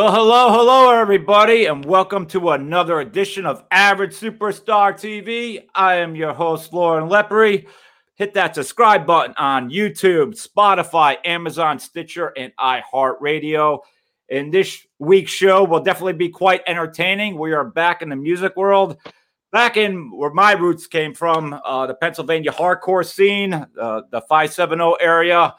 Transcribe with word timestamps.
Well, 0.00 0.12
hello, 0.12 0.50
hello, 0.50 0.98
everybody, 0.98 1.66
and 1.66 1.84
welcome 1.84 2.24
to 2.28 2.52
another 2.52 3.00
edition 3.00 3.44
of 3.44 3.62
Average 3.70 4.14
Superstar 4.14 4.94
TV. 4.94 5.66
I 5.74 5.96
am 5.96 6.16
your 6.16 6.32
host, 6.32 6.72
Loren 6.72 7.10
Lepre. 7.10 7.66
Hit 8.14 8.32
that 8.32 8.54
subscribe 8.54 9.06
button 9.06 9.34
on 9.36 9.68
YouTube, 9.68 10.42
Spotify, 10.42 11.18
Amazon, 11.26 11.78
Stitcher, 11.78 12.32
and 12.34 12.50
iHeartRadio. 12.58 13.80
And 14.30 14.50
this 14.50 14.86
week's 14.98 15.32
show 15.32 15.64
will 15.64 15.82
definitely 15.82 16.14
be 16.14 16.30
quite 16.30 16.62
entertaining. 16.66 17.38
We 17.38 17.52
are 17.52 17.66
back 17.66 18.00
in 18.00 18.08
the 18.08 18.16
music 18.16 18.56
world, 18.56 18.96
back 19.52 19.76
in 19.76 20.16
where 20.16 20.32
my 20.32 20.52
roots 20.52 20.86
came 20.86 21.12
from, 21.12 21.60
uh, 21.62 21.86
the 21.86 21.94
Pennsylvania 21.94 22.52
hardcore 22.52 23.04
scene, 23.04 23.52
uh, 23.52 24.00
the 24.10 24.22
570 24.22 24.94
area. 24.98 25.54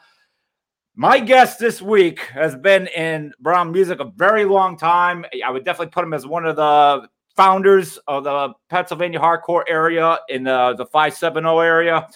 My 0.94 1.18
guest 1.20 1.58
this 1.58 1.80
week 1.80 2.20
has 2.34 2.54
been 2.54 2.86
in 2.88 3.32
brown 3.40 3.72
music 3.72 3.98
a 4.00 4.12
very 4.14 4.44
long 4.44 4.76
time. 4.76 5.24
I 5.42 5.50
would 5.50 5.64
definitely 5.64 5.90
put 5.90 6.04
him 6.04 6.12
as 6.12 6.26
one 6.26 6.44
of 6.44 6.56
the 6.56 7.08
founders 7.34 7.98
of 8.06 8.24
the 8.24 8.52
Pennsylvania 8.68 9.18
hardcore 9.18 9.62
area 9.66 10.18
in 10.28 10.44
the, 10.44 10.74
the 10.76 10.84
570 10.84 11.48
area. 11.48 12.08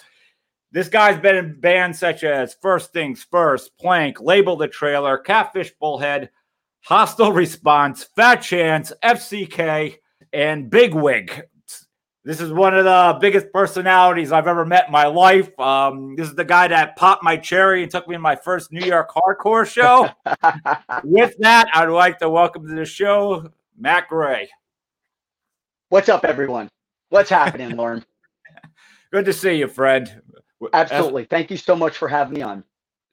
This 0.71 0.89
guy's 0.89 1.19
been 1.19 1.37
in 1.37 1.59
bands 1.59 1.97
such 1.97 2.23
as 2.23 2.55
First 2.61 2.93
Things 2.93 3.25
First, 3.31 3.75
Plank, 3.79 4.21
Label 4.21 4.55
the 4.55 4.67
Trailer, 4.67 5.17
Catfish 5.17 5.71
Bullhead, 5.79 6.29
Hostile 6.81 7.31
Response, 7.31 8.03
Fat 8.15 8.37
Chance, 8.43 8.93
FCK, 9.03 9.95
and 10.33 10.69
Big 10.69 10.93
Wig. 10.93 11.45
This 12.27 12.41
is 12.41 12.51
one 12.51 12.77
of 12.77 12.83
the 12.83 13.17
biggest 13.21 13.53
personalities 13.53 14.33
I've 14.33 14.47
ever 14.47 14.65
met 14.65 14.87
in 14.87 14.91
my 14.91 15.05
life. 15.05 15.57
Um, 15.57 16.17
this 16.17 16.27
is 16.27 16.35
the 16.35 16.43
guy 16.43 16.67
that 16.67 16.97
popped 16.97 17.23
my 17.23 17.37
cherry 17.37 17.83
and 17.83 17.89
took 17.89 18.05
me 18.05 18.15
to 18.15 18.19
my 18.19 18.35
first 18.35 18.69
New 18.69 18.85
York 18.85 19.09
hardcore 19.11 19.65
show. 19.65 20.09
With 21.05 21.37
that, 21.39 21.69
I'd 21.73 21.85
like 21.85 22.19
to 22.19 22.29
welcome 22.29 22.67
to 22.67 22.75
the 22.75 22.83
show 22.83 23.49
Matt 23.79 24.09
Gray. 24.09 24.49
What's 25.87 26.09
up, 26.09 26.25
everyone? 26.25 26.67
What's 27.07 27.29
happening, 27.29 27.77
Loren? 27.77 28.03
Good 29.13 29.23
to 29.23 29.31
see 29.31 29.53
you, 29.53 29.69
friend. 29.69 30.21
Absolutely. 30.73 31.23
Thank 31.23 31.49
you 31.49 31.55
so 31.55 31.77
much 31.77 31.95
for 31.95 32.09
having 32.09 32.33
me 32.33 32.41
on. 32.41 32.65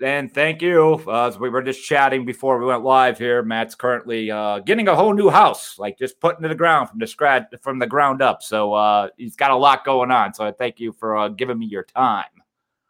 And 0.03 0.33
thank 0.33 0.61
you. 0.61 1.03
Uh, 1.06 1.28
as 1.28 1.39
we 1.39 1.48
were 1.48 1.62
just 1.62 1.84
chatting 1.84 2.25
before 2.25 2.59
we 2.59 2.67
went 2.67 2.83
live 2.83 3.17
here, 3.17 3.42
Matt's 3.42 3.77
currently 3.77 4.31
uh, 4.31 4.59
getting 4.59 4.89
a 4.89 4.95
whole 4.95 5.14
new 5.14 5.31
house, 5.31 5.78
like 5.78 5.97
just 5.98 6.19
putting 6.20 6.41
it 6.41 6.42
to 6.42 6.48
the 6.48 6.55
ground 6.56 6.91
from 6.91 6.98
the 6.98 7.06
scratch 7.06 7.45
from 7.62 7.78
the 7.78 7.87
ground 7.87 8.20
up. 8.20 8.42
So 8.42 8.75
uh, 8.75 9.09
he's 9.17 9.37
got 9.37 9.53
a 9.53 9.56
lot 9.56 9.84
going 9.84 10.11
on. 10.11 10.34
So 10.34 10.45
I 10.45 10.50
thank 10.50 10.81
you 10.81 10.92
for 10.92 11.17
uh, 11.17 11.28
giving 11.28 11.59
me 11.59 11.67
your 11.67 11.84
time. 11.84 12.25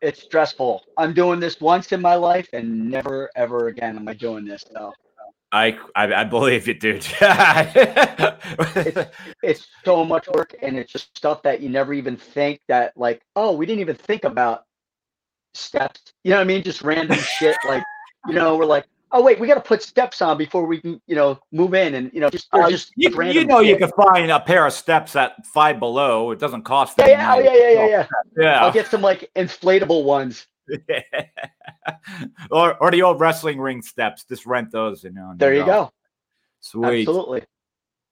It's 0.01 0.23
stressful. 0.23 0.83
I'm 0.97 1.13
doing 1.13 1.41
this 1.41 1.61
once 1.61 1.93
in 1.93 2.01
my 2.01 2.15
life, 2.15 2.49
and 2.53 2.91
never 2.91 3.31
ever 3.37 3.69
again 3.69 3.97
am 3.97 4.09
I 4.09 4.15
doing 4.15 4.45
this. 4.45 4.65
So 4.73 4.93
I 5.53 5.79
I, 5.95 6.13
I 6.13 6.25
believe 6.25 6.67
you, 6.67 6.75
dude. 6.75 7.07
it's, 7.21 9.11
it's 9.43 9.67
so 9.85 10.05
much 10.05 10.27
work, 10.29 10.55
and 10.63 10.79
it's 10.79 10.93
just 10.93 11.17
stuff 11.17 11.43
that 11.43 11.61
you 11.61 11.69
never 11.69 11.93
even 11.93 12.17
think 12.17 12.61
that 12.69 12.93
like, 12.97 13.23
oh, 13.37 13.53
we 13.53 13.67
didn't 13.67 13.81
even 13.81 13.97
think 13.97 14.25
about 14.25 14.65
steps. 15.55 16.13
You 16.23 16.31
know 16.31 16.37
what 16.37 16.43
I 16.43 16.45
mean? 16.45 16.63
Just 16.63 16.83
random 16.83 17.19
shit. 17.39 17.57
Like, 17.67 17.83
you 18.27 18.35
know, 18.35 18.57
we're 18.57 18.65
like, 18.65 18.87
oh 19.13 19.23
wait, 19.23 19.41
we 19.41 19.47
got 19.47 19.55
to 19.55 19.61
put 19.61 19.83
steps 19.83 20.21
on 20.21 20.37
before 20.37 20.67
we 20.67 20.81
can, 20.81 21.01
you 21.07 21.15
know, 21.15 21.39
move 21.53 21.75
in, 21.75 21.95
and 21.95 22.11
you 22.13 22.21
know, 22.21 22.29
just, 22.29 22.49
uh, 22.53 22.69
just 22.69 22.93
you, 22.97 23.11
you 23.11 23.45
know, 23.47 23.61
shit. 23.61 23.69
you 23.69 23.77
can 23.79 23.91
find 23.97 24.31
a 24.31 24.41
pair 24.41 24.67
of 24.67 24.73
steps 24.73 25.17
at 25.17 25.47
Five 25.47 25.79
Below. 25.79 26.33
It 26.33 26.39
doesn't 26.39 26.63
cost. 26.63 26.97
Yeah, 26.99 27.09
yeah, 27.09 27.35
oh, 27.35 27.39
yeah, 27.39 27.55
yeah, 27.55 27.71
yeah, 27.71 27.87
yeah. 27.87 28.07
Yeah, 28.37 28.65
I'll 28.65 28.73
get 28.73 28.89
some 28.89 29.01
like 29.01 29.31
inflatable 29.37 30.05
ones. 30.05 30.47
or 32.51 32.77
or 32.79 32.91
the 32.91 33.03
old 33.03 33.21
wrestling 33.21 33.61
ring 33.61 33.83
steps. 33.83 34.25
Just 34.25 34.47
rent 34.47 34.73
those, 34.73 35.05
you 35.05 35.11
know. 35.11 35.35
There 35.37 35.55
you 35.55 35.65
go. 35.65 35.93
Sweet. 36.61 37.07
Absolutely. 37.07 37.45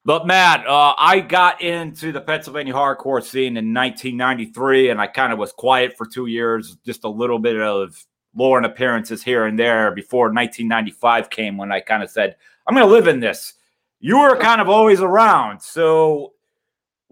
But 0.04 0.26
Matt, 0.26 0.66
uh, 0.66 0.94
I 0.98 1.20
got 1.20 1.60
into 1.60 2.10
the 2.10 2.20
Pennsylvania 2.20 2.74
hardcore 2.74 3.22
scene 3.22 3.56
in 3.56 3.72
1993, 3.72 4.90
and 4.90 5.00
I 5.00 5.06
kind 5.06 5.32
of 5.32 5.38
was 5.38 5.52
quiet 5.52 5.96
for 5.96 6.06
two 6.06 6.26
years, 6.26 6.76
just 6.84 7.04
a 7.04 7.08
little 7.08 7.38
bit 7.38 7.56
of 7.56 8.04
Lauren 8.34 8.64
appearances 8.64 9.22
here 9.22 9.46
and 9.46 9.56
there 9.56 9.92
before 9.92 10.26
1995 10.26 11.30
came, 11.30 11.56
when 11.56 11.70
I 11.70 11.80
kind 11.80 12.02
of 12.02 12.10
said, 12.10 12.36
"I'm 12.66 12.74
going 12.74 12.86
to 12.86 12.92
live 12.92 13.06
in 13.06 13.20
this." 13.20 13.54
You 14.00 14.18
were 14.18 14.36
kind 14.36 14.60
of 14.60 14.68
always 14.68 15.00
around, 15.00 15.62
so 15.62 16.32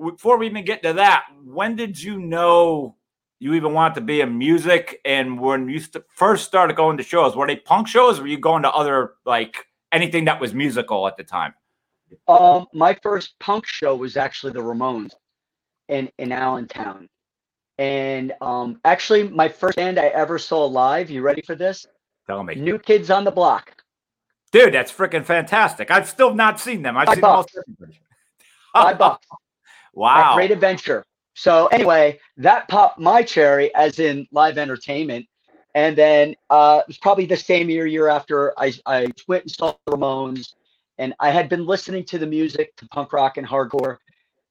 before 0.04 0.36
we 0.38 0.46
even 0.46 0.64
get 0.64 0.82
to 0.82 0.94
that, 0.94 1.26
when 1.44 1.76
did 1.76 2.02
you 2.02 2.18
know 2.18 2.96
you 3.38 3.54
even 3.54 3.72
wanted 3.72 3.94
to 3.96 4.00
be 4.00 4.20
in 4.20 4.36
music? 4.36 5.00
And 5.04 5.38
when 5.38 5.68
you 5.68 5.78
st- 5.78 6.04
first 6.14 6.46
started 6.46 6.76
going 6.76 6.96
to 6.96 7.04
shows, 7.04 7.36
were 7.36 7.46
they 7.46 7.56
punk 7.56 7.86
shows? 7.86 8.20
Were 8.20 8.26
you 8.26 8.38
going 8.38 8.64
to 8.64 8.70
other 8.72 9.12
like 9.24 9.66
anything 9.92 10.24
that 10.24 10.40
was 10.40 10.54
musical 10.54 11.06
at 11.06 11.16
the 11.16 11.22
time? 11.24 11.54
Um, 12.28 12.66
my 12.72 12.94
first 13.02 13.38
punk 13.38 13.66
show 13.66 13.94
was 13.96 14.16
actually 14.16 14.52
the 14.52 14.60
Ramones 14.62 15.12
in 15.88 16.10
in 16.18 16.32
Allentown, 16.32 17.08
and 17.78 18.32
um, 18.40 18.80
actually 18.84 19.28
my 19.28 19.48
first 19.48 19.76
band 19.76 19.98
I 19.98 20.06
ever 20.06 20.38
saw 20.38 20.64
live. 20.66 21.10
You 21.10 21.22
ready 21.22 21.42
for 21.42 21.54
this? 21.54 21.86
Tell 22.26 22.42
me, 22.42 22.54
New 22.54 22.78
Kids 22.78 23.10
on 23.10 23.24
the 23.24 23.30
Block. 23.30 23.82
dude, 24.52 24.74
that's 24.74 24.92
freaking 24.92 25.24
fantastic. 25.24 25.90
I've 25.90 26.08
still 26.08 26.34
not 26.34 26.60
seen 26.60 26.82
them. 26.82 26.96
I've 26.96 27.06
Five 27.06 27.14
seen 27.16 27.22
bucks. 27.22 27.54
almost 27.56 27.98
Five 28.72 28.98
bucks. 28.98 29.26
at 29.30 29.38
wow. 29.94 30.34
Great 30.36 30.50
adventure. 30.50 31.04
So 31.34 31.66
anyway, 31.68 32.20
that 32.36 32.68
popped 32.68 32.98
my 32.98 33.22
cherry 33.22 33.74
as 33.74 33.98
in 33.98 34.26
live 34.32 34.58
entertainment. 34.58 35.26
And 35.74 35.96
then 35.96 36.34
uh, 36.50 36.80
it 36.82 36.88
was 36.88 36.98
probably 36.98 37.26
the 37.26 37.36
same 37.36 37.70
year, 37.70 37.86
year 37.86 38.08
after 38.08 38.52
I, 38.58 38.72
I 38.86 39.08
went 39.28 39.44
and 39.44 39.50
saw 39.52 39.74
the 39.86 39.92
Ramones. 39.92 40.54
And 41.00 41.14
I 41.18 41.30
had 41.30 41.48
been 41.48 41.64
listening 41.64 42.04
to 42.04 42.18
the 42.18 42.26
music, 42.26 42.76
to 42.76 42.86
punk 42.88 43.12
rock 43.14 43.38
and 43.38 43.46
hardcore. 43.46 43.96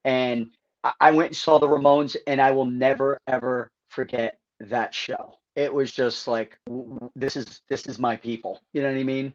And 0.03 0.49
I- 0.83 0.93
I 0.99 1.11
went 1.11 1.27
and 1.29 1.37
saw 1.37 1.59
the 1.59 1.67
Ramones, 1.67 2.17
and 2.25 2.41
I 2.41 2.49
will 2.51 2.65
never, 2.65 3.19
ever 3.27 3.69
forget 3.89 4.39
that 4.59 4.93
show. 4.93 5.35
It 5.55 5.71
was 5.71 5.91
just 5.91 6.27
like, 6.27 6.57
this 7.15 7.35
is 7.37 7.61
this 7.69 7.85
is 7.85 7.99
my 7.99 8.15
people. 8.15 8.61
You 8.73 8.81
know 8.81 8.91
what 8.91 8.97
I 8.99 9.03
mean? 9.03 9.33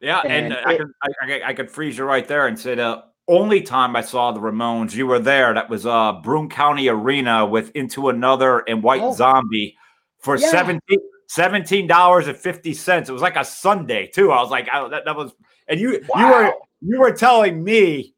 Yeah, 0.00 0.20
and, 0.24 0.46
And 0.46 0.54
uh, 0.54 0.62
I, 0.66 0.72
it- 0.74 0.78
could, 0.78 0.90
I, 1.02 1.08
I, 1.32 1.48
I 1.48 1.52
could 1.54 1.70
freeze 1.70 1.96
you 1.96 2.04
right 2.04 2.26
there 2.26 2.46
and 2.48 2.58
say 2.58 2.74
the 2.74 3.04
only 3.28 3.60
time 3.60 3.94
I 3.94 4.00
saw 4.00 4.32
the 4.32 4.40
Ramones, 4.40 4.94
you 4.94 5.06
were 5.06 5.18
there. 5.20 5.54
That 5.54 5.68
was 5.70 5.86
uh 5.86 6.14
Broome 6.22 6.48
County 6.48 6.88
Arena 6.88 7.46
with 7.46 7.70
Into 7.76 8.08
Another 8.08 8.60
and 8.66 8.82
White 8.82 9.02
Oh. 9.02 9.12
Zombie 9.12 9.76
for 10.20 10.36
Yeah. 10.36 10.48
17 10.50 10.80
seventeen 11.28 11.86
dollars 11.86 12.26
and 12.26 12.36
fifty 12.38 12.72
cents. 12.72 13.08
It 13.10 13.12
was 13.12 13.20
like 13.22 13.36
a 13.36 13.44
Sunday 13.44 14.06
too. 14.06 14.32
I 14.32 14.40
was 14.40 14.50
like, 14.50 14.66
I, 14.72 14.88
that, 14.88 15.04
that 15.04 15.14
was, 15.16 15.32
and 15.68 15.80
you 15.80 16.00
you 16.16 16.26
were 16.26 16.52
you 16.80 16.98
were 16.98 17.12
telling 17.12 17.62
me 17.62 18.14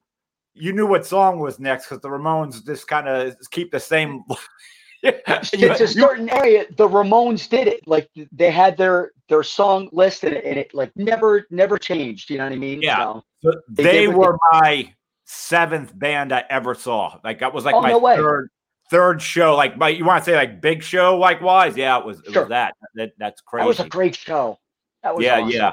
you 0.54 0.72
knew 0.72 0.86
what 0.86 1.06
song 1.06 1.38
was 1.38 1.58
next 1.58 1.86
because 1.86 2.00
the 2.00 2.08
Ramones 2.08 2.64
just 2.64 2.86
kind 2.86 3.08
of 3.08 3.36
keep 3.50 3.70
the 3.70 3.80
same. 3.80 4.22
It's 5.02 5.80
a 5.80 5.88
certain 5.88 6.28
area. 6.28 6.66
The 6.76 6.86
Ramones 6.86 7.48
did 7.48 7.68
it. 7.68 7.80
Like 7.88 8.10
they 8.32 8.50
had 8.50 8.76
their 8.76 9.12
their 9.30 9.42
song 9.42 9.88
list, 9.92 10.24
and 10.24 10.34
it, 10.34 10.74
like 10.74 10.92
never 10.94 11.46
never 11.48 11.78
changed. 11.78 12.28
You 12.28 12.36
know 12.36 12.44
what 12.44 12.52
I 12.52 12.56
mean? 12.56 12.82
Yeah. 12.82 13.14
So, 13.42 13.54
They 13.70 13.82
they, 13.82 14.08
were 14.08 14.36
my 14.52 14.92
seventh 15.24 15.98
band 15.98 16.34
I 16.34 16.44
ever 16.50 16.74
saw. 16.74 17.18
Like 17.24 17.38
that 17.38 17.54
was 17.54 17.64
like 17.64 17.74
Oh, 17.74 17.80
my 17.80 17.92
no 17.92 18.00
third 18.14 18.50
third 18.90 19.22
show. 19.22 19.56
Like 19.56 19.78
my 19.78 19.88
you 19.88 20.04
want 20.04 20.22
to 20.22 20.30
say 20.30 20.36
like 20.36 20.60
big 20.60 20.82
show 20.82 21.16
like 21.16 21.40
wise? 21.40 21.78
Yeah, 21.78 21.98
it 21.98 22.04
was 22.04 22.20
it 22.20 22.32
Sure. 22.34 22.42
was 22.42 22.50
that. 22.50 22.74
That 22.96 23.12
that's 23.16 23.40
crazy. 23.40 23.62
that 23.62 23.68
was 23.68 23.80
a 23.80 23.88
great 23.88 24.14
show. 24.14 24.58
That 25.02 25.16
was 25.16 25.24
yeah, 25.24 25.36
awesome. 25.36 25.50
yeah. 25.50 25.72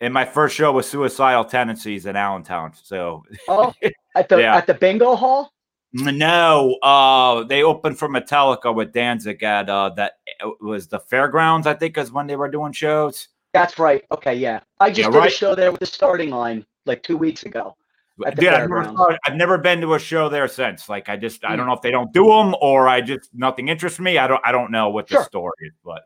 And 0.00 0.14
my 0.14 0.24
first 0.24 0.54
show 0.54 0.72
was 0.72 0.88
Suicidal 0.88 1.44
Tendencies 1.44 2.06
in 2.06 2.16
Allentown. 2.16 2.72
So 2.82 3.24
Oh, 3.48 3.72
at 4.14 4.28
the 4.28 4.38
Yeah. 4.40 4.56
at 4.56 4.66
the 4.66 4.74
bingo 4.74 5.16
hall. 5.16 5.52
no, 5.92 6.76
uh 6.82 7.44
they 7.44 7.62
opened 7.62 7.98
for 7.98 8.08
Metallica 8.08 8.74
with 8.74 8.92
Danzig 8.92 9.42
at 9.42 9.68
uh 9.68 9.90
that 9.96 10.14
was 10.60 10.86
the 10.88 11.00
fairgrounds, 11.00 11.66
I 11.66 11.74
think, 11.74 11.98
is 11.98 12.12
when 12.12 12.26
they 12.26 12.36
were 12.36 12.50
doing 12.50 12.72
shows. 12.72 13.28
That's 13.54 13.78
right. 13.78 14.04
Okay, 14.12 14.34
yeah. 14.34 14.60
I 14.78 14.90
just 14.90 14.98
Yeah, 15.08 15.10
did 15.10 15.18
right. 15.18 15.28
a 15.32 15.34
show 15.34 15.54
there 15.54 15.70
with 15.72 15.80
the 15.80 15.86
starting 15.86 16.30
line 16.30 16.64
like 16.86 17.02
two 17.02 17.16
weeks 17.16 17.42
ago. 17.44 17.74
The 18.18 18.32
Dude, 18.32 18.48
I've 18.52 18.68
never. 18.68 19.16
I've 19.26 19.36
never 19.36 19.58
been 19.58 19.80
to 19.80 19.94
a 19.94 19.98
show 19.98 20.28
there 20.28 20.48
since. 20.48 20.88
Like, 20.88 21.08
I 21.08 21.16
just, 21.16 21.44
I 21.44 21.52
Mm. 21.52 21.58
don't 21.58 21.66
know 21.68 21.72
if 21.72 21.82
they 21.82 21.92
don't 21.92 22.12
do 22.12 22.26
them 22.26 22.56
or 22.60 22.88
I 22.88 23.00
just 23.00 23.30
nothing 23.32 23.68
interests 23.68 24.00
me. 24.00 24.18
I 24.18 24.26
don't, 24.26 24.40
I 24.44 24.50
don't 24.50 24.72
know 24.72 24.88
what 24.90 25.06
the 25.06 25.14
Sure. 25.14 25.24
story 25.24 25.52
is, 25.60 25.72
but, 25.84 26.02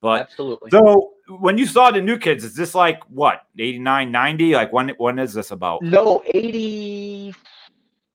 but 0.00 0.22
Absolutely. 0.22 0.70
so 0.70 1.12
when 1.40 1.58
you 1.58 1.66
saw 1.66 1.90
the 1.90 2.00
new 2.00 2.18
kids, 2.18 2.44
is 2.44 2.54
this 2.54 2.74
like 2.74 3.02
what 3.08 3.42
89, 3.58 4.10
90? 4.10 4.54
Like 4.54 4.72
when, 4.72 4.90
when 4.98 5.18
is 5.18 5.34
this 5.34 5.50
about? 5.50 5.82
no, 5.82 6.22
80, 6.26 7.34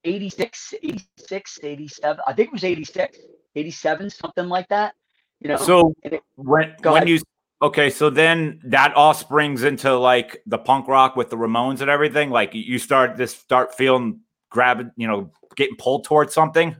86, 0.03 0.73
86, 0.83 1.59
87. 1.63 2.21
I 2.27 2.33
think 2.33 2.47
it 2.47 2.53
was 2.53 2.63
86, 2.63 3.17
87, 3.55 4.09
something 4.09 4.47
like 4.49 4.67
that. 4.69 4.93
You 5.39 5.49
know, 5.49 5.57
So 5.57 5.93
it- 6.03 6.21
when, 6.35 6.75
when 6.81 6.93
ahead. 7.03 7.09
you, 7.09 7.19
okay, 7.61 7.89
so 7.89 8.09
then 8.09 8.59
that 8.65 8.93
all 8.95 9.13
springs 9.13 9.63
into 9.63 9.95
like 9.97 10.41
the 10.45 10.57
punk 10.57 10.87
rock 10.87 11.15
with 11.15 11.29
the 11.29 11.37
Ramones 11.37 11.81
and 11.81 11.89
everything. 11.89 12.29
Like 12.29 12.53
you 12.53 12.77
start 12.79 13.17
this, 13.17 13.35
start 13.35 13.75
feeling 13.75 14.21
grabbing, 14.49 14.91
you 14.95 15.07
know, 15.07 15.31
getting 15.55 15.75
pulled 15.77 16.05
towards 16.05 16.33
something. 16.33 16.75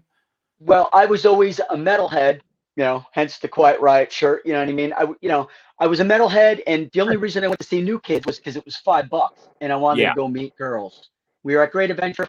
Well, 0.59 0.89
I 0.93 1.05
was 1.05 1.25
always 1.25 1.59
a 1.59 1.75
metalhead, 1.75 2.39
you 2.75 2.83
know, 2.83 3.05
hence 3.11 3.37
the 3.39 3.47
Quiet 3.47 3.79
Riot 3.79 4.11
shirt. 4.11 4.45
You 4.45 4.53
know 4.53 4.59
what 4.59 4.69
I 4.69 4.73
mean? 4.73 4.93
I, 4.93 5.03
you 5.21 5.29
know, 5.29 5.47
I 5.79 5.87
was 5.87 5.99
a 5.99 6.03
metalhead, 6.03 6.61
and 6.67 6.89
the 6.93 7.01
only 7.01 7.17
reason 7.25 7.43
I 7.43 7.47
went 7.47 7.59
to 7.59 7.67
see 7.67 7.81
New 7.81 7.99
Kids 7.99 8.25
was 8.25 8.37
because 8.37 8.55
it 8.55 8.65
was 8.65 8.75
five 8.77 9.09
bucks, 9.09 9.47
and 9.61 9.71
I 9.71 9.75
wanted 9.75 10.01
Yeah. 10.01 10.09
to 10.09 10.15
go 10.15 10.27
meet 10.27 10.55
girls. 10.57 11.09
We 11.43 11.55
were 11.55 11.63
at 11.63 11.71
Great 11.71 11.91
Adventure, 11.91 12.27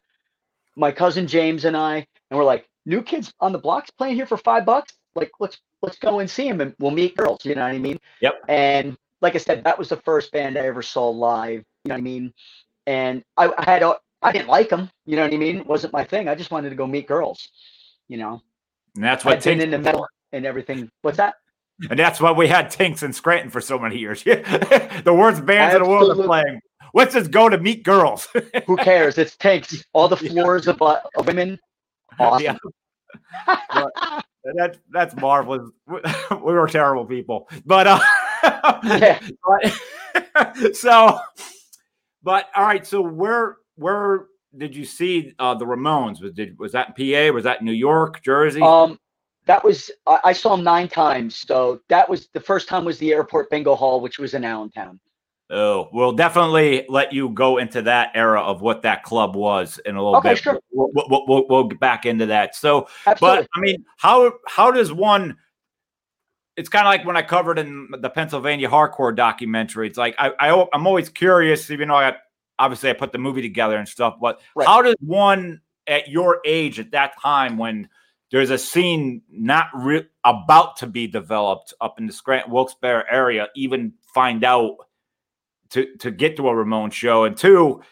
my 0.76 0.90
cousin 0.92 1.26
James 1.26 1.64
and 1.64 1.76
I, 1.76 2.06
and 2.30 2.38
we're 2.38 2.44
like, 2.44 2.66
New 2.86 3.02
Kids 3.02 3.32
on 3.40 3.52
the 3.52 3.58
Block's 3.58 3.90
playing 3.90 4.16
here 4.16 4.26
for 4.26 4.36
five 4.36 4.64
bucks. 4.66 4.92
Like, 5.14 5.30
let's 5.40 5.58
let's 5.82 5.98
go 5.98 6.18
and 6.20 6.28
see 6.28 6.46
him, 6.48 6.60
and 6.60 6.74
we'll 6.78 6.90
meet 6.90 7.16
girls. 7.16 7.44
You 7.44 7.54
know 7.54 7.62
what 7.62 7.72
I 7.74 7.78
mean? 7.78 7.98
Yep. 8.20 8.34
And 8.48 8.96
like 9.22 9.34
I 9.34 9.38
said, 9.38 9.64
that 9.64 9.78
was 9.78 9.88
the 9.88 9.96
first 9.98 10.32
band 10.32 10.58
I 10.58 10.62
ever 10.66 10.82
saw 10.82 11.08
live. 11.08 11.64
You 11.84 11.88
know 11.88 11.94
what 11.94 11.98
I 11.98 12.02
mean? 12.02 12.34
And 12.86 13.24
I, 13.36 13.50
I 13.56 13.64
had 13.64 13.82
a, 13.82 13.96
I 14.20 14.32
didn't 14.32 14.48
like 14.48 14.68
them. 14.68 14.90
You 15.06 15.16
know 15.16 15.22
what 15.22 15.32
I 15.32 15.36
mean? 15.38 15.58
It 15.58 15.66
wasn't 15.66 15.92
my 15.94 16.04
thing. 16.04 16.28
I 16.28 16.34
just 16.34 16.50
wanted 16.50 16.70
to 16.70 16.76
go 16.76 16.86
meet 16.86 17.06
girls. 17.06 17.48
You 18.08 18.18
know, 18.18 18.42
And 18.94 19.04
that's 19.04 19.24
what 19.24 19.32
I'd 19.32 19.44
been 19.44 19.58
Tinks, 19.58 19.64
into 19.64 19.78
metal 19.78 20.06
and 20.34 20.44
everything. 20.46 20.90
What's 21.02 21.16
that? 21.16 21.34
and 21.90 21.98
that's 21.98 22.20
why 22.20 22.30
we 22.30 22.46
had 22.46 22.70
Tinks 22.70 23.02
in 23.02 23.12
Scranton 23.12 23.50
for 23.50 23.60
so 23.60 23.78
many 23.78 23.98
years. 23.98 24.22
the 24.24 25.04
worst 25.16 25.44
bands 25.44 25.74
in 25.74 25.82
the 25.82 25.88
world 25.88 26.18
are 26.18 26.24
playing. 26.24 26.60
Let's 26.94 27.14
just 27.14 27.30
go 27.32 27.48
to 27.48 27.58
meet 27.58 27.82
girls. 27.82 28.28
Who 28.66 28.76
cares? 28.76 29.18
It's 29.18 29.36
tanks. 29.36 29.84
All 29.92 30.06
the 30.08 30.16
Yeah. 30.22 30.30
floors 30.42 30.68
of, 30.68 30.80
uh, 30.80 31.00
of 31.16 31.26
women. 31.26 31.58
Awesome. 32.18 32.58
That's 34.56 34.78
that's 34.90 35.16
marvelous. 35.16 35.70
We 35.88 36.38
were 36.38 36.68
terrible 36.68 37.06
people, 37.06 37.48
but 37.64 37.86
uh, 37.86 38.00
Yeah. 38.84 39.18
but- 39.44 40.76
so, 40.76 41.18
but 42.22 42.48
all 42.54 42.64
right. 42.64 42.86
So 42.86 43.00
where 43.00 43.56
where 43.76 44.26
did 44.56 44.76
you 44.76 44.84
see 44.84 45.32
uh, 45.38 45.54
the 45.54 45.64
Ramones? 45.64 46.20
Was 46.22 46.32
did 46.32 46.58
was 46.58 46.72
that 46.72 46.96
PA? 46.96 47.32
Was 47.32 47.44
that 47.44 47.62
New 47.62 47.72
York, 47.72 48.22
Jersey? 48.22 48.60
Um, 48.62 48.98
that 49.46 49.62
was 49.64 49.90
I, 50.06 50.18
I 50.24 50.32
saw 50.32 50.54
him 50.54 50.64
nine 50.64 50.88
times. 50.88 51.36
So 51.36 51.80
that 51.88 52.08
was 52.08 52.28
the 52.32 52.40
first 52.40 52.68
time 52.68 52.84
was 52.84 52.98
the 52.98 53.12
airport 53.12 53.50
bingo 53.50 53.74
hall, 53.74 54.00
which 54.00 54.18
was 54.18 54.34
in 54.34 54.44
Allentown. 54.44 54.98
oh, 55.50 55.88
we'll 55.92 56.12
definitely 56.12 56.86
let 56.88 57.12
you 57.12 57.28
go 57.28 57.58
into 57.58 57.82
that 57.82 58.10
era 58.14 58.40
of 58.40 58.62
what 58.62 58.82
that 58.82 59.02
club 59.02 59.36
was 59.36 59.78
in 59.84 59.96
a 59.96 60.02
little 60.02 60.16
Okay, 60.16 60.30
bit. 60.30 60.38
sure. 60.38 60.58
We'll, 60.72 60.90
we'll, 60.94 61.24
we'll, 61.28 61.46
we'll, 61.48 61.64
get 61.64 61.78
back 61.78 62.06
into 62.06 62.26
that. 62.26 62.56
So, 62.56 62.88
Absolutely. 63.06 63.42
But 63.42 63.48
I 63.54 63.60
mean, 63.60 63.84
how 63.98 64.32
how 64.46 64.70
does 64.70 64.92
one? 64.92 65.36
It's 66.56 66.68
kind 66.68 66.86
of 66.86 66.90
like 66.90 67.04
when 67.04 67.16
I 67.16 67.22
covered 67.22 67.58
in 67.58 67.88
the 67.98 68.08
Pennsylvania 68.08 68.68
hardcore 68.68 69.14
documentary. 69.14 69.88
It's 69.88 69.98
like 69.98 70.14
I, 70.18 70.32
I 70.40 70.66
I'm 70.72 70.86
always 70.86 71.08
curious, 71.08 71.70
even 71.70 71.88
though 71.88 71.96
I 71.96 72.14
obviously 72.58 72.90
I 72.90 72.92
put 72.92 73.12
the 73.12 73.18
movie 73.18 73.42
together 73.42 73.76
and 73.76 73.88
stuff. 73.88 74.16
But 74.20 74.40
Right. 74.54 74.66
how 74.66 74.80
does 74.80 74.94
one 75.00 75.60
at 75.86 76.08
your 76.08 76.40
age 76.46 76.78
at 76.80 76.92
that 76.92 77.20
time 77.20 77.58
when 77.58 77.88
there's 78.30 78.50
a 78.50 78.58
scene 78.58 79.22
not 79.30 79.66
re- 79.74 80.08
about 80.24 80.76
to 80.78 80.86
be 80.86 81.06
developed 81.06 81.74
up 81.80 81.98
in 81.98 82.06
the 82.06 82.12
Scranton 82.12 82.52
Wilkes-Barre 82.52 83.04
area 83.10 83.48
even 83.54 83.92
find 84.14 84.44
out 84.44 84.76
to 85.70 85.94
to 85.96 86.10
get 86.10 86.36
to 86.36 86.48
a 86.48 86.54
Ramon 86.54 86.90
show? 86.90 87.24
And 87.24 87.36
two, 87.36 87.82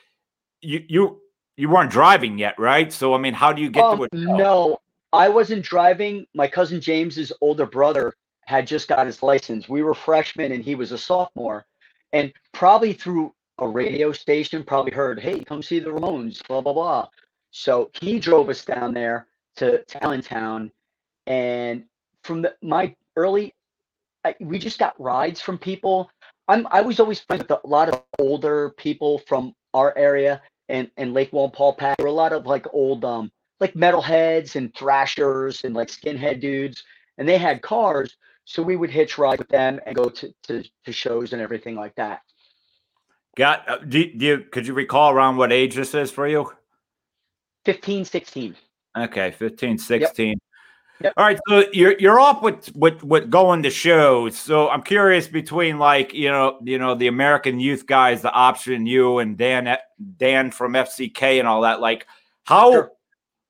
you 0.60 0.84
you 0.88 1.20
you 1.56 1.68
weren't 1.68 1.90
driving 1.90 2.38
yet, 2.38 2.58
right? 2.58 2.92
So 2.92 3.14
I 3.14 3.18
mean, 3.18 3.34
how 3.34 3.52
do 3.52 3.62
you 3.62 3.70
get 3.70 3.84
Um, 3.84 3.98
to 3.98 4.08
show? 4.14 4.36
no, 4.36 4.78
I 5.12 5.28
wasn't 5.28 5.64
driving. 5.64 6.26
My 6.34 6.48
cousin 6.48 6.80
James's 6.80 7.32
older 7.40 7.66
brother 7.66 8.14
had 8.46 8.66
just 8.66 8.88
got 8.88 9.06
his 9.06 9.22
license. 9.22 9.68
We 9.68 9.82
were 9.82 9.94
freshmen 9.94 10.52
and 10.52 10.64
he 10.64 10.74
was 10.74 10.92
a 10.92 10.98
sophomore. 10.98 11.64
And 12.12 12.32
probably 12.52 12.92
through 12.92 13.32
a 13.58 13.68
radio 13.68 14.12
station, 14.12 14.64
probably 14.64 14.92
heard, 14.92 15.20
hey, 15.20 15.40
come 15.40 15.62
see 15.62 15.78
the 15.78 15.90
Ramones, 15.90 16.46
blah, 16.46 16.60
blah, 16.60 16.72
blah. 16.72 17.08
So 17.50 17.90
he 18.00 18.18
drove 18.18 18.48
us 18.48 18.64
down 18.64 18.92
there 18.92 19.26
to, 19.56 19.82
to 19.84 20.04
Allentown. 20.04 20.70
And 21.26 21.84
from 22.24 22.42
the, 22.42 22.54
my 22.62 22.94
early, 23.16 23.54
I, 24.24 24.34
we 24.40 24.58
just 24.58 24.78
got 24.78 25.00
rides 25.00 25.40
from 25.40 25.58
people. 25.58 26.10
I'm, 26.48 26.66
I 26.70 26.80
was 26.80 27.00
always 27.00 27.20
friends 27.20 27.42
with 27.42 27.50
a 27.50 27.66
lot 27.66 27.88
of 27.88 28.02
older 28.18 28.70
people 28.76 29.18
from 29.26 29.54
our 29.74 29.96
area 29.96 30.42
and, 30.68 30.90
and 30.96 31.14
Lake 31.14 31.32
Walpole. 31.32 31.76
There 31.78 31.94
were 31.98 32.06
a 32.06 32.12
lot 32.12 32.32
of 32.32 32.46
like 32.46 32.66
old, 32.72 33.04
um, 33.04 33.30
like 33.60 33.74
metalheads 33.74 34.56
and 34.56 34.74
thrashers 34.74 35.64
and 35.64 35.74
like 35.74 35.88
skinhead 35.88 36.40
dudes, 36.40 36.82
and 37.18 37.28
they 37.28 37.38
had 37.38 37.62
cars. 37.62 38.16
So 38.44 38.62
we 38.62 38.76
would 38.76 38.90
hitch 38.90 39.18
ride 39.18 39.38
with 39.38 39.48
them 39.48 39.80
and 39.86 39.94
go 39.94 40.08
to, 40.08 40.34
to, 40.44 40.64
to 40.84 40.92
shows 40.92 41.32
and 41.32 41.40
everything 41.40 41.76
like 41.76 41.94
that. 41.94 42.22
Got 43.36 43.68
uh, 43.68 43.78
do, 43.78 44.12
do 44.12 44.26
you 44.26 44.38
could 44.50 44.66
you 44.66 44.74
recall 44.74 45.10
around 45.10 45.36
what 45.36 45.52
age 45.52 45.74
this 45.74 45.94
is 45.94 46.10
for 46.10 46.28
you? 46.28 46.52
15, 47.64 48.04
16. 48.04 48.56
Okay, 48.96 49.30
15, 49.30 49.78
16. 49.78 50.38
Yep. 51.00 51.14
All 51.16 51.24
right, 51.24 51.38
so 51.48 51.64
you're 51.72 51.98
you're 51.98 52.20
off 52.20 52.42
with 52.42 52.70
with 52.76 53.02
with 53.02 53.28
going 53.28 53.64
to 53.64 53.70
shows. 53.70 54.38
So 54.38 54.68
I'm 54.68 54.82
curious 54.82 55.26
between 55.26 55.78
like 55.78 56.14
you 56.14 56.30
know 56.30 56.58
you 56.62 56.78
know 56.78 56.94
the 56.94 57.08
American 57.08 57.58
youth 57.58 57.86
guys, 57.86 58.22
the 58.22 58.30
option 58.30 58.86
you 58.86 59.18
and 59.18 59.36
Dan 59.36 59.76
Dan 60.16 60.52
from 60.52 60.74
FCK 60.74 61.40
and 61.40 61.48
all 61.48 61.62
that. 61.62 61.80
Like 61.80 62.06
how 62.44 62.70
Sure. 62.70 62.92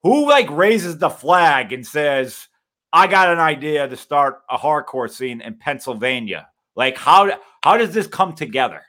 who 0.02 0.28
like 0.28 0.48
raises 0.50 0.96
the 0.96 1.10
flag 1.10 1.74
and 1.74 1.86
says 1.86 2.48
I 2.90 3.06
got 3.06 3.28
an 3.28 3.40
idea 3.40 3.86
to 3.86 3.96
start 3.96 4.40
a 4.48 4.56
hardcore 4.56 5.10
scene 5.10 5.42
in 5.42 5.54
Pennsylvania. 5.56 6.48
Like 6.74 6.96
how 6.96 7.38
how 7.62 7.76
does 7.76 7.92
this 7.92 8.06
come 8.06 8.34
together? 8.34 8.82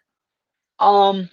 Um, 0.79 1.29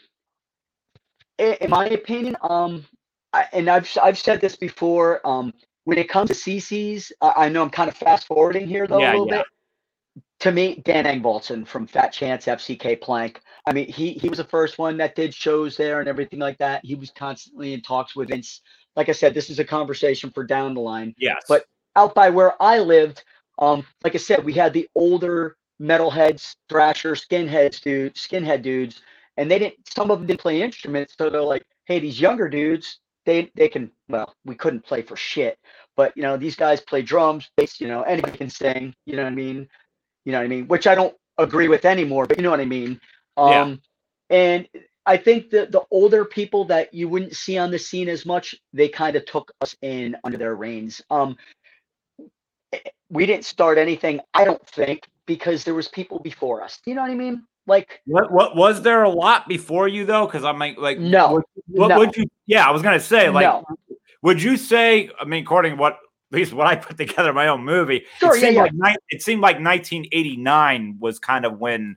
in 1.39 1.71
my 1.71 1.87
opinion, 1.87 2.37
um, 2.43 2.85
I, 3.33 3.47
and 3.53 3.69
I've 3.69 3.89
I've 4.03 4.19
said 4.19 4.41
this 4.41 4.57
before. 4.57 5.27
Um, 5.27 5.53
when 5.85 5.99
it 5.99 6.09
comes 6.09 6.29
to 6.31 6.35
CCs, 6.35 7.11
I, 7.21 7.33
I 7.37 7.49
know 7.49 7.63
I'm 7.63 7.71
kind 7.71 7.89
of 7.89 7.97
fast 7.97 8.27
forwarding 8.27 8.67
here 8.67 8.87
though 8.87 8.99
Yeah, 9.01 9.11
a 9.11 9.13
little 9.13 9.29
yeah. 9.29 9.37
bit. 9.39 9.47
To 10.41 10.53
me, 10.53 10.81
Dan 10.85 11.05
Engvaldson 11.05 11.67
from 11.67 11.87
Fat 11.87 12.13
Chance 12.13 12.47
FCK 12.47 13.01
Plank. 13.01 13.41
I 13.67 13.73
mean, 13.73 13.89
he 13.89 14.13
he 14.15 14.29
was 14.29 14.39
the 14.39 14.45
first 14.45 14.79
one 14.79 14.97
that 14.97 15.15
did 15.15 15.35
shows 15.35 15.77
there 15.77 16.01
and 16.01 16.09
everything 16.09 16.39
like 16.39 16.59
that. 16.59 16.85
He 16.85 16.95
was 16.95 17.11
constantly 17.11 17.73
in 17.75 17.83
talks 17.83 18.17
with 18.17 18.29
Vince. 18.31 18.63
Like 18.97 19.09
I 19.09 19.13
said, 19.13 19.35
this 19.35 19.51
is 19.51 19.59
a 19.59 19.65
conversation 19.65 20.31
for 20.31 20.43
down 20.45 20.75
the 20.75 20.81
line 20.81 21.15
Yes, 21.19 21.45
But- 21.49 21.65
out 21.97 22.15
by 22.15 22.31
where 22.31 22.61
I 22.63 22.79
lived, 22.79 23.25
um, 23.59 23.85
like 24.05 24.15
I 24.15 24.19
said, 24.19 24.45
we 24.45 24.53
had 24.53 24.73
the 24.73 24.89
older 24.95 25.57
metalheads, 25.81 26.55
thrasher, 26.69 27.13
skinheads, 27.15 27.81
dude, 27.81 28.15
skinhead 28.15 28.63
dudes, 28.63 29.03
and 29.37 29.51
they 29.51 29.59
didn't. 29.59 29.77
Some 29.89 30.11
of 30.11 30.19
them 30.19 30.27
didn't 30.27 30.41
play 30.41 30.63
instruments, 30.63 31.15
so 31.19 31.29
they're 31.31 31.41
like, 31.43 31.65
"Hey, 31.85 31.99
these 31.99 32.21
younger 32.21 32.49
dudes, 32.49 32.99
they 33.31 33.51
they 33.55 33.69
can." 33.69 33.91
Well, 34.09 34.35
we 34.45 34.55
couldn't 34.55 34.85
play 34.85 35.03
for 35.03 35.17
shit, 35.17 35.59
but 35.97 36.17
you 36.17 36.23
know, 36.23 36.37
these 36.37 36.57
guys 36.57 36.81
play 36.81 37.03
drums, 37.03 37.49
bass. 37.57 37.81
You 37.81 37.89
know, 37.89 38.03
anybody 38.03 38.37
can 38.37 38.51
sing. 38.51 38.95
You 39.07 39.17
know 39.17 39.25
what 39.25 39.33
I 39.33 39.37
mean? 39.37 39.69
You 40.25 40.33
know 40.33 40.39
what 40.39 40.45
I 40.45 40.49
mean? 40.49 40.67
Which 40.67 40.87
I 40.87 40.95
don't 40.95 41.15
agree 41.39 41.69
with 41.69 41.85
anymore, 41.85 42.27
but 42.27 42.37
you 42.37 42.43
know 42.43 42.51
what 42.51 42.61
I 42.61 42.67
mean. 42.67 43.01
Yeah. 43.39 43.63
Um, 43.63 43.81
and 44.29 44.69
I 45.07 45.17
think 45.17 45.51
that 45.51 45.73
the 45.73 45.83
older 45.91 46.25
people 46.25 46.67
that 46.67 46.93
you 46.93 47.09
wouldn't 47.09 47.35
see 47.35 47.59
on 47.59 47.71
the 47.71 47.79
scene 47.79 48.09
as 48.09 48.27
much, 48.27 48.55
they 48.73 48.89
kind 48.89 49.17
of 49.17 49.25
took 49.25 49.51
us 49.61 49.75
in 49.83 50.17
under 50.25 50.39
their 50.39 50.55
reins. 50.55 51.03
Um, 51.11 51.37
we 53.11 53.27
didn't 53.27 53.45
start 53.45 53.79
anything, 53.79 54.21
I 54.35 54.45
don't 54.45 54.65
think, 54.69 55.09
because 55.27 55.65
there 55.65 55.75
was 55.75 55.89
people 55.89 56.21
before 56.21 56.63
us. 56.63 56.79
You 56.87 56.95
know 56.95 57.03
what 57.03 57.11
I 57.11 57.15
mean? 57.15 57.45
Like, 57.67 58.01
What, 58.07 58.33
what 58.33 58.57
was 58.57 58.83
there 58.83 59.03
a 59.05 59.11
lot 59.11 59.49
before 59.49 59.87
you 59.89 60.05
though? 60.05 60.27
Because 60.27 60.45
I'm 60.45 60.59
like, 60.59 60.79
like 60.79 60.99
No, 60.99 61.43
What, 61.69 61.89
no. 61.89 61.99
would 61.99 62.17
you? 62.17 62.25
Yeah, 62.47 62.67
I 62.67 62.71
was 62.73 62.83
gonna 62.83 62.99
say 63.01 63.29
like, 63.31 63.45
No. 63.45 63.65
would 64.23 64.43
you 64.43 64.57
say? 64.57 65.11
I 65.21 65.25
mean, 65.25 65.43
according 65.45 65.73
to 65.73 65.77
what 65.77 65.95
at 65.95 66.37
least 66.37 66.53
what 66.53 66.67
I 66.67 66.77
put 66.77 66.97
together 66.97 67.33
my 67.33 67.49
own 67.49 67.65
movie, 67.65 68.05
Sure, 68.19 68.35
it 68.37 68.41
yeah, 68.43 68.49
seemed 68.49 68.57
yeah. 68.57 68.69
like 68.77 68.97
it 69.11 69.23
seemed 69.23 69.41
like 69.43 69.57
1989 69.57 70.97
was 71.01 71.19
kind 71.19 71.45
of 71.45 71.59
when 71.59 71.97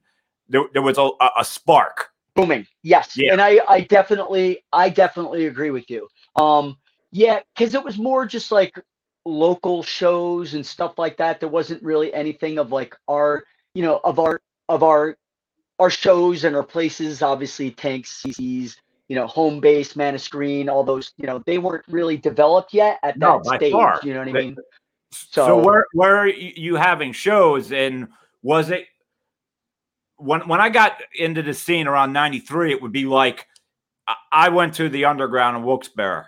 there, 0.50 0.64
there 0.74 0.82
was 0.82 0.98
a, 0.98 1.10
a, 1.22 1.30
a 1.40 1.46
spark. 1.46 2.10
booming. 2.36 2.68
Yes. 2.84 3.16
Yeah. 3.16 3.32
And 3.32 3.42
I, 3.42 3.60
I 3.68 3.82
definitely, 3.82 4.64
I 4.74 4.90
definitely 4.90 5.46
agree 5.48 5.72
with 5.72 5.90
you. 5.90 6.08
Um, 6.36 6.78
yeah, 7.12 7.40
because 7.56 7.74
it 7.74 7.84
was 7.84 7.98
more 7.98 8.26
just 8.26 8.52
like 8.52 8.78
local 9.26 9.84
shows 9.84 10.54
and 10.54 10.66
stuff 10.66 10.98
like 10.98 11.16
that. 11.18 11.40
There 11.40 11.50
wasn't 11.50 11.82
really 11.84 12.14
anything 12.14 12.58
of 12.58 12.72
like 12.72 12.96
our, 13.08 13.44
you 13.74 13.84
know, 13.84 14.02
of 14.04 14.20
our, 14.20 14.42
of 14.68 14.84
our, 14.84 15.16
our 15.84 15.90
shows 15.90 16.46
and 16.46 16.56
our 16.56 16.64
places. 16.64 17.22
Obviously, 17.22 17.70
tanks, 17.72 18.24
CCs, 18.26 18.78
you 19.10 19.16
know, 19.18 19.28
home 19.28 19.60
base, 19.60 19.96
man 19.98 20.16
of 20.16 20.22
screen, 20.22 20.70
all 20.70 20.84
those, 20.84 21.12
you 21.18 21.28
know, 21.28 21.44
they 21.46 21.58
weren't 21.58 21.84
really 21.90 22.16
developed 22.18 22.74
yet 22.74 23.00
at 23.04 23.18
No, 23.18 23.42
that 23.44 23.58
stage. 23.58 23.74
far. 23.74 24.00
You 24.02 24.14
know 24.14 24.20
what 24.20 24.30
I 24.30 24.32
mean? 24.32 24.56
So, 25.12 25.46
So- 25.46 25.58
where 25.60 25.86
where 25.94 26.16
are 26.18 26.28
you 26.28 26.76
having 26.76 27.12
shows 27.12 27.72
and 27.72 28.08
was 28.42 28.70
it 28.72 28.88
when 30.16 30.48
when 30.48 30.62
I 30.62 30.70
got 30.70 31.02
into 31.16 31.42
the 31.44 31.54
scene 31.54 31.86
around 31.88 32.14
93 32.14 32.72
it 32.72 32.82
would 32.82 32.92
be 32.94 33.06
like 33.06 33.46
I- 34.32 34.50
went 34.50 34.74
to 34.76 34.90
the 34.90 35.06
underground 35.06 35.58
in 35.58 35.64
Wilkes-Barre 35.64 36.26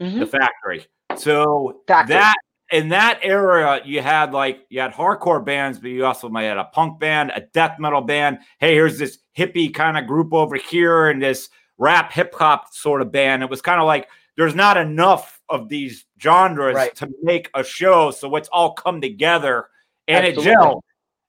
Mhm. 0.00 0.18
the 0.20 0.26
factory. 0.26 0.86
So 1.16 1.82
Factory. 1.86 2.14
that 2.14 2.34
in 2.72 2.88
that 2.88 3.20
era, 3.22 3.80
you 3.84 4.00
had 4.00 4.32
like 4.32 4.66
you 4.70 4.80
had 4.80 4.92
hardcore 4.92 5.44
bands, 5.44 5.78
but 5.78 5.90
you 5.90 6.04
also 6.06 6.28
might 6.28 6.44
had 6.44 6.56
a 6.58 6.64
punk 6.64 6.98
band, 6.98 7.30
a 7.34 7.42
death 7.52 7.78
metal 7.78 8.00
band. 8.00 8.38
Hey, 8.58 8.74
here's 8.74 8.98
this 8.98 9.18
hippie 9.36 9.72
kind 9.72 9.96
of 9.98 10.06
group 10.06 10.32
over 10.32 10.56
here, 10.56 11.08
and 11.08 11.22
this 11.22 11.50
rap 11.78 12.12
hip 12.12 12.34
hop 12.34 12.72
sort 12.74 13.02
of 13.02 13.12
band. 13.12 13.42
It 13.42 13.50
was 13.50 13.60
kind 13.62 13.80
of 13.80 13.86
like 13.86 14.08
there's 14.36 14.54
not 14.54 14.78
enough 14.78 15.40
of 15.50 15.68
these 15.68 16.06
genres 16.20 16.74
Right. 16.74 16.94
to 16.96 17.08
make 17.22 17.50
a 17.54 17.62
show, 17.62 18.10
so 18.10 18.34
it's 18.36 18.48
all 18.48 18.72
come 18.72 19.00
together 19.02 19.68
and 20.08 20.26
Absolutely. 20.26 20.52
it 20.52 20.56
gelled, 20.56 20.80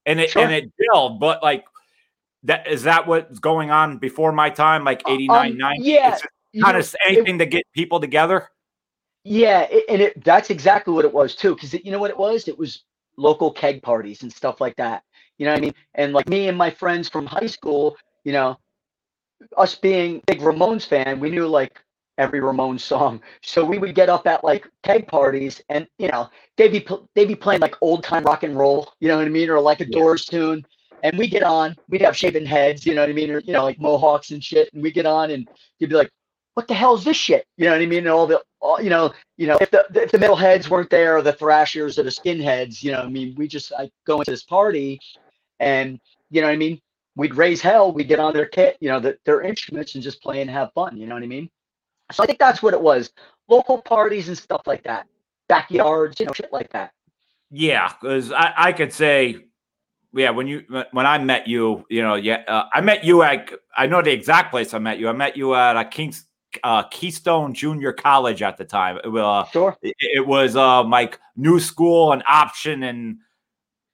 and 0.06 0.20
it 0.22 0.30
Sure. 0.30 0.42
and 0.44 0.52
it 0.54 0.72
gelled. 0.80 1.20
But 1.20 1.44
like 1.44 1.66
that 2.44 2.68
is 2.68 2.84
that 2.84 3.06
what's 3.06 3.40
going 3.40 3.70
on 3.70 3.98
before 3.98 4.32
my 4.32 4.50
time, 4.50 4.86
like 4.86 5.02
Um, 5.06 5.14
89, 5.14 5.58
90? 5.58 5.82
yeah, 5.84 6.14
It's 6.14 6.22
just 6.22 6.34
You 6.54 6.64
kind 6.64 6.78
of 6.78 6.96
anything 7.06 7.40
to 7.40 7.46
get 7.46 7.66
people 7.74 8.00
together. 8.00 8.50
Yeah, 9.24 9.62
it, 9.70 9.86
and 9.90 10.02
it 10.02 10.24
that's 10.24 10.50
exactly 10.50 10.94
what 10.94 11.06
it 11.06 11.14
was 11.14 11.36
too. 11.36 11.56
Because 11.56 11.74
you 11.74 11.92
know 11.92 12.00
what 12.00 12.12
it 12.12 12.18
was? 12.18 12.48
It 12.48 12.58
was 12.58 12.84
local 13.18 13.52
keg 13.52 13.82
parties 13.82 14.24
and 14.24 14.32
stuff 14.32 14.60
like 14.60 14.76
that. 14.78 15.04
You 15.38 15.46
know 15.46 15.54
what 15.54 15.60
I 15.60 15.62
mean? 15.62 15.74
And 15.96 16.14
like 16.14 16.28
me 16.28 16.48
and 16.48 16.58
my 16.58 16.70
friends 16.70 17.10
from 17.10 17.26
high 17.26 17.48
school, 17.48 17.98
you 18.24 18.34
know, 18.34 18.58
us 19.58 19.76
being 19.76 20.22
big 20.28 20.40
Ramones 20.40 20.86
fan, 20.86 21.20
we 21.20 21.30
knew 21.30 21.48
like 21.48 21.80
every 22.18 22.40
Ramones 22.40 22.82
song. 22.82 23.22
So 23.42 23.64
we 23.66 23.78
would 23.78 23.96
get 23.96 24.10
up 24.10 24.28
at 24.28 24.44
like 24.44 24.68
keg 24.84 25.08
parties, 25.08 25.62
and 25.70 25.88
you 25.98 26.10
know, 26.10 26.30
they'd 26.58 26.72
be 26.72 26.86
they'd 27.16 27.28
be 27.28 27.36
playing 27.36 27.62
like 27.62 27.76
old 27.82 28.04
time 28.04 28.24
rock 28.24 28.44
and 28.44 28.58
roll. 28.58 28.94
You 29.00 29.08
know 29.08 29.18
what 29.18 29.26
I 29.26 29.30
mean? 29.30 29.50
Or 29.50 29.60
like 29.60 29.80
a 29.82 29.86
Yeah. 29.86 30.00
Doors 30.00 30.26
tune. 30.26 30.66
And 31.04 31.18
we 31.18 31.28
get 31.28 31.44
on, 31.44 31.76
we'd 31.90 32.02
have 32.02 32.16
shaven 32.16 32.46
heads, 32.46 32.86
you 32.86 32.96
know 32.96 33.02
what 33.02 33.10
I 33.10 33.14
mean, 33.14 33.30
or 33.30 33.40
you 33.40 33.52
know, 33.52 33.64
like 33.64 33.78
mohawks 33.78 34.32
and 34.32 34.42
shit. 34.42 34.74
And 34.74 34.82
we 34.82 34.90
get 34.90 35.06
on, 35.06 35.32
and 35.32 35.50
you'd 35.80 35.90
be 35.90 35.98
like, 35.98 36.10
what 36.54 36.68
the 36.68 36.74
hell 36.74 36.96
is 36.96 37.04
this 37.04 37.18
shit? 37.18 37.46
You 37.58 37.66
know 37.66 37.72
what 37.72 37.82
I 37.82 37.86
mean? 37.86 38.00
And 38.00 38.10
all 38.10 38.28
the, 38.28 38.42
all, 38.60 38.82
you 38.82 38.90
know, 38.90 39.14
you 39.38 39.48
know, 39.48 39.58
if 39.60 39.72
the 39.72 39.86
if 39.96 40.12
the 40.12 40.18
metalheads 40.18 40.70
weren't 40.70 40.90
there, 40.90 41.18
or 41.18 41.22
the 41.22 41.34
thrashers 41.34 41.98
or 41.98 42.04
the 42.04 42.10
skinheads, 42.10 42.84
you 42.84 42.92
know, 42.92 43.02
I 43.02 43.08
mean, 43.08 43.34
we 43.36 43.48
just 43.48 43.72
I 43.78 43.90
go 44.06 44.20
into 44.20 44.32
this 44.32 44.44
party, 44.44 45.00
and 45.60 46.00
you 46.30 46.42
know 46.42 46.48
what 46.48 46.54
I 46.54 46.58
mean. 46.58 46.80
We'd 47.16 47.36
raise 47.36 47.62
hell. 47.62 47.92
We'd 47.92 48.08
get 48.08 48.20
on 48.20 48.34
their 48.34 48.48
kit, 48.48 48.76
you 48.80 48.90
know, 48.90 49.00
the, 49.00 49.16
their 49.24 49.42
instruments, 49.42 49.94
and 49.94 50.04
just 50.04 50.22
play 50.22 50.42
and 50.42 50.50
have 50.50 50.74
fun. 50.74 50.98
You 50.98 51.06
know 51.06 51.14
what 51.14 51.24
I 51.24 51.28
mean? 51.28 51.50
So 52.12 52.24
I 52.24 52.26
think 52.26 52.40
that's 52.40 52.64
what 52.64 52.74
it 52.74 52.82
was. 52.82 53.12
Local 53.48 53.82
parties 53.82 54.30
and 54.30 54.38
stuff 54.38 54.62
like 54.66 54.84
that, 54.84 55.08
backyards, 55.48 56.20
you 56.20 56.26
know, 56.26 56.34
shit 56.34 56.52
like 56.52 56.72
that. 56.72 56.92
Yeah, 57.52 57.92
because 58.02 58.32
I, 58.32 58.54
I 58.58 58.74
could 58.74 58.92
say, 58.92 59.46
yeah, 60.12 60.32
when 60.32 60.48
you 60.48 60.64
when 60.92 61.06
I 61.06 61.20
met 61.20 61.48
you, 61.48 61.86
you 61.90 62.02
know, 62.02 62.16
yeah, 62.16 62.44
uh, 62.48 62.66
I 62.74 62.82
met 62.82 63.04
you 63.04 63.22
at 63.22 63.52
I 63.78 63.86
know 63.86 64.02
the 64.02 64.12
exact 64.12 64.50
place 64.50 64.74
I 64.74 64.80
met 64.80 64.98
you. 64.98 65.08
I 65.08 65.14
met 65.14 65.38
you 65.38 65.54
at 65.54 65.78
a 65.78 65.86
Kings 65.86 66.26
uh, 66.64 66.84
Keystone 66.84 67.54
Junior 67.54 67.94
College 67.94 68.42
at 68.42 68.58
the 68.58 68.66
time. 68.66 68.98
It, 69.04 69.16
uh, 69.16 69.46
Sure. 69.52 69.78
it, 69.82 69.96
it 70.00 70.28
was 70.28 70.56
um 70.56 70.90
like 70.90 71.20
new 71.36 71.60
school 71.60 72.12
and 72.14 72.24
option 72.28 72.84
and 72.84 73.18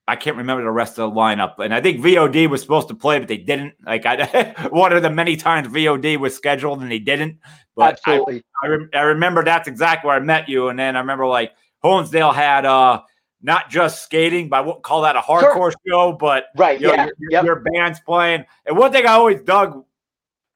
I 0.08 0.16
can't 0.16 0.36
remember 0.36 0.64
the 0.64 0.70
rest 0.72 0.98
of 0.98 1.14
the 1.14 1.20
lineup. 1.20 1.60
And 1.60 1.72
I 1.72 1.80
think 1.80 2.00
VOD 2.00 2.48
was 2.50 2.60
supposed 2.62 2.88
to 2.88 2.94
play, 2.96 3.20
but 3.20 3.28
they 3.28 3.36
didn't. 3.36 3.74
Like 3.86 4.04
I 4.06 4.54
one 4.70 4.92
of 4.92 5.02
the 5.02 5.10
many 5.10 5.36
times 5.36 5.68
VOD 5.68 6.18
was 6.18 6.34
scheduled 6.34 6.82
and 6.82 6.90
they 6.90 6.98
didn't. 6.98 7.38
But 7.76 8.00
I, 8.06 8.12
Absolutely. 8.12 8.42
I, 8.62 8.66
rem- 8.66 8.90
I 8.92 9.00
remember 9.02 9.44
that's 9.44 9.68
exactly 9.68 10.08
where 10.08 10.16
I 10.16 10.20
met 10.20 10.48
you. 10.48 10.68
And 10.68 10.78
then 10.78 10.96
I 10.96 11.00
remember 11.00 11.26
like 11.26 11.52
Honesdale 11.84 12.34
had 12.34 12.66
uh 12.66 13.02
not 13.42 13.70
just 13.70 14.02
skating, 14.02 14.48
but 14.50 14.56
I 14.56 14.60
wouldn't 14.62 14.82
call 14.82 15.00
that 15.02 15.16
a 15.16 15.20
hardcore 15.20 15.72
show, 15.88 16.12
but 16.12 16.46
right. 16.56 16.78
you 16.80 16.88
know, 16.88 16.92
Yeah. 16.94 17.04
your, 17.04 17.14
your- 17.20 17.30
Yep. 17.30 17.44
your 17.44 17.60
band's 17.72 18.00
playing. 18.00 18.44
And 18.66 18.76
one 18.76 18.92
thing 18.92 19.06
I 19.06 19.12
always 19.12 19.40
dug, 19.42 19.84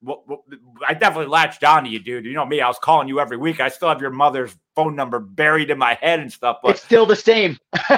wh- 0.07 0.29
wh- 0.29 0.57
I 0.89 0.95
definitely 0.95 1.27
latched 1.27 1.65
on 1.65 1.85
to 1.85 1.91
you, 1.91 1.99
dude. 1.99 2.25
You 2.25 2.33
know 2.33 2.45
me, 2.47 2.61
I 2.61 2.69
was 2.69 2.79
calling 2.79 3.09
you 3.09 3.21
every 3.21 3.37
week. 3.37 3.61
I 3.61 3.69
still 3.69 3.89
have 3.89 4.01
your 4.01 4.11
mother's 4.11 4.55
phone 4.75 4.95
number 4.97 5.19
buried 5.19 5.71
in 5.71 5.79
my 5.79 5.95
head 5.95 6.21
and 6.21 6.33
stuff. 6.33 6.59
But 6.63 6.73
it's 6.73 6.83
still 6.83 7.07
the 7.07 7.17
same. 7.17 7.59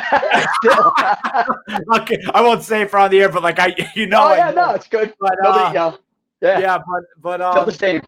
Still. 0.63 0.93
okay, 2.01 2.19
I 2.35 2.41
won't 2.43 2.63
say 2.63 2.83
it 2.83 2.91
for 2.91 2.99
on 2.99 3.11
the 3.11 3.21
air, 3.21 3.29
but 3.29 3.43
like 3.43 3.59
I, 3.59 3.75
you 3.95 4.07
know, 4.07 4.31
oh 4.31 4.35
yeah, 4.35 4.51
know. 4.51 4.69
no, 4.69 4.75
it's 4.75 4.89
good. 4.89 5.15
But 5.21 5.37
Nobody, 5.43 5.77
uh, 5.77 5.93
yeah, 6.41 6.59
yeah, 6.59 6.79
but 6.79 7.03
but 7.21 7.51
still 7.53 7.63
um, 7.63 7.67
the 7.67 7.73
same. 7.73 8.03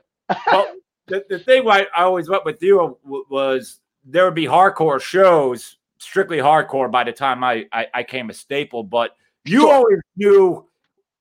well, 0.53 0.75
the, 1.07 1.25
the 1.29 1.39
thing 1.39 1.65
why 1.65 1.87
I 1.97 2.03
always 2.03 2.29
went 2.29 2.45
with 2.45 2.63
you 2.63 2.99
was 3.05 3.81
there 4.05 4.25
would 4.25 4.35
be 4.35 4.45
hardcore 4.47 5.01
shows, 5.01 5.77
strictly 5.99 6.39
hardcore 6.39 6.91
by 6.91 7.05
the 7.05 7.13
time 7.13 7.43
I 7.43 7.67
I, 7.73 7.87
I 7.95 8.03
came 8.03 8.31
a 8.31 8.35
staple, 8.35 8.83
but 8.85 9.17
you 9.45 9.63
Sure. 9.63 9.75
always 9.75 9.99
knew. 10.17 10.65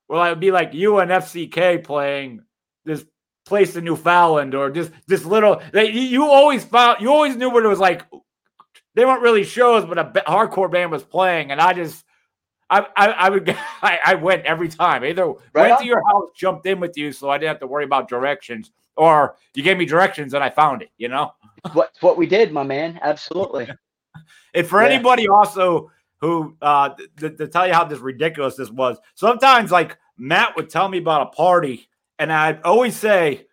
Well, 0.09 0.23
it 0.23 0.29
would 0.29 0.39
be 0.39 0.51
like 0.51 0.73
you 0.73 0.99
and 0.99 1.11
FCK 1.11 1.83
playing 1.83 2.41
this 2.87 3.05
place 3.45 3.75
in 3.75 3.83
Newfoundland 3.85 4.55
or 4.55 4.71
just 4.71 4.91
this 5.07 5.23
little. 5.25 5.61
They, 5.71 5.91
you 5.91 6.25
always 6.25 6.65
found 6.65 7.01
you 7.01 7.11
always 7.11 7.35
knew 7.35 7.49
what 7.51 7.63
it 7.63 7.67
was 7.67 7.79
like. 7.79 8.03
They 8.95 9.05
weren't 9.05 9.21
really 9.21 9.43
shows, 9.43 9.85
but 9.85 9.99
a 9.99 10.05
hardcore 10.27 10.71
band 10.71 10.91
was 10.91 11.03
playing, 11.03 11.51
and 11.51 11.61
I 11.61 11.73
just. 11.73 12.03
I, 12.69 12.85
I, 12.97 13.07
I 13.11 13.29
would 13.29 13.49
I, 13.81 13.99
I 14.07 14.15
went 14.15 14.43
every 14.45 14.67
time. 14.67 15.05
Either 15.05 15.27
Right 15.27 15.37
went 15.55 15.71
on. 15.73 15.79
to 15.79 15.85
your 15.85 16.01
house, 16.07 16.29
jumped 16.35 16.65
in 16.65 16.81
with 16.81 16.97
you, 16.97 17.13
so 17.13 17.29
I 17.29 17.37
didn't 17.37 17.49
have 17.49 17.59
to 17.61 17.67
worry 17.67 17.85
about 17.85 18.09
directions, 18.09 18.71
or 18.97 19.37
you 19.53 19.63
gave 19.63 19.77
me 19.77 19.85
directions 19.85 20.33
and 20.33 20.43
I 20.43 20.49
found 20.49 20.81
it. 20.81 20.89
You 20.97 21.07
know. 21.07 21.31
What 21.71 21.91
what 22.01 22.17
we 22.17 22.25
did, 22.27 22.51
my 22.51 22.63
man. 22.63 22.99
Absolutely. 23.01 23.69
And 24.53 24.65
for 24.67 24.81
Yeah. 24.81 24.89
anybody 24.89 25.27
also 25.29 25.91
who 26.19 26.57
uh 26.61 26.89
th- 27.19 27.37
to 27.37 27.47
tell 27.47 27.67
you 27.67 27.73
how 27.73 27.83
this 27.85 27.99
ridiculous 27.99 28.55
this 28.55 28.69
was, 28.71 28.97
sometimes 29.15 29.71
like 29.71 29.97
Matt 30.17 30.55
would 30.57 30.69
tell 30.69 30.89
me 30.89 30.97
about 30.97 31.21
a 31.27 31.29
party, 31.35 31.87
and 32.19 32.31
I'd 32.31 32.61
always 32.63 32.95
say, 32.95 33.47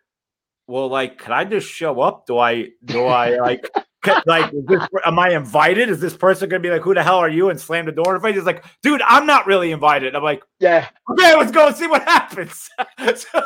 "Well, 0.66 0.88
like, 0.88 1.18
can 1.18 1.33
I 1.33 1.44
just 1.44 1.68
show 1.68 2.00
up? 2.00 2.26
Do 2.26 2.38
I 2.38 2.71
do 2.85 3.04
I 3.06 3.37
like?" 3.38 3.71
ca- 4.02 4.23
Like, 4.26 4.52
is 4.52 4.64
this, 4.66 4.87
am 5.06 5.18
I 5.18 5.30
invited? 5.30 5.88
Is 5.88 6.00
this 6.00 6.16
person 6.16 6.49
gonna 6.49 6.61
be 6.61 6.71
like, 6.71 6.83
"Who 6.83 6.94
the 6.94 7.02
hell 7.02 7.18
are 7.18 7.28
you?" 7.28 7.50
and 7.50 7.61
slam 7.61 7.87
the 7.87 7.92
door 7.92 8.14
in 8.16 8.23
face? 8.23 8.37
It's 8.37 8.47
like, 8.47 8.64
dude, 8.83 9.02
I'm 9.06 9.26
not 9.26 9.47
really 9.47 9.73
invited. 9.73 10.14
I'm 10.14 10.23
like, 10.23 10.42
Yeah, 10.61 10.88
okay, 11.11 11.35
let's 11.37 11.50
go 11.52 11.66
and 11.68 11.76
see 11.76 11.87
what 11.87 12.02
happens. 12.02 12.68
So- 13.16 13.42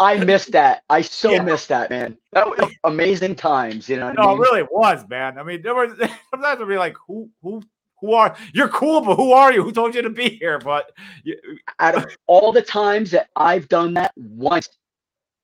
I 0.00 0.16
missed 0.24 0.52
that. 0.52 0.82
I 0.88 1.02
so 1.02 1.30
Yeah. 1.32 1.42
missed 1.42 1.68
that, 1.68 1.90
man. 1.90 2.16
That 2.32 2.48
was 2.48 2.72
amazing 2.84 3.34
times. 3.36 3.88
You 3.90 3.98
know 3.98 4.10
No, 4.12 4.22
I 4.30 4.32
it 4.32 4.38
really 4.38 4.62
was, 4.70 5.06
man. 5.08 5.38
I 5.38 5.42
mean, 5.42 5.60
there 5.62 5.74
was 5.74 5.90
sometimes 6.30 6.60
I'd 6.62 6.66
be 6.68 6.78
like, 6.78 6.96
"Who, 7.06 7.28
who, 7.42 7.62
who 8.02 8.12
are 8.12 8.36
you're 8.52 8.68
cool, 8.68 9.00
but 9.00 9.16
who 9.16 9.32
are 9.32 9.50
you? 9.50 9.62
Who 9.62 9.72
told 9.72 9.94
you 9.94 10.02
to 10.02 10.10
be 10.10 10.28
here?" 10.28 10.58
But 10.58 10.92
you, 11.24 11.36
Out 11.78 11.94
of 11.94 12.14
all 12.26 12.52
the 12.52 12.60
times 12.60 13.10
that 13.12 13.28
I've 13.36 13.68
done 13.68 13.94
that, 13.94 14.12
once 14.16 14.68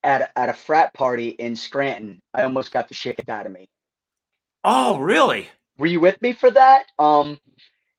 at 0.04 0.20
a, 0.20 0.38
at 0.38 0.48
a 0.50 0.52
frat 0.52 0.92
party 0.92 1.28
in 1.30 1.56
Scranton, 1.56 2.20
I 2.34 2.42
almost 2.42 2.70
got 2.72 2.88
the 2.88 2.94
shit 2.94 3.16
kicked 3.16 3.30
out 3.30 3.46
of 3.46 3.52
me. 3.52 3.66
oh, 4.64 4.98
really? 4.98 5.48
Were 5.78 5.86
you 5.86 6.00
with 6.00 6.20
me 6.20 6.32
for 6.32 6.50
that? 6.50 6.84
Um, 6.98 7.38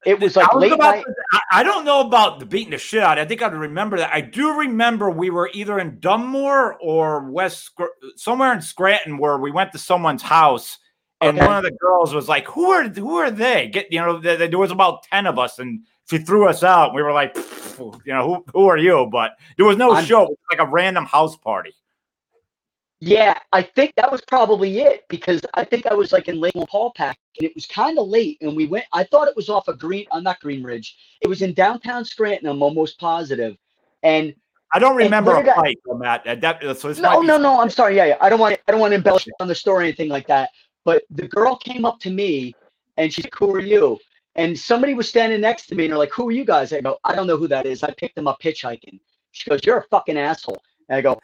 it 0.06 0.20
was 0.20 0.36
like 0.36 0.50
I, 0.52 0.56
was 0.56 0.62
late 0.62 0.78
night. 0.80 1.04
to- 1.04 1.16
I, 1.34 1.60
I 1.60 1.64
don't 1.64 1.84
know 1.86 2.02
about 2.02 2.40
the 2.40 2.46
beating 2.46 2.72
the 2.72 2.78
shit 2.78 3.04
out. 3.04 3.18
I 3.20 3.26
think 3.26 3.42
I 3.42 3.48
remember 3.48 3.98
that. 3.98 4.14
I 4.14 4.22
do 4.22 4.58
remember 4.60 5.10
we 5.10 5.30
were 5.30 5.50
either 5.54 5.80
in 5.80 6.00
Dunmore 6.00 6.78
or 6.82 7.30
West, 7.30 7.72
somewhere 8.16 8.54
in 8.54 8.62
Scranton, 8.62 9.18
where 9.18 9.38
we 9.38 9.52
went 9.52 9.72
to 9.74 9.78
someone's 9.78 10.22
house, 10.22 10.78
and 11.22 11.38
Okay. 11.38 11.46
one 11.46 11.58
of 11.58 11.64
the 11.64 11.72
girls 11.72 12.14
was 12.14 12.28
like, 12.30 12.48
"Who 12.48 12.72
are 12.72 12.84
who 12.88 13.18
are 13.18 13.32
they?" 13.32 13.68
Get 13.68 13.92
you 13.92 14.00
know, 14.00 14.20
there, 14.20 14.38
there 14.48 14.58
was 14.60 14.72
about 14.72 15.04
ten 15.04 15.26
of 15.28 15.38
us, 15.40 15.60
and 15.60 15.82
she 16.10 16.18
threw 16.18 16.48
us 16.48 16.64
out. 16.64 16.88
And 16.90 16.96
We 16.96 17.04
were 17.04 17.14
like, 17.14 17.36
you 17.38 18.02
know, 18.14 18.24
who 18.26 18.46
who 18.54 18.68
are 18.68 18.78
you? 18.78 19.08
But 19.12 19.38
there 19.58 19.66
was 19.66 19.78
no 19.78 19.92
I'm- 19.92 20.06
show. 20.06 20.24
It 20.24 20.30
was 20.30 20.38
like 20.52 20.60
a 20.68 20.70
random 20.72 21.06
house 21.06 21.36
party. 21.36 21.74
Yeah, 23.02 23.38
I 23.54 23.62
think 23.62 23.94
that 23.96 24.12
was 24.12 24.20
probably 24.28 24.80
it 24.82 25.06
because 25.08 25.42
I 25.54 25.64
think 25.64 25.86
I 25.86 25.94
was 25.94 26.12
like 26.12 26.28
in 26.28 26.42
Lake 26.42 26.54
Wallenpaupack 26.54 27.16
and 27.38 27.46
it 27.48 27.56
was 27.56 27.66
kind 27.66 27.98
of 27.98 28.10
late 28.10 28.38
and 28.42 28.58
we 28.58 28.68
went. 28.68 28.84
I 28.92 29.06
thought 29.06 29.30
it 29.30 29.38
was 29.38 29.48
off 29.48 29.70
of 29.70 29.80
Green, 29.80 30.06
uh, 30.12 30.20
not 30.20 30.42
Green 30.42 30.62
Ridge. 30.64 30.98
It 31.22 31.30
was 31.30 31.42
in 31.42 31.54
downtown 31.54 32.04
Scranton. 32.04 32.50
I'm 32.50 32.62
almost 32.62 33.00
positive. 33.00 33.56
And 34.04 34.36
I 34.74 34.80
don't 34.80 34.98
remember 34.98 35.34
a 35.38 35.42
did 35.44 35.50
I- 35.50 35.56
fight 35.56 35.78
from 35.86 36.00
that. 36.00 36.26
That 36.42 36.62
so 36.78 36.92
no, 36.94 37.22
no, 37.22 37.38
no. 37.38 37.62
I'm 37.62 37.70
sorry. 37.70 37.96
Yeah, 37.96 38.06
yeah. 38.06 38.18
I 38.20 38.28
don't 38.30 38.40
want. 38.40 38.60
I 38.68 38.72
don't 38.72 38.82
want 38.82 38.92
to 38.92 38.96
embellish 38.96 39.26
on 39.40 39.48
the 39.48 39.56
story 39.56 39.84
or 39.84 39.88
anything 39.88 40.10
like 40.10 40.28
that. 40.28 40.50
But 40.86 41.04
the 41.10 41.28
girl 41.28 41.56
came 41.58 41.86
up 41.86 42.00
to 42.02 42.10
me 42.10 42.56
and 42.98 43.14
she's 43.14 43.26
like, 43.26 43.36
"Who 43.36 43.54
are 43.56 43.60
you?" 43.60 44.00
And 44.36 44.58
somebody 44.58 44.94
was 44.94 45.10
standing 45.10 45.42
next 45.42 45.68
to 45.68 45.76
me 45.76 45.86
and 45.86 45.92
they're 45.92 46.00
like, 46.00 46.14
"Who 46.14 46.30
are 46.30 46.32
you 46.32 46.46
guys?" 46.46 46.74
I 46.74 46.82
go, 46.82 46.98
"I 47.04 47.16
don't 47.16 47.28
know 47.28 47.38
who 47.38 47.48
that 47.50 47.66
is. 47.66 47.84
I 47.84 47.92
picked 47.92 48.16
them 48.16 48.28
up 48.28 48.42
hitchhiking." 48.42 49.00
She 49.32 49.50
goes, 49.50 49.62
"You're 49.64 49.80
a 49.80 49.84
fucking 49.84 50.18
asshole." 50.18 50.62
And 50.88 50.98
I 50.98 51.02
go, 51.02 51.20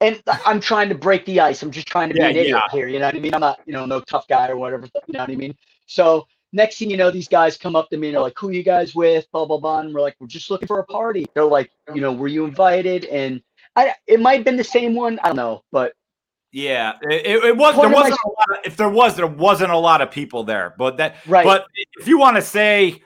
and 0.00 0.22
I'm 0.46 0.60
trying 0.60 0.88
to 0.90 0.94
break 0.94 1.24
the 1.26 1.40
ice. 1.40 1.62
I'm 1.62 1.70
just 1.70 1.88
trying 1.88 2.08
to 2.08 2.14
be 2.14 2.20
Yeah, 2.20 2.28
an 2.28 2.36
idiot 2.36 2.48
yeah. 2.48 2.60
here. 2.72 2.88
You 2.88 2.98
know 3.00 3.06
what 3.06 3.16
I 3.16 3.20
mean? 3.20 3.34
I'm 3.34 3.40
not, 3.40 3.60
you 3.66 3.72
know, 3.72 3.84
no 3.84 4.00
tough 4.00 4.28
guy 4.28 4.48
or 4.48 4.56
whatever. 4.56 4.86
You 5.06 5.12
know 5.14 5.20
what 5.20 5.30
I 5.30 5.36
mean? 5.36 5.56
So 5.86 6.26
next 6.52 6.78
thing 6.78 6.90
you 6.90 6.96
know, 6.96 7.10
these 7.10 7.28
guys 7.28 7.56
come 7.56 7.74
up 7.76 7.88
to 7.90 7.96
me 7.96 8.08
and 8.08 8.14
they're 8.14 8.22
like, 8.22 8.38
"Who 8.38 8.50
you 8.50 8.62
guys 8.62 8.94
with?" 8.94 9.26
Blah 9.32 9.46
blah 9.46 9.58
blah. 9.58 9.80
And 9.80 9.92
we're 9.94 10.00
like, 10.00 10.16
"We're 10.20 10.28
just 10.28 10.50
looking 10.50 10.68
for 10.68 10.78
a 10.78 10.84
party." 10.84 11.26
They're 11.34 11.44
like, 11.44 11.70
"You 11.94 12.00
know, 12.00 12.12
were 12.12 12.28
you 12.28 12.44
invited?" 12.44 13.06
And 13.06 13.42
I, 13.76 13.94
it 14.06 14.20
might 14.20 14.36
have 14.36 14.44
been 14.44 14.56
the 14.56 14.64
same 14.64 14.94
one. 14.94 15.18
I 15.22 15.28
don't 15.28 15.36
know, 15.36 15.64
but 15.72 15.94
Yeah, 16.52 16.94
it, 17.02 17.44
it- 17.44 17.56
was. 17.56 17.74
There 17.74 17.84
Point 17.84 17.86
of 17.86 17.92
my- 17.92 18.00
wasn't 18.00 18.20
a 18.24 18.28
lot. 18.28 18.58
Of, 18.58 18.66
if 18.66 18.76
there 18.76 18.88
was, 18.88 19.16
there 19.16 19.26
wasn't 19.26 19.70
a 19.72 19.76
lot 19.76 20.00
of 20.00 20.10
people 20.10 20.44
there. 20.44 20.74
But 20.78 20.96
that. 20.96 21.16
right. 21.26 21.44
But 21.44 21.66
if 21.98 22.08
you 22.08 22.18
want 22.18 22.36
to 22.36 22.42
say, 22.42 23.02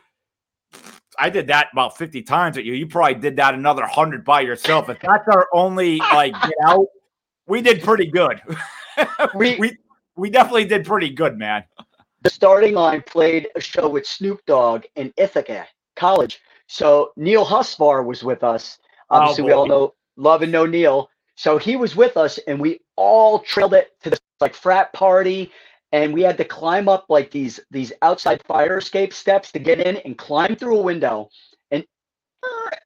I 1.19 1.29
did 1.29 1.49
that 1.49 1.69
about 1.73 1.99
fifty 1.99 2.23
times 2.23 2.57
at 2.57 2.65
you. 2.65 2.73
You 2.75 2.87
probably 2.87 3.17
did 3.17 3.37
that 3.37 3.55
another 3.55 3.85
hundred 3.85 4.25
by 4.25 4.43
yourself. 4.43 4.89
If 4.89 5.01
that's 5.01 5.27
our 5.29 5.49
only 5.53 5.99
like 5.99 6.33
get 6.41 6.55
out, 6.65 6.87
we 7.47 7.61
did 7.61 7.83
pretty 7.83 8.07
good. 8.07 8.41
we, 9.35 9.57
we 9.57 9.77
we 10.17 10.31
definitely 10.31 10.65
did 10.67 10.87
pretty 10.87 11.11
good, 11.11 11.37
man. 11.39 11.65
the 12.23 12.31
starting 12.31 12.75
line 12.75 13.03
played 13.07 13.49
a 13.57 13.61
show 13.61 13.89
with 13.89 14.07
Snoop 14.07 14.41
Dogg 14.47 14.85
in 14.97 15.13
Ithaca 15.17 15.67
College. 15.97 16.41
So 16.69 17.11
Neil 17.17 17.45
Husvar 17.45 18.05
was 18.07 18.23
with 18.23 18.45
us. 18.45 18.79
Oh, 19.11 19.17
Obviously, 19.17 19.45
we 19.45 19.53
all 19.53 19.65
Oh, 19.65 19.67
know 19.67 19.95
love 20.17 20.43
and 20.43 20.53
know 20.53 20.65
Neil. 20.65 21.09
So 21.35 21.59
he 21.59 21.77
was 21.77 21.97
with 21.97 22.17
us, 22.17 22.39
and 22.47 22.61
we 22.61 22.81
all 22.97 23.39
trailed 23.41 23.75
it 23.75 23.93
to 24.03 24.11
this 24.11 24.21
like 24.41 24.55
frat 24.55 24.93
party. 24.93 25.51
and 25.93 26.15
we 26.15 26.23
had 26.23 26.39
to 26.39 26.45
climb 26.45 26.89
up 26.89 27.05
like 27.11 27.31
these 27.31 27.61
these 27.71 27.93
outside 28.03 28.43
fire 28.47 28.79
escape 28.79 29.13
steps 29.13 29.53
to 29.53 29.59
get 29.59 29.79
in 29.81 29.97
and 29.99 30.17
climb 30.19 30.57
through 30.57 30.79
a 30.79 30.83
window. 30.83 31.29
And 31.71 31.85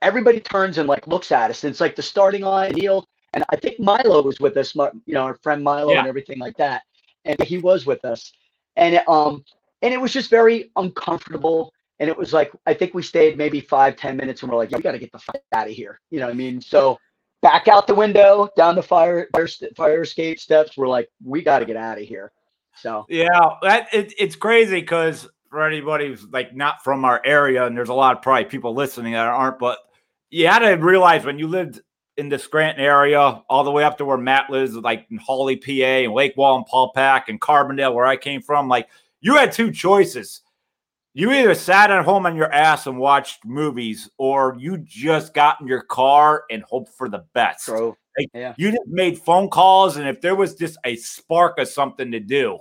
everybody 0.03 0.41
turns 0.41 0.79
and 0.79 0.89
like 0.89 1.07
looks 1.07 1.33
at 1.33 1.51
us. 1.51 1.65
And 1.65 1.71
it's 1.71 1.81
like 1.81 1.97
the 1.97 2.03
starting 2.03 2.43
line, 2.43 2.73
Neil, 2.73 3.07
and 3.33 3.45
I 3.51 3.57
think 3.57 3.79
Milo 3.81 4.23
was 4.23 4.41
with 4.41 4.57
us, 4.57 4.75
you 4.75 5.15
know, 5.15 5.23
our 5.23 5.37
friend 5.43 5.63
Milo 5.63 5.93
Yeah. 5.93 6.01
and 6.01 6.09
everything 6.09 6.39
like 6.39 6.57
that. 6.59 6.83
And 7.25 7.41
he 7.43 7.59
was 7.59 7.87
with 7.87 8.05
us, 8.05 8.33
and 8.77 8.95
it, 8.97 9.09
um, 9.09 9.45
and 9.83 9.93
it 9.95 10.01
was 10.01 10.13
just 10.13 10.31
very 10.31 10.71
uncomfortable. 10.77 11.73
And 11.99 12.09
it 12.11 12.17
was 12.17 12.33
like 12.33 12.53
I 12.67 12.75
think 12.75 12.93
we 12.95 13.03
stayed 13.03 13.37
maybe 13.39 13.61
five 13.61 13.97
ten 13.97 14.17
minutes, 14.17 14.43
and 14.43 14.51
we're 14.51 14.59
like, 14.59 14.71
yeah, 14.71 14.77
we 14.79 14.83
got 14.83 14.93
to 14.93 14.99
get 14.99 15.13
the 15.13 15.19
fuck 15.19 15.41
out 15.53 15.67
of 15.69 15.73
here. 15.73 16.01
You 16.11 16.21
know 16.21 16.27
what 16.27 16.33
I 16.33 16.37
mean? 16.37 16.61
So 16.61 16.99
back 17.47 17.69
out 17.69 17.87
the 17.87 17.95
window, 17.95 18.49
down 18.57 18.75
the 18.75 18.83
fire 18.83 19.29
fire, 19.33 19.47
fire 19.77 20.03
escape 20.03 20.41
steps. 20.41 20.77
We're 20.77 20.89
like, 20.89 21.09
we 21.25 21.43
got 21.43 21.61
to 21.61 21.65
get 21.65 21.77
out 21.77 21.97
of 21.97 22.05
here. 22.05 22.33
So 22.75 23.07
Yeah, 23.09 23.29
that 23.63 23.87
it, 23.95 24.13
it's 24.19 24.35
crazy 24.35 24.81
because 24.81 25.29
for 25.49 25.65
anybody 25.65 26.09
who's 26.09 26.25
like 26.25 26.57
not 26.57 26.83
from 26.83 27.05
our 27.05 27.23
area, 27.25 27.65
and 27.65 27.77
there's 27.77 27.89
a 27.89 27.95
lot 27.95 28.17
of 28.17 28.23
probably 28.23 28.47
people 28.47 28.75
listening 28.75 29.13
that 29.13 29.29
aren't, 29.29 29.61
but 29.61 29.79
you 30.29 30.49
had 30.49 30.59
to 30.59 30.73
realize 30.73 31.25
when 31.25 31.39
you 31.39 31.47
lived 31.47 31.81
in 32.17 32.29
the 32.29 32.39
Scranton 32.39 32.85
area, 32.85 33.21
all 33.49 33.63
the 33.63 33.71
way 33.71 33.85
up 33.85 33.97
to 33.99 34.05
where 34.05 34.19
Matt 34.19 34.51
lives, 34.51 34.75
like 34.75 35.07
in 35.11 35.19
Hawley, 35.19 35.55
PA, 35.57 35.71
and 35.71 36.13
Lake 36.13 36.35
Wallenpaupack 36.37 37.25
and 37.29 37.41
Carbondale, 37.41 37.95
where 37.95 38.07
I 38.07 38.17
came 38.17 38.43
from, 38.43 38.69
like 38.69 38.89
you 39.21 39.37
had 39.37 39.53
two 39.53 39.71
choices. 39.71 40.41
You 41.17 41.33
either 41.33 41.55
sat 41.55 41.91
at 41.91 42.05
home 42.05 42.27
on 42.27 42.37
your 42.37 42.53
ass 42.53 42.87
and 42.87 42.99
watched 42.99 43.47
movies, 43.47 44.11
or 44.19 44.55
you 44.59 44.77
just 44.77 45.33
got 45.33 45.59
in 45.63 45.67
your 45.67 45.81
car 45.81 46.45
and 46.51 46.63
hoped 46.63 46.93
for 46.93 47.09
the 47.09 47.25
best. 47.33 47.71
Like, 47.71 48.29
Yeah. 48.35 48.53
You 48.59 48.71
just 48.71 48.87
made 48.87 49.19
phone 49.19 49.49
calls, 49.49 49.97
and 49.97 50.07
if 50.07 50.21
there 50.21 50.35
was 50.35 50.55
just 50.57 50.77
a 50.85 50.95
spark 50.97 51.59
of 51.59 51.69
something 51.69 52.13
to 52.13 52.21
do, 52.21 52.59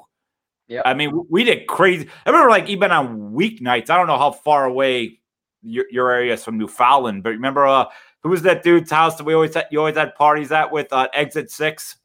Yep. 0.69 0.83
I 0.85 0.93
mean, 0.93 1.25
we 1.29 1.43
did 1.43 1.67
crazy. 1.67 2.07
I 2.25 2.29
remember, 2.29 2.49
like 2.49 2.69
even 2.69 2.91
on 2.91 3.33
weeknights. 3.33 3.89
I 3.89 3.97
don't 3.97 4.07
know 4.07 4.17
how 4.17 4.31
far 4.31 4.63
away 4.63 5.19
your, 5.61 5.85
your 5.91 6.09
area 6.09 6.33
is 6.33 6.43
from 6.45 6.57
Newfoundland, 6.57 7.23
but 7.23 7.31
remember, 7.31 7.67
uh, 7.67 7.85
who 8.23 8.29
was 8.29 8.41
that 8.43 8.63
dude's 8.63 8.89
house 8.89 9.17
that 9.17 9.25
we 9.25 9.33
always 9.33 9.53
had, 9.53 9.67
you 9.69 9.79
always 9.79 9.97
had 9.97 10.15
parties 10.15 10.53
at 10.53 10.71
with 10.71 10.91
uh, 10.93 11.09
Exit 11.13 11.51
Six? 11.51 11.97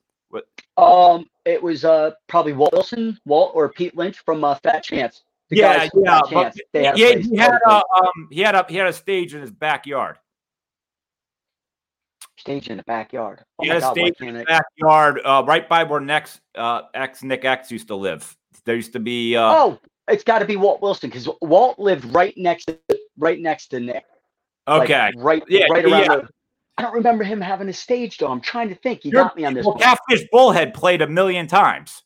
Um, 0.76 1.26
it 1.45 1.62
was 1.62 1.85
uh 1.85 2.11
probably 2.26 2.54
Walt 2.54 2.73
Wilson, 2.73 3.19
Walt 3.25 3.52
or 3.54 3.69
Pete 3.69 3.97
Lynch 3.97 4.19
from 4.25 4.42
uh, 4.42 4.57
Fat 4.57 4.83
Chance. 4.83 5.23
The 5.50 5.57
yeah, 5.57 5.88
yeah, 5.95 6.21
but 6.23 6.30
Chance, 6.30 6.61
they 6.73 6.85
had 6.85 6.97
yeah. 6.99 7.16
He 7.16 7.37
had 7.37 7.59
a 7.66 7.71
um, 7.95 8.28
he 8.30 8.40
had 8.40 8.54
a 8.54 8.64
he 8.69 8.76
had 8.76 8.87
a 8.87 8.92
stage 8.92 9.35
in 9.35 9.40
his 9.40 9.50
backyard. 9.50 10.16
stage 12.38 12.69
in 12.71 12.76
the 12.76 12.83
backyard. 12.85 13.40
Oh 13.59 13.62
He 13.64 13.69
had 13.69 13.78
a 13.78 13.80
God, 13.80 13.92
stage 13.95 14.14
can't 14.19 14.37
I- 14.37 14.45
Backyard, 14.45 15.21
uh, 15.25 15.45
right 15.47 15.69
by 15.69 15.83
where 15.85 16.00
next 16.00 16.40
uh, 16.54 16.83
ex 16.95 17.23
Nick 17.23 17.45
X 17.45 17.71
used 17.71 17.88
to 17.88 17.97
live. 17.97 18.37
There 18.64 18.76
used 18.76 18.92
to 18.95 19.00
be 19.00 19.37
uh, 19.37 19.42
Oh, 19.52 19.78
it's 20.09 20.25
got 20.25 20.38
to 20.38 20.45
be 20.45 20.57
Walt 20.57 20.80
Wilson 20.83 21.11
because 21.11 21.28
Walt 21.42 21.78
lived 21.78 22.04
right 22.14 22.35
next 22.37 22.66
to 22.66 22.78
right 23.19 23.40
next 23.40 23.69
to 23.69 23.80
Nick. 23.80 24.04
like, 24.66 24.83
okay. 24.83 25.12
right, 25.16 25.42
Yeah, 25.49 25.66
right 25.71 25.85
around. 25.85 26.00
yeah. 26.02 26.16
The, 26.16 26.28
I 26.78 26.83
don't 26.83 26.95
remember 26.95 27.25
him 27.25 27.40
having 27.40 27.69
a 27.69 27.73
stage 27.73 28.19
though. 28.19 28.28
I'm 28.28 28.40
trying 28.40 28.69
to 28.71 28.75
think. 28.76 29.04
You 29.04 29.11
You're- 29.11 29.25
got 29.25 29.37
me 29.37 29.45
on 29.45 29.54
this. 29.54 29.66
Well. 29.66 29.75
Catfish 29.76 30.26
Bullhead 30.30 30.75
played 30.75 31.02
a 31.02 31.07
million 31.09 31.47
times 31.47 32.02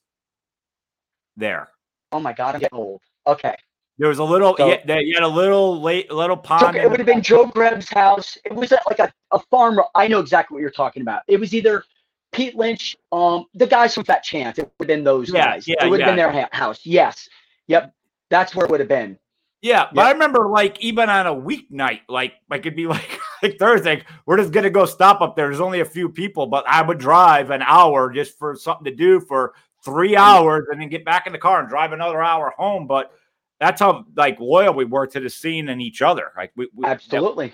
there. 1.37 1.69
Oh 2.11 2.21
my 2.21 2.33
God, 2.33 2.55
I'm 2.57 2.61
getting 2.61 2.79
old. 2.79 3.01
Okay. 3.27 3.55
There 3.99 4.09
was 4.09 4.19
a 4.19 4.25
little, 4.25 4.57
So- 4.57 4.67
yeah, 4.69 4.99
you 4.99 5.15
had 5.15 5.23
a 5.23 5.29
little 5.29 5.81
late, 5.81 6.11
little 6.11 6.37
pond. 6.37 6.77
it 6.77 6.91
would 6.91 6.99
have 6.99 7.07
been 7.07 7.23
Joe 7.23 7.47
Greb's 7.47 7.89
house. 7.89 8.37
It 8.45 8.53
was 8.53 8.73
like 8.89 8.99
a, 8.99 9.13
a 9.31 9.39
farmer. 9.51 9.85
I 9.95 10.09
know 10.09 10.19
exactly 10.19 10.55
what 10.57 10.61
you're 10.63 10.71
talking 10.71 11.03
about. 11.03 11.23
It 11.29 11.39
was 11.39 11.55
either 11.55 11.85
Pete 12.33 12.57
Lynch, 12.57 12.97
um, 13.13 13.47
the 13.55 13.67
guys 13.69 13.95
from 13.95 14.03
Fat 14.05 14.25
Chance. 14.25 14.59
It 14.59 14.63
would 14.79 14.89
have 14.91 14.97
been 14.97 15.05
those 15.05 15.33
Yeah, 15.33 15.45
guys. 15.53 15.69
yeah, 15.69 15.85
it 15.85 15.89
would 15.91 16.01
have 16.01 16.09
been 16.09 16.17
their 16.17 16.33
ha- 16.33 16.49
house. 16.51 16.81
Yes. 16.85 17.29
Yep. 17.69 17.95
That's 18.31 18.55
where 18.57 18.65
it 18.67 18.71
would 18.73 18.81
have 18.81 18.89
been. 18.89 19.17
yeah, 19.63 19.87
but 19.95 20.03
yeah. 20.03 20.09
I 20.09 20.11
remember 20.11 20.49
like 20.49 20.81
even 20.81 21.09
on 21.09 21.27
a 21.29 21.35
weeknight, 21.35 22.01
like 22.09 22.33
like 22.51 22.61
it'd 22.67 22.75
be 22.75 22.87
like 22.89 23.21
like 23.45 23.59
Thursday, 23.61 24.03
we're 24.27 24.39
just 24.39 24.51
gonna 24.51 24.71
go 24.71 24.87
stop 24.87 25.21
up 25.21 25.37
there. 25.37 25.47
There's 25.47 25.61
only 25.61 25.81
a 25.81 25.85
few 25.85 26.09
people, 26.09 26.47
but 26.49 26.65
I 26.67 26.83
would 26.83 26.99
drive 26.99 27.51
an 27.51 27.63
hour 27.63 28.11
just 28.11 28.37
for 28.39 28.57
something 28.57 28.85
to 28.87 28.91
do 28.91 29.21
for 29.21 29.55
three 29.85 30.17
hours, 30.17 30.67
and 30.71 30.81
then 30.81 30.89
get 30.89 31.05
back 31.05 31.27
in 31.27 31.33
the 31.33 31.39
car 31.39 31.61
and 31.61 31.69
drive 31.69 31.93
another 31.93 32.23
hour 32.23 32.53
home. 32.57 32.87
But 32.87 33.13
that's 33.61 33.81
how 33.81 34.05
like 34.17 34.39
loyal 34.41 34.75
we 34.75 34.85
were 34.85 35.07
to 35.07 35.21
the 35.21 35.31
scene 35.31 35.69
and 35.69 35.81
each 35.81 36.03
other. 36.03 36.33
Like 36.37 36.53
we, 36.57 36.69
we 36.75 36.85
Absolutely. 36.85 37.53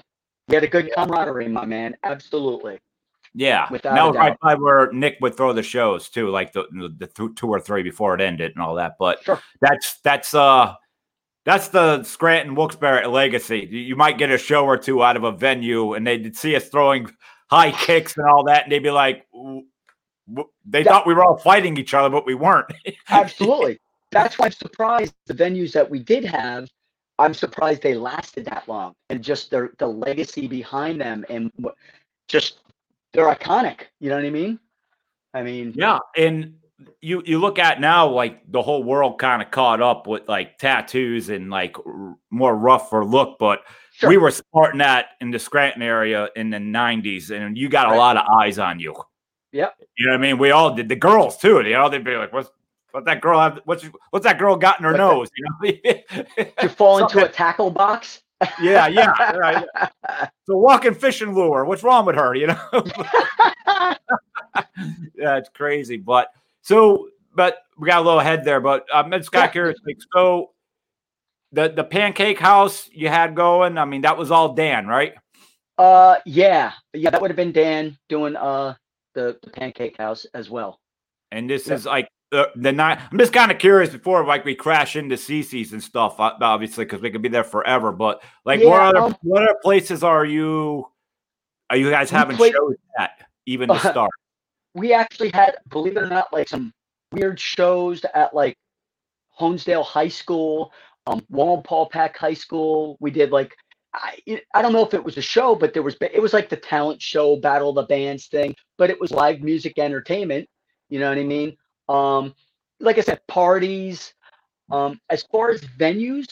We 0.48 0.54
had 0.54 0.64
a 0.64 0.68
good 0.68 0.90
camaraderie, 0.94 1.48
my 1.48 1.64
man. 1.64 1.96
Absolutely. 2.02 2.80
Yeah, 3.32 3.68
Without 3.70 3.94
that 3.94 4.06
was 4.06 4.16
right 4.16 4.40
by 4.40 4.54
where 4.56 4.90
Nick 4.92 5.18
would 5.20 5.36
throw 5.36 5.52
the 5.52 5.62
shows 5.62 6.08
too, 6.08 6.30
like 6.30 6.52
the 6.52 6.64
the, 6.72 6.88
the 6.98 7.06
th- 7.06 7.36
two 7.36 7.48
or 7.48 7.60
three 7.60 7.84
before 7.84 8.14
it 8.14 8.20
ended 8.20 8.52
and 8.56 8.62
all 8.62 8.74
that. 8.74 8.96
But 8.98 9.22
Sure. 9.22 9.40
that's 9.60 10.00
that's 10.00 10.34
uh 10.34 10.74
that's 11.44 11.68
the 11.68 12.02
Scranton 12.02 12.54
Wilkes-Barre 12.54 13.06
legacy. 13.06 13.66
You, 13.70 13.96
might 13.96 14.18
get 14.18 14.30
a 14.30 14.36
show 14.36 14.66
or 14.66 14.76
two 14.76 15.02
out 15.02 15.16
of 15.16 15.24
a 15.24 15.32
venue, 15.32 15.94
and 15.94 16.06
they'd 16.06 16.36
see 16.36 16.54
us 16.54 16.68
throwing 16.68 17.10
high 17.48 17.72
kicks 17.72 18.16
and 18.16 18.26
all 18.26 18.44
that, 18.44 18.64
and 18.64 18.72
they'd 18.72 18.80
be 18.80 18.90
like, 18.90 19.26
they 20.64 20.82
Yeah. 20.82 20.84
thought 20.84 21.06
we 21.06 21.14
were 21.14 21.24
all 21.24 21.36
fighting 21.38 21.76
each 21.76 21.94
other, 21.94 22.10
but 22.10 22.26
we 22.26 22.34
weren't. 22.34 22.66
Absolutely. 23.08 23.78
That's 24.10 24.38
why 24.38 24.46
I'm 24.46 24.52
surprised 24.52 25.14
the 25.26 25.34
venues 25.34 25.72
that 25.72 25.88
we 25.88 26.00
did 26.00 26.24
have. 26.24 26.68
I'm 27.18 27.34
surprised 27.34 27.82
they 27.82 27.94
lasted 27.94 28.46
that 28.46 28.66
long, 28.66 28.94
and 29.10 29.22
just 29.22 29.50
their 29.50 29.72
the 29.78 29.86
legacy 29.86 30.48
behind 30.48 31.00
them, 31.00 31.24
and 31.28 31.52
just 32.28 32.60
they're 33.12 33.32
iconic. 33.32 33.82
You 34.00 34.08
know 34.08 34.16
what 34.16 34.24
I 34.24 34.30
mean? 34.30 34.58
I 35.34 35.42
mean, 35.42 35.74
Yeah, 35.76 35.98
and 36.16 36.54
you 37.02 37.22
you 37.26 37.38
look 37.38 37.58
at 37.58 37.78
now 37.80 38.08
like 38.08 38.40
the 38.50 38.62
whole 38.62 38.82
world 38.82 39.18
kind 39.18 39.42
of 39.42 39.50
caught 39.50 39.82
up 39.82 40.06
with 40.06 40.28
like 40.28 40.56
tattoos 40.58 41.28
and 41.28 41.50
like 41.50 41.76
r- 41.86 42.16
more 42.30 42.56
rougher 42.56 43.04
look, 43.04 43.38
but 43.38 43.60
sure. 43.92 44.08
we 44.08 44.16
were 44.16 44.30
sporting 44.30 44.78
that 44.78 45.10
in 45.20 45.30
the 45.30 45.38
Scranton 45.38 45.82
area 45.82 46.30
in 46.36 46.48
the 46.50 46.56
'90s, 46.56 47.30
and 47.30 47.56
you 47.56 47.68
got 47.68 47.92
a 47.92 47.96
lot 47.96 48.16
of 48.16 48.24
eyes 48.40 48.58
on 48.58 48.80
you. 48.80 48.94
Yep. 49.52 49.74
You 49.96 50.06
know 50.06 50.12
what 50.12 50.18
I 50.18 50.22
mean? 50.22 50.38
We 50.38 50.50
all 50.52 50.74
did. 50.74 50.88
The 50.88 50.96
girls 50.96 51.36
too. 51.36 51.60
You 51.62 51.72
know, 51.72 51.88
they'd 51.88 52.04
be 52.04 52.16
like, 52.16 52.32
"What's 52.32 52.50
what 52.92 53.04
that 53.06 53.20
girl 53.20 53.40
have? 53.40 53.60
What's 53.64 53.84
what's 54.10 54.24
that 54.24 54.38
girl 54.38 54.56
got 54.56 54.78
in 54.78 54.84
her 54.84 54.96
nose?" 54.96 55.28
You 55.36 55.44
know? 55.44 56.44
to 56.58 56.68
fall 56.68 56.98
into 56.98 57.24
a 57.24 57.28
tackle 57.32 57.70
box. 57.70 58.22
yeah, 58.60 58.86
yeah. 58.86 59.32
right. 59.36 59.64
So 60.46 60.56
walking 60.56 60.94
fishing 60.94 61.32
lure. 61.34 61.64
What's 61.64 61.82
wrong 61.84 62.04
with 62.06 62.16
her? 62.16 62.34
You 62.34 62.48
know? 62.48 62.58
yeah, 65.14 65.36
it's 65.36 65.48
crazy. 65.50 65.96
But 65.96 66.28
so, 66.62 67.08
but 67.34 67.58
we 67.78 67.86
got 67.88 68.00
a 68.00 68.04
little 68.04 68.18
ahead 68.20 68.44
there. 68.44 68.60
But 68.60 68.84
um, 68.92 69.12
it's 69.12 69.28
got 69.28 69.42
Yeah. 69.48 69.52
curious. 69.52 69.78
Like, 69.86 69.98
so 70.12 70.50
the 71.52 71.68
the 71.68 71.84
pancake 71.84 72.38
house 72.38 72.88
you 72.92 73.08
had 73.08 73.34
going. 73.36 73.78
I 73.78 73.84
mean, 73.84 74.02
that 74.02 74.16
was 74.18 74.30
all 74.30 74.54
Dan, 74.54 74.86
right? 74.86 75.14
uh, 75.78 76.16
yeah, 76.26 76.72
yeah, 76.92 77.10
that 77.10 77.20
would 77.22 77.30
have 77.30 77.36
been 77.36 77.52
Dan 77.52 77.96
doing 78.08 78.36
uh 78.36 78.74
the, 79.14 79.38
the 79.42 79.50
pancake 79.50 79.96
house 79.98 80.26
as 80.34 80.50
well. 80.50 80.80
And 81.32 81.48
this 81.48 81.68
is 81.68 81.86
like 81.86 82.08
the 82.32 82.50
the 82.56 82.72
night. 82.72 82.98
I'm 83.10 83.18
just 83.18 83.32
kind 83.32 83.50
of 83.52 83.58
curious 83.58 83.90
before 83.90 84.24
like 84.24 84.44
we 84.44 84.54
crash 84.54 84.96
into 84.96 85.14
CC's 85.16 85.72
and 85.72 85.82
stuff, 85.82 86.18
uh, 86.18 86.32
obviously, 86.40 86.84
because 86.84 87.00
we 87.00 87.10
could 87.10 87.22
be 87.22 87.28
there 87.28 87.44
forever. 87.44 87.92
But 87.92 88.22
like, 88.44 88.60
what 88.60 88.66
Yeah, 88.68 88.88
other 88.88 88.98
um, 88.98 89.16
what 89.22 89.42
other 89.42 89.58
places 89.62 90.02
are 90.02 90.24
you? 90.24 90.86
Are 91.70 91.76
you 91.76 91.88
guys 91.90 92.10
having 92.10 92.36
played- 92.36 92.52
shows 92.52 92.74
at 92.98 93.10
even 93.46 93.68
to 93.68 93.74
Uh, 93.74 93.78
start? 93.92 94.10
we 94.74 94.92
actually 94.92 95.30
had, 95.30 95.56
believe 95.68 95.96
it 95.96 96.02
or 96.02 96.06
not, 96.08 96.32
like 96.32 96.48
some 96.48 96.72
weird 97.12 97.38
shows 97.40 98.04
at 98.14 98.34
like 98.34 98.56
Honesdale 99.40 99.84
High 99.84 100.08
School, 100.08 100.72
um, 101.06 101.20
Wallenpaupack 101.32 102.16
High 102.16 102.34
School. 102.34 102.96
We 103.00 103.10
did 103.10 103.30
like 103.30 103.54
I 103.94 104.40
I 104.54 104.62
don't 104.62 104.72
know 104.72 104.84
if 104.84 104.94
it 104.94 105.04
was 105.04 105.16
a 105.16 105.22
show, 105.22 105.54
but 105.54 105.72
there 105.74 105.82
was 105.82 105.96
it 106.00 106.20
was 106.22 106.32
like 106.32 106.48
the 106.48 106.56
talent 106.56 107.02
show, 107.02 107.36
Battle 107.36 107.70
of 107.70 107.74
the 107.76 107.82
Bands 107.82 108.26
thing, 108.26 108.54
but 108.78 108.90
it 108.90 109.00
was 109.00 109.10
live 109.10 109.40
music 109.40 109.78
entertainment. 109.78 110.48
You 110.88 111.00
know 111.00 111.08
what 111.08 111.18
I 111.18 111.24
mean? 111.24 111.56
Um, 111.88 112.34
like 112.78 112.98
I 112.98 113.02
said, 113.02 113.20
parties. 113.26 114.14
Um, 114.70 115.00
as 115.10 115.24
far 115.24 115.50
as 115.50 115.60
venues, 115.62 116.28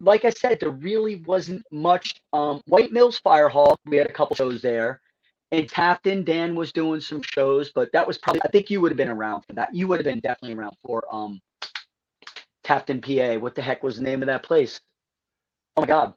like 0.00 0.24
I 0.24 0.30
said, 0.30 0.60
there 0.60 0.70
really 0.70 1.16
wasn't 1.26 1.62
much. 1.70 2.20
Um, 2.32 2.62
White 2.66 2.92
Mills 2.92 3.18
Fire 3.18 3.48
Hall, 3.48 3.78
we 3.86 3.98
had 3.98 4.06
a 4.06 4.12
couple 4.12 4.34
shows 4.34 4.62
there. 4.62 5.00
And 5.50 5.70
Tafton, 5.70 6.24
Dan 6.24 6.54
was 6.54 6.72
doing 6.72 7.00
some 7.00 7.20
shows, 7.20 7.70
but 7.74 7.92
that 7.92 8.06
was 8.06 8.16
probably 8.16 8.40
I 8.42 8.48
think 8.48 8.70
you 8.70 8.80
would 8.80 8.90
have 8.90 8.96
been 8.96 9.10
around 9.10 9.42
for 9.42 9.52
that. 9.52 9.74
You 9.74 9.86
would 9.88 9.98
have 9.98 10.04
been 10.04 10.20
definitely 10.20 10.56
around 10.56 10.74
for 10.82 11.04
um 11.12 11.40
Tafton, 12.64 13.02
PA. 13.02 13.38
What 13.38 13.54
the 13.54 13.60
heck 13.62 13.82
was 13.82 13.96
the 13.96 14.02
name 14.02 14.22
of 14.22 14.26
that 14.26 14.42
place? 14.42 14.80
Oh 15.76 15.82
my 15.82 15.86
god. 15.86 16.14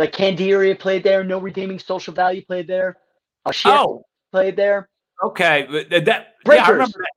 Like 0.00 0.12
Candiria 0.12 0.78
played 0.78 1.02
there, 1.04 1.22
No 1.22 1.38
Redeeming 1.38 1.78
Social 1.78 2.14
Value 2.14 2.42
played 2.42 2.66
there. 2.66 2.96
Uh, 3.44 3.52
Oh, 3.66 4.02
played 4.32 4.56
there. 4.56 4.88
okay. 5.22 5.66
That 5.90 6.06
yeah, 6.06 6.24
Breakers. 6.42 6.68
remember 6.68 6.98
that. 7.00 7.12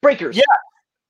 Breakers. 0.00 0.36
Yeah. 0.36 0.44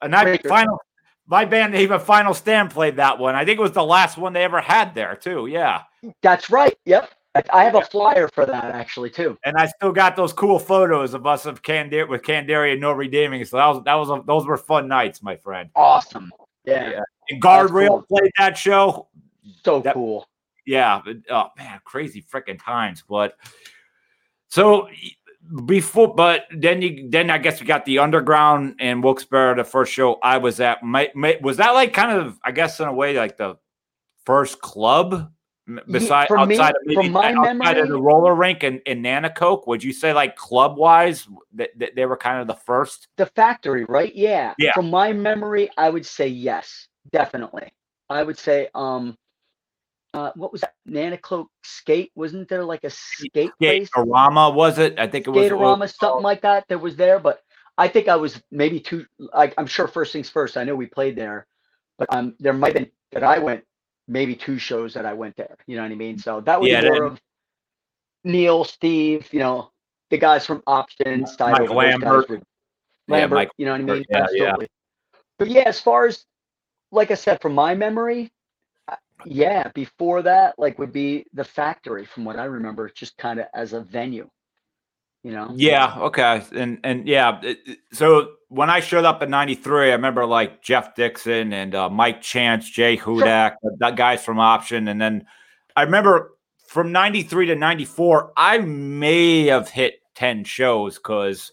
And 0.00 0.16
I 0.16 0.24
Breakers. 0.24 0.48
final 0.48 0.78
my 1.26 1.44
band 1.44 1.74
even 1.74 2.00
Final 2.00 2.32
Stand 2.32 2.70
played 2.70 2.96
that 2.96 3.18
one. 3.18 3.34
I 3.34 3.44
think 3.44 3.58
it 3.58 3.62
was 3.62 3.72
the 3.72 3.84
last 3.84 4.16
one 4.16 4.32
they 4.32 4.42
ever 4.44 4.62
had 4.62 4.94
there 4.94 5.14
too. 5.14 5.46
Yeah. 5.46 5.82
That's 6.22 6.48
right. 6.48 6.74
Yep. 6.86 7.10
I- 7.34 7.42
I 7.52 7.64
have 7.64 7.74
a 7.74 7.82
flyer 7.82 8.26
for 8.28 8.46
that 8.46 8.64
actually 8.74 9.10
too. 9.10 9.36
And 9.44 9.58
I 9.58 9.66
still 9.66 9.92
got 9.92 10.16
those 10.16 10.32
cool 10.32 10.58
photos 10.58 11.12
of 11.12 11.26
us 11.26 11.44
of 11.44 11.60
Candir 11.62 12.08
with 12.08 12.22
Candiria 12.22 12.78
no 12.80 12.92
redeeming. 12.92 13.44
So 13.44 13.58
that 13.58 13.66
was 13.66 13.84
that 13.84 13.94
was 13.94 14.08
a, 14.08 14.22
those 14.26 14.46
were 14.46 14.56
fun 14.56 14.88
nights, 14.88 15.22
my 15.22 15.36
friend. 15.36 15.68
Awesome. 15.76 16.32
Yeah. 16.64 16.90
Yeah. 16.92 17.00
And 17.28 17.42
Guardrail 17.42 17.88
cool. 17.88 18.04
played 18.08 18.32
that 18.38 18.56
show. 18.56 19.08
So 19.64 19.80
That- 19.80 19.92
cool. 19.92 20.26
Yeah. 20.70 21.00
but- 21.04 21.16
Oh 21.30 21.48
man, 21.58 21.80
crazy 21.84 22.22
freaking 22.22 22.62
times. 22.62 23.02
But 23.08 23.34
so 24.48 24.88
before, 25.64 26.14
but 26.14 26.44
then 26.56 26.80
you 26.82 27.08
then 27.10 27.30
I 27.30 27.38
guess 27.38 27.60
we 27.60 27.66
got 27.66 27.84
the 27.84 27.98
underground 27.98 28.76
and 28.78 29.02
Wilkes-Barre, 29.02 29.56
the 29.56 29.64
first 29.64 29.92
show 29.92 30.18
I 30.22 30.38
was 30.38 30.60
at. 30.60 30.82
My, 30.82 31.10
my, 31.14 31.38
was 31.42 31.56
that 31.56 31.70
like 31.72 31.92
kind 31.92 32.12
of 32.12 32.38
I 32.44 32.52
guess 32.52 32.78
in 32.80 32.86
a 32.88 32.92
way 32.92 33.16
like 33.16 33.36
the 33.36 33.56
first 34.24 34.60
club 34.60 35.32
beside 35.90 36.28
me- 36.30 36.36
outside 36.36 36.70
of 36.74 36.82
maybe 36.84 37.08
outside 37.16 37.42
memory- 37.56 37.80
of 37.80 37.88
the 37.88 38.00
roller 38.00 38.34
rink 38.34 38.62
in, 38.62 38.78
in 38.86 39.02
Nanticoke? 39.02 39.66
Would 39.66 39.82
you 39.82 39.92
say 39.92 40.12
like 40.12 40.36
club 40.36 40.76
wise 40.76 41.26
that, 41.54 41.70
that 41.78 41.96
they 41.96 42.06
were 42.06 42.16
kind 42.16 42.40
of 42.40 42.46
the 42.46 42.54
first? 42.54 43.08
The 43.16 43.26
factory, 43.26 43.84
right? 43.86 44.14
Yeah. 44.14 44.54
Yeah. 44.58 44.72
From 44.74 44.90
my 44.90 45.12
memory, 45.12 45.68
I 45.76 45.90
would 45.90 46.06
say 46.06 46.28
yes, 46.28 46.86
definitely. 47.12 47.72
I 48.08 48.22
would 48.24 48.38
say, 48.38 48.68
um, 48.74 49.16
uh, 50.14 50.32
what 50.34 50.52
was 50.52 50.62
that? 50.62 50.74
Nanticoke 50.88 51.46
Skate? 51.62 52.10
Wasn't 52.14 52.48
there 52.48 52.64
like 52.64 52.84
a 52.84 52.90
skate 52.90 53.52
place? 53.58 53.88
Skaterama 53.90 54.54
was 54.54 54.78
it? 54.78 54.98
I 54.98 55.06
think 55.06 55.26
it 55.26 55.30
was. 55.30 55.46
Skaterama, 55.50 55.94
something 55.94 56.22
like 56.22 56.42
that, 56.42 56.66
that 56.68 56.78
was 56.80 56.96
there. 56.96 57.18
But 57.18 57.40
I 57.78 57.88
think 57.88 58.08
I 58.08 58.16
was 58.16 58.42
maybe 58.50 58.80
two. 58.80 59.06
I, 59.32 59.52
I'm 59.56 59.66
sure 59.66 59.86
first 59.86 60.12
things 60.12 60.28
first. 60.28 60.56
I 60.56 60.64
know 60.64 60.74
we 60.74 60.86
played 60.86 61.16
there, 61.16 61.46
but 61.98 62.12
um, 62.12 62.34
there 62.40 62.52
might 62.52 62.74
have 62.74 62.84
been 62.84 62.90
that 63.12 63.22
I 63.24 63.38
went 63.38 63.64
maybe 64.08 64.34
two 64.34 64.58
shows 64.58 64.94
that 64.94 65.06
I 65.06 65.12
went 65.12 65.36
there. 65.36 65.56
You 65.66 65.76
know 65.76 65.82
what 65.82 65.92
I 65.92 65.94
mean? 65.94 66.18
So 66.18 66.40
that 66.40 66.60
was 66.60 66.70
Yeah, 66.70 66.82
more 66.82 67.04
of 67.04 67.20
Neil, 68.24 68.64
Steve, 68.64 69.32
you 69.32 69.38
know, 69.38 69.70
the 70.10 70.18
guys 70.18 70.44
from 70.44 70.62
Option, 70.66 71.26
Style, 71.26 71.64
Lambert. 71.72 72.28
were- 72.28 72.36
Yeah, 72.36 72.42
Lambert, 73.16 73.36
Mike 73.36 73.50
you 73.56 73.66
know 73.66 73.72
what 73.72 73.80
I 73.80 73.84
mean? 73.84 74.04
Yeah, 74.10 74.26
yeah. 74.32 74.56
But 75.38 75.48
yeah, 75.48 75.62
as 75.66 75.80
far 75.80 76.06
as 76.06 76.24
like 76.92 77.10
I 77.12 77.14
said, 77.14 77.40
from 77.40 77.54
my 77.54 77.74
memory, 77.74 78.32
yeah, 79.24 79.68
before 79.74 80.22
that, 80.22 80.58
like 80.58 80.78
would 80.78 80.92
be 80.92 81.26
the 81.32 81.44
factory, 81.44 82.04
from 82.04 82.24
what 82.24 82.38
I 82.38 82.44
remember, 82.44 82.88
just 82.90 83.16
kind 83.18 83.40
of 83.40 83.46
as 83.54 83.72
a 83.72 83.80
venue. 83.80 84.28
You 85.22 85.32
know? 85.32 85.52
Yeah. 85.54 85.94
Okay. 85.98 86.42
And 86.54 86.78
and 86.82 87.06
yeah. 87.06 87.40
So 87.92 88.32
when 88.48 88.70
I 88.70 88.80
showed 88.80 89.04
up 89.04 89.22
in 89.22 89.28
'93, 89.30 89.90
I 89.90 89.92
remember 89.92 90.24
like 90.24 90.62
Jeff 90.62 90.94
Dixon 90.94 91.52
and 91.52 91.74
uh, 91.74 91.90
Mike 91.90 92.22
Chance, 92.22 92.70
Jay 92.70 92.96
Hudak, 92.96 93.56
that 93.78 93.96
guys 93.96 94.24
from 94.24 94.38
Option, 94.38 94.88
and 94.88 95.00
then 95.00 95.26
I 95.76 95.82
remember 95.82 96.32
from 96.66 96.90
'93 96.92 97.46
to 97.46 97.54
'94, 97.54 98.32
I 98.36 98.58
may 98.58 99.46
have 99.46 99.68
hit 99.68 100.00
ten 100.14 100.44
shows 100.44 100.96
because. 100.96 101.52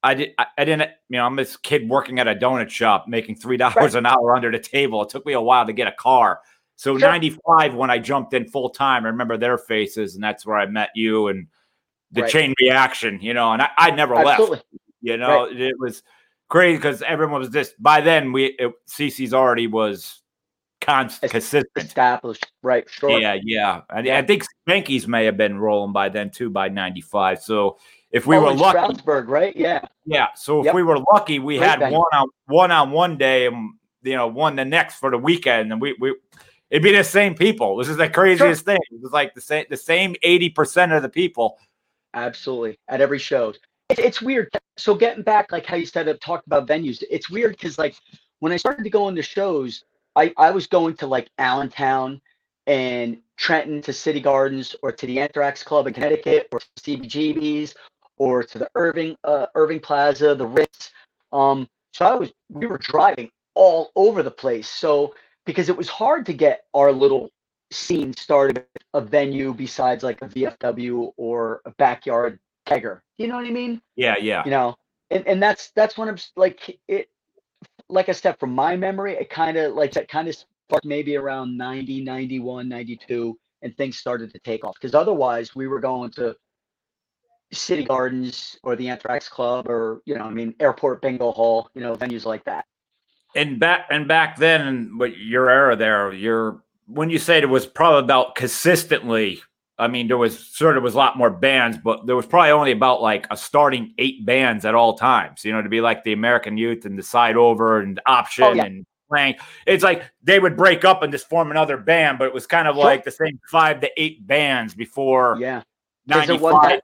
I 0.00 0.14
did. 0.14 0.30
I, 0.38 0.46
I 0.56 0.64
didn't. 0.64 0.92
You 1.08 1.18
know, 1.18 1.26
I'm 1.26 1.34
this 1.34 1.56
kid 1.56 1.88
working 1.88 2.20
at 2.20 2.28
a 2.28 2.34
donut 2.34 2.70
shop, 2.70 3.08
making 3.08 3.34
three 3.34 3.56
dollars 3.56 3.96
an 3.96 4.06
hour 4.06 4.36
under 4.36 4.48
the 4.48 4.60
table. 4.60 5.02
It 5.02 5.08
took 5.08 5.26
me 5.26 5.32
a 5.32 5.40
while 5.40 5.66
to 5.66 5.72
get 5.72 5.88
a 5.88 5.92
car. 5.92 6.40
So 6.78 6.96
Sure. 6.96 7.08
'95, 7.08 7.74
when 7.74 7.90
I 7.90 7.98
jumped 7.98 8.34
in 8.34 8.46
full 8.46 8.70
time, 8.70 9.04
I 9.04 9.08
remember 9.08 9.36
their 9.36 9.58
faces, 9.58 10.14
and 10.14 10.22
that's 10.22 10.46
where 10.46 10.56
I 10.56 10.66
met 10.66 10.90
you 10.94 11.26
and 11.26 11.48
the 12.12 12.22
Right. 12.22 12.30
chain 12.30 12.54
reaction. 12.60 13.18
You 13.20 13.34
know, 13.34 13.52
and 13.52 13.60
I, 13.60 13.70
I 13.76 13.90
never 13.90 14.14
left. 14.14 14.62
You 15.02 15.16
know, 15.16 15.48
it 15.50 15.74
was 15.80 16.04
crazy 16.48 16.76
because 16.78 17.02
everyone 17.02 17.40
was 17.40 17.48
just 17.50 17.74
by 17.82 18.00
then. 18.00 18.30
We 18.32 18.44
it, 18.60 18.72
CC's 18.88 19.34
already 19.34 19.66
was 19.66 20.20
const, 20.80 21.24
Es- 21.24 21.32
consistent. 21.32 21.66
Established. 21.76 22.46
Right. 22.62 22.88
Sure. 22.88 23.18
Yeah, 23.18 23.36
yeah. 23.42 23.80
And 23.90 24.08
I 24.08 24.22
think 24.22 24.44
Spanky's 24.68 25.08
may 25.08 25.24
have 25.24 25.36
been 25.36 25.58
rolling 25.58 25.92
by 25.92 26.08
then 26.10 26.30
too, 26.30 26.48
by 26.48 26.68
'95. 26.68 27.42
So 27.42 27.78
if 28.12 28.24
we 28.24 28.36
Oh, 28.36 28.42
were 28.44 28.54
lucky, 28.54 28.78
Stroudsburg, 28.78 29.28
right? 29.28 29.54
Yeah. 29.56 29.80
yeah. 30.06 30.28
So 30.36 30.60
if 30.60 30.66
Yep. 30.66 30.74
we 30.76 30.84
were 30.84 31.00
lucky, 31.12 31.40
we 31.40 31.58
Great 31.58 31.68
had 31.70 31.78
venue. 31.80 31.98
one 31.98 32.06
on 32.12 32.28
one 32.46 32.70
on 32.70 32.92
one 32.92 33.18
day, 33.18 33.46
and 33.46 33.74
you 34.04 34.14
know, 34.16 34.28
one 34.28 34.54
the 34.54 34.64
next 34.64 35.00
for 35.00 35.10
the 35.10 35.18
weekend, 35.18 35.72
and 35.72 35.80
we 35.80 35.96
we 35.98 36.14
it'd 36.70 36.82
be 36.82 36.92
the 36.92 37.04
same 37.04 37.34
people. 37.34 37.76
This 37.76 37.88
is 37.88 37.96
the 37.96 38.08
craziest 38.08 38.64
thing. 38.64 38.78
It 38.90 39.00
was 39.02 39.12
like 39.12 39.34
the 39.34 39.40
same 39.40 39.66
the 39.70 39.76
same 39.76 40.14
eighty 40.22 40.48
percent 40.48 40.92
of 40.92 41.02
the 41.02 41.08
people. 41.08 41.58
Absolutely. 42.14 42.78
At 42.88 43.00
every 43.00 43.18
show. 43.18 43.52
It, 43.88 43.98
it's 43.98 44.22
weird. 44.22 44.48
So 44.76 44.94
getting 44.94 45.22
back, 45.22 45.52
like 45.52 45.66
how 45.66 45.76
you 45.76 45.86
said, 45.86 46.08
I've 46.08 46.20
talked 46.20 46.46
about 46.46 46.66
venues. 46.66 47.02
It's 47.10 47.30
weird 47.30 47.52
because 47.52 47.78
like 47.78 47.94
when 48.40 48.52
I 48.52 48.56
started 48.56 48.84
to 48.84 48.90
go 48.90 49.08
into 49.08 49.22
shows, 49.22 49.84
I, 50.16 50.32
I 50.36 50.50
was 50.50 50.66
going 50.66 50.94
to 50.96 51.06
like 51.06 51.28
Allentown 51.38 52.20
and 52.66 53.18
Trenton 53.36 53.80
to 53.82 53.92
City 53.92 54.20
Gardens 54.20 54.74
or 54.82 54.92
to 54.92 55.06
the 55.06 55.20
Anthrax 55.20 55.62
Club 55.62 55.86
in 55.86 55.94
Connecticut 55.94 56.48
or 56.52 56.60
CBGB's 56.80 57.74
or 58.16 58.42
to 58.42 58.58
the 58.58 58.68
Irving 58.74 59.16
uh, 59.24 59.46
Irving 59.54 59.80
Plaza, 59.80 60.34
the 60.34 60.46
Ritz. 60.46 60.90
Um, 61.32 61.68
so 61.92 62.04
I 62.04 62.14
was 62.14 62.32
we 62.48 62.66
were 62.66 62.78
driving 62.78 63.30
all 63.54 63.90
over 63.96 64.22
the 64.22 64.30
place. 64.30 64.68
So 64.68 65.14
because 65.48 65.70
it 65.70 65.76
was 65.78 65.88
hard 65.88 66.26
to 66.26 66.34
get 66.34 66.64
our 66.74 66.92
little 66.92 67.30
scene 67.72 68.12
started 68.12 68.58
at 68.58 68.82
a 68.92 69.00
venue 69.00 69.54
besides 69.54 70.04
like 70.04 70.20
a 70.20 70.28
VFW 70.28 71.12
or 71.16 71.62
a 71.64 71.70
backyard 71.70 72.38
kegger. 72.66 73.00
You 73.16 73.28
know 73.28 73.36
what 73.36 73.46
I 73.46 73.50
mean? 73.50 73.80
Yeah, 73.96 74.16
yeah. 74.20 74.44
You 74.44 74.50
know, 74.50 74.76
and, 75.10 75.26
and 75.26 75.42
that's 75.42 75.70
that's 75.70 75.96
when 75.96 76.10
I'm 76.10 76.18
like 76.36 76.78
it. 76.86 77.08
Like 77.88 78.10
I 78.10 78.12
said, 78.12 78.38
from 78.38 78.54
my 78.54 78.76
memory, 78.76 79.14
it 79.14 79.30
kind 79.30 79.56
of 79.56 79.74
like 79.74 79.92
that 79.92 80.08
kind 80.08 80.28
of 80.28 80.36
sparked 80.36 80.84
maybe 80.84 81.16
around 81.16 81.56
90, 81.56 82.04
91, 82.04 82.68
92, 82.68 83.38
and 83.62 83.74
things 83.74 83.96
started 83.96 84.30
to 84.34 84.38
take 84.40 84.64
off. 84.64 84.74
Because 84.74 84.94
otherwise, 84.94 85.56
we 85.56 85.66
were 85.66 85.80
going 85.80 86.10
to 86.10 86.36
City 87.54 87.84
Gardens 87.84 88.58
or 88.62 88.76
the 88.76 88.90
Anthrax 88.90 89.30
Club 89.30 89.66
or 89.66 90.02
you 90.04 90.14
know, 90.14 90.24
I 90.24 90.30
mean, 90.30 90.54
Airport 90.60 91.00
Bingo 91.00 91.32
Hall. 91.32 91.70
You 91.74 91.80
know, 91.80 91.96
venues 91.96 92.26
like 92.26 92.44
that. 92.44 92.66
And 93.38 93.58
back 93.60 93.86
and 93.90 94.06
back 94.08 94.36
then 94.36 94.98
your 95.18 95.48
era 95.50 95.76
there 95.76 96.12
your 96.12 96.62
when 96.86 97.10
you 97.10 97.18
said 97.18 97.42
it 97.42 97.46
was 97.46 97.66
probably 97.66 98.00
about 98.00 98.34
consistently 98.34 99.40
i 99.78 99.86
mean 99.86 100.08
there 100.08 100.18
was 100.18 100.38
sort 100.48 100.76
of 100.76 100.82
was 100.82 100.94
a 100.94 100.98
lot 100.98 101.16
more 101.16 101.30
bands 101.30 101.78
but 101.82 102.06
there 102.06 102.16
was 102.16 102.26
probably 102.26 102.50
only 102.50 102.72
about 102.72 103.00
like 103.00 103.26
a 103.30 103.36
starting 103.36 103.94
eight 103.98 104.24
bands 104.26 104.64
at 104.64 104.74
all 104.74 104.94
times 104.98 105.44
you 105.44 105.52
know 105.52 105.62
to 105.62 105.68
be 105.68 105.80
like 105.80 106.02
the 106.04 106.12
american 106.12 106.56
youth 106.56 106.84
and 106.84 106.98
the 106.98 107.02
side 107.02 107.36
over 107.36 107.80
and 107.80 108.00
option 108.06 108.44
Oh, 108.44 108.52
yeah. 108.52 108.64
and 108.64 108.84
playing 109.10 109.36
it's 109.66 109.82
like 109.82 110.02
they 110.22 110.38
would 110.38 110.56
break 110.56 110.84
up 110.84 111.02
and 111.02 111.10
just 111.12 111.28
form 111.28 111.50
another 111.50 111.76
band 111.78 112.18
but 112.18 112.26
it 112.26 112.34
was 112.34 112.46
kind 112.46 112.68
of 112.68 112.74
Sure. 112.74 112.84
like 112.84 113.04
the 113.04 113.10
same 113.10 113.38
five 113.50 113.80
to 113.80 113.90
eight 113.96 114.26
bands 114.26 114.74
before 114.74 115.36
Yeah, 115.40 115.62
wasn't 116.06 116.40
95 116.42 116.80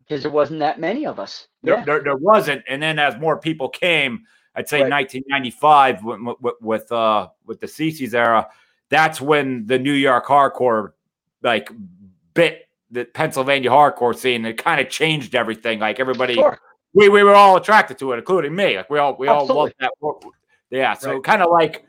because 0.00 0.22
there 0.22 0.30
wasn't 0.32 0.58
that 0.60 0.78
many 0.80 1.06
of 1.06 1.18
us. 1.20 1.46
There, 1.62 1.74
Yeah, 1.78 1.84
there, 1.84 2.02
there 2.02 2.16
wasn't, 2.16 2.62
and 2.68 2.82
then 2.82 2.98
as 2.98 3.16
more 3.18 3.38
people 3.38 3.68
came, 3.68 4.24
I'd 4.60 4.68
say 4.68 4.82
Right. 4.82 4.90
1995 4.90 6.04
with, 6.40 6.56
with, 6.60 6.92
uh 6.92 7.28
with 7.46 7.60
the 7.60 7.66
CC's 7.66 8.14
era, 8.14 8.48
that's 8.90 9.20
when 9.20 9.66
the 9.66 9.78
New 9.78 9.92
York 9.92 10.26
hardcore 10.26 10.92
like 11.42 11.70
bit 12.34 12.68
the 12.90 13.04
Pennsylvania 13.04 13.70
hardcore 13.70 14.14
scene. 14.16 14.44
It 14.44 14.58
kind 14.58 14.80
of 14.80 14.88
changed 14.90 15.34
everything. 15.34 15.78
Like 15.78 16.00
everybody, 16.00 16.34
sure. 16.34 16.58
we, 16.92 17.08
we 17.08 17.22
were 17.22 17.34
all 17.34 17.56
attracted 17.56 17.98
to 17.98 18.12
it, 18.12 18.18
including 18.18 18.54
me. 18.54 18.76
Like 18.76 18.90
we 18.90 18.98
all 18.98 19.16
we 19.16 19.28
all 19.28 19.46
loved 19.46 19.74
Absolutely. 19.80 20.30
that. 20.70 20.76
Yeah, 20.76 20.94
so 20.94 21.14
Right. 21.14 21.22
kind 21.22 21.42
of 21.42 21.50
like 21.50 21.84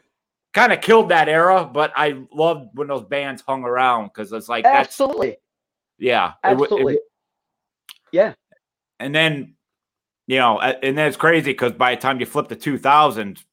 kind 0.54 0.72
of 0.74 0.82
killed 0.82 1.10
that 1.10 1.28
era, 1.30 1.66
but 1.66 1.92
I 1.96 2.24
loved 2.34 2.70
when 2.74 2.88
those 2.88 3.04
bands 3.04 3.42
hung 3.48 3.64
around 3.64 4.06
because 4.08 4.32
it's 4.32 4.50
like 4.50 4.64
that's 4.64 4.88
Absolutely, 4.90 5.38
yeah, 5.98 6.34
it 6.44 6.50
it 6.50 6.62
absolutely. 6.62 7.00
yeah, 8.12 8.34
and 9.00 9.14
then 9.14 9.56
you 10.32 10.38
know, 10.38 10.62
and 10.62 10.98
then 10.98 11.10
it's 11.10 11.18
crazy 11.18 11.52
because 11.52 11.74
by 11.74 11.94
the 11.94 12.00
time 12.00 12.22
you 12.22 12.26
flip 12.26 12.48
to 12.48 12.56
2000, 12.56 13.44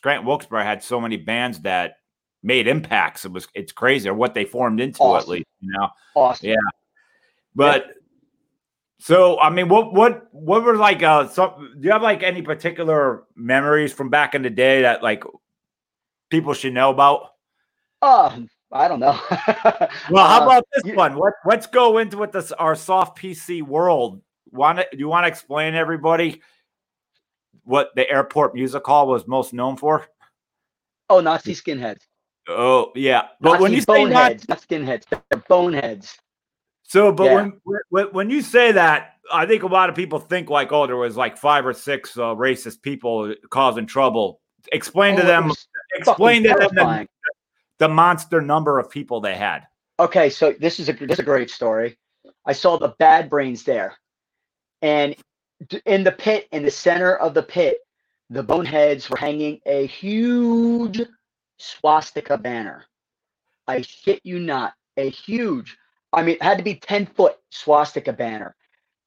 Grant 0.00 0.24
Wilkes-Barre 0.24 0.62
had 0.62 0.80
so 0.80 1.00
many 1.00 1.16
bands 1.16 1.58
that 1.62 1.96
made 2.44 2.68
impacts. 2.68 3.24
It 3.24 3.32
was 3.32 3.48
it's 3.52 3.72
crazy 3.72 4.08
or 4.08 4.14
what 4.14 4.32
they 4.32 4.44
formed 4.44 4.80
into 4.80 5.02
at 5.16 5.26
least, 5.26 5.48
you 5.60 5.72
know. 5.72 5.88
awesome. 6.14 6.50
Yeah. 6.50 6.54
But 7.56 7.94
so 9.00 9.40
I 9.40 9.50
mean, 9.50 9.68
what 9.68 9.92
what 9.92 10.28
what 10.30 10.62
were 10.62 10.76
like 10.76 11.02
uh 11.02 11.26
some 11.26 11.74
do 11.80 11.86
you 11.86 11.90
have 11.90 12.02
like 12.02 12.22
any 12.22 12.42
particular 12.42 13.24
memories 13.34 13.92
from 13.92 14.08
back 14.08 14.36
in 14.36 14.42
the 14.42 14.50
day 14.50 14.82
that 14.82 15.02
like 15.02 15.24
people 16.30 16.54
should 16.54 16.74
know 16.74 16.90
about? 16.90 17.32
Um, 18.02 18.48
I 18.70 18.86
don't 18.86 19.00
know. 19.00 19.18
Well, 20.10 20.28
how 20.28 20.42
Uh, 20.42 20.44
about 20.44 20.64
this 20.74 20.94
one? 20.94 21.16
What 21.16 21.34
let's 21.44 21.66
go 21.66 21.98
into 21.98 22.18
what 22.18 22.30
this 22.30 22.52
our 22.52 22.76
soft 22.76 23.18
PC 23.18 23.62
world. 23.62 24.22
Want 24.52 24.78
to 24.78 24.86
do 24.92 24.98
you 24.98 25.08
want 25.08 25.24
to 25.24 25.28
explain 25.28 25.74
everybody 25.74 26.40
what 27.64 27.90
the 27.94 28.08
airport 28.10 28.54
music 28.54 28.84
hall 28.86 29.06
was 29.08 29.26
most 29.26 29.52
known 29.52 29.76
for? 29.76 30.06
oh, 31.08 31.20
Nazi 31.20 31.54
skinheads. 31.54 32.02
Oh 32.48 32.92
yeah, 32.94 33.28
but 33.40 33.52
Nazi 33.52 33.62
when 33.62 33.72
you 33.72 33.80
say 33.80 33.86
boneheads, 33.86 34.48
not, 34.48 34.60
not 34.60 34.68
skinheads, 34.68 35.04
they're 35.10 35.42
boneheads. 35.48 36.16
so 36.82 37.12
but 37.12 37.24
Yeah. 37.24 37.50
when, 37.90 38.06
when 38.12 38.30
you 38.30 38.42
say 38.42 38.72
that, 38.72 39.14
I 39.32 39.46
think 39.46 39.62
a 39.62 39.66
lot 39.66 39.88
of 39.88 39.94
people 39.94 40.18
think 40.18 40.50
like, 40.50 40.72
oh, 40.72 40.86
there 40.86 40.96
was 40.96 41.16
like 41.16 41.36
five 41.36 41.66
or 41.66 41.72
six 41.72 42.16
uh, 42.16 42.34
racist 42.34 42.82
people 42.82 43.34
causing 43.50 43.86
trouble. 43.86 44.40
Explain 44.72 45.16
to 45.16 45.22
Oh, 45.22 45.24
it 45.24 45.28
them. 45.28 45.52
Explain 45.94 46.42
to 46.44 46.48
them 46.50 46.74
the, 46.74 47.06
the 47.78 47.88
monster 47.88 48.40
number 48.40 48.78
of 48.78 48.90
people 48.90 49.20
they 49.20 49.34
had. 49.34 49.66
Okay, 49.98 50.30
so 50.30 50.52
this 50.58 50.80
is 50.80 50.88
a 50.88 50.92
this 50.92 51.12
is 51.14 51.18
a 51.18 51.22
great 51.24 51.50
story. 51.50 51.98
I 52.46 52.52
saw 52.52 52.78
the 52.78 52.94
bad 52.98 53.28
brains 53.28 53.64
there, 53.64 53.96
and 54.82 55.14
in 55.84 56.04
the 56.04 56.12
pit, 56.12 56.48
in 56.52 56.64
the 56.64 56.70
center 56.70 57.16
of 57.16 57.34
the 57.34 57.42
pit, 57.42 57.78
the 58.30 58.42
Boneheads 58.42 59.10
were 59.10 59.16
hanging 59.16 59.60
a 59.66 59.86
huge 59.86 61.02
swastika 61.58 62.38
banner. 62.38 62.84
I 63.66 63.82
shit 63.82 64.20
you 64.24 64.38
not, 64.38 64.74
a 64.96 65.10
huge. 65.10 65.76
I 66.12 66.22
mean, 66.22 66.36
it 66.36 66.42
had 66.42 66.58
to 66.58 66.64
be 66.64 66.74
ten 66.76 67.06
foot 67.06 67.36
swastika 67.50 68.12
banner, 68.12 68.56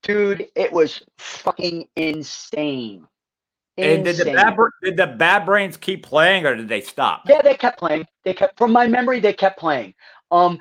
dude. 0.04 0.48
It 0.56 0.72
was 0.72 1.02
fucking 1.18 1.88
insane. 1.96 3.08
And 3.78 4.06
did 4.06 4.18
the 4.18 4.26
bad 4.26 4.56
did 4.84 4.98
the 4.98 5.08
bad 5.08 5.46
brains 5.46 5.78
keep 5.78 6.04
playing 6.04 6.46
or 6.46 6.56
did 6.56 6.68
they 6.68 6.82
stop? 6.82 7.24
Yeah, 7.28 7.42
they 7.42 7.56
kept 7.56 7.80
playing. 7.80 8.06
They 8.24 8.34
kept, 8.34 8.56
from 8.58 8.72
my 8.72 8.86
memory, 8.86 9.20
they 9.20 9.34
kept 9.34 9.60
playing. 9.60 9.96
Um, 10.30 10.60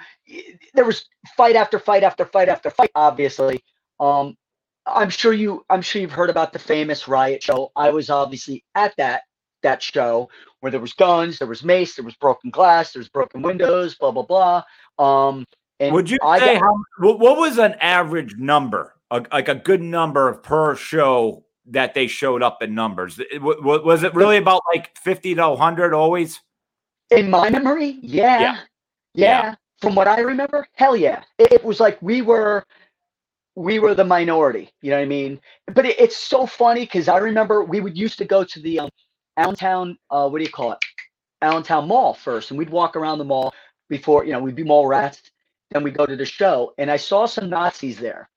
there 0.72 0.86
was 0.86 1.04
fight 1.36 1.54
after 1.54 1.78
fight 1.78 2.04
after 2.04 2.24
fight 2.24 2.48
after 2.48 2.70
fight. 2.70 2.90
Obviously, 2.94 3.62
um, 4.00 4.36
I'm 4.86 5.10
sure 5.10 5.32
you, 5.32 5.64
I'm 5.70 5.82
sure 5.82 6.02
you've 6.02 6.12
heard 6.12 6.30
about 6.30 6.52
the 6.52 6.58
famous 6.58 7.06
riot 7.06 7.42
show. 7.42 7.70
I 7.76 7.90
was 7.90 8.10
obviously 8.10 8.64
at 8.74 8.94
that 8.96 9.22
that 9.62 9.80
show 9.80 10.28
where 10.58 10.72
there 10.72 10.80
was 10.80 10.92
guns, 10.92 11.38
there 11.38 11.46
was 11.46 11.62
mace, 11.62 11.94
there 11.94 12.04
was 12.04 12.16
broken 12.16 12.50
glass, 12.50 12.92
there 12.92 13.00
was 13.00 13.08
broken 13.08 13.42
windows, 13.42 13.94
blah 13.94 14.10
blah 14.10 14.24
blah. 14.24 14.62
Um, 14.98 15.44
and 15.78 15.94
Would 15.94 16.10
you 16.10 16.18
I 16.22 16.38
say 16.40 16.54
got- 16.58 16.62
how, 16.62 16.76
what, 16.98 17.36
was 17.38 17.58
an 17.58 17.74
average 17.80 18.36
number, 18.36 18.94
a, 19.10 19.24
like 19.32 19.48
a 19.48 19.54
good 19.54 19.80
number 19.80 20.32
per 20.34 20.74
show 20.74 21.44
that 21.66 21.94
they 21.94 22.08
showed 22.08 22.42
up 22.42 22.60
in 22.62 22.74
numbers? 22.74 23.20
It- 23.20 23.40
wa- 23.40 23.54
wa- 23.62 23.82
was 23.82 24.02
it 24.02 24.14
really 24.16 24.36
about 24.36 24.62
like 24.74 24.96
50 24.98 25.36
to 25.36 25.48
100 25.50 25.94
always? 25.94 26.40
in 27.10 27.28
my 27.30 27.50
memory, 27.50 27.98
yeah, 28.00 28.40
Yeah. 28.40 28.58
yeah, 29.14 29.54
From 29.82 29.94
what 29.94 30.08
I 30.08 30.20
remember, 30.20 30.66
hell 30.74 30.96
yeah. 30.96 31.22
It, 31.38 31.52
it 31.52 31.64
was 31.64 31.78
like 31.78 32.00
we 32.00 32.22
were, 32.22 32.64
we 33.54 33.78
were 33.78 33.94
the 33.94 34.04
minority. 34.04 34.70
You 34.80 34.90
know 34.90 34.96
what 34.96 35.02
I 35.02 35.06
mean? 35.06 35.40
But 35.74 35.86
it, 35.86 36.00
it's 36.00 36.16
so 36.16 36.46
funny 36.46 36.80
because 36.80 37.08
I 37.08 37.18
remember 37.18 37.64
we 37.64 37.80
would 37.80 37.96
used 37.96 38.18
to 38.18 38.24
go 38.24 38.44
to 38.44 38.60
the 38.60 38.80
um, 38.80 38.90
Allentown. 39.36 39.96
Uh, 40.10 40.28
what 40.28 40.38
do 40.38 40.44
you 40.44 40.50
call 40.50 40.72
it? 40.72 40.78
Allentown 41.42 41.88
Mall 41.88 42.14
first, 42.14 42.50
and 42.50 42.58
we'd 42.58 42.70
walk 42.70 42.96
around 42.96 43.18
the 43.18 43.24
mall 43.24 43.52
before 43.88 44.24
you 44.24 44.32
know 44.32 44.40
we'd 44.40 44.54
be 44.54 44.64
mall 44.64 44.86
rats. 44.86 45.20
Then 45.70 45.82
we 45.82 45.90
go 45.90 46.06
to 46.06 46.16
the 46.16 46.24
show, 46.24 46.72
and 46.78 46.90
I 46.90 46.96
saw 46.96 47.26
some 47.26 47.50
Nazis 47.50 47.98
there. 47.98 48.28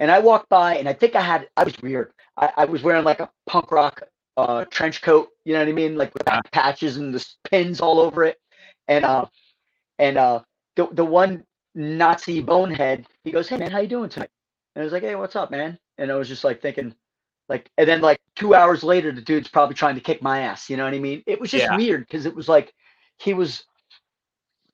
And 0.00 0.10
I 0.10 0.18
walked 0.18 0.48
by, 0.48 0.76
and 0.76 0.88
I 0.88 0.92
think 0.92 1.14
I 1.14 1.20
had 1.20 1.48
I 1.56 1.64
was 1.64 1.78
weird. 1.80 2.12
I, 2.36 2.50
I 2.58 2.64
was 2.64 2.82
wearing 2.82 3.04
like 3.04 3.20
a 3.20 3.30
punk 3.46 3.70
rock 3.70 4.02
uh, 4.36 4.64
trench 4.66 5.02
coat. 5.02 5.28
You 5.44 5.54
know 5.54 5.60
what 5.60 5.68
I 5.68 5.72
mean? 5.72 5.96
Like 5.96 6.12
with 6.14 6.24
patches 6.52 6.96
and 6.96 7.14
the 7.14 7.26
pins 7.50 7.80
all 7.80 7.98
over 8.00 8.24
it. 8.24 8.38
And 8.86 9.04
uh, 9.04 9.26
and 9.98 10.16
uh, 10.16 10.40
the 10.76 10.88
the 10.92 11.04
one 11.04 11.44
Nazi 11.78 12.42
bonehead, 12.42 13.06
he 13.24 13.30
goes, 13.32 13.48
"Hey 13.48 13.58
man, 13.58 13.70
how 13.70 13.78
you 13.80 13.88
doing 13.88 14.10
tonight?" 14.10 14.30
And 14.74 14.82
I 14.82 14.84
was 14.84 14.92
like, 14.92 15.04
"Hey, 15.04 15.14
what's 15.16 15.36
up, 15.36 15.50
man?" 15.52 15.78
And 15.98 16.12
I 16.12 16.16
was 16.16 16.28
just 16.28 16.44
like 16.44 16.60
thinking, 16.62 16.94
like, 17.48 17.70
and 17.78 17.88
then 17.88 18.02
like 18.02 18.20
two 18.36 18.54
hours 18.54 18.84
later, 18.84 19.12
the 19.12 19.22
dude's 19.22 19.48
probably 19.48 19.76
trying 19.76 19.96
to 19.96 20.02
kick 20.02 20.22
my 20.22 20.40
ass. 20.40 20.70
You 20.70 20.76
know 20.76 20.84
what 20.84 20.94
I 20.94 21.00
mean? 21.00 21.22
It 21.26 21.40
was 21.40 21.50
just 21.52 21.70
Yeah. 21.70 21.76
weird 21.76 22.02
because 22.02 22.26
it 22.26 22.34
was 22.36 22.48
like 22.48 22.74
he 23.18 23.34
was 23.34 23.64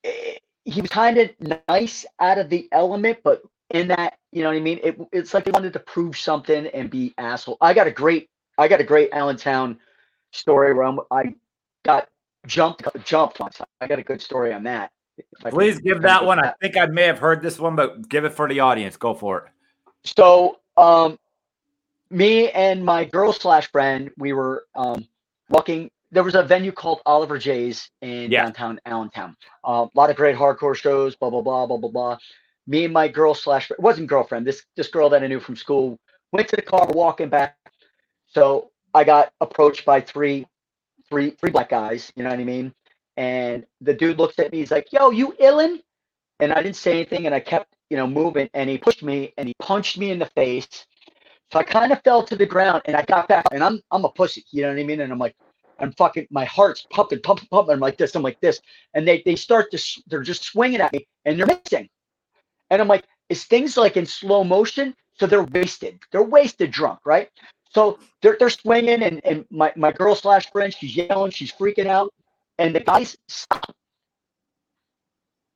eh, 0.05 0.39
he 0.65 0.81
was 0.81 0.91
kind 0.91 1.19
of 1.19 1.31
nice 1.69 2.07
out 2.21 2.39
of 2.39 2.49
the 2.49 2.69
element, 2.73 3.19
but 3.25 3.43
in 3.71 3.89
that, 3.89 4.19
you 4.33 4.43
know 4.43 4.51
what 4.51 4.57
I 4.57 4.61
mean? 4.61 4.81
It, 4.83 4.99
it's 5.13 5.35
like 5.35 5.45
he 5.45 5.51
wanted 5.51 5.75
to 5.75 5.81
prove 5.81 6.17
something 6.17 6.69
and 6.69 6.91
be 6.91 7.15
asshole. 7.19 7.59
I 7.61 7.75
got 7.75 7.87
a 7.87 7.93
great, 7.93 8.31
I 8.59 8.69
got 8.69 8.81
a 8.81 8.85
great 8.85 9.11
Allentown 9.13 9.79
story 10.33 10.75
where 10.75 10.85
I'm, 10.85 11.01
I 11.11 11.35
got 11.85 12.09
jumped, 12.47 12.83
jumped 13.05 13.41
once. 13.41 13.61
I 13.81 13.87
got 13.87 13.99
a 13.99 14.05
good 14.05 14.23
story 14.23 14.55
on 14.55 14.65
that. 14.65 14.91
If 15.17 15.25
I 15.41 15.51
can- 15.51 15.51
Please 15.53 15.79
give 15.79 16.03
that 16.03 16.25
one. 16.25 16.39
I 16.41 16.53
think 16.61 16.77
I 16.77 16.87
may 16.87 17.05
have 17.05 17.19
heard 17.19 17.43
this 17.43 17.59
one, 17.59 17.77
but 17.77 18.09
give 18.09 18.25
it 18.25 18.31
for 18.31 18.49
the 18.49 18.61
audience. 18.61 18.97
Go 18.97 19.15
for 19.15 19.39
it. 19.39 19.45
So, 20.05 20.59
um, 20.77 21.19
me 22.11 22.51
and 22.51 22.85
my 22.85 23.05
girl 23.05 23.33
slash 23.33 23.71
friend, 23.71 24.11
we 24.19 24.33
were 24.33 24.67
um, 24.75 25.07
walking. 25.49 25.91
There 26.11 26.23
was 26.23 26.35
a 26.35 26.43
venue 26.43 26.73
called 26.73 27.01
Oliver 27.07 27.39
J's 27.39 27.91
in 28.03 28.31
Yeah. 28.31 28.43
downtown 28.43 28.81
Allentown. 28.87 29.37
Uh, 29.67 29.87
a 29.93 29.99
lot 29.99 30.11
of 30.11 30.17
great 30.17 30.37
hardcore 30.37 30.77
shows. 30.77 31.17
Blah 31.17 31.31
blah 31.31 31.43
blah 31.43 31.67
blah 31.67 31.77
blah 31.79 31.91
blah. 31.91 32.19
Me 32.67 32.85
and 32.85 32.95
my 32.95 33.09
girl 33.09 33.35
slash 33.35 33.71
it 33.71 33.81
wasn't 33.81 34.07
girlfriend. 34.09 34.47
This 34.47 34.65
this 34.77 34.89
girl 34.89 35.09
that 35.11 35.23
I 35.23 35.27
knew 35.27 35.41
from 35.41 35.57
school 35.57 35.99
went 36.33 36.49
to 36.49 36.57
the 36.57 36.63
car 36.63 36.87
walking 36.89 37.29
back. 37.29 37.57
So 38.29 38.71
I 38.95 39.05
got 39.05 39.33
approached 39.41 39.85
by 39.85 40.01
three, 40.01 40.47
three, 41.09 41.31
three 41.31 41.51
black 41.51 41.69
guys. 41.69 42.13
You 42.17 42.23
know 42.25 42.31
what 42.31 42.39
I 42.39 42.45
mean? 42.45 42.73
And 43.17 43.65
the 43.81 43.95
dude 43.95 44.19
looks 44.19 44.39
at 44.39 44.53
me. 44.53 44.59
He's 44.59 44.71
like, 44.71 44.93
"Yo, 44.93 45.11
you 45.11 45.33
illin?" 45.41 45.81
And 46.41 46.53
I 46.53 46.63
didn't 46.63 46.77
say 46.77 46.93
anything, 46.93 47.27
and 47.27 47.35
I 47.35 47.41
kept 47.41 47.75
you 47.91 47.97
know 47.97 48.07
moving. 48.07 48.49
And 48.55 48.69
he 48.69 48.79
pushed 48.79 49.03
me, 49.03 49.33
and 49.39 49.49
he 49.49 49.55
punched 49.61 49.99
me 49.99 50.11
in 50.11 50.19
the 50.19 50.31
face. 50.35 50.87
So 51.53 51.59
I 51.59 51.63
kind 51.63 51.93
of 51.93 52.03
fell 52.03 52.23
to 52.25 52.37
the 52.37 52.47
ground, 52.47 52.83
and 52.87 52.97
I 52.97 53.03
got 53.05 53.29
back. 53.29 53.47
And 53.53 53.63
I'm 53.63 53.81
I'm 53.91 54.05
a 54.05 54.11
pussy. 54.11 54.45
You 54.51 54.63
know 54.63 54.69
what 54.69 54.79
I 54.79 54.85
mean? 54.85 55.01
And 55.01 55.13
I'm 55.13 55.19
like, 55.19 55.37
I'm 55.79 55.93
fucking. 55.93 56.27
My 56.31 56.45
heart's 56.45 56.87
pumping, 56.91 57.21
pumping, 57.23 57.49
pumping. 57.51 57.75
I'm 57.75 57.81
like 57.81 57.99
this. 57.99 58.15
I'm 58.15 58.23
like 58.23 58.41
this. 58.41 58.61
And 58.95 59.07
they 59.07 59.23
they 59.25 59.37
start 59.37 59.71
to. 59.71 60.03
They're 60.09 60.23
just 60.23 60.45
swinging 60.45 60.81
at 60.81 60.93
me, 60.93 61.07
and 61.25 61.39
they're 61.39 61.47
missing. 61.47 61.89
And 62.71 62.83
I'm 62.83 62.89
like, 62.89 63.05
is 63.29 63.45
things 63.45 63.77
like 63.77 63.97
in 63.97 64.07
slow 64.07 64.43
motion? 64.45 64.95
So 65.19 65.27
they're 65.27 65.45
wasted. 65.45 66.01
They're 66.11 66.23
wasted 66.23 66.73
drunk, 66.73 67.01
right? 67.05 67.31
So 67.71 67.99
they're 68.23 68.37
they're 68.39 68.51
swinging, 68.51 69.03
and 69.03 69.21
and 69.25 69.45
my 69.51 69.73
my 69.77 69.93
girl 69.93 70.15
slash 70.15 70.51
friend, 70.51 70.73
she's 70.73 70.97
yelling, 70.97 71.33
she's 71.33 71.53
freaking 71.53 71.87
out, 71.87 72.13
and 72.59 72.75
the 72.75 72.81
guys 72.81 73.17
stop. 73.29 73.75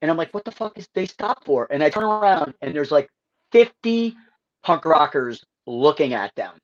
And 0.01 0.11
I'm 0.11 0.17
like, 0.17 0.33
what 0.33 0.45
the 0.45 0.53
fuck 0.53 0.79
is 0.79 0.89
they 0.95 1.07
stop 1.07 1.45
for? 1.45 1.67
And 1.71 1.83
I 1.83 1.91
turn 1.91 2.05
around, 2.05 2.55
and 2.63 2.75
there's 2.75 2.91
like 2.93 3.09
50 3.53 4.15
punk 4.63 4.85
rockers 4.85 5.45
looking 5.67 6.15
at 6.15 6.35
them. 6.37 6.55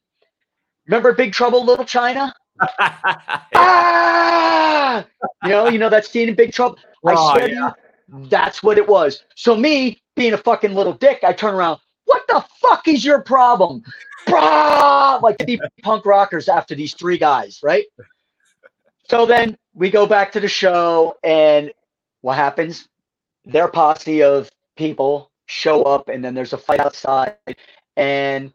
Remember 0.86 1.12
Big 1.12 1.32
Trouble, 1.32 1.64
Little 1.64 1.84
China? 1.84 2.32
Ah! 3.56 5.04
You 5.42 5.48
know, 5.50 5.68
you 5.68 5.78
know 5.78 5.88
that 5.88 6.04
scene 6.06 6.28
in 6.28 6.34
Big 6.34 6.52
Trouble. 6.52 6.78
I 7.06 7.14
Oh, 7.16 7.32
swear 7.34 7.48
to 7.48 7.54
you, 7.54 7.70
that's 8.28 8.62
what 8.62 8.78
it 8.78 8.86
was. 8.86 9.24
So 9.34 9.56
me 9.56 10.00
being 10.14 10.32
a 10.34 10.38
fucking 10.38 10.72
little 10.74 10.92
dick, 10.92 11.24
I 11.24 11.32
turn 11.32 11.54
around. 11.54 11.80
What 12.04 12.22
the 12.28 12.44
fuck 12.60 12.86
is 12.86 13.04
your 13.04 13.22
problem? 13.22 13.82
Brah! 14.26 15.20
Like 15.20 15.38
the 15.46 15.60
punk 15.82 16.06
rockers 16.06 16.48
after 16.48 16.74
these 16.74 16.94
three 16.94 17.18
guys, 17.18 17.58
right? 17.62 17.84
So 19.08 19.26
then 19.26 19.56
we 19.74 19.90
go 19.90 20.06
back 20.06 20.32
to 20.32 20.40
the 20.40 20.48
show, 20.48 21.16
and 21.22 21.72
what 22.22 22.36
happens? 22.36 22.88
Their 23.44 23.68
posse 23.68 24.22
of 24.22 24.50
people 24.76 25.30
show 25.46 25.82
up, 25.82 26.08
and 26.08 26.24
then 26.24 26.34
there's 26.34 26.52
a 26.54 26.58
fight 26.58 26.80
outside, 26.80 27.36
and 27.96 28.52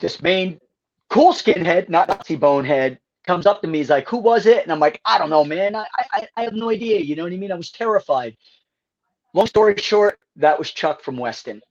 this 0.00 0.22
main 0.22 0.60
cool 1.08 1.32
skinhead, 1.32 1.88
not 1.88 2.08
Nazi 2.08 2.36
bonehead, 2.36 2.98
comes 3.26 3.46
up 3.46 3.62
to 3.62 3.68
me. 3.68 3.78
He's 3.78 3.90
like, 3.90 4.08
"Who 4.08 4.18
was 4.18 4.46
it?" 4.46 4.62
And 4.64 4.72
I'm 4.72 4.80
like, 4.80 5.00
"I 5.04 5.18
don't 5.18 5.30
know, 5.30 5.44
man. 5.44 5.76
I, 5.76 5.86
I, 6.12 6.28
I 6.36 6.42
have 6.44 6.54
no 6.54 6.70
idea. 6.70 7.00
You 7.00 7.16
know 7.16 7.24
what 7.24 7.32
I 7.32 7.36
mean? 7.36 7.52
I 7.52 7.56
was 7.56 7.70
terrified." 7.70 8.36
Long 9.34 9.46
story 9.46 9.76
short, 9.76 10.18
that 10.36 10.58
was 10.58 10.72
Chuck 10.72 11.02
from 11.02 11.16
Weston, 11.16 11.62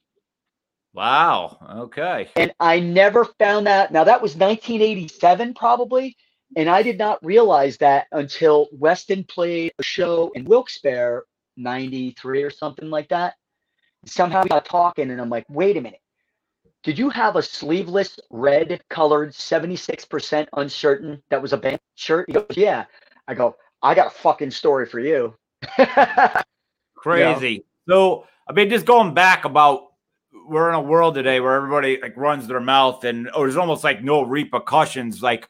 wow. 0.93 1.57
Okay. 1.87 2.29
and 2.37 2.53
I 2.59 2.79
never 2.79 3.25
found 3.25 3.67
that. 3.67 3.91
Now 3.91 4.05
that 4.05 4.21
was 4.21 4.35
1987, 4.35 5.53
probably, 5.55 6.15
and 6.55 6.69
I 6.69 6.81
did 6.81 6.97
not 6.97 7.23
realize 7.23 7.77
that 7.77 8.07
until 8.11 8.67
Weston 8.71 9.23
played 9.23 9.73
a 9.79 9.83
show 9.83 10.31
in 10.35 10.45
Wilkes-Barre, 10.45 11.23
'93 11.57 12.43
or 12.43 12.49
something 12.49 12.89
like 12.89 13.09
that. 13.09 13.35
Somehow 14.05 14.43
we 14.43 14.49
got 14.49 14.65
talking, 14.65 15.11
and 15.11 15.19
I'm 15.21 15.29
like, 15.29 15.45
"Wait 15.49 15.77
a 15.77 15.81
minute." 15.81 16.01
Did 16.83 16.97
you 16.97 17.09
have 17.09 17.35
a 17.35 17.41
sleeveless 17.41 18.19
red 18.29 18.81
colored 18.89 19.33
76% 19.33 20.47
uncertain 20.53 21.21
that 21.29 21.41
was 21.41 21.51
a 21.51 21.57
band 21.57 21.79
shirt? 21.95 22.25
He 22.29 22.33
goes, 22.33 22.45
Yeah. 22.55 22.85
I 23.27 23.33
go, 23.33 23.55
I 23.83 23.93
got 23.93 24.07
a 24.07 24.09
fucking 24.09 24.51
story 24.51 24.85
for 24.85 24.99
you. 24.99 25.35
Crazy. 26.95 27.65
So, 27.87 28.25
I 28.47 28.53
mean, 28.53 28.69
just 28.69 28.85
going 28.85 29.13
back 29.13 29.45
about 29.45 29.87
we're 30.47 30.69
in 30.69 30.75
a 30.75 30.81
world 30.81 31.15
today 31.15 31.39
where 31.39 31.53
everybody 31.53 31.99
like 32.01 32.15
runs 32.15 32.47
their 32.47 32.59
mouth 32.59 33.03
and 33.03 33.29
oh, 33.33 33.41
there's 33.41 33.57
almost 33.57 33.83
like 33.83 34.03
no 34.03 34.23
repercussions. 34.23 35.21
Like, 35.21 35.49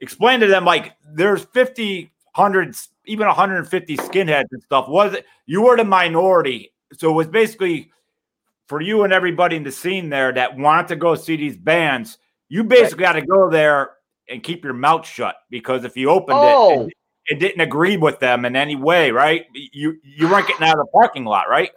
explain 0.00 0.40
to 0.40 0.46
them 0.46 0.64
like 0.64 0.92
there's 1.14 1.44
50, 1.44 2.10
hundreds, 2.34 2.88
even 3.06 3.26
150 3.26 3.96
skinheads 3.96 4.48
and 4.50 4.62
stuff. 4.62 4.88
Was 4.88 5.14
it 5.14 5.26
you 5.46 5.62
were 5.62 5.76
the 5.76 5.84
minority? 5.84 6.72
So 6.92 7.10
it 7.10 7.14
was 7.14 7.28
basically 7.28 7.90
for 8.66 8.80
you 8.80 9.04
and 9.04 9.12
everybody 9.12 9.56
in 9.56 9.62
the 9.62 9.72
scene 9.72 10.08
there 10.08 10.32
that 10.32 10.56
wanted 10.56 10.88
to 10.88 10.96
go 10.96 11.14
see 11.14 11.36
these 11.36 11.56
bands. 11.56 12.18
You 12.48 12.64
basically 12.64 13.04
had 13.04 13.12
to 13.14 13.26
go 13.26 13.50
there 13.50 13.92
and 14.28 14.42
keep 14.42 14.64
your 14.64 14.72
mouth 14.74 15.06
shut 15.06 15.36
because 15.50 15.84
if 15.84 15.96
you 15.96 16.10
opened 16.10 16.38
it, 16.38 16.54
Oh. 16.54 16.80
and 16.82 16.92
it 17.26 17.38
didn't 17.38 17.60
agree 17.60 17.96
with 17.96 18.20
them 18.20 18.44
in 18.44 18.56
any 18.56 18.76
way, 18.76 19.10
right? 19.10 19.46
You 19.54 19.98
you 20.02 20.28
weren't 20.28 20.46
getting 20.46 20.66
out 20.66 20.78
of 20.78 20.86
the 20.86 20.90
parking 20.92 21.24
lot, 21.24 21.48
right? 21.48 21.70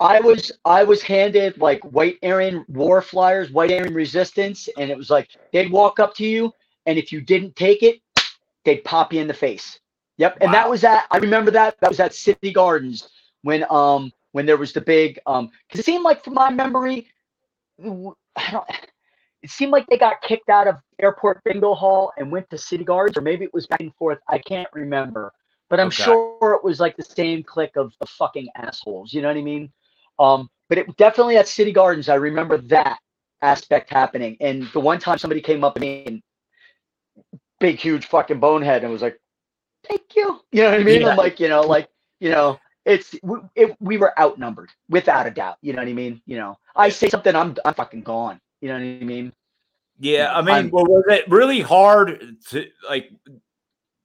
I 0.00 0.20
was 0.20 0.50
I 0.64 0.82
was 0.82 1.02
handed 1.02 1.58
like 1.58 1.80
white 1.84 2.18
Aryan 2.22 2.64
war 2.68 3.00
flyers, 3.02 3.50
white 3.50 3.70
Aryan 3.70 3.94
resistance, 3.94 4.68
and 4.76 4.90
it 4.90 4.96
was 4.96 5.10
like 5.10 5.28
they'd 5.52 5.70
walk 5.70 6.00
up 6.00 6.14
to 6.16 6.26
you, 6.26 6.52
and 6.86 6.98
if 6.98 7.12
you 7.12 7.20
didn't 7.20 7.56
take 7.56 7.82
it, 7.82 8.00
they'd 8.64 8.84
pop 8.84 9.12
you 9.12 9.20
in 9.20 9.26
the 9.28 9.34
face. 9.34 9.78
Yep, 10.18 10.38
and 10.40 10.52
that 10.54 10.68
was 10.68 10.84
at 10.84 11.06
I 11.10 11.18
remember 11.18 11.50
that 11.52 11.76
that 11.80 11.90
was 11.90 12.00
at 12.00 12.14
City 12.14 12.52
Gardens 12.52 13.10
when 13.42 13.64
um 13.70 14.12
when 14.32 14.46
there 14.46 14.56
was 14.56 14.72
the 14.72 14.80
big 14.80 15.18
um 15.26 15.50
because 15.66 15.80
it 15.80 15.84
seemed 15.84 16.04
like 16.04 16.22
from 16.24 16.34
my 16.34 16.50
memory, 16.50 17.08
I 17.84 18.50
don't 18.50 18.64
it 19.42 19.50
seemed 19.50 19.72
like 19.72 19.86
they 19.88 19.98
got 19.98 20.20
kicked 20.22 20.48
out 20.48 20.68
of 20.68 20.76
Airport 21.00 21.42
Bingo 21.44 21.74
Hall 21.74 22.12
and 22.16 22.30
went 22.30 22.48
to 22.50 22.58
City 22.58 22.84
Gardens, 22.84 23.16
or 23.16 23.22
maybe 23.22 23.44
it 23.44 23.52
was 23.52 23.66
back 23.66 23.80
and 23.80 23.94
forth. 23.96 24.18
I 24.28 24.38
can't 24.38 24.68
remember, 24.72 25.32
but 25.68 25.80
I'm 25.80 25.88
Okay. 25.88 26.04
sure 26.04 26.54
it 26.54 26.62
was 26.64 26.80
like 26.80 26.96
the 26.96 27.04
same 27.04 27.42
clique 27.42 27.76
of, 27.76 27.92
of 28.00 28.08
fucking 28.08 28.48
assholes. 28.54 29.12
You 29.12 29.22
know 29.22 29.28
what 29.28 29.36
I 29.36 29.42
mean? 29.42 29.72
Um, 30.18 30.48
but 30.68 30.78
it 30.78 30.96
definitely 30.96 31.36
at 31.36 31.48
City 31.48 31.72
Gardens, 31.72 32.08
I 32.08 32.14
remember 32.14 32.58
that 32.58 32.98
aspect 33.42 33.90
happening. 33.90 34.36
And 34.40 34.68
the 34.72 34.80
one 34.80 35.00
time 35.00 35.18
somebody 35.18 35.40
came 35.40 35.64
up 35.64 35.74
to 35.74 35.80
me 35.80 36.04
and 36.06 36.22
big, 37.62 37.78
huge 37.78 38.06
fucking 38.06 38.40
bonehead 38.40 38.82
and 38.82 38.92
was 38.92 39.00
like, 39.00 39.18
"Thank 39.88 40.16
you." 40.16 40.40
You 40.50 40.64
know 40.64 40.70
what 40.72 40.80
I 40.80 40.84
mean? 40.84 41.00
Yeah. 41.02 41.10
I'm 41.10 41.16
like, 41.16 41.40
you 41.40 41.48
know, 41.48 41.62
like 41.62 41.88
you 42.20 42.28
know, 42.30 42.58
it's 42.84 43.14
we, 43.22 43.38
it, 43.54 43.76
we 43.80 43.96
were 43.96 44.18
outnumbered 44.20 44.70
without 44.90 45.26
a 45.26 45.30
doubt. 45.30 45.56
You 45.62 45.72
know 45.72 45.80
what 45.80 45.88
I 45.88 45.92
mean? 45.94 46.20
You 46.26 46.36
know, 46.36 46.58
I 46.76 46.90
say 46.90 47.08
something, 47.08 47.34
I'm 47.34 47.56
I'm 47.64 47.72
fucking 47.74 48.02
gone. 48.02 48.40
You 48.60 48.68
know 48.68 48.74
what 48.74 48.82
I 48.82 49.04
mean? 49.04 49.32
Yeah, 49.98 50.36
I 50.36 50.42
mean, 50.42 50.54
I'm- 50.54 50.70
well, 50.70 50.84
was 50.84 51.04
it 51.08 51.28
really 51.30 51.60
hard 51.60 52.36
to 52.50 52.66
like 52.88 53.10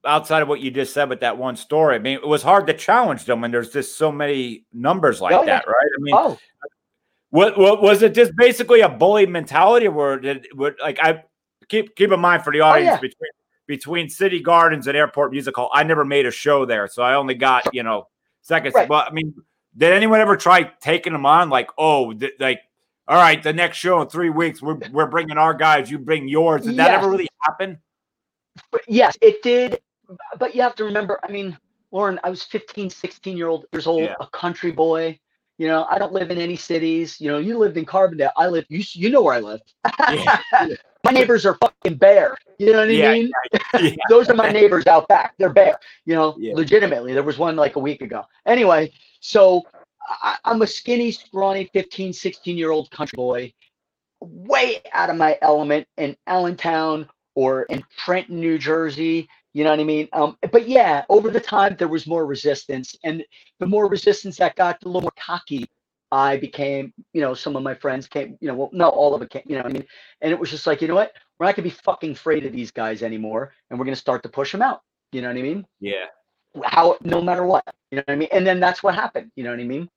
outside 0.05 0.41
of 0.41 0.47
what 0.47 0.61
you 0.61 0.71
just 0.71 0.93
said 0.93 1.09
with 1.09 1.21
that 1.21 1.37
one 1.37 1.55
story? 1.55 1.95
I 1.95 1.99
mean, 1.99 2.15
it 2.15 2.27
was 2.27 2.43
hard 2.43 2.67
to 2.67 2.73
challenge 2.73 3.25
them, 3.25 3.43
and 3.43 3.53
there's 3.53 3.71
just 3.71 3.97
so 3.97 4.11
many 4.11 4.65
numbers 4.71 5.19
like 5.19 5.33
Oh, 5.33 5.41
yeah. 5.41 5.57
that, 5.57 5.67
right? 5.67 5.89
I 5.97 6.01
mean, 6.01 6.15
Oh, 6.15 6.37
what, 7.31 7.57
what 7.57 7.81
was 7.81 8.03
it? 8.03 8.13
Just 8.13 8.31
basically 8.37 8.81
a 8.81 8.89
bully 8.89 9.25
mentality, 9.25 9.87
or 9.87 10.17
did 10.19 10.47
what 10.53 10.75
like 10.81 10.99
I 11.01 11.23
keep 11.67 11.95
keep 11.95 12.11
in 12.11 12.19
mind 12.19 12.43
for 12.43 12.53
the 12.53 12.61
oh, 12.61 12.65
audience 12.67 12.89
Oh, 12.91 12.93
yeah. 12.93 13.01
between 13.01 13.31
between 13.67 14.09
City 14.09 14.39
Gardens 14.41 14.87
and 14.87 14.97
Airport 14.97 15.31
Music 15.31 15.55
Hall, 15.55 15.69
I 15.73 15.83
never 15.83 16.03
made 16.05 16.25
a 16.25 16.31
show 16.31 16.65
there, 16.65 16.87
so 16.87 17.03
I 17.03 17.13
only 17.13 17.35
got 17.35 17.73
you 17.73 17.83
know 17.83 18.07
seconds. 18.41 18.73
Right. 18.73 18.87
But 18.87 19.09
I 19.09 19.13
mean, 19.13 19.33
did 19.77 19.93
anyone 19.93 20.19
ever 20.19 20.35
try 20.35 20.63
taking 20.81 21.13
them 21.13 21.25
on? 21.25 21.49
Like, 21.49 21.69
oh, 21.77 22.13
th- 22.13 22.33
like. 22.39 22.61
All 23.09 23.15
right, 23.15 23.41
the 23.41 23.53
next 23.53 23.77
show 23.77 24.01
in 24.01 24.09
three 24.09 24.29
weeks, 24.29 24.61
we're, 24.61 24.77
we're 24.91 25.07
bringing 25.07 25.37
our 25.37 25.53
guys. 25.53 25.89
You 25.89 25.97
bring 25.97 26.27
yours. 26.27 26.63
Did 26.65 26.75
that 26.75 26.91
ever 26.91 27.09
really 27.09 27.29
happen? 27.39 27.79
but 28.69 28.81
yes, 28.85 29.17
it 29.21 29.41
did. 29.43 29.79
But 30.37 30.55
you 30.55 30.61
have 30.61 30.75
to 30.75 30.83
remember, 30.83 31.17
I 31.23 31.31
mean, 31.31 31.57
Loren, 31.91 32.19
I 32.25 32.29
was 32.29 32.43
15, 32.43 32.89
16 32.89 33.37
year 33.37 33.47
old 33.47 33.65
years 33.71 33.87
old, 33.87 34.03
Yeah. 34.03 34.15
a 34.19 34.27
country 34.27 34.71
boy. 34.71 35.17
You 35.57 35.67
know, 35.67 35.85
I 35.89 35.97
don't 35.97 36.13
live 36.13 36.31
in 36.31 36.37
any 36.37 36.55
cities. 36.55 37.19
You 37.19 37.29
know, 37.29 37.37
you 37.37 37.57
lived 37.57 37.77
in 37.77 37.85
Carbondale. 37.85 38.31
I 38.37 38.47
live. 38.47 38.65
You 38.69 38.83
you 38.93 39.09
know 39.09 39.21
where 39.21 39.33
I 39.35 39.39
live. 39.39 39.61
Yeah. 40.09 40.37
my 41.03 41.11
neighbors 41.11 41.45
are 41.45 41.55
fucking 41.55 41.95
bear. 41.97 42.35
You 42.59 42.73
know 42.73 42.79
what 42.79 42.89
I 42.89 42.91
Yeah, 42.91 43.13
mean? 43.13 43.31
yeah. 43.79 43.95
Those 44.09 44.29
are 44.29 44.35
my 44.35 44.49
neighbors 44.49 44.87
out 44.87 45.07
back. 45.07 45.33
They're 45.37 45.53
bear. 45.53 45.77
You 46.05 46.15
know, 46.15 46.39
legitimately. 46.51 47.13
There 47.13 47.23
was 47.23 47.37
one 47.37 47.55
like 47.55 47.75
a 47.75 47.79
week 47.79 48.01
ago. 48.01 48.23
Anyway, 48.45 48.91
so 49.19 49.63
I, 50.09 50.37
I'm 50.45 50.61
a 50.61 50.67
skinny, 50.67 51.11
scrawny 51.11 51.69
15, 51.73 52.13
16 52.13 52.57
year 52.57 52.71
old 52.71 52.89
country 52.91 53.15
boy, 53.15 53.53
way 54.21 54.81
out 54.93 55.09
of 55.09 55.15
my 55.17 55.37
element 55.41 55.87
in 55.97 56.15
Allentown 56.27 57.07
or 57.35 57.63
in 57.63 57.83
Trenton, 57.97 58.39
New 58.39 58.57
Jersey. 58.57 59.27
You 59.57 59.63
know 59.63 59.71
what 59.71 59.79
I 59.79 59.85
mean? 59.85 60.07
Um, 60.13 60.37
but 60.51 60.69
yeah, 60.69 61.03
over 61.09 61.31
the 61.31 61.39
time 61.39 61.75
there 61.79 61.87
was 61.87 62.05
more 62.05 62.27
resistance, 62.27 62.95
and 63.03 63.25
the 63.57 63.65
more 63.65 63.89
resistance 63.89 64.37
that 64.37 64.55
got, 64.55 64.79
the 64.79 64.87
little 64.87 65.01
more 65.01 65.11
cocky 65.19 65.65
I 66.11 66.37
became. 66.37 66.93
You 67.13 67.21
know, 67.21 67.33
some 67.33 67.55
of 67.55 67.63
my 67.63 67.73
friends 67.73 68.05
came. 68.05 68.37
You 68.39 68.49
know, 68.49 68.53
well, 68.53 68.69
no, 68.71 68.87
all 68.89 69.15
of 69.15 69.23
it 69.23 69.31
came. 69.31 69.41
You 69.47 69.55
know, 69.55 69.63
what 69.63 69.71
I 69.71 69.73
mean, 69.73 69.85
and 70.21 70.31
it 70.31 70.37
was 70.37 70.51
just 70.51 70.67
like, 70.67 70.79
you 70.83 70.87
know 70.87 70.93
what? 70.93 71.13
We're 71.39 71.47
not 71.47 71.55
gonna 71.55 71.63
be 71.63 71.71
fucking 71.71 72.11
afraid 72.11 72.45
of 72.45 72.53
these 72.53 72.69
guys 72.69 73.01
anymore, 73.01 73.51
and 73.71 73.79
we're 73.79 73.85
gonna 73.85 73.95
start 73.95 74.21
to 74.21 74.29
push 74.29 74.51
them 74.51 74.61
out. 74.61 74.83
You 75.11 75.23
know 75.23 75.29
what 75.29 75.37
I 75.37 75.41
mean? 75.41 75.65
Yeah. 75.79 76.05
How, 76.63 76.99
no 77.01 77.19
matter 77.19 77.43
what. 77.43 77.63
You 77.89 77.95
know 77.95 78.03
what 78.05 78.13
I 78.13 78.15
mean? 78.15 78.29
And 78.31 78.45
then 78.45 78.59
that's 78.59 78.83
what 78.83 78.93
happened. 78.93 79.31
You 79.35 79.43
know 79.43 79.49
what 79.49 79.59
I 79.59 79.63
mean? 79.63 79.89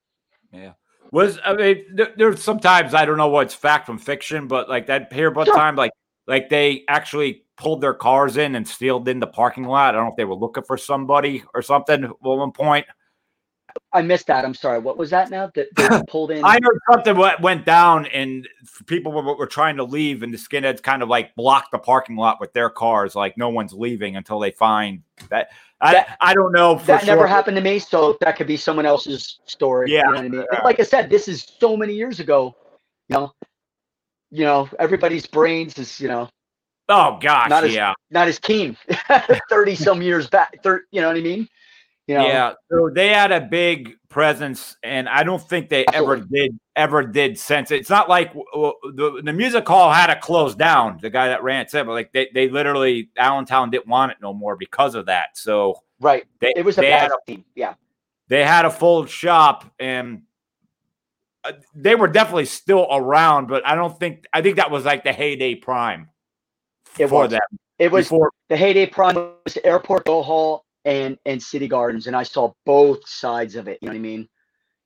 Yeah. 0.55 0.73
Was 1.13 1.39
I 1.45 1.53
mean, 1.53 1.85
there, 1.93 2.15
there's 2.17 2.43
sometimes 2.43 2.95
I 2.95 3.05
don't 3.05 3.19
know 3.19 3.29
what's 3.29 3.53
fact 3.53 3.85
from 3.85 3.99
fiction, 3.99 4.49
but 4.49 4.71
like 4.71 4.87
that 4.87 5.13
here, 5.13 5.31
one 5.31 5.45
Sure. 5.45 5.55
time, 5.55 5.77
like 5.77 5.93
like 6.27 6.49
they 6.49 6.85
actually 6.89 7.45
pulled 7.61 7.83
their 7.83 7.95
cars 7.95 8.39
in 8.39 8.55
and 8.57 8.67
stealed 8.67 9.07
in 9.07 9.21
the 9.21 9.27
parking 9.27 9.65
lot. 9.65 9.95
I 9.95 9.99
don't 9.99 10.07
know 10.07 10.11
if 10.11 10.17
they 10.17 10.25
were 10.25 10.35
looking 10.35 10.65
for 10.65 10.79
somebody 10.79 11.45
or 11.55 11.61
something 11.61 12.05
at 12.05 12.11
one 12.23 12.53
point. 12.53 12.87
I 13.93 14.03
missed 14.03 14.27
that. 14.29 14.45
I'm 14.45 14.55
sorry. 14.55 14.79
What 14.79 14.97
was 14.97 15.11
that 15.11 15.31
now? 15.31 15.51
That 15.55 15.69
they 15.77 15.89
pulled 16.09 16.31
in. 16.31 16.43
I 16.43 16.55
heard 16.55 16.79
something 16.91 17.17
went, 17.17 17.41
went 17.41 17.67
down 17.67 18.07
and 18.07 18.49
people 18.87 19.13
were, 19.13 19.37
were 19.37 19.47
trying 19.47 19.77
to 19.77 19.85
leave, 19.85 20.23
and 20.23 20.33
the 20.33 20.39
skinheads 20.39 20.83
kind 20.83 21.03
of 21.03 21.09
like 21.09 21.35
blocked 21.37 21.71
the 21.71 21.79
parking 21.79 22.17
lot 22.17 22.41
with 22.41 22.53
their 22.55 22.71
cars, 22.71 23.15
like 23.15 23.37
no 23.37 23.51
one's 23.51 23.75
leaving 23.75 24.17
until 24.17 24.41
they 24.41 24.51
find 24.51 25.03
that. 25.29 25.51
I, 25.83 25.93
That- 25.93 26.17
I 26.21 26.35
don't 26.35 26.53
know. 26.53 26.79
For 26.79 26.87
that 26.87 27.07
never 27.07 27.27
happened 27.27 27.57
to 27.59 27.63
me, 27.63 27.79
so 27.79 28.17
that 28.23 28.37
could 28.37 28.47
be 28.47 28.57
someone 28.57 28.87
else's 28.87 29.41
story. 29.45 29.93
Yeah, 29.93 30.07
you 30.07 30.13
know 30.13 30.19
I 30.19 30.29
mean. 30.29 30.45
Like 30.65 30.81
I 30.81 30.85
said, 30.85 31.09
this 31.11 31.29
is 31.29 31.53
so 31.59 31.77
many 31.77 31.95
years 31.95 32.21
ago. 32.21 32.57
You 33.09 33.17
know, 33.17 33.33
you 34.31 34.45
know, 34.45 34.69
everybody's 34.79 35.27
brains 35.27 35.79
is 35.79 36.01
you 36.01 36.09
know 36.09 36.29
Oh 36.91 37.19
gosh, 37.21 37.49
Not 37.49 37.65
as- 37.65 37.73
yeah. 37.73 37.95
not 38.11 38.27
as 38.29 38.39
keen. 38.41 38.77
Thirty 39.49 39.77
some 39.77 40.03
years 40.03 40.29
back. 40.29 40.61
Thir- 40.63 40.85
you 40.91 41.01
know 41.01 41.07
what 41.09 41.17
I 41.17 41.21
mean? 41.21 41.49
You 42.09 42.17
know, 42.19 42.27
Yeah, 42.27 42.53
so 42.69 42.91
they 42.93 43.09
had 43.11 43.31
a 43.31 43.41
big 43.41 43.97
presence, 44.09 44.77
and 44.83 45.09
I 45.09 45.23
don't 45.23 45.41
think 45.41 45.69
they 45.69 45.85
ever 45.93 46.17
did 46.17 46.59
ever 46.75 47.05
did 47.05 47.39
since. 47.39 47.71
It's 47.71 47.89
not 47.91 48.09
like 48.09 48.33
the 48.35 49.23
the 49.25 49.33
music 49.33 49.69
hall 49.69 49.93
had 49.93 50.09
to 50.13 50.19
close 50.19 50.57
down. 50.57 50.99
The 51.01 51.11
guy 51.11 51.29
that 51.29 51.45
ran 51.45 51.61
it 51.61 51.71
said, 51.71 51.87
but 51.87 51.93
like 51.93 52.13
they 52.13 52.29
they 52.35 52.49
literally 52.49 53.11
Allentown 53.17 53.71
didn't 53.71 53.87
want 53.87 54.11
it 54.11 54.19
no 54.21 54.35
more 54.35 54.57
because 54.57 54.97
of 54.97 55.07
that. 55.07 55.39
So 55.39 55.81
right. 56.01 56.25
they 56.41 56.53
It 56.57 56.65
was 56.65 56.77
a 56.79 56.83
bad 56.83 57.13
a, 57.13 57.17
team. 57.25 57.45
Yeah. 57.55 57.75
they 58.27 58.45
had 58.45 58.65
a 58.65 58.71
full 58.71 59.07
shop, 59.07 59.73
and 59.79 60.23
uh, 61.45 61.53
they 61.77 61.95
were 61.95 62.09
definitely 62.09 62.47
still 62.47 62.89
around. 62.91 63.47
But 63.47 63.65
I 63.65 63.77
don't 63.77 63.97
think 64.01 64.25
I 64.33 64.43
think 64.43 64.57
that 64.57 64.73
was 64.73 64.85
like 64.85 65.05
the 65.05 65.13
heyday 65.13 65.55
prime 65.55 66.09
It 66.99 67.09
for 67.09 67.23
was. 67.23 67.31
them. 67.31 67.41
It 67.79 67.91
was 67.91 68.07
before, 68.07 68.31
the 68.49 68.57
heyday 68.57 68.87
prime 68.87 69.15
was 69.15 69.55
the 69.55 69.65
Airport 69.65 70.05
Go 70.05 70.23
Hall 70.23 70.65
and 70.85 71.19
and 71.25 71.43
City 71.43 71.69
Gardens, 71.69 72.07
and 72.07 72.17
I 72.17 72.23
saw 72.23 72.53
both 72.67 73.09
sides 73.09 73.57
of 73.57 73.69
it. 73.69 73.79
You 73.81 73.87
know 73.87 73.93
what 73.93 73.99
I 73.99 74.03
mean? 74.03 74.29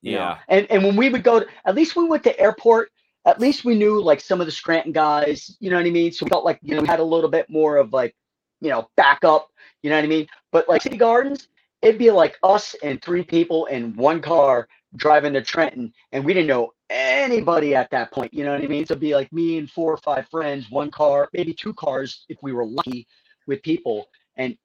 you 0.04 0.12
know. 0.12 0.18
yeah. 0.18 0.38
And 0.48 0.70
and 0.70 0.84
when 0.84 0.96
we 0.96 1.08
would 1.08 1.24
go 1.24 1.40
to, 1.40 1.46
at 1.64 1.74
least 1.74 1.96
we 1.96 2.04
went 2.04 2.22
to 2.24 2.38
airport, 2.38 2.90
at 3.24 3.40
least 3.40 3.64
we 3.64 3.74
knew 3.74 4.00
like 4.02 4.20
some 4.20 4.40
of 4.40 4.46
the 4.46 4.52
Scranton 4.52 4.92
guys, 4.92 5.56
you 5.60 5.70
know 5.70 5.76
what 5.76 5.86
I 5.86 5.90
mean? 5.90 6.12
So 6.12 6.26
we 6.26 6.30
felt 6.30 6.44
like, 6.44 6.58
you 6.62 6.74
know, 6.74 6.82
we 6.82 6.86
had 6.86 7.00
a 7.00 7.04
little 7.04 7.30
bit 7.30 7.48
more 7.48 7.78
of 7.78 7.92
like, 7.92 8.14
you 8.60 8.70
know, 8.70 8.88
backup, 8.96 9.48
you 9.82 9.90
know 9.90 9.96
what 9.96 10.04
I 10.04 10.08
mean? 10.08 10.26
But 10.52 10.68
like 10.68 10.82
City 10.82 10.96
Gardens, 10.96 11.48
it'd 11.82 11.98
be 11.98 12.10
like 12.10 12.38
us 12.42 12.74
and 12.82 13.00
three 13.00 13.24
people 13.24 13.66
in 13.66 13.96
one 13.96 14.20
car 14.20 14.68
driving 14.96 15.32
to 15.32 15.42
Trenton, 15.42 15.92
and 16.12 16.24
we 16.24 16.32
didn't 16.34 16.46
know 16.48 16.72
anybody 16.90 17.74
at 17.74 17.90
that 17.90 18.12
point, 18.12 18.32
you 18.32 18.44
know 18.44 18.52
what 18.52 18.62
I 18.62 18.66
mean? 18.66 18.86
So 18.86 18.92
it'd 18.92 19.00
be 19.00 19.14
like 19.14 19.32
me 19.32 19.58
and 19.58 19.70
four 19.70 19.92
or 19.92 19.96
five 19.98 20.28
friends, 20.28 20.70
one 20.70 20.90
car, 20.90 21.28
maybe 21.32 21.52
two 21.52 21.74
cars 21.74 22.24
if 22.28 22.38
we 22.42 22.52
were 22.52 22.64
lucky 22.64 23.06
with 23.46 23.62
people, 23.62 24.06
and 24.36 24.56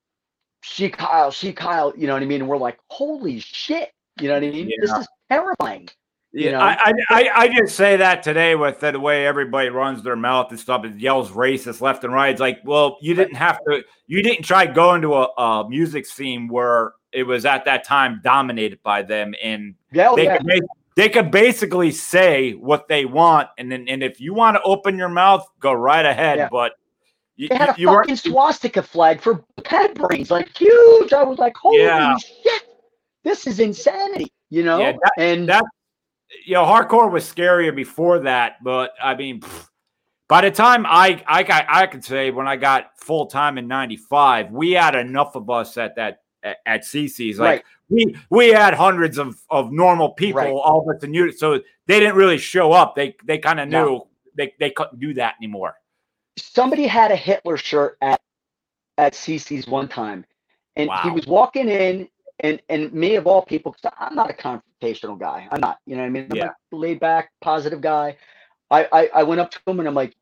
sieg 0.64 0.96
heil, 0.98 1.32
sieg 1.32 1.58
heil, 1.58 1.94
you 1.98 2.08
know 2.08 2.14
what 2.14 2.24
I 2.24 2.26
mean? 2.26 2.42
And 2.42 2.50
we're 2.50 2.58
like, 2.58 2.78
holy 2.90 3.40
shit, 3.40 3.92
you 4.20 4.28
know 4.28 4.36
what 4.36 4.44
I 4.44 4.52
mean? 4.52 4.72
This 4.82 4.92
is 4.92 5.08
terrifying. 5.32 5.90
you 6.32 6.46
Yeah, 6.46 6.52
know? 6.52 6.60
I, 6.60 6.78
I 6.84 6.94
I 7.10 7.30
I 7.36 7.48
just 7.48 7.76
say 7.76 7.98
that 7.98 8.22
today 8.24 8.56
with 8.56 8.80
the 8.82 9.00
way 9.00 9.26
everybody 9.26 9.70
runs 9.70 10.04
their 10.04 10.16
mouth 10.16 10.52
and 10.52 10.60
stuff 10.60 10.84
and 10.84 11.00
yells 11.00 11.32
racist 11.32 11.82
left 11.82 12.04
and 12.04 12.14
right. 12.14 12.32
It's 12.32 12.42
like, 12.42 12.60
well, 12.66 12.98
you 13.02 13.16
didn't 13.16 13.36
have 13.36 13.60
to. 13.68 13.84
You 14.08 14.22
didn't 14.22 14.44
try 14.44 14.66
going 14.66 15.02
to 15.04 15.14
a, 15.16 15.24
a 15.38 15.70
music 15.70 16.06
scene 16.06 16.48
where 16.48 16.94
it 17.12 17.24
was 17.24 17.46
at 17.46 17.66
that 17.66 17.84
time 17.84 18.22
dominated 18.24 18.82
by 18.84 19.02
them, 19.02 19.34
and 19.44 19.76
Yeah, 19.92 20.10
oh, 20.12 20.16
they 20.16 20.26
yeah. 20.26 20.38
could 20.38 20.46
make, 20.46 20.64
they 20.96 21.10
could 21.10 21.32
basically 21.32 21.92
say 21.92 22.52
what 22.54 22.88
they 22.88 23.06
want, 23.06 23.50
and 23.58 23.72
then 23.72 23.88
and 23.88 24.04
if 24.04 24.20
you 24.20 24.34
want 24.34 24.56
to 24.58 24.62
open 24.64 24.98
your 24.98 25.10
mouth, 25.10 25.46
go 25.60 25.72
right 25.74 26.06
ahead. 26.06 26.38
Yeah. 26.38 26.50
But 26.52 26.74
you, 27.36 27.48
They 27.50 27.56
had 27.56 27.70
a 27.70 27.72
you, 27.78 27.84
you 27.84 27.88
weren't. 27.90 28.10
fucking 28.10 28.32
swastika 28.32 28.84
flag 28.84 29.22
for 29.22 29.44
pet 29.64 29.96
brains, 29.96 30.30
like 30.30 30.56
huge. 30.58 31.14
I 31.14 31.24
was 31.24 31.40
like, 31.40 31.56
holy 31.56 31.78
shit, 32.20 32.64
this 33.24 33.48
is 33.48 33.60
insanity, 33.60 34.32
you 34.50 34.64
know? 34.64 34.78
That- 34.78 35.00
and 35.18 35.48
that- 35.50 35.64
you 36.46 36.54
know, 36.54 36.64
hardcore 36.64 37.10
was 37.12 37.24
scarier 37.24 37.76
before 37.76 38.20
that, 38.20 38.64
but 38.64 38.92
I 39.02 39.16
mean, 39.16 39.42
by 40.28 40.42
the 40.42 40.52
time 40.52 40.86
I 40.86 41.24
I 41.26 41.42
got 41.42 41.66
I 41.68 41.88
could 41.88 42.06
say 42.06 42.30
when 42.30 42.48
I 42.48 42.56
got 42.56 42.92
full 42.98 43.26
time 43.26 43.58
in 43.58 43.68
'95, 43.68 44.52
we 44.52 44.74
had 44.74 44.94
enough 44.94 45.34
of 45.36 45.50
us 45.50 45.76
at 45.78 45.96
that 45.96 46.20
at, 46.44 46.84
CC's. 46.84 47.40
Like 47.40 47.48
right, 47.48 47.64
we 47.90 48.16
we 48.30 48.48
had 48.50 48.74
hundreds 48.74 49.18
of 49.18 49.40
of 49.50 49.72
normal 49.72 50.10
people, 50.12 50.42
Right. 50.42 50.50
all 50.52 50.84
but 50.86 51.00
the 51.00 51.08
new, 51.08 51.32
so 51.32 51.60
they 51.88 52.00
didn't 52.00 52.16
really 52.16 52.38
show 52.38 52.72
up. 52.72 52.96
They 52.96 53.16
they 53.26 53.38
kind 53.38 53.60
of 53.60 53.68
knew 53.68 53.74
No. 53.78 54.08
they 54.38 54.54
they 54.60 54.70
couldn't 54.72 55.00
do 55.00 55.14
that 55.16 55.36
anymore. 55.42 55.76
somebody 56.38 56.88
had 56.88 57.12
a 57.12 57.16
Hitler 57.16 57.58
shirt 57.58 57.98
at 58.02 58.22
at 58.98 59.14
CC's 59.14 59.68
one 59.68 59.88
time, 59.88 60.26
and 60.76 60.90
he 61.04 61.10
was 61.10 61.26
walking 61.28 61.70
in, 61.70 62.08
and 62.42 62.62
and 62.70 62.92
me 62.94 63.16
of 63.16 63.28
all 63.28 63.42
people, 63.42 63.72
because 63.74 63.94
I'm 64.00 64.16
not 64.16 64.30
a 64.30 64.34
confrontational 64.34 65.18
guy. 65.20 65.48
I'm 65.52 65.60
not, 65.62 65.80
you 65.86 65.96
know 65.96 66.02
what 66.02 66.08
I 66.08 66.10
mean? 66.10 66.28
I'm 66.32 66.38
Yeah. 66.38 66.50
a 66.72 66.76
laid 66.76 67.00
back, 67.00 67.32
positive 67.42 67.82
guy. 67.82 68.18
I, 68.72 68.88
I 68.92 69.10
I 69.16 69.24
went 69.24 69.42
up 69.42 69.52
to 69.52 69.60
him 69.68 69.80
and 69.80 69.88
I'm 69.88 69.96
like, 69.96 70.16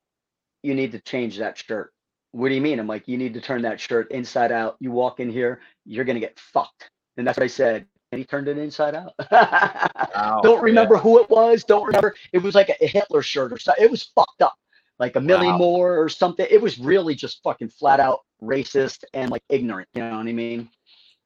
you 0.63 0.73
need 0.73 0.91
to 0.93 0.99
change 0.99 1.37
that 1.39 1.57
shirt. 1.57 1.91
What 2.31 2.49
do 2.49 2.55
you 2.55 2.61
mean? 2.61 2.79
I'm 2.79 2.87
like, 2.87 3.07
you 3.07 3.17
need 3.17 3.33
to 3.35 3.41
turn 3.41 3.61
that 3.63 3.79
shirt 3.79 4.11
inside 4.11 4.51
out. 4.51 4.75
You 4.79 4.91
walk 4.91 5.19
in 5.19 5.29
here, 5.29 5.61
you're 5.85 6.05
gonna 6.05 6.19
get 6.19 6.39
fucked. 6.39 6.89
And 7.17 7.25
that's 7.27 7.37
what 7.37 7.43
I 7.45 7.47
said. 7.47 7.85
And 8.11 8.19
he 8.19 8.25
turned 8.25 8.47
it 8.47 8.57
inside 8.57 8.95
out. 8.95 9.13
Wow. 9.31 10.39
don't 10.43 10.61
remember 10.61 10.97
who 10.97 11.19
it 11.21 11.29
was. 11.29 11.63
Don't 11.63 11.85
remember. 11.85 12.15
It 12.31 12.39
was 12.41 12.55
like 12.55 12.69
a 12.69 12.87
Hitler 12.87 13.21
shirt 13.21 13.51
or 13.51 13.57
something. 13.57 13.83
It 13.83 13.91
was 13.91 14.03
fucked 14.15 14.41
up. 14.41 14.55
like 14.99 15.15
a 15.15 15.21
Millie 15.21 15.47
Wow. 15.47 15.57
Moore 15.57 16.01
or 16.01 16.09
something. 16.09 16.47
It 16.49 16.61
was 16.61 16.79
really 16.79 17.13
just 17.15 17.41
fucking 17.43 17.69
flat 17.69 17.99
out 17.99 18.21
racist 18.41 19.03
and 19.13 19.29
like 19.29 19.43
ignorant. 19.49 19.87
You 19.93 20.01
know 20.03 20.17
what 20.17 20.27
I 20.27 20.31
mean? 20.33 20.69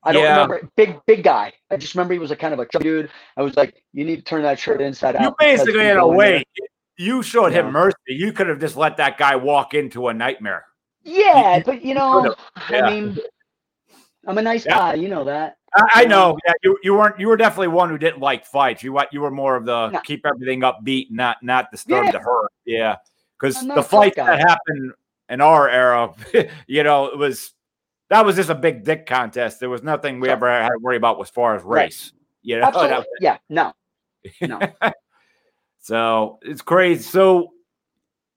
I 0.03 0.11
don't 0.13 0.23
Yeah. 0.23 0.41
remember. 0.41 0.67
Big 0.75 0.99
big 1.05 1.23
guy. 1.23 1.53
I 1.69 1.77
just 1.77 1.93
remember 1.93 2.13
he 2.13 2.19
was 2.19 2.31
a 2.31 2.35
kind 2.35 2.53
of 2.53 2.59
a 2.59 2.67
dude. 2.79 3.09
I 3.37 3.41
was 3.43 3.55
like, 3.55 3.83
you 3.93 4.03
need 4.03 4.15
to 4.17 4.23
turn 4.23 4.41
that 4.43 4.59
shirt 4.59 4.81
inside 4.81 5.13
You 5.15 5.19
out. 5.27 5.35
You 5.39 5.45
basically, 5.47 5.87
in 5.87 5.97
a 5.97 6.07
way, 6.07 6.43
you 6.97 7.21
showed 7.23 7.51
him 7.53 7.71
mercy. 7.71 7.95
You 8.07 8.33
could 8.33 8.47
have 8.47 8.59
just 8.59 8.75
let 8.75 8.97
that 8.97 9.17
guy 9.17 9.35
walk 9.35 9.73
into 9.73 10.07
a 10.07 10.13
nightmare. 10.13 10.65
Yeah, 11.03 11.57
you- 11.57 11.63
but 11.63 11.83
you 11.83 11.93
know, 11.93 12.35
yeah. 12.69 12.85
I 12.85 12.89
mean, 12.89 13.17
I'm 14.27 14.37
a 14.37 14.41
nice 14.41 14.65
Yeah. 14.65 14.77
guy. 14.77 14.93
You 14.95 15.09
know 15.09 15.23
that. 15.25 15.57
I, 15.73 16.01
I 16.01 16.05
know. 16.05 16.37
Yeah, 16.45 16.53
you, 16.63 16.77
you 16.83 16.93
weren't. 16.93 17.19
You 17.19 17.27
were 17.27 17.37
definitely 17.37 17.69
one 17.69 17.89
who 17.89 17.97
didn't 17.97 18.19
like 18.19 18.45
fights. 18.45 18.83
You 18.83 18.99
you 19.11 19.21
were 19.21 19.31
more 19.31 19.55
of 19.55 19.65
the 19.65 19.89
No. 19.89 19.99
keep 20.01 20.25
everything 20.25 20.61
upbeat, 20.61 21.07
not 21.11 21.37
not 21.41 21.71
disturb 21.71 22.05
Yeah. 22.05 22.11
the 22.11 22.19
hurt. 22.19 22.51
Yeah, 22.65 22.97
because 23.39 23.65
the 23.65 23.81
fights 23.81 24.17
that 24.17 24.39
happened 24.39 24.91
in 25.29 25.39
our 25.41 25.69
era, 25.69 26.13
you 26.67 26.83
know, 26.83 27.05
it 27.07 27.17
was 27.17 27.53
that 28.09 28.25
was 28.25 28.35
just 28.35 28.49
a 28.49 28.55
big 28.55 28.83
dick 28.83 29.05
contest. 29.05 29.61
There 29.61 29.69
was 29.69 29.81
nothing 29.83 30.19
we 30.19 30.27
ever 30.29 30.49
had 30.49 30.69
to 30.69 30.77
worry 30.81 30.97
about 30.97 31.19
as 31.21 31.29
far 31.29 31.55
as 31.55 31.63
Right. 31.63 31.83
race. 31.85 32.11
You 32.41 32.59
know, 32.59 32.65
Absolutely. 32.67 33.05
Yeah. 33.21 33.37
No. 33.49 33.71
No. 34.41 34.59
so 35.79 36.39
it's 36.41 36.61
crazy. 36.61 37.01
So 37.03 37.53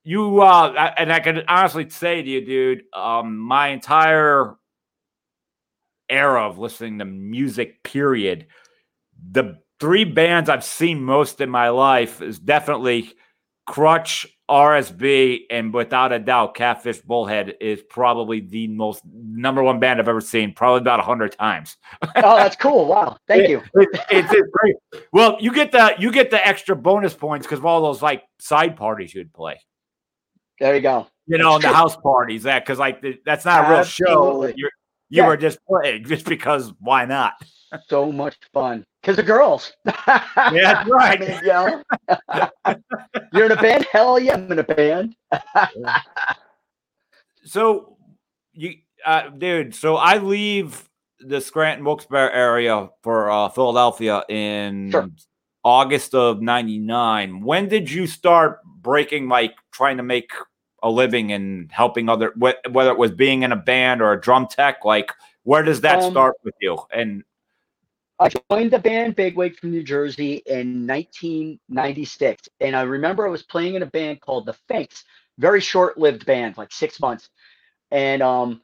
you 0.05 0.41
uh 0.41 0.93
and 0.97 1.11
I 1.11 1.19
can 1.19 1.43
honestly 1.47 1.89
say 1.89 2.21
to 2.21 2.29
you, 2.29 2.45
dude, 2.45 2.83
um, 2.93 3.37
my 3.37 3.69
entire 3.69 4.55
era 6.09 6.47
of 6.47 6.57
listening 6.59 6.99
to 6.99 7.05
music, 7.05 7.83
period, 7.83 8.47
the 9.31 9.57
three 9.79 10.05
bands 10.05 10.49
I've 10.49 10.63
seen 10.63 11.03
most 11.03 11.41
in 11.41 11.49
my 11.49 11.69
life 11.69 12.21
is 12.21 12.39
definitely 12.39 13.13
Crutch, 13.67 14.27
RSB, 14.47 15.39
and 15.49 15.73
without 15.73 16.11
a 16.11 16.19
doubt, 16.19 16.53
Catfish 16.53 16.99
Bullhead 17.01 17.55
is 17.59 17.81
probably 17.89 18.41
the 18.41 18.67
most 18.67 19.01
number 19.11 19.63
one 19.63 19.79
band 19.79 19.99
I've 19.99 20.07
ever 20.07 20.21
seen, 20.21 20.53
probably 20.53 20.81
about 20.81 20.99
a 20.99 21.03
hundred 21.03 21.31
times. 21.31 21.77
oh, 22.17 22.35
that's 22.37 22.55
cool. 22.55 22.85
Wow. 22.85 23.17
Thank 23.27 23.49
you. 23.49 23.63
It- 23.73 23.89
it's, 24.11 24.31
it's 24.31 24.49
great. 24.51 24.75
Well, 25.11 25.37
you 25.39 25.51
get 25.51 25.71
the 25.71 25.95
you 25.97 26.11
get 26.11 26.29
the 26.29 26.45
extra 26.47 26.75
bonus 26.75 27.15
points 27.15 27.47
because 27.47 27.57
of 27.57 27.65
all 27.65 27.81
those 27.81 28.03
like 28.03 28.23
side 28.37 28.75
parties 28.75 29.15
you'd 29.15 29.33
play. 29.33 29.59
There 30.59 30.75
you 30.75 30.81
go. 30.81 31.07
You 31.27 31.37
know, 31.37 31.55
in 31.55 31.61
the 31.61 31.69
house 31.69 31.97
parties, 31.97 32.43
that 32.43 32.63
because 32.63 32.79
like 32.79 33.01
the, 33.01 33.19
that's 33.25 33.45
not 33.45 33.65
a 33.65 33.69
real 33.73 33.83
show. 33.83 34.43
You're, 34.55 34.69
you 35.09 35.21
Yeah. 35.21 35.27
were 35.27 35.37
just 35.37 35.59
playing 35.67 36.03
just 36.07 36.25
because 36.25 36.71
why 36.79 37.05
not? 37.05 37.33
So 37.89 38.09
much 38.09 38.37
fun. 38.53 38.85
Because 39.01 39.17
the 39.17 39.23
girls. 39.23 39.73
Yeah, 39.85 40.23
that's 40.85 40.89
right. 40.89 41.21
I 41.21 41.25
mean, 41.25 41.39
you 41.41 41.47
know, 41.47 41.83
you're 43.33 43.45
in 43.47 43.51
a 43.51 43.61
band? 43.61 43.85
Hell 43.91 44.17
yeah, 44.19 44.35
I'm 44.35 44.49
in 44.51 44.59
a 44.59 44.63
band. 44.63 45.15
So 47.43 47.97
you, 48.53 48.75
uh, 49.05 49.29
dude. 49.29 49.75
So 49.75 49.95
I 49.97 50.17
leave 50.17 50.87
the 51.19 51.41
Scranton 51.41 51.83
Wilkes-Barre 51.85 52.31
area 52.31 52.89
for 53.03 53.29
uh, 53.29 53.49
Philadelphia 53.49 54.23
in 54.29 54.91
Sure. 54.91 55.09
August 55.65 56.15
of 56.15 56.41
'99. 56.41 57.41
When 57.41 57.67
did 57.67 57.91
you 57.91 58.07
start 58.07 58.63
breaking, 58.63 59.27
like 59.27 59.55
trying 59.71 59.97
to 59.97 60.03
make 60.03 60.31
a 60.83 60.89
living 60.89 61.31
and 61.31 61.71
helping 61.71 62.07
other, 62.07 62.31
wh- 62.39 62.71
whether 62.71 62.91
it 62.91 62.97
was 62.97 63.11
being 63.11 63.41
in 63.41 63.51
a 63.51 63.55
band 63.55 64.01
or 64.01 64.13
a 64.13 64.21
drum 64.21 64.47
tech? 64.47 64.85
Like, 64.85 65.11
where 65.43 65.63
does 65.63 65.81
that 65.81 66.03
Um, 66.03 66.11
start 66.11 66.35
with 66.43 66.53
you? 66.61 66.77
And 66.91 67.23
I 68.19 68.29
joined 68.29 68.71
the 68.71 68.79
band 68.79 69.15
Big 69.15 69.35
Bigwig 69.35 69.57
from 69.57 69.71
New 69.71 69.83
Jersey 69.83 70.43
in 70.45 70.87
1996. 70.87 72.47
And 72.61 72.75
I 72.75 72.83
remember 72.83 73.25
I 73.25 73.29
was 73.29 73.43
playing 73.43 73.75
in 73.75 73.83
a 73.83 73.87
band 73.87 74.21
called 74.21 74.45
The 74.45 74.53
Fakes, 74.53 75.03
very 75.37 75.59
short 75.59 75.97
lived 75.97 76.25
band, 76.25 76.57
like 76.57 76.71
six 76.71 76.99
months. 76.99 77.29
And 77.91 78.21
um, 78.21 78.61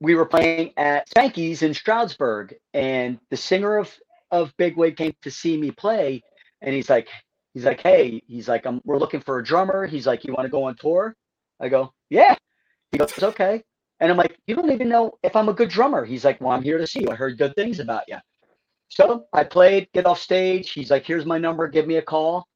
we 0.00 0.14
were 0.14 0.26
playing 0.26 0.72
at 0.76 1.08
Spanky's 1.08 1.62
in 1.62 1.72
Stroudsburg. 1.72 2.56
And 2.74 3.18
the 3.30 3.36
singer 3.36 3.78
of, 3.78 3.96
of 4.34 4.56
Bigwig 4.56 4.96
came 4.96 5.14
to 5.22 5.30
see 5.30 5.56
me 5.56 5.70
play. 5.70 6.22
And 6.60 6.74
he's 6.74 6.90
like, 6.90 7.08
he's 7.54 7.64
like, 7.64 7.80
hey, 7.80 8.22
he's 8.26 8.48
like, 8.48 8.66
um, 8.66 8.80
we're 8.84 8.98
looking 8.98 9.20
for 9.20 9.38
a 9.38 9.44
drummer. 9.44 9.86
He's 9.86 10.06
like, 10.06 10.24
you 10.24 10.34
want 10.34 10.46
to 10.46 10.50
go 10.50 10.64
on 10.64 10.76
tour? 10.76 11.14
I 11.60 11.68
go, 11.68 11.92
yeah. 12.10 12.34
He 12.90 12.98
goes, 12.98 13.22
okay. 13.22 13.62
And 14.00 14.10
I'm 14.10 14.18
like, 14.18 14.36
you 14.46 14.56
don't 14.56 14.72
even 14.72 14.88
know 14.88 15.12
if 15.22 15.36
I'm 15.36 15.48
a 15.48 15.52
good 15.52 15.68
drummer. 15.68 16.04
He's 16.04 16.24
like, 16.24 16.40
well, 16.40 16.50
I'm 16.50 16.62
here 16.62 16.78
to 16.78 16.86
see 16.86 17.00
you. 17.00 17.10
I 17.10 17.14
heard 17.14 17.38
good 17.38 17.54
things 17.54 17.78
about 17.78 18.02
you. 18.08 18.16
So 18.88 19.26
I 19.32 19.44
played, 19.44 19.88
get 19.94 20.06
off 20.06 20.20
stage. 20.20 20.72
He's 20.72 20.90
like, 20.90 21.06
here's 21.06 21.26
my 21.26 21.38
number, 21.38 21.68
give 21.68 21.86
me 21.86 21.96
a 21.96 22.02
call. 22.02 22.46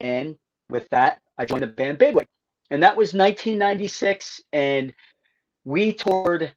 And 0.00 0.36
with 0.70 0.88
that, 0.90 1.20
I 1.38 1.44
joined 1.44 1.62
the 1.62 1.68
band 1.68 1.98
Bigwig. 1.98 2.26
And 2.70 2.82
that 2.82 2.96
was 2.96 3.14
1996. 3.14 4.40
And 4.52 4.92
we 5.64 5.92
toured 5.92 6.52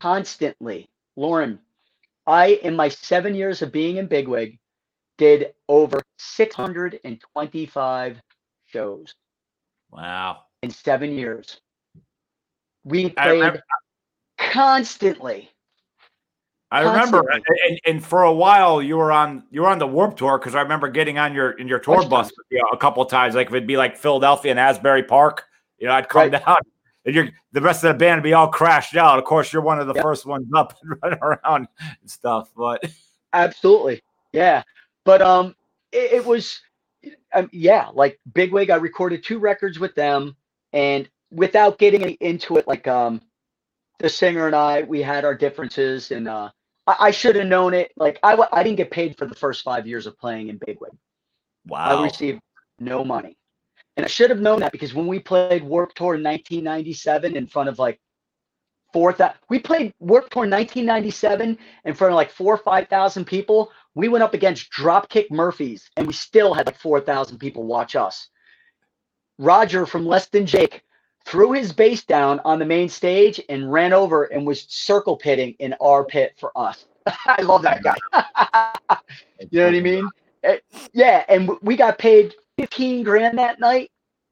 constantly. 0.00 0.88
Loren, 1.16 1.58
I, 2.26 2.60
in 2.62 2.76
my 2.76 2.88
seven 2.88 3.34
years 3.34 3.62
of 3.62 3.72
being 3.72 3.96
in 3.96 4.06
Bigwig, 4.06 4.58
did 5.18 5.54
over 5.68 6.00
625 6.18 8.20
shows 8.66 9.14
wow, 9.90 10.38
in 10.62 10.70
seven 10.70 11.10
years. 11.12 11.60
We 12.84 13.06
I 13.06 13.08
played 13.10 13.30
remember- 13.32 13.62
constantly. 14.38 15.50
I 16.70 16.80
remember, 16.80 17.22
Constantly. 17.22 17.42
and, 17.68 17.80
and 17.86 18.02
for 18.04 18.22
a 18.22 18.32
while 18.32 18.80
you 18.82 18.96
were 18.96 19.12
on 19.12 19.44
you 19.50 19.60
were 19.60 19.68
on 19.68 19.78
the 19.78 19.86
Warped 19.86 20.16
Tour 20.16 20.38
because 20.38 20.54
I 20.54 20.62
remember 20.62 20.88
getting 20.88 21.18
on 21.18 21.34
your 21.34 21.50
in 21.50 21.68
your 21.68 21.78
tour 21.78 22.08
bus 22.08 22.32
you 22.50 22.56
know, 22.58 22.64
a 22.72 22.78
couple 22.78 23.02
of 23.02 23.10
times. 23.10 23.34
Like 23.34 23.48
if 23.48 23.52
it'd 23.52 23.66
be 23.66 23.76
like 23.76 23.98
Philadelphia 23.98 24.52
and 24.52 24.58
Asbury 24.58 25.02
Park, 25.02 25.44
you 25.76 25.86
know, 25.86 25.92
I'd 25.92 26.08
come 26.08 26.30
Right. 26.30 26.44
down 26.46 26.56
you're 27.04 27.28
the 27.52 27.60
rest 27.60 27.84
of 27.84 27.88
the 27.92 27.98
band 27.98 28.18
would 28.20 28.24
be 28.24 28.32
all 28.32 28.48
crashed 28.48 28.96
out. 28.96 29.18
Of 29.18 29.24
course, 29.24 29.52
you're 29.52 29.62
one 29.62 29.80
of 29.80 29.86
the 29.86 29.94
Yep. 29.94 30.02
first 30.02 30.26
ones 30.26 30.46
up 30.54 30.76
and 30.82 30.98
running 31.02 31.18
around 31.20 31.68
and 32.00 32.10
stuff. 32.10 32.50
But 32.56 32.84
Absolutely. 33.32 34.02
Yeah. 34.32 34.62
But 35.04 35.22
um 35.22 35.54
it, 35.90 36.12
it 36.12 36.24
was 36.24 36.60
um, 37.34 37.48
yeah, 37.52 37.88
like 37.92 38.20
Bigwig, 38.32 38.70
I 38.70 38.76
recorded 38.76 39.24
two 39.24 39.38
records 39.38 39.78
with 39.78 39.94
them 39.94 40.36
and 40.72 41.08
without 41.30 41.78
getting 41.78 42.02
into 42.02 42.56
it, 42.56 42.68
like 42.68 42.86
um 42.86 43.20
the 43.98 44.08
singer 44.08 44.46
and 44.46 44.56
I, 44.56 44.82
we 44.82 45.02
had 45.02 45.24
our 45.24 45.34
differences 45.34 46.10
and 46.10 46.28
uh 46.28 46.50
I, 46.86 46.96
I 47.00 47.10
should 47.10 47.36
have 47.36 47.46
known 47.46 47.74
it. 47.74 47.92
Like 47.96 48.18
I 48.22 48.36
I 48.52 48.62
didn't 48.62 48.76
get 48.76 48.90
paid 48.90 49.16
for 49.18 49.26
the 49.26 49.34
first 49.34 49.62
five 49.64 49.86
years 49.86 50.06
of 50.06 50.18
playing 50.18 50.48
in 50.48 50.58
Bigwig. 50.58 50.92
Wow. 51.66 52.00
I 52.00 52.04
received 52.04 52.40
no 52.78 53.04
money. 53.04 53.36
And 53.96 54.04
I 54.04 54.08
should 54.08 54.30
have 54.30 54.40
known 54.40 54.60
that 54.60 54.72
because 54.72 54.94
when 54.94 55.06
we 55.06 55.18
played 55.18 55.62
Warped 55.62 55.96
Tour 55.96 56.14
in 56.14 56.22
1997 56.22 57.36
in 57.36 57.46
front 57.46 57.68
of 57.68 57.78
like 57.78 58.00
four 58.92 59.12
thousand, 59.12 59.36
we 59.48 59.58
played 59.58 59.92
Warped 60.00 60.32
Tour 60.32 60.42
1997 60.42 61.58
in 61.84 61.94
front 61.94 62.12
of 62.12 62.16
like 62.16 62.30
four 62.30 62.54
or 62.54 62.58
five 62.58 62.88
thousand 62.88 63.26
people. 63.26 63.70
We 63.94 64.08
went 64.08 64.24
up 64.24 64.34
against 64.34 64.72
Dropkick 64.72 65.30
Murphys, 65.30 65.90
and 65.96 66.06
we 66.06 66.12
still 66.14 66.54
had 66.54 66.66
like 66.66 66.78
four 66.78 67.00
thousand 67.00 67.38
people 67.38 67.64
watch 67.64 67.94
us. 67.96 68.28
Roger 69.38 69.86
from 69.86 70.06
Less 70.06 70.28
Than 70.28 70.46
Jake 70.46 70.82
threw 71.26 71.52
his 71.52 71.72
bass 71.72 72.04
down 72.04 72.40
on 72.44 72.58
the 72.58 72.64
main 72.64 72.88
stage 72.88 73.40
and 73.48 73.72
ran 73.72 73.92
over 73.92 74.24
and 74.24 74.46
was 74.46 74.66
circle 74.68 75.16
pitting 75.16 75.54
in 75.58 75.74
our 75.80 76.04
pit 76.04 76.34
for 76.38 76.56
us. 76.56 76.86
I 77.26 77.42
love 77.42 77.62
that 77.62 77.82
guy. 77.82 77.96
You 79.50 79.58
know 79.58 79.66
what 79.66 79.74
I 79.74 79.80
mean? 79.80 80.08
Eh, 80.44 80.58
yeah, 80.92 81.24
and 81.28 81.50
we 81.62 81.74
got 81.74 81.98
paid 81.98 82.32
15 82.58 83.02
grand 83.02 83.38
that 83.38 83.60
night. 83.60 83.90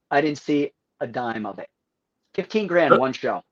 I 0.09 0.21
didn't 0.21 0.39
see 0.39 0.71
a 0.99 1.07
dime 1.07 1.45
of 1.45 1.59
it. 1.59 1.69
15 2.35 2.67
grand 2.67 2.97
one 2.97 3.13
show. 3.13 3.43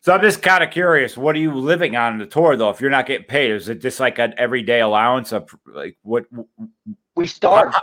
So 0.00 0.14
I'm 0.14 0.20
just 0.20 0.42
kind 0.42 0.62
of 0.62 0.70
curious. 0.70 1.16
What 1.16 1.34
are 1.36 1.40
you 1.40 1.54
living 1.54 1.96
on 1.96 2.18
the 2.18 2.26
tour 2.26 2.56
though? 2.56 2.70
If 2.70 2.80
you're 2.80 2.90
not 2.90 3.06
getting 3.06 3.26
paid, 3.26 3.50
is 3.50 3.68
it 3.68 3.80
just 3.80 4.00
like 4.00 4.18
an 4.18 4.34
everyday 4.38 4.80
allowance 4.80 5.32
of 5.32 5.54
like 5.66 5.96
what? 6.02 6.26
We 7.14 7.26
starved. 7.26 7.76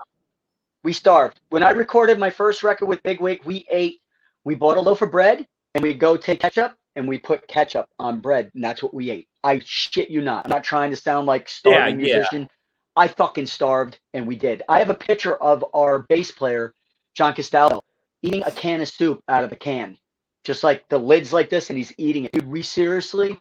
We 0.84 0.94
starved. 0.94 1.40
When 1.50 1.64
I 1.64 1.72
recorded 1.72 2.20
my 2.20 2.30
first 2.30 2.64
record 2.64 2.86
with 2.86 3.04
Bigwig, 3.04 3.42
we 3.44 3.66
ate, 3.70 4.02
we 4.44 4.56
bought 4.56 4.78
a 4.78 4.82
loaf 4.82 5.02
of 5.02 5.12
bread 5.12 5.46
and 5.74 5.84
we 5.84 5.94
go 5.94 6.16
take 6.16 6.40
ketchup 6.40 6.76
and 6.96 7.08
we 7.08 7.18
put 7.18 7.48
ketchup 7.48 7.90
on 8.00 8.22
bread 8.22 8.50
and 8.56 8.64
that's 8.64 8.82
what 8.82 8.94
we 8.94 9.10
ate. 9.10 9.28
I 9.44 9.62
shit 9.66 10.10
you 10.10 10.22
not. 10.22 10.46
I'm 10.46 10.52
not 10.52 10.64
trying 10.64 10.92
to 10.92 10.96
sound 10.98 11.28
like 11.28 11.50
starving 11.50 12.00
yeah. 12.00 12.16
musician. 12.16 12.50
I 12.96 13.08
fucking 13.08 13.48
starved 13.48 14.00
and 14.14 14.26
we 14.26 14.36
did. 14.36 14.64
I 14.70 14.80
have 14.80 14.90
a 14.90 14.96
picture 14.96 15.36
of 15.36 15.66
our 15.74 16.00
bass 16.00 16.32
player, 16.32 16.74
John 17.14 17.34
Castaldo, 17.34 17.84
eating 18.22 18.44
a 18.44 18.52
can 18.52 18.82
of 18.82 18.88
soup 18.88 19.22
out 19.28 19.44
of 19.44 19.52
a 19.52 19.56
can. 19.56 19.98
Just 20.44 20.64
like 20.64 20.88
the 20.90 20.98
lid's 20.98 21.34
like 21.34 21.50
this 21.50 21.70
and 21.70 21.78
he's 21.78 21.94
eating 21.98 22.26
it. 22.26 22.32
Dude, 22.32 22.48
we 22.48 22.62
seriously, 22.62 23.40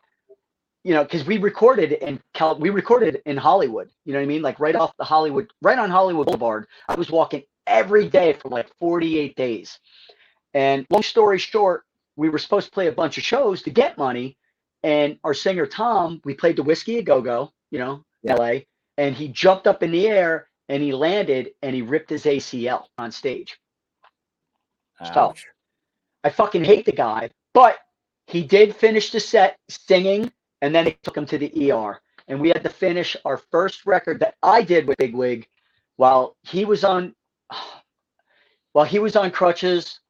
you 0.82 0.94
know, 0.94 1.04
because 1.04 1.24
we 1.24 1.38
recorded 1.38 1.92
in 1.92 2.20
Cal, 2.32 2.58
we 2.58 2.70
recorded 2.70 3.22
in 3.26 3.36
Hollywood. 3.36 3.90
You 4.04 4.12
know 4.12 4.18
what 4.18 4.24
I 4.24 4.26
mean? 4.26 4.42
Like 4.42 4.58
right 4.58 4.74
off 4.74 4.96
the 4.96 5.04
Hollywood, 5.04 5.50
right 5.62 5.78
on 5.78 5.90
Hollywood 5.90 6.26
Boulevard. 6.26 6.66
I 6.88 6.94
was 6.94 7.10
walking 7.10 7.42
every 7.66 8.08
day 8.08 8.32
for 8.32 8.48
like 8.48 8.68
48 8.78 9.36
days. 9.36 9.78
And 10.52 10.86
long 10.90 11.02
story 11.02 11.38
short, 11.38 11.84
we 12.16 12.28
were 12.28 12.38
supposed 12.38 12.66
to 12.66 12.72
play 12.72 12.86
a 12.86 12.92
bunch 12.92 13.18
of 13.18 13.24
shows 13.24 13.62
to 13.62 13.70
get 13.70 13.98
money. 13.98 14.36
And 14.82 15.18
our 15.24 15.34
singer 15.34 15.66
Tom, 15.66 16.20
we 16.24 16.34
played 16.34 16.56
the 16.56 16.62
Whiskey 16.62 16.98
a 16.98 17.02
Go 17.02 17.22
Go, 17.22 17.52
you 17.70 17.78
know, 17.78 18.04
in 18.22 18.36
LA, 18.36 18.60
and 18.98 19.14
he 19.14 19.28
jumped 19.28 19.66
up 19.66 19.82
in 19.82 19.90
the 19.90 20.08
air 20.08 20.48
and 20.68 20.82
he 20.82 20.92
landed 20.92 21.50
and 21.62 21.74
he 21.74 21.82
ripped 21.82 22.10
his 22.10 22.24
ACL 22.24 22.84
on 22.98 23.12
stage. 23.12 23.58
Ouch. 25.00 25.46
I 26.22 26.30
fucking 26.30 26.64
hate 26.64 26.86
the 26.86 26.92
guy, 26.92 27.30
but 27.52 27.78
he 28.26 28.42
did 28.42 28.74
finish 28.74 29.10
the 29.10 29.20
set 29.20 29.58
singing, 29.68 30.32
and 30.62 30.74
then 30.74 30.86
they 30.86 30.98
took 31.02 31.16
him 31.16 31.26
to 31.26 31.38
the 31.38 31.72
ER. 31.72 32.00
And 32.28 32.40
we 32.40 32.48
had 32.48 32.62
to 32.62 32.70
finish 32.70 33.16
our 33.26 33.36
first 33.36 33.84
record 33.84 34.20
that 34.20 34.34
I 34.42 34.62
did 34.62 34.86
with 34.86 34.96
Bigwig 34.96 35.46
while 35.96 36.36
he 36.42 36.64
was 36.64 36.84
on 36.84 37.14
while 38.72 38.86
he 38.86 38.98
was 38.98 39.16
on 39.16 39.30
crutches. 39.30 40.00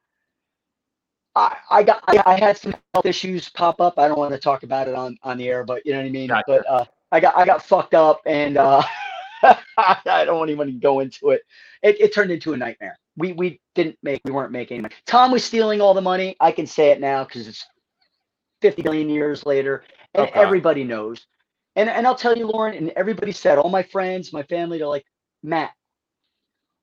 I, 1.34 1.56
I 1.68 1.82
got 1.82 2.04
I, 2.06 2.22
I 2.24 2.38
had 2.38 2.56
some 2.56 2.76
health 2.94 3.06
issues 3.06 3.48
pop 3.48 3.80
up. 3.80 3.98
I 3.98 4.06
don't 4.06 4.18
want 4.18 4.32
to 4.32 4.38
talk 4.38 4.62
about 4.62 4.86
it 4.86 4.94
on 4.94 5.18
on 5.24 5.36
the 5.36 5.48
air, 5.48 5.64
but 5.64 5.84
you 5.84 5.92
know 5.92 5.98
what 5.98 6.06
I 6.06 6.10
mean. 6.10 6.28
Gotcha. 6.28 6.44
But 6.46 6.70
uh, 6.70 6.84
I 7.14 7.20
got 7.20 7.36
I 7.38 7.46
got 7.46 7.64
fucked 7.64 7.94
up, 7.94 8.22
and 8.26 8.58
uh, 8.58 8.82
I 9.78 10.24
don't 10.26 10.50
even 10.50 10.58
want 10.58 10.70
to 10.70 10.76
go 10.80 11.00
into 11.00 11.30
it. 11.30 11.42
it. 11.82 12.00
It 12.00 12.14
turned 12.14 12.32
into 12.32 12.54
a 12.54 12.58
nightmare. 12.58 12.98
We 13.18 13.32
we 13.34 13.60
didn't 13.76 13.98
make 14.04 14.22
we 14.26 14.32
weren't 14.32 14.52
making 14.52 14.82
money. 14.82 14.94
Tom 15.06 15.32
was 15.32 15.44
stealing 15.44 15.82
all 15.82 15.94
the 15.94 16.02
money. 16.02 16.36
I 16.40 16.52
can 16.52 16.66
say 16.68 16.90
it 16.92 17.00
now 17.00 17.24
because 17.24 17.48
it's 17.48 17.66
50 18.62 18.82
million 18.84 19.10
years 19.10 19.46
later, 19.46 19.84
and 20.14 20.26
Okay. 20.26 20.40
everybody 20.40 20.84
knows. 20.84 21.26
And 21.76 21.90
and 21.90 22.06
I'll 22.06 22.16
tell 22.16 22.38
you, 22.38 22.48
Loren, 22.48 22.76
and 22.76 22.90
everybody 22.90 23.32
said, 23.32 23.58
all 23.58 23.70
my 23.70 23.84
friends, 23.84 24.32
my 24.32 24.44
family, 24.44 24.78
they're 24.78 24.88
like, 24.88 25.06
Matt, 25.44 25.72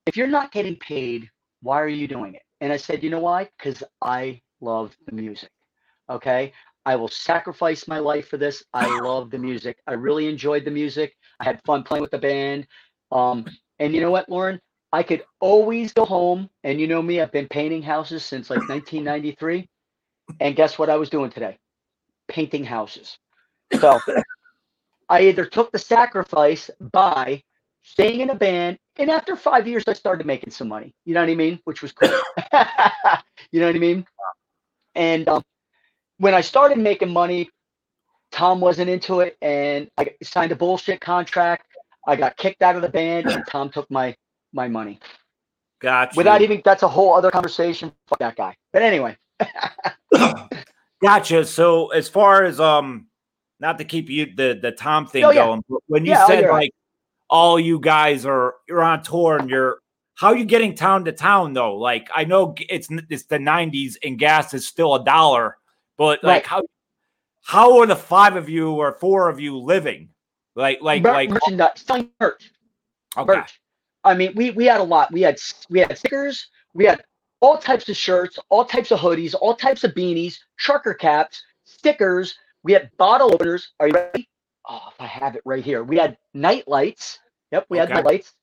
if 0.08 0.18
you're 0.18 0.28
not 0.28 0.52
getting 0.54 0.78
paid, 0.78 1.30
why 1.64 1.82
are 1.82 1.88
you 1.90 2.08
doing 2.08 2.36
it? 2.36 2.44
And 2.62 2.74
I 2.74 2.78
said, 2.78 3.04
you 3.04 3.12
know 3.12 3.20
why? 3.22 3.50
Because 3.58 3.84
I 4.02 4.42
love 4.62 4.96
the 5.08 5.14
music. 5.16 5.52
Okay. 6.10 6.54
I 6.86 6.96
will 6.96 7.08
sacrifice 7.08 7.88
my 7.88 8.00
life 8.00 8.28
for 8.28 8.38
this. 8.38 8.64
I 8.74 9.00
love 9.02 9.30
the 9.30 9.38
music. 9.38 9.78
I 9.88 9.94
really 9.94 10.28
enjoyed 10.28 10.66
the 10.66 10.72
music. 10.72 11.16
I 11.40 11.46
had 11.46 11.62
fun 11.66 11.84
playing 11.84 12.02
with 12.02 12.12
the 12.12 12.18
band. 12.18 12.68
Um, 13.12 13.46
and 13.80 13.94
you 13.94 14.02
know 14.02 14.12
what, 14.12 14.30
Loren? 14.30 14.60
I 14.94 15.04
could 15.04 15.24
always 15.40 15.94
go 15.94 16.06
home. 16.06 16.50
And 16.64 16.80
you 16.80 16.88
know 16.88 17.02
me, 17.02 17.22
I've 17.22 17.32
been 17.32 17.48
painting 17.48 17.82
houses 17.82 18.24
since 18.24 18.50
like 18.50 18.68
1993. 18.68 19.70
And 20.40 20.56
guess 20.56 20.78
what 20.80 20.90
I 20.90 20.96
was 20.96 21.10
doing 21.10 21.30
today? 21.30 21.58
Painting 22.28 22.64
houses. 22.64 23.18
So 23.80 24.00
I 25.10 25.24
either 25.24 25.46
took 25.46 25.72
the 25.72 25.80
sacrifice 25.80 26.70
by 26.80 27.44
staying 27.84 28.22
in 28.22 28.30
a 28.30 28.36
band, 28.36 28.78
and 28.98 29.10
after 29.10 29.36
five 29.36 29.68
years, 29.68 29.84
I 29.88 29.94
started 29.94 30.26
making 30.26 30.52
some 30.52 30.68
money. 30.68 30.94
You 31.06 31.14
know 31.14 31.22
what 31.22 31.30
I 31.30 31.36
mean? 31.36 31.60
Which 31.64 31.82
was 31.82 31.92
cool. 31.92 32.10
you 33.52 33.60
know 33.60 33.68
what 33.68 33.76
I 33.76 33.80
mean? 33.80 34.06
And 34.96 35.28
um, 35.28 35.44
when 36.22 36.36
I 36.36 36.42
started 36.42 36.78
making 36.78 37.10
money, 37.10 37.50
Tom 38.32 38.62
wasn't 38.62 38.90
into 38.90 39.22
it, 39.22 39.38
and 39.42 39.90
I 39.98 40.12
signed 40.22 40.52
a 40.52 40.56
bullshit 40.56 41.02
contract. 41.02 41.66
I 42.08 42.16
got 42.16 42.38
kicked 42.38 42.62
out 42.62 42.76
of 42.76 42.84
the 42.84 42.90
band, 42.90 43.28
and 43.28 43.46
Tom 43.48 43.70
took 43.70 43.90
my 43.90 44.16
my 44.54 44.68
money 44.68 45.00
Gotcha. 45.82 46.16
without 46.16 46.42
even. 46.42 46.62
That's 46.64 46.84
a 46.84 46.88
whole 46.88 47.14
other 47.16 47.32
conversation. 47.32 47.92
Fuck 48.08 48.20
that 48.20 48.36
guy. 48.36 48.56
But 48.72 48.84
anyway, 48.84 49.18
Gotcha. 51.04 51.44
So 51.46 51.88
as 51.90 52.08
far 52.08 52.44
as 52.44 52.60
um, 52.60 53.08
not 53.60 53.80
to 53.80 53.84
keep 53.84 54.08
you 54.10 54.28
the 54.36 54.58
the 54.62 54.72
Tom 54.72 55.08
thing 55.08 55.26
Oh, 55.26 55.32
yeah. 55.32 55.46
going, 55.46 55.64
but 55.68 55.82
when 55.88 56.06
you 56.06 56.12
Yeah, 56.12 56.24
oh, 56.24 56.28
said 56.28 56.46
right. 56.46 56.52
like 56.52 56.72
all 57.30 57.60
you 57.60 57.80
guys 57.80 58.26
are 58.28 58.56
you're 58.70 58.84
on 58.84 59.02
tour 59.02 59.38
and 59.38 59.50
you're 59.50 59.80
how 60.16 60.28
are 60.28 60.38
you 60.38 60.46
getting 60.46 60.76
town 60.76 61.04
to 61.06 61.12
town 61.12 61.54
though? 61.54 61.76
Like 61.78 62.10
I 62.16 62.26
know 62.26 62.54
it's 62.70 62.90
it's 63.10 63.24
the 63.24 63.40
'90s 63.40 63.96
and 64.04 64.20
gas 64.20 64.54
is 64.54 64.68
still 64.68 64.94
a 64.94 65.04
dollar, 65.04 65.58
but 66.02 66.24
like 66.24 66.42
Right. 66.42 66.46
how 66.48 66.64
how 67.44 67.78
are 67.78 67.86
the 67.86 67.96
five 67.96 68.36
of 68.36 68.50
you 68.50 68.72
or 68.72 68.94
four 68.94 69.30
of 69.30 69.40
you 69.40 69.56
living? 69.56 70.10
Like 70.56 70.82
like 70.82 71.04
mer- 71.04 71.12
like 71.12 71.30
merchandise, 71.30 71.74
selling 71.76 72.10
merch. 72.20 72.52
okay. 73.16 73.36
merch. 73.36 73.62
I 74.04 74.16
mean, 74.16 74.34
we 74.36 74.50
we 74.50 74.66
had 74.66 74.82
a 74.82 74.84
lot. 74.84 75.14
We 75.14 75.22
had 75.22 75.40
we 75.70 75.78
had 75.78 75.96
stickers. 75.96 76.48
We 76.74 76.86
had 76.86 77.04
all 77.40 77.60
types 77.60 77.88
of 77.88 77.96
shirts, 77.96 78.40
all 78.50 78.66
types 78.66 78.90
of 78.90 79.00
hoodies, 79.00 79.36
all 79.40 79.56
types 79.56 79.84
of 79.84 79.92
beanies, 79.92 80.40
trucker 80.58 80.96
caps, 80.96 81.44
stickers. 81.66 82.34
We 82.64 82.74
had 82.74 82.90
bottle 82.98 83.32
openers. 83.32 83.70
Are 83.80 83.88
you 83.88 83.94
ready? 83.94 84.28
Oh, 84.68 84.82
if 84.92 85.00
I 85.00 85.06
have 85.06 85.36
it 85.36 85.44
right 85.46 85.64
here. 85.64 85.84
We 85.84 85.98
had 86.00 86.18
night 86.34 86.68
lights. 86.68 87.20
Yep, 87.52 87.68
we 87.70 87.78
had 87.78 87.90
night 87.90 88.06
lights. 88.06 88.34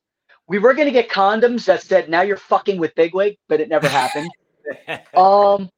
We 0.47 0.61
were 0.61 0.75
gonna 0.75 0.93
get 0.93 1.09
condoms 1.09 1.65
that 1.65 1.83
said 1.83 2.09
"Now 2.09 2.23
you're 2.23 2.37
fucking 2.37 2.79
with 2.79 2.95
Bigwig," 2.95 3.37
but 3.49 3.61
it 3.61 3.69
never 3.69 3.89
happened. 3.89 4.31
um, 5.17 5.69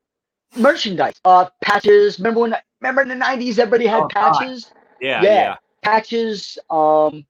merchandise, 0.57 1.21
uh, 1.25 1.47
patches. 1.63 2.19
Remember 2.19 2.41
when? 2.41 2.57
Remember 2.81 3.03
in 3.03 3.09
the 3.09 3.15
'90s, 3.15 3.59
everybody 3.59 3.87
had 3.87 4.03
Oh, 4.03 4.09
patches 4.09 4.73
yeah, 5.01 5.23
yeah. 5.23 5.33
yeah. 5.33 5.57
patches, 5.83 6.59
um, 6.71 7.25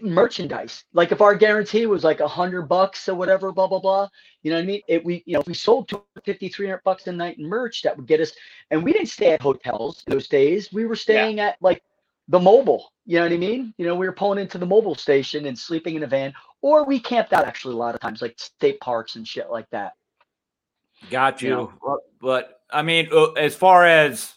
merchandise. 0.00 0.84
Like 0.92 1.12
if 1.12 1.20
our 1.20 1.34
guarantee 1.34 1.86
was 1.86 2.04
like 2.04 2.20
a 2.20 2.28
hundred 2.28 2.62
bucks 2.62 3.08
or 3.08 3.14
whatever, 3.14 3.52
blah 3.52 3.66
blah 3.66 3.80
blah. 3.80 4.08
You 4.42 4.50
know 4.50 4.56
what 4.56 4.62
I 4.62 4.66
mean? 4.66 4.82
It 4.88 5.04
we 5.04 5.22
you 5.26 5.34
know 5.34 5.40
if 5.40 5.46
we 5.46 5.54
sold 5.54 5.88
250, 5.88 6.48
300 6.48 6.82
bucks 6.84 7.06
a 7.06 7.12
night 7.12 7.38
in 7.38 7.46
merch, 7.46 7.82
that 7.82 7.96
would 7.96 8.06
get 8.06 8.20
us. 8.20 8.32
And 8.70 8.82
we 8.82 8.92
didn't 8.92 9.08
stay 9.08 9.32
at 9.32 9.42
hotels 9.42 10.02
those 10.06 10.28
days. 10.28 10.72
We 10.72 10.86
were 10.86 10.96
staying 10.96 11.40
at 11.40 11.56
like 11.60 11.82
the 12.28 12.40
mobile. 12.40 12.92
You 13.06 13.18
know 13.18 13.24
what 13.24 13.32
I 13.32 13.36
mean? 13.36 13.74
You 13.76 13.86
know, 13.86 13.94
we 13.94 14.06
were 14.06 14.12
pulling 14.12 14.38
into 14.38 14.56
the 14.56 14.66
mobile 14.66 14.94
station 14.94 15.46
and 15.46 15.58
sleeping 15.58 15.96
in 15.96 16.02
a 16.02 16.06
van, 16.06 16.32
or 16.62 16.84
we 16.84 16.98
camped 16.98 17.34
out 17.34 17.44
actually 17.44 17.74
a 17.74 17.78
lot 17.78 17.94
of 17.94 18.00
times, 18.00 18.22
like 18.22 18.38
state 18.38 18.80
parks 18.80 19.16
and 19.16 19.28
shit 19.28 19.50
like 19.50 19.68
that. 19.70 19.92
Got 21.10 21.42
you. 21.42 21.48
You 21.48 21.54
know. 21.54 21.72
But, 21.84 21.98
but, 22.20 22.60
I 22.74 22.82
mean, 22.82 23.08
uh, 23.12 23.32
as 23.32 23.54
far 23.54 23.86
as 23.86 24.34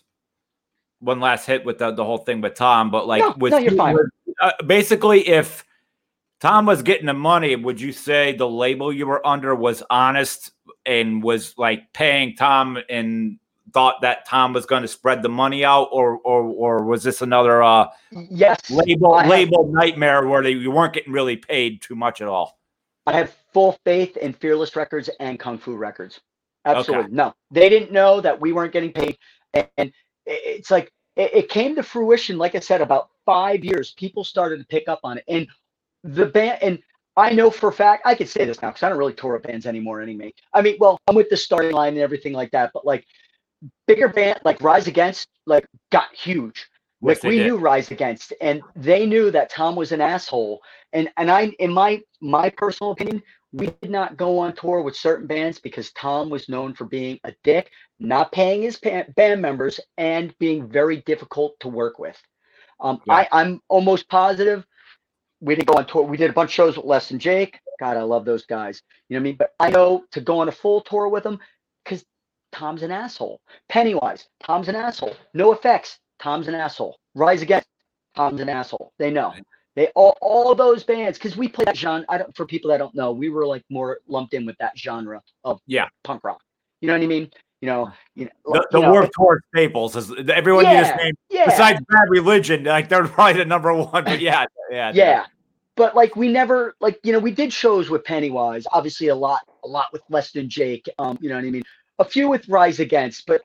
one 1.00 1.20
last 1.20 1.46
hit 1.46 1.66
with 1.66 1.78
the, 1.80 1.92
the 1.92 2.04
whole 2.06 2.18
thing 2.20 2.42
with 2.42 2.56
Tom, 2.56 2.90
but 2.92 3.08
like 3.08 3.22
No, 3.22 3.36
with 3.38 3.52
no, 3.52 3.58
you're 3.58 3.74
fine. 3.74 3.96
with- 3.96 4.10
uh, 4.40 4.52
basically, 4.66 5.28
if 5.28 5.66
Tom 6.40 6.66
was 6.68 6.84
getting 6.84 7.08
the 7.08 7.14
money, 7.14 7.56
would 7.56 7.82
you 7.82 7.92
say 7.92 8.34
the 8.34 8.48
label 8.48 8.94
you 8.94 9.08
were 9.08 9.26
under 9.26 9.56
was 9.56 9.82
honest 9.90 10.52
and 10.86 11.24
was 11.24 11.56
like 11.58 11.92
paying 11.94 12.36
Tom 12.36 12.78
and 12.90 13.40
thought 13.74 14.02
that 14.02 14.26
Tom 14.28 14.54
was 14.54 14.66
going 14.66 14.84
to 14.84 14.88
spread 14.88 15.22
the 15.24 15.30
money 15.30 15.66
out, 15.66 15.90
or 15.92 16.18
or 16.24 16.44
or 16.44 16.86
was 16.86 17.04
this 17.04 17.22
another 17.24 17.62
uh, 17.64 17.88
Yes, 18.12 18.70
label 18.70 19.14
I 19.16 19.24
have- 19.24 19.30
label 19.32 19.72
nightmare 19.72 20.26
where 20.28 20.44
they, 20.44 20.52
you 20.52 20.70
weren't 20.72 20.94
getting 20.94 21.12
really 21.14 21.38
paid 21.38 21.82
too 21.82 21.96
much 21.96 22.22
at 22.22 22.28
all? 22.28 22.60
I 23.08 23.14
have 23.14 23.34
full 23.54 23.78
faith 23.84 24.18
in 24.18 24.34
Fearless 24.34 24.76
Records 24.76 25.10
and 25.20 25.40
Kung 25.40 25.58
Fu 25.58 25.76
Records. 25.76 26.20
Absolutely. 26.68 27.12
No, 27.12 27.34
they 27.52 27.70
didn't 27.70 27.92
know 27.92 28.22
that 28.22 28.40
we 28.40 28.52
weren't 28.54 28.74
getting 28.74 28.92
paid. 28.92 29.18
And, 29.78 29.92
it's 30.26 30.70
like, 30.70 30.92
it, 31.16 31.34
it 31.34 31.50
came 31.50 31.76
to 31.76 31.84
fruition, 31.84 32.38
like 32.38 32.56
I 32.56 32.60
said, 32.60 32.82
about 32.82 33.10
five 33.26 33.64
years. 33.64 33.92
People 33.92 34.24
started 34.24 34.60
to 34.60 34.66
pick 34.66 34.90
up 34.90 35.00
on 35.04 35.18
it. 35.18 35.24
And 35.28 35.48
the 36.04 36.26
band, 36.26 36.62
and 36.62 36.80
I 37.16 37.32
know 37.32 37.50
for 37.50 37.70
a 37.70 37.74
fact, 37.74 38.04
I 38.06 38.14
could 38.14 38.30
say 38.30 38.46
this 38.46 38.62
now 38.62 38.70
because 38.70 38.84
I 38.84 38.90
don't 38.90 38.98
really 38.98 39.14
tour 39.14 39.34
with 39.34 39.44
bands 39.44 39.66
anymore 39.66 40.02
anyway. 40.02 40.34
I 40.54 40.62
mean, 40.62 40.78
well, 40.80 41.00
I'm 41.08 41.16
with 41.16 41.30
the 41.30 41.38
starting 41.38 41.72
line 41.72 41.94
and 41.94 42.02
everything 42.02 42.34
like 42.34 42.52
that, 42.52 42.72
but 42.74 42.86
like 42.86 43.06
bigger 43.88 44.08
band, 44.08 44.40
like 44.46 44.62
Rise 44.62 44.88
Against, 44.88 45.28
like 45.46 45.66
got 45.92 46.14
huge. 46.14 46.68
Yes, 47.02 47.24
Like 47.24 47.24
we 47.24 47.38
did. 47.40 47.48
knew 47.48 47.58
Rise 47.58 47.92
Against, 47.92 48.34
and 48.42 48.62
they 48.76 49.06
knew 49.06 49.32
that 49.32 49.50
Tom 49.50 49.76
was 49.76 49.92
an 49.92 50.02
asshole. 50.02 50.62
And 50.94 51.10
and 51.18 51.32
I, 51.32 51.48
in 51.60 51.72
my 51.74 52.02
my 52.22 52.50
personal 52.50 52.92
opinion, 52.92 53.24
we 53.54 53.68
did 53.82 53.92
not 53.92 54.18
go 54.18 54.40
on 54.40 54.56
tour 54.56 54.82
with 54.82 54.96
certain 54.96 55.28
bands 55.28 55.60
because 55.60 55.92
Tom 55.94 56.30
was 56.30 56.50
known 56.50 56.74
for 56.74 56.86
being 56.86 57.20
a 57.24 57.34
dick, 57.44 57.72
not 58.00 58.32
paying 58.32 58.62
his 58.62 58.78
band 58.78 59.42
members, 59.42 59.80
and 59.98 60.38
being 60.40 60.70
very 60.70 60.98
difficult 61.04 61.60
to 61.62 61.70
work 61.70 62.00
with. 62.00 62.22
Um, 62.80 63.02
Yeah. 63.06 63.14
I 63.16 63.28
I'm 63.32 63.62
almost 63.70 64.10
positive 64.10 64.66
we 65.40 65.56
didn't 65.56 65.68
go 65.68 65.76
on 65.78 65.86
tour. 65.86 66.04
We 66.04 66.18
did 66.18 66.30
a 66.30 66.34
bunch 66.34 66.50
of 66.50 66.54
shows 66.54 66.78
with 66.78 66.86
Less 66.86 67.10
Than 67.10 67.20
Jake. 67.20 67.60
God, 67.80 67.98
I 67.98 68.02
love 68.02 68.26
those 68.26 68.46
guys. 68.46 68.82
You 69.10 69.16
know 69.16 69.20
what 69.20 69.22
I 69.22 69.24
mean? 69.24 69.36
But 69.38 69.54
I 69.60 69.70
know 69.70 70.04
to 70.12 70.22
go 70.22 70.40
on 70.40 70.48
a 70.50 70.52
full 70.52 70.82
tour 70.82 71.10
with 71.10 71.24
them 71.24 71.40
because 71.84 72.04
Tom's 72.52 72.82
an 72.84 72.92
asshole. 72.92 73.40
Pennywise, 73.70 74.28
Tom's 74.44 74.68
an 74.68 74.76
asshole. 74.76 75.16
NOFX, 75.36 75.98
Tom's 76.20 76.48
an 76.48 76.56
asshole. 76.56 76.98
Rise 77.14 77.42
Against, 77.42 77.68
Tom's 78.16 78.42
an 78.42 78.50
asshole. 78.50 78.94
They 78.98 79.12
know. 79.12 79.34
They 79.78 79.90
all 79.94 80.18
all 80.22 80.56
those 80.56 80.84
bands 80.84 81.20
because 81.20 81.38
we 81.38 81.48
play 81.48 81.64
that 81.66 81.78
genre. 81.78 82.04
I 82.10 82.18
don't 82.18 82.36
for 82.36 82.48
people 82.48 82.72
that 82.72 82.78
don't 82.78 82.96
know, 82.96 83.12
we 83.12 83.30
were 83.30 83.46
like 83.46 83.64
more 83.70 84.00
lumped 84.08 84.34
in 84.34 84.44
with 84.44 84.58
that 84.58 84.76
genre 84.76 85.22
of 85.44 85.62
Yeah. 85.68 85.88
punk 86.04 86.24
rock. 86.24 86.42
You 86.82 86.88
know 86.88 86.94
what 86.94 87.04
I 87.04 87.06
mean? 87.06 87.30
You 87.62 87.68
know, 87.68 87.92
you 88.16 88.26
know, 88.26 88.32
The, 88.54 88.68
the 88.72 88.82
know, 88.82 88.92
Warped 88.92 89.14
Tour 89.16 89.40
staples 89.54 89.96
is 89.96 90.12
everyone 90.30 90.66
you 90.66 90.72
just 90.78 90.94
Yeah. 90.94 91.04
named 91.04 91.18
yeah, 91.30 91.46
besides 91.46 91.80
Bad 91.90 92.10
Religion, 92.10 92.64
like 92.64 92.90
they're 92.90 93.08
probably 93.08 93.34
the 93.34 93.46
number 93.46 93.72
one. 93.72 94.04
But 94.04 94.20
yeah, 94.20 94.46
yeah, 94.72 94.92
yeah 94.96 95.26
but 95.76 95.96
like 95.96 96.16
we 96.16 96.28
never 96.28 96.76
like 96.82 97.00
you 97.04 97.14
know 97.14 97.20
we 97.20 97.30
did 97.30 97.54
shows 97.54 97.88
with 97.88 98.04
pennywise 98.04 98.66
obviously 98.72 99.10
a 99.10 99.16
lot 99.16 99.42
a 99.64 99.68
lot 99.68 99.86
with 99.94 100.02
less 100.10 100.32
than 100.32 100.50
jake 100.50 100.90
um 100.98 101.20
you 101.22 101.30
know 101.30 101.36
what 101.36 101.46
i 101.46 101.50
mean 101.52 101.62
a 102.00 102.06
few 102.06 102.28
with 102.28 102.50
rise 102.50 102.80
against 102.80 103.28
but 103.28 103.44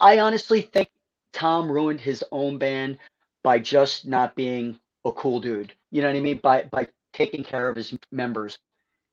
I 0.00 0.20
honestly 0.20 0.62
think 0.62 0.88
tom 1.32 1.70
ruined 1.70 2.00
his 2.00 2.24
own 2.32 2.56
band 2.56 2.98
by 3.42 3.58
just 3.58 4.06
not 4.06 4.34
being 4.34 4.78
a 5.04 5.12
cool 5.12 5.40
dude 5.40 5.72
you 5.90 6.02
know 6.02 6.08
what 6.08 6.16
i 6.16 6.20
mean 6.20 6.38
by 6.38 6.62
by 6.64 6.86
taking 7.12 7.44
care 7.44 7.68
of 7.68 7.76
his 7.76 7.94
members 8.10 8.58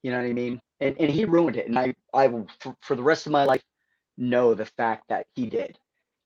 you 0.03 0.11
know 0.11 0.17
what 0.17 0.27
i 0.27 0.33
mean 0.33 0.59
and 0.79 0.95
and 0.99 1.09
he 1.09 1.25
ruined 1.25 1.57
it 1.57 1.67
and 1.67 1.77
i 1.77 1.93
i 2.13 2.27
will 2.27 2.47
for, 2.59 2.75
for 2.81 2.95
the 2.95 3.03
rest 3.03 3.25
of 3.25 3.31
my 3.31 3.43
life 3.43 3.63
know 4.17 4.53
the 4.53 4.65
fact 4.65 5.03
that 5.09 5.25
he 5.35 5.47
did 5.47 5.77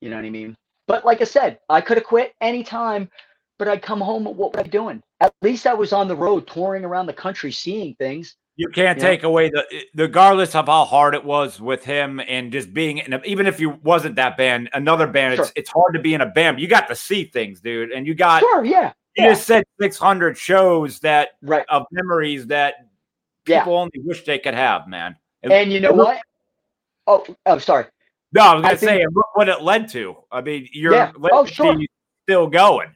you 0.01 0.09
know 0.09 0.15
what 0.15 0.25
i 0.25 0.29
mean 0.29 0.55
but 0.87 1.05
like 1.05 1.21
i 1.21 1.25
said 1.25 1.59
i 1.69 1.79
could 1.81 1.97
have 1.97 2.05
quit 2.05 2.33
anytime 2.41 3.09
but 3.57 3.67
I'd 3.67 3.81
come 3.81 4.01
home. 4.01 4.25
What 4.25 4.53
was 4.53 4.65
I 4.65 4.67
doing? 4.67 5.01
At 5.21 5.33
least 5.41 5.67
I 5.67 5.73
was 5.73 5.93
on 5.93 6.07
the 6.07 6.15
road 6.15 6.47
touring 6.47 6.83
around 6.83 7.05
the 7.05 7.13
country, 7.13 7.51
seeing 7.51 7.95
things. 7.95 8.35
You 8.55 8.67
can't 8.69 8.99
know? 8.99 9.03
take 9.03 9.23
away 9.23 9.49
the 9.49 9.65
regardless 9.95 10.53
of 10.53 10.67
how 10.67 10.85
hard 10.85 11.15
it 11.15 11.23
was 11.25 11.59
with 11.59 11.83
him 11.83 12.19
and 12.19 12.51
just 12.51 12.71
being 12.73 12.99
in 12.99 13.13
a, 13.13 13.21
even 13.25 13.47
if 13.47 13.59
you 13.59 13.71
wasn't 13.83 14.15
that 14.17 14.37
band, 14.37 14.69
another 14.73 15.07
band, 15.07 15.35
Sure. 15.35 15.45
it's 15.45 15.53
it's 15.55 15.69
hard 15.71 15.93
to 15.95 15.99
be 15.99 16.13
in 16.13 16.21
a 16.21 16.25
band. 16.27 16.59
You 16.59 16.67
got 16.67 16.87
to 16.89 16.95
see 16.95 17.23
things, 17.25 17.61
dude. 17.61 17.91
And 17.91 18.05
you 18.05 18.13
got 18.13 18.41
Sure, 18.41 18.63
yeah, 18.63 18.93
you 19.17 19.23
yeah. 19.25 19.29
just 19.33 19.47
said 19.47 19.63
600 19.81 20.37
shows 20.37 20.99
that 20.99 21.29
right. 21.41 21.65
of 21.69 21.87
memories 21.91 22.45
that 22.47 22.75
Yeah. 23.47 23.61
people 23.61 23.75
only 23.77 23.99
wish 24.03 24.23
they 24.23 24.37
could 24.37 24.53
have, 24.53 24.87
man. 24.87 25.15
And 25.41 25.71
you 25.73 25.79
know 25.79 25.91
what? 25.93 26.21
Oh, 27.07 27.25
oh, 27.47 27.57
sorry. 27.57 27.85
No, 28.33 28.41
I 28.41 28.53
was 28.55 28.61
gonna 28.61 28.77
think- 28.77 28.89
say, 28.89 29.01
and 29.01 29.13
look 29.15 29.35
what 29.35 29.49
it 29.49 29.61
led 29.61 29.89
to. 29.89 30.15
I 30.31 30.41
mean, 30.41 30.69
you're 30.71 30.93
Yeah. 30.93 31.11
Oh, 31.31 31.45
sure. 31.45 31.75
still 32.23 32.47
going. 32.47 32.93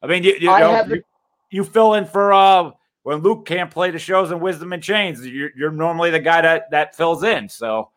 I 0.00 0.06
mean, 0.06 0.22
you 0.22 0.34
you, 0.40 0.50
I 0.50 0.60
know, 0.60 0.94
you, 0.94 1.02
you 1.50 1.64
fill 1.64 1.94
in 1.94 2.06
for 2.06 2.32
uh 2.32 2.70
when 3.02 3.18
Luke 3.18 3.46
can't 3.46 3.70
play 3.70 3.90
the 3.90 3.98
shows 3.98 4.30
in 4.30 4.40
Wisdom 4.40 4.72
in 4.72 4.80
Chains. 4.80 5.26
You're 5.26 5.50
you're 5.56 5.70
normally 5.70 6.10
the 6.10 6.20
guy 6.20 6.40
that 6.42 6.70
that 6.70 6.96
fills 6.96 7.22
in. 7.22 7.48
So 7.48 7.90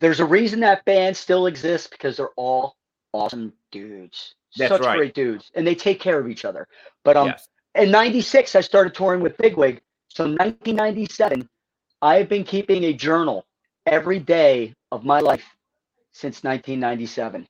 There's 0.00 0.20
a 0.20 0.24
reason 0.24 0.60
that 0.60 0.84
band 0.84 1.16
still 1.16 1.46
exists 1.46 1.88
because 1.88 2.16
they're 2.16 2.34
all 2.36 2.76
awesome 3.12 3.52
dudes. 3.72 4.34
That's 4.56 4.70
Such 4.70 4.82
right. 4.82 4.96
great 4.96 5.14
dudes, 5.14 5.50
and 5.54 5.66
they 5.66 5.74
take 5.74 6.00
care 6.00 6.18
of 6.18 6.28
each 6.28 6.44
other. 6.44 6.68
But 7.04 7.16
um, 7.16 7.28
yes, 7.28 7.48
in 7.74 7.90
'96, 7.90 8.54
I 8.54 8.60
started 8.60 8.94
touring 8.94 9.20
with 9.20 9.36
Bigwig. 9.36 9.80
So 10.08 10.24
1997, 10.24 11.48
I 12.02 12.16
have 12.16 12.28
been 12.28 12.44
keeping 12.44 12.84
a 12.84 12.92
journal 12.92 13.44
every 13.86 14.20
day 14.20 14.72
of 14.92 15.04
my 15.04 15.18
life 15.18 15.44
since 16.12 16.44
1997. 16.44 17.48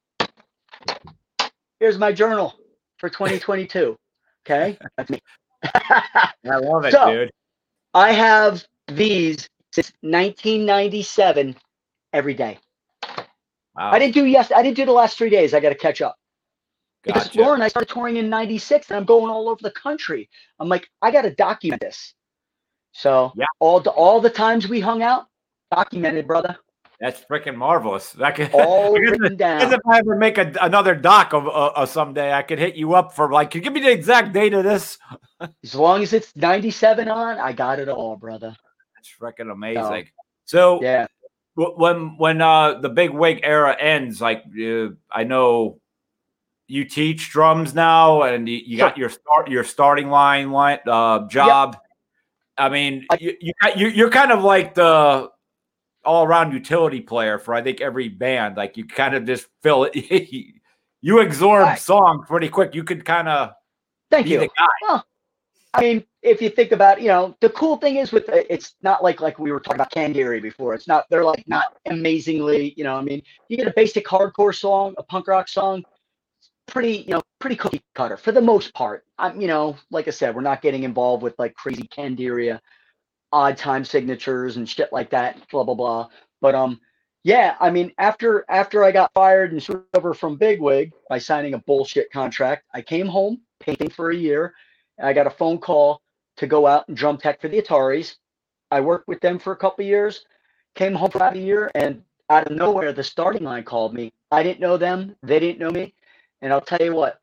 Here's 1.78 1.98
my 1.98 2.12
journal 2.12 2.54
for 2.96 3.10
2022. 3.10 3.98
Okay, 4.46 4.78
that's 4.96 5.10
me. 5.10 5.20
I 5.74 6.30
love 6.44 6.84
it, 6.84 6.92
So- 6.92 7.06
dude. 7.12 7.30
I 7.94 8.10
have 8.12 8.64
these 8.88 9.48
since 9.72 9.92
1997 10.00 11.54
every 12.12 12.34
day. 12.34 12.58
Wow, 13.76 13.90
I 13.92 13.98
didn't 13.98 14.14
do 14.14 14.24
yes. 14.26 14.50
I 14.54 14.62
didn't 14.62 14.76
do 14.76 14.84
the 14.84 14.92
last 14.92 15.16
three 15.18 15.30
days. 15.30 15.54
I 15.54 15.60
got 15.60 15.68
to 15.70 15.74
catch 15.76 16.00
up. 16.00 16.16
Because 17.04 17.24
gotcha. 17.28 17.40
Loren, 17.40 17.62
I 17.62 17.68
started 17.68 17.88
touring 17.92 18.16
in 18.16 18.28
'96, 18.30 18.88
and 18.90 18.96
I'm 18.96 19.04
going 19.04 19.30
all 19.30 19.48
over 19.48 19.60
the 19.62 19.70
country. 19.72 20.28
I'm 20.58 20.68
like, 20.68 20.88
I 21.02 21.10
got 21.10 21.22
to 21.22 21.34
document 21.34 21.80
this. 21.82 22.14
So 22.92 23.32
Yeah. 23.36 23.46
all 23.60 23.80
the 23.80 23.90
all 23.90 24.20
the 24.20 24.30
times 24.30 24.68
we 24.68 24.80
hung 24.80 25.02
out, 25.02 25.26
documented, 25.72 26.26
brother, 26.26 26.56
That's 27.00 27.24
freaking 27.24 27.56
marvelous. 27.56 28.12
That 28.12 28.36
could, 28.36 28.50
all 28.54 28.92
written 28.98 29.24
As 29.32 29.36
down. 29.38 29.72
if 29.72 29.80
I 29.88 29.98
ever 29.98 30.16
make 30.16 30.38
a, 30.38 30.52
another 30.62 30.94
doc 30.94 31.32
of, 31.32 31.46
uh, 31.46 31.72
of 31.76 31.88
someday, 31.88 32.32
I 32.32 32.42
could 32.42 32.58
hit 32.60 32.74
you 32.76 32.94
up 32.94 33.12
for 33.12 33.30
like, 33.30 33.50
can 33.50 33.58
you 33.60 33.64
give 33.64 33.72
me 33.72 33.80
the 33.80 33.90
exact 33.92 34.32
date 34.32 34.54
of 34.54 34.62
this? 34.64 34.98
As 35.62 35.74
long 35.74 36.02
as 36.02 36.12
it's 36.12 36.34
'97 36.36 37.08
on, 37.08 37.38
I 37.38 37.52
got 37.52 37.78
it 37.78 37.88
all, 37.88 38.16
brother. 38.16 38.56
That's 38.96 39.10
freaking 39.20 39.50
amazing. 39.50 40.08
So 40.44 40.80
Yeah, 40.82 41.06
Wh- 41.54 41.76
when 41.78 42.16
when 42.18 42.40
uh 42.40 42.80
the 42.80 42.88
Bigwig 42.88 43.40
era 43.42 43.76
ends 43.78 44.20
like 44.20 44.44
uh, 44.60 44.88
i 45.10 45.22
know 45.24 45.80
you 46.66 46.84
teach 46.84 47.30
drums 47.30 47.74
now 47.74 48.22
and 48.22 48.48
you, 48.48 48.56
you 48.56 48.76
got 48.78 48.96
your 48.98 49.08
start 49.08 49.48
your 49.48 49.62
starting 49.64 50.08
line 50.10 50.50
line 50.50 50.78
uh 50.86 51.26
job 51.28 51.76
i 52.58 52.68
mean 52.68 53.06
I- 53.10 53.18
you, 53.20 53.36
you 53.76 53.88
you're 53.88 54.10
kind 54.10 54.32
of 54.32 54.42
like 54.42 54.74
the 54.74 55.30
all-around 56.04 56.52
utility 56.52 57.00
player 57.00 57.38
for 57.38 57.54
i 57.54 57.62
think 57.62 57.80
every 57.80 58.08
band 58.08 58.56
like 58.56 58.76
you 58.76 58.86
kind 58.86 59.14
of 59.14 59.24
just 59.24 59.46
fill 59.62 59.84
it 59.84 59.94
you 61.02 61.20
absorb 61.20 61.62
Right. 61.64 61.78
songs 61.78 62.26
pretty 62.26 62.48
quick 62.48 62.74
you 62.74 62.82
could 62.84 63.04
kind 63.04 63.28
of 63.28 63.52
thank 64.10 64.24
be 64.26 64.32
you. 64.32 64.40
the 64.40 64.48
guy 64.88 65.02
I 65.74 65.80
mean, 65.80 66.04
if 66.22 66.40
you 66.40 66.50
think 66.50 66.70
about, 66.70 67.02
you 67.02 67.08
know, 67.08 67.36
the 67.40 67.50
cool 67.50 67.76
thing 67.76 67.96
is 67.96 68.12
with 68.12 68.28
it's 68.28 68.76
not 68.82 69.02
like 69.02 69.20
like 69.20 69.40
we 69.40 69.50
were 69.50 69.58
talking 69.58 69.80
about 69.80 69.92
Candiria 69.92 70.40
before. 70.40 70.72
It's 70.72 70.86
not 70.86 71.04
they're 71.10 71.24
like 71.24 71.42
not 71.48 71.64
amazingly, 71.86 72.74
you 72.76 72.84
know. 72.84 72.94
I 72.94 73.02
mean, 73.02 73.22
you 73.48 73.56
get 73.56 73.66
a 73.66 73.72
basic 73.74 74.06
hardcore 74.06 74.54
song, 74.54 74.94
a 74.98 75.02
punk 75.02 75.26
rock 75.26 75.48
song, 75.48 75.84
pretty, 76.66 76.98
you 76.98 77.10
know, 77.10 77.22
pretty 77.40 77.56
cookie 77.56 77.82
cutter 77.96 78.16
for 78.16 78.30
the 78.30 78.40
most 78.40 78.72
part. 78.72 79.04
I'm, 79.18 79.40
you 79.40 79.48
know, 79.48 79.76
like 79.90 80.06
I 80.06 80.12
said, 80.12 80.34
we're 80.36 80.42
not 80.42 80.62
getting 80.62 80.84
involved 80.84 81.24
with 81.24 81.34
like 81.40 81.54
crazy 81.54 81.88
Candiria, 81.88 82.60
odd 83.32 83.56
time 83.56 83.84
signatures 83.84 84.56
and 84.56 84.68
shit 84.68 84.92
like 84.92 85.10
that. 85.10 85.38
Blah 85.50 85.64
blah 85.64 85.74
blah. 85.74 86.08
But 86.40 86.54
um, 86.54 86.80
yeah, 87.24 87.56
I 87.58 87.70
mean, 87.70 87.92
after 87.98 88.44
after 88.48 88.84
I 88.84 88.92
got 88.92 89.12
fired 89.12 89.50
and 89.50 89.60
switched 89.60 89.82
over 89.96 90.14
from 90.14 90.38
Bigwig 90.38 90.92
by 91.08 91.18
signing 91.18 91.54
a 91.54 91.58
bullshit 91.58 92.12
contract, 92.12 92.64
I 92.72 92.80
came 92.80 93.08
home 93.08 93.40
painting 93.58 93.90
for 93.90 94.10
a 94.10 94.16
year. 94.16 94.54
I 95.02 95.12
got 95.12 95.26
a 95.26 95.30
phone 95.30 95.58
call 95.58 96.00
to 96.36 96.46
go 96.46 96.66
out 96.66 96.88
and 96.88 96.96
drum 96.96 97.18
tech 97.18 97.40
for 97.40 97.48
the 97.48 97.60
Ataris. 97.60 98.16
I 98.70 98.80
worked 98.80 99.08
with 99.08 99.20
them 99.20 99.38
for 99.38 99.52
a 99.52 99.56
couple 99.56 99.84
years, 99.84 100.24
came 100.74 100.94
home 100.94 101.10
for 101.10 101.18
about 101.18 101.36
a 101.36 101.40
year, 101.40 101.70
and 101.74 102.02
out 102.30 102.50
of 102.50 102.56
nowhere, 102.56 102.92
the 102.92 103.04
starting 103.04 103.44
line 103.44 103.64
called 103.64 103.94
me. 103.94 104.12
I 104.30 104.42
didn't 104.42 104.60
know 104.60 104.76
them, 104.76 105.14
they 105.22 105.38
didn't 105.38 105.58
know 105.58 105.70
me. 105.70 105.94
And 106.42 106.52
I'll 106.52 106.60
tell 106.60 106.80
you 106.80 106.94
what, 106.94 107.20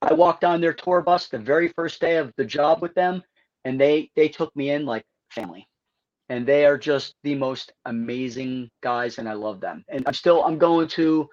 I 0.00 0.12
walked 0.12 0.44
on 0.44 0.60
their 0.60 0.72
tour 0.72 1.00
bus 1.00 1.28
the 1.28 1.38
very 1.38 1.68
first 1.68 2.00
day 2.00 2.16
of 2.16 2.32
the 2.36 2.44
job 2.44 2.82
with 2.82 2.94
them, 2.94 3.22
and 3.64 3.80
they 3.80 4.10
they 4.16 4.28
took 4.28 4.54
me 4.56 4.70
in 4.70 4.84
like 4.84 5.04
family. 5.30 5.68
And 6.28 6.46
they 6.46 6.64
are 6.64 6.78
just 6.78 7.14
the 7.24 7.34
most 7.34 7.72
amazing 7.84 8.70
guys, 8.82 9.18
and 9.18 9.28
I 9.28 9.34
love 9.34 9.60
them. 9.60 9.84
And 9.88 10.04
I'm 10.06 10.14
still 10.14 10.44
I'm 10.44 10.58
going 10.58 10.88
to 10.88 11.28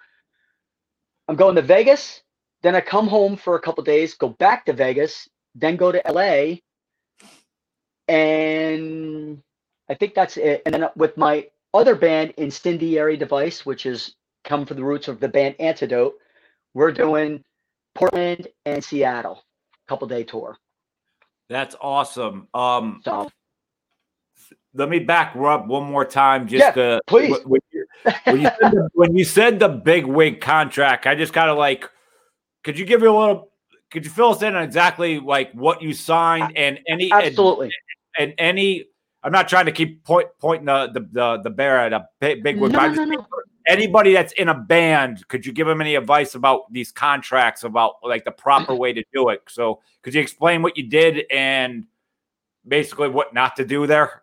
I'm 1.28 1.36
going 1.36 1.56
to 1.56 1.62
Vegas. 1.62 2.22
Then 2.62 2.76
I 2.76 2.82
come 2.82 3.08
home 3.08 3.38
for 3.38 3.56
a 3.56 3.62
couple 3.62 3.84
days, 3.84 4.16
go 4.16 4.30
back 4.30 4.66
to 4.66 4.74
Vegas, 4.74 5.30
then 5.60 5.76
go 5.76 5.92
to 5.92 6.02
LA, 6.10 6.58
and 8.08 9.42
I 9.90 9.94
think 9.96 10.14
that's 10.14 10.38
it. 10.38 10.62
And 10.66 10.74
then 10.74 10.90
with 10.96 11.18
my 11.18 11.48
other 11.74 11.96
band, 11.96 12.34
Incendiary 12.38 13.18
Device, 13.18 13.66
which 13.66 13.86
is 13.86 14.16
come 14.44 14.66
from 14.66 14.78
the 14.78 14.84
roots 14.84 15.08
of 15.08 15.20
the 15.20 15.28
band 15.28 15.56
Antidote, 15.60 16.16
we're 16.74 16.92
doing 16.92 17.44
Portland 17.96 18.48
and 18.66 18.84
Seattle, 18.84 19.44
couple 19.88 20.08
day 20.08 20.24
tour. 20.24 20.58
that's 21.50 21.76
awesome 21.82 22.48
um 22.54 23.02
So 23.04 23.28
let 24.76 24.88
me 24.88 25.00
back 25.00 25.36
up 25.36 25.68
one 25.68 25.84
more 25.92 26.06
time 26.06 26.48
just 26.48 26.66
Yeah, 26.68 26.72
to 26.74 27.02
please. 27.08 27.36
wh- 27.36 27.50
when 27.50 27.62
you, 27.72 27.86
when, 28.28 28.40
you 28.42 28.48
said 28.48 28.72
the, 28.72 28.90
when 28.94 29.16
you 29.18 29.26
said 29.26 29.60
the 29.60 29.68
Bigwig 29.70 30.42
contract 30.42 31.08
i 31.08 31.16
just 31.16 31.34
kind 31.34 31.50
of 31.50 31.58
like 31.58 31.90
could 32.64 32.78
you 32.78 32.86
give 32.86 33.02
me 33.02 33.08
a 33.08 33.12
little 33.14 33.52
could 33.92 34.06
you 34.06 34.12
fill 34.12 34.32
us 34.32 34.42
in 34.42 34.56
on 34.56 34.64
exactly 34.64 35.20
like 35.20 35.52
what 35.54 35.82
you 35.82 35.94
signed 35.94 36.56
and 36.58 36.80
any 36.88 37.12
absolutely. 37.12 37.72
and 38.18 38.34
any 38.38 38.86
i'm 39.24 39.32
not 39.32 39.48
trying 39.48 39.66
to 39.66 39.72
keep 39.72 40.04
point, 40.04 40.28
pointing 40.40 40.66
the, 40.66 40.90
the 40.94 41.08
the 41.12 41.42
the 41.44 41.50
bear 41.50 41.80
at 41.80 41.94
a 41.94 42.08
big, 42.20 42.44
big 42.44 42.58
No, 42.58 42.64
wig 42.64 42.74
but 42.74 42.82
I'm 42.82 42.96
no, 42.96 43.06
no. 43.06 43.28
anybody 43.68 44.14
that's 44.14 44.34
in 44.34 44.50
a 44.50 44.56
band 44.56 45.28
could 45.28 45.46
you 45.46 45.52
give 45.52 45.68
them 45.68 45.82
any 45.82 45.96
advice 45.96 46.36
about 46.36 46.72
these 46.72 46.92
contracts 46.92 47.64
about 47.64 47.96
like 48.04 48.26
the 48.26 48.32
proper 48.32 48.76
way 48.76 48.94
to 48.94 49.04
do 49.14 49.30
it 49.30 49.42
so 49.48 49.82
could 50.02 50.14
you 50.14 50.22
explain 50.22 50.62
what 50.62 50.78
you 50.78 50.88
did 50.88 51.26
and 51.32 51.86
basically 52.68 53.10
what 53.10 53.34
not 53.34 53.56
to 53.56 53.66
do 53.66 53.88
there 53.88 54.22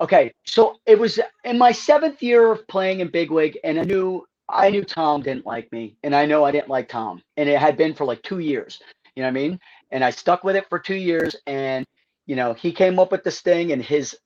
Okay, 0.00 0.34
so 0.44 0.76
it 0.86 0.98
was 0.98 1.20
in 1.44 1.56
my 1.56 1.70
seventh 1.70 2.20
year 2.20 2.50
of 2.50 2.66
playing 2.66 2.98
in 3.00 3.08
Bigwig, 3.08 3.56
and 3.62 3.78
I 3.78 3.84
knew 3.84 4.26
I 4.54 4.70
knew 4.70 4.84
Tom 4.84 5.22
didn't 5.22 5.46
like 5.46 5.70
me, 5.72 5.96
and 6.04 6.14
I 6.14 6.26
know 6.26 6.44
I 6.44 6.52
didn't 6.52 6.68
like 6.68 6.88
Tom, 6.88 7.22
and 7.36 7.48
it 7.48 7.58
had 7.58 7.76
been 7.76 7.94
for 7.94 8.04
like 8.06 8.22
two 8.22 8.38
years. 8.38 8.80
You 9.16 9.22
know 9.22 9.28
what 9.28 9.32
I 9.38 9.42
mean? 9.42 9.60
And 9.90 10.04
I 10.04 10.10
stuck 10.10 10.44
with 10.44 10.56
it 10.56 10.68
for 10.68 10.78
two 10.78 10.94
years, 10.96 11.36
and 11.46 11.84
you 12.26 12.36
know 12.36 12.54
he 12.54 12.72
came 12.72 12.98
up 12.98 13.12
with 13.12 13.24
this 13.24 13.40
thing, 13.40 13.72
and 13.72 13.82
his 13.82 14.16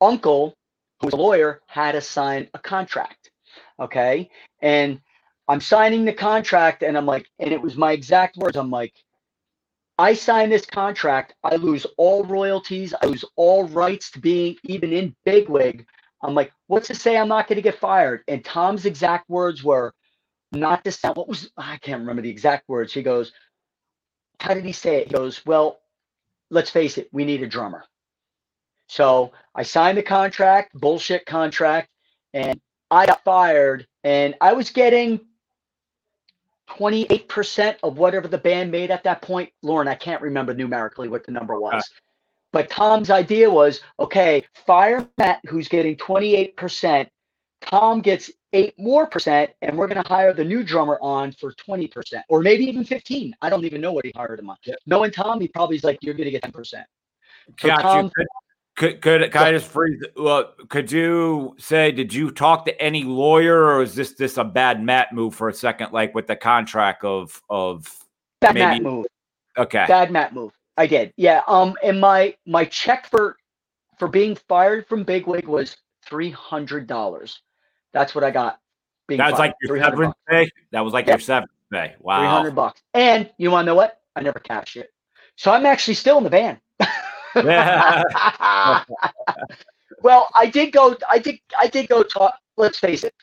uncle, 0.00 0.56
who's 1.00 1.12
a 1.12 1.16
lawyer, 1.16 1.60
had 1.66 1.92
to 1.92 2.00
sign 2.00 2.48
a 2.54 2.58
contract. 2.58 3.30
Okay, 3.78 4.30
and 4.62 5.00
I'm 5.48 5.60
signing 5.60 6.06
the 6.06 6.14
contract, 6.14 6.82
and 6.82 6.96
I'm 6.96 7.06
like, 7.06 7.28
and 7.38 7.52
it 7.52 7.60
was 7.60 7.76
my 7.76 7.92
exact 7.92 8.38
words. 8.38 8.56
I'm 8.56 8.70
like, 8.70 8.94
I 9.98 10.14
sign 10.14 10.50
this 10.50 10.66
contract, 10.66 11.34
I 11.44 11.56
lose 11.56 11.86
all 11.96 12.24
royalties, 12.24 12.94
I 13.02 13.06
lose 13.06 13.24
all 13.36 13.66
rights 13.68 14.10
to 14.12 14.20
being 14.20 14.56
even 14.64 14.92
in 14.92 15.14
Bigwig. 15.24 15.86
I'm 16.22 16.34
like, 16.34 16.52
what's 16.66 16.88
to 16.88 16.94
say 16.94 17.16
I'm 17.16 17.28
not 17.28 17.48
going 17.48 17.56
to 17.56 17.62
get 17.62 17.78
fired? 17.78 18.22
And 18.28 18.44
Tom's 18.44 18.86
exact 18.86 19.28
words 19.28 19.62
were, 19.62 19.94
not 20.52 20.84
to 20.84 20.92
sound, 20.92 21.16
what 21.16 21.28
was, 21.28 21.50
I 21.56 21.76
can't 21.78 22.00
remember 22.00 22.22
the 22.22 22.30
exact 22.30 22.68
words. 22.68 22.92
He 22.92 23.02
goes, 23.02 23.32
how 24.40 24.54
did 24.54 24.64
he 24.64 24.72
say 24.72 24.96
it? 24.96 25.08
He 25.08 25.14
goes, 25.14 25.44
well, 25.44 25.80
let's 26.50 26.70
face 26.70 26.98
it, 26.98 27.08
we 27.12 27.24
need 27.24 27.42
a 27.42 27.46
drummer. 27.46 27.84
So 28.88 29.32
I 29.54 29.62
signed 29.64 29.98
the 29.98 30.02
contract, 30.02 30.72
bullshit 30.74 31.26
contract, 31.26 31.90
and 32.32 32.60
I 32.90 33.06
got 33.06 33.24
fired. 33.24 33.86
And 34.04 34.34
I 34.40 34.52
was 34.52 34.70
getting 34.70 35.20
28% 36.70 37.76
of 37.82 37.98
whatever 37.98 38.28
the 38.28 38.38
band 38.38 38.70
made 38.70 38.90
at 38.90 39.04
that 39.04 39.22
point. 39.22 39.50
Loren, 39.62 39.88
I 39.88 39.94
can't 39.94 40.22
remember 40.22 40.54
numerically 40.54 41.08
what 41.08 41.24
the 41.26 41.32
number 41.32 41.54
uh, 41.54 41.58
was. 41.58 41.90
But 42.52 42.70
Tom's 42.70 43.10
idea 43.10 43.50
was 43.50 43.80
okay, 43.98 44.44
fire 44.54 45.06
Matt, 45.18 45.40
who's 45.46 45.68
getting 45.68 45.96
28%. 45.96 47.08
Tom 47.62 48.00
gets 48.00 48.30
eight 48.52 48.74
more 48.78 49.06
percent, 49.06 49.50
and 49.62 49.76
we're 49.76 49.88
going 49.88 50.02
to 50.02 50.08
hire 50.08 50.32
the 50.32 50.44
new 50.44 50.62
drummer 50.62 50.98
on 51.00 51.32
for 51.32 51.52
20%, 51.52 52.22
or 52.28 52.40
maybe 52.40 52.64
even 52.64 52.84
15. 52.84 53.34
I 53.42 53.50
don't 53.50 53.64
even 53.64 53.80
know 53.80 53.92
what 53.92 54.04
he 54.04 54.12
hired 54.14 54.38
him 54.38 54.50
on. 54.50 54.56
Yep. 54.64 54.78
Knowing 54.86 55.10
Tom, 55.10 55.40
he 55.40 55.48
probably 55.48 55.76
is 55.76 55.84
like, 55.84 55.98
you're 56.02 56.14
going 56.14 56.26
to 56.26 56.30
get 56.30 56.42
10%. 56.42 56.84
So 57.58 57.68
Got 57.68 57.82
Tom- 57.82 58.04
you. 58.06 58.10
Could 58.76 59.00
could, 59.00 59.22
could 59.32 59.36
I 59.36 59.52
just 59.52 59.68
freeze? 59.70 60.02
Well, 60.16 60.52
could 60.68 60.92
you 60.92 61.56
say 61.58 61.90
did 61.92 62.12
you 62.12 62.30
talk 62.30 62.66
to 62.66 62.78
any 62.78 63.04
lawyer, 63.04 63.64
or 63.64 63.82
is 63.82 63.94
this 63.94 64.12
this 64.12 64.36
a 64.36 64.44
bad 64.44 64.82
Matt 64.82 65.14
move 65.14 65.34
for 65.34 65.48
a 65.48 65.54
second, 65.54 65.92
like 65.92 66.14
with 66.14 66.26
the 66.26 66.36
contract 66.36 67.02
of 67.02 67.40
of 67.48 68.04
bad 68.42 68.52
maybe, 68.52 68.66
Matt 68.66 68.82
move? 68.82 69.06
Okay, 69.56 69.86
bad 69.88 70.10
Matt 70.10 70.34
move. 70.34 70.52
I 70.76 70.86
did, 70.86 71.12
yeah. 71.16 71.42
Um, 71.46 71.74
and 71.82 72.00
my 72.00 72.34
my 72.46 72.64
check 72.64 73.06
for 73.06 73.36
for 73.98 74.08
being 74.08 74.36
fired 74.48 74.86
from 74.86 75.04
Bigwig 75.04 75.46
was 75.46 75.76
three 76.04 76.30
hundred 76.30 76.86
dollars. 76.86 77.40
That's 77.92 78.14
what 78.14 78.24
I 78.24 78.30
got. 78.30 78.60
Being 79.08 79.18
that 79.18 79.30
was 79.30 79.38
fired. 79.38 79.48
like 79.48 79.54
your 79.62 79.78
seventh 79.78 80.14
pay. 80.28 80.50
That 80.72 80.80
was 80.80 80.92
like 80.92 81.06
yep. 81.06 81.18
your 81.18 81.24
seventh 81.24 81.50
pay. 81.72 81.94
Wow, 82.00 82.20
three 82.20 82.28
hundred 82.28 82.54
bucks. 82.54 82.82
And 82.94 83.30
you 83.38 83.50
want 83.50 83.64
to 83.64 83.66
know 83.66 83.74
what? 83.74 84.00
I 84.14 84.22
never 84.22 84.38
cashed 84.38 84.76
it, 84.76 84.92
so 85.36 85.50
I'm 85.50 85.66
actually 85.66 85.94
still 85.94 86.18
in 86.18 86.24
the 86.24 86.30
van. 86.30 86.60
well, 90.02 90.28
I 90.34 90.50
did 90.50 90.72
go. 90.72 90.96
I 91.08 91.18
did. 91.18 91.38
I 91.58 91.68
did 91.68 91.88
go 91.88 92.02
talk. 92.02 92.34
Let's 92.56 92.78
face 92.78 93.04
it. 93.04 93.14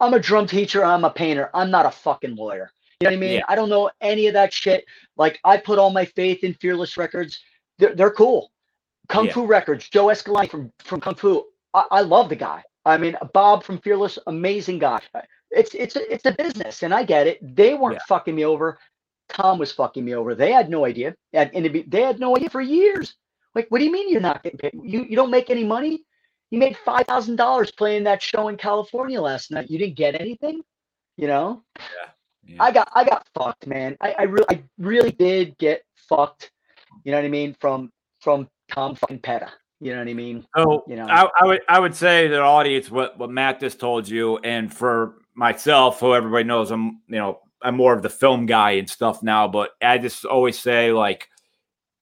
I'm 0.00 0.14
a 0.14 0.18
drum 0.18 0.46
teacher. 0.46 0.84
I'm 0.84 1.04
a 1.04 1.10
painter. 1.10 1.50
I'm 1.52 1.70
not 1.70 1.86
a 1.86 1.90
fucking 1.90 2.36
lawyer. 2.36 2.70
You 3.00 3.06
know 3.06 3.12
what 3.12 3.16
I 3.16 3.20
mean? 3.20 3.32
Yeah. 3.38 3.44
I 3.48 3.54
don't 3.54 3.70
know 3.70 3.90
any 4.02 4.26
of 4.26 4.34
that 4.34 4.52
shit. 4.52 4.84
Like 5.16 5.40
I 5.42 5.56
put 5.56 5.78
all 5.78 5.90
my 5.90 6.04
faith 6.04 6.44
in 6.44 6.52
Fearless 6.54 6.98
Records. 6.98 7.40
They're, 7.78 7.94
they're 7.94 8.10
cool. 8.10 8.52
Kung 9.08 9.26
yeah. 9.26 9.32
Fu 9.32 9.46
Records. 9.46 9.88
Joe 9.88 10.10
Escalante 10.10 10.48
from 10.48 10.72
from 10.80 11.00
Kung 11.00 11.14
Fu. 11.14 11.44
I, 11.72 11.84
I 11.90 12.00
love 12.02 12.28
the 12.28 12.36
guy. 12.36 12.62
I 12.84 12.98
mean, 12.98 13.16
Bob 13.32 13.64
from 13.64 13.78
Fearless, 13.78 14.18
amazing 14.26 14.80
guy. 14.80 15.00
It's 15.50 15.74
it's 15.74 15.96
it's 15.96 16.26
a 16.26 16.32
business, 16.32 16.82
and 16.82 16.92
I 16.92 17.04
get 17.04 17.26
it. 17.26 17.38
They 17.56 17.74
weren't 17.74 17.94
yeah. 17.94 18.04
fucking 18.06 18.34
me 18.34 18.44
over. 18.44 18.78
Tom 19.30 19.58
was 19.58 19.72
fucking 19.72 20.04
me 20.04 20.14
over. 20.14 20.34
They 20.34 20.52
had 20.52 20.68
no 20.68 20.84
idea, 20.84 21.14
and, 21.32 21.50
and 21.54 21.84
they 21.86 22.02
had 22.02 22.20
no 22.20 22.36
idea 22.36 22.50
for 22.50 22.60
years. 22.60 23.14
Like, 23.54 23.66
what 23.70 23.78
do 23.78 23.84
you 23.84 23.92
mean 23.92 24.10
you're 24.10 24.20
not 24.20 24.42
getting 24.42 24.58
paid? 24.58 24.74
You 24.74 25.04
you 25.08 25.16
don't 25.16 25.30
make 25.30 25.48
any 25.48 25.64
money? 25.64 26.04
You 26.50 26.58
made 26.58 26.76
five 26.76 27.06
thousand 27.06 27.36
dollars 27.36 27.70
playing 27.70 28.04
that 28.04 28.20
show 28.22 28.48
in 28.48 28.56
California 28.56 29.20
last 29.20 29.50
night. 29.50 29.70
You 29.70 29.78
didn't 29.78 29.96
get 29.96 30.20
anything, 30.20 30.62
you 31.16 31.28
know? 31.28 31.62
Yeah. 31.78 32.10
Yeah. 32.44 32.62
I 32.62 32.72
got 32.72 32.90
I 32.94 33.04
got 33.04 33.26
fucked, 33.34 33.66
man. 33.66 33.96
I 34.00 34.14
I 34.18 34.22
really 34.22 34.46
I 34.50 34.62
really 34.78 35.12
did 35.12 35.56
get 35.58 35.82
fucked. 36.08 36.50
You 37.04 37.12
know 37.12 37.18
what 37.18 37.24
I 37.24 37.28
mean? 37.28 37.56
From 37.60 37.90
from 38.20 38.48
Tom 38.70 38.94
fucking 38.94 39.20
Petta. 39.20 39.50
You 39.80 39.92
know 39.92 40.00
what 40.00 40.08
I 40.08 40.14
mean? 40.14 40.46
So 40.56 40.84
you 40.86 40.96
know, 40.96 41.06
I, 41.06 41.28
I 41.40 41.46
would 41.46 41.60
I 41.68 41.80
would 41.80 41.94
say 41.94 42.28
the 42.28 42.40
audience 42.40 42.90
what 42.90 43.18
what 43.18 43.30
Matt 43.30 43.60
just 43.60 43.80
told 43.80 44.08
you, 44.08 44.38
and 44.38 44.72
for 44.72 45.14
myself, 45.34 46.00
who 46.00 46.14
everybody 46.14 46.44
knows, 46.44 46.70
I'm 46.70 47.00
you 47.08 47.16
know 47.16 47.40
I'm 47.62 47.76
more 47.76 47.94
of 47.94 48.02
the 48.02 48.10
film 48.10 48.46
guy 48.46 48.72
and 48.72 48.88
stuff 48.88 49.22
now, 49.22 49.48
but 49.48 49.70
I 49.82 49.98
just 49.98 50.24
always 50.24 50.58
say 50.58 50.92
like 50.92 51.28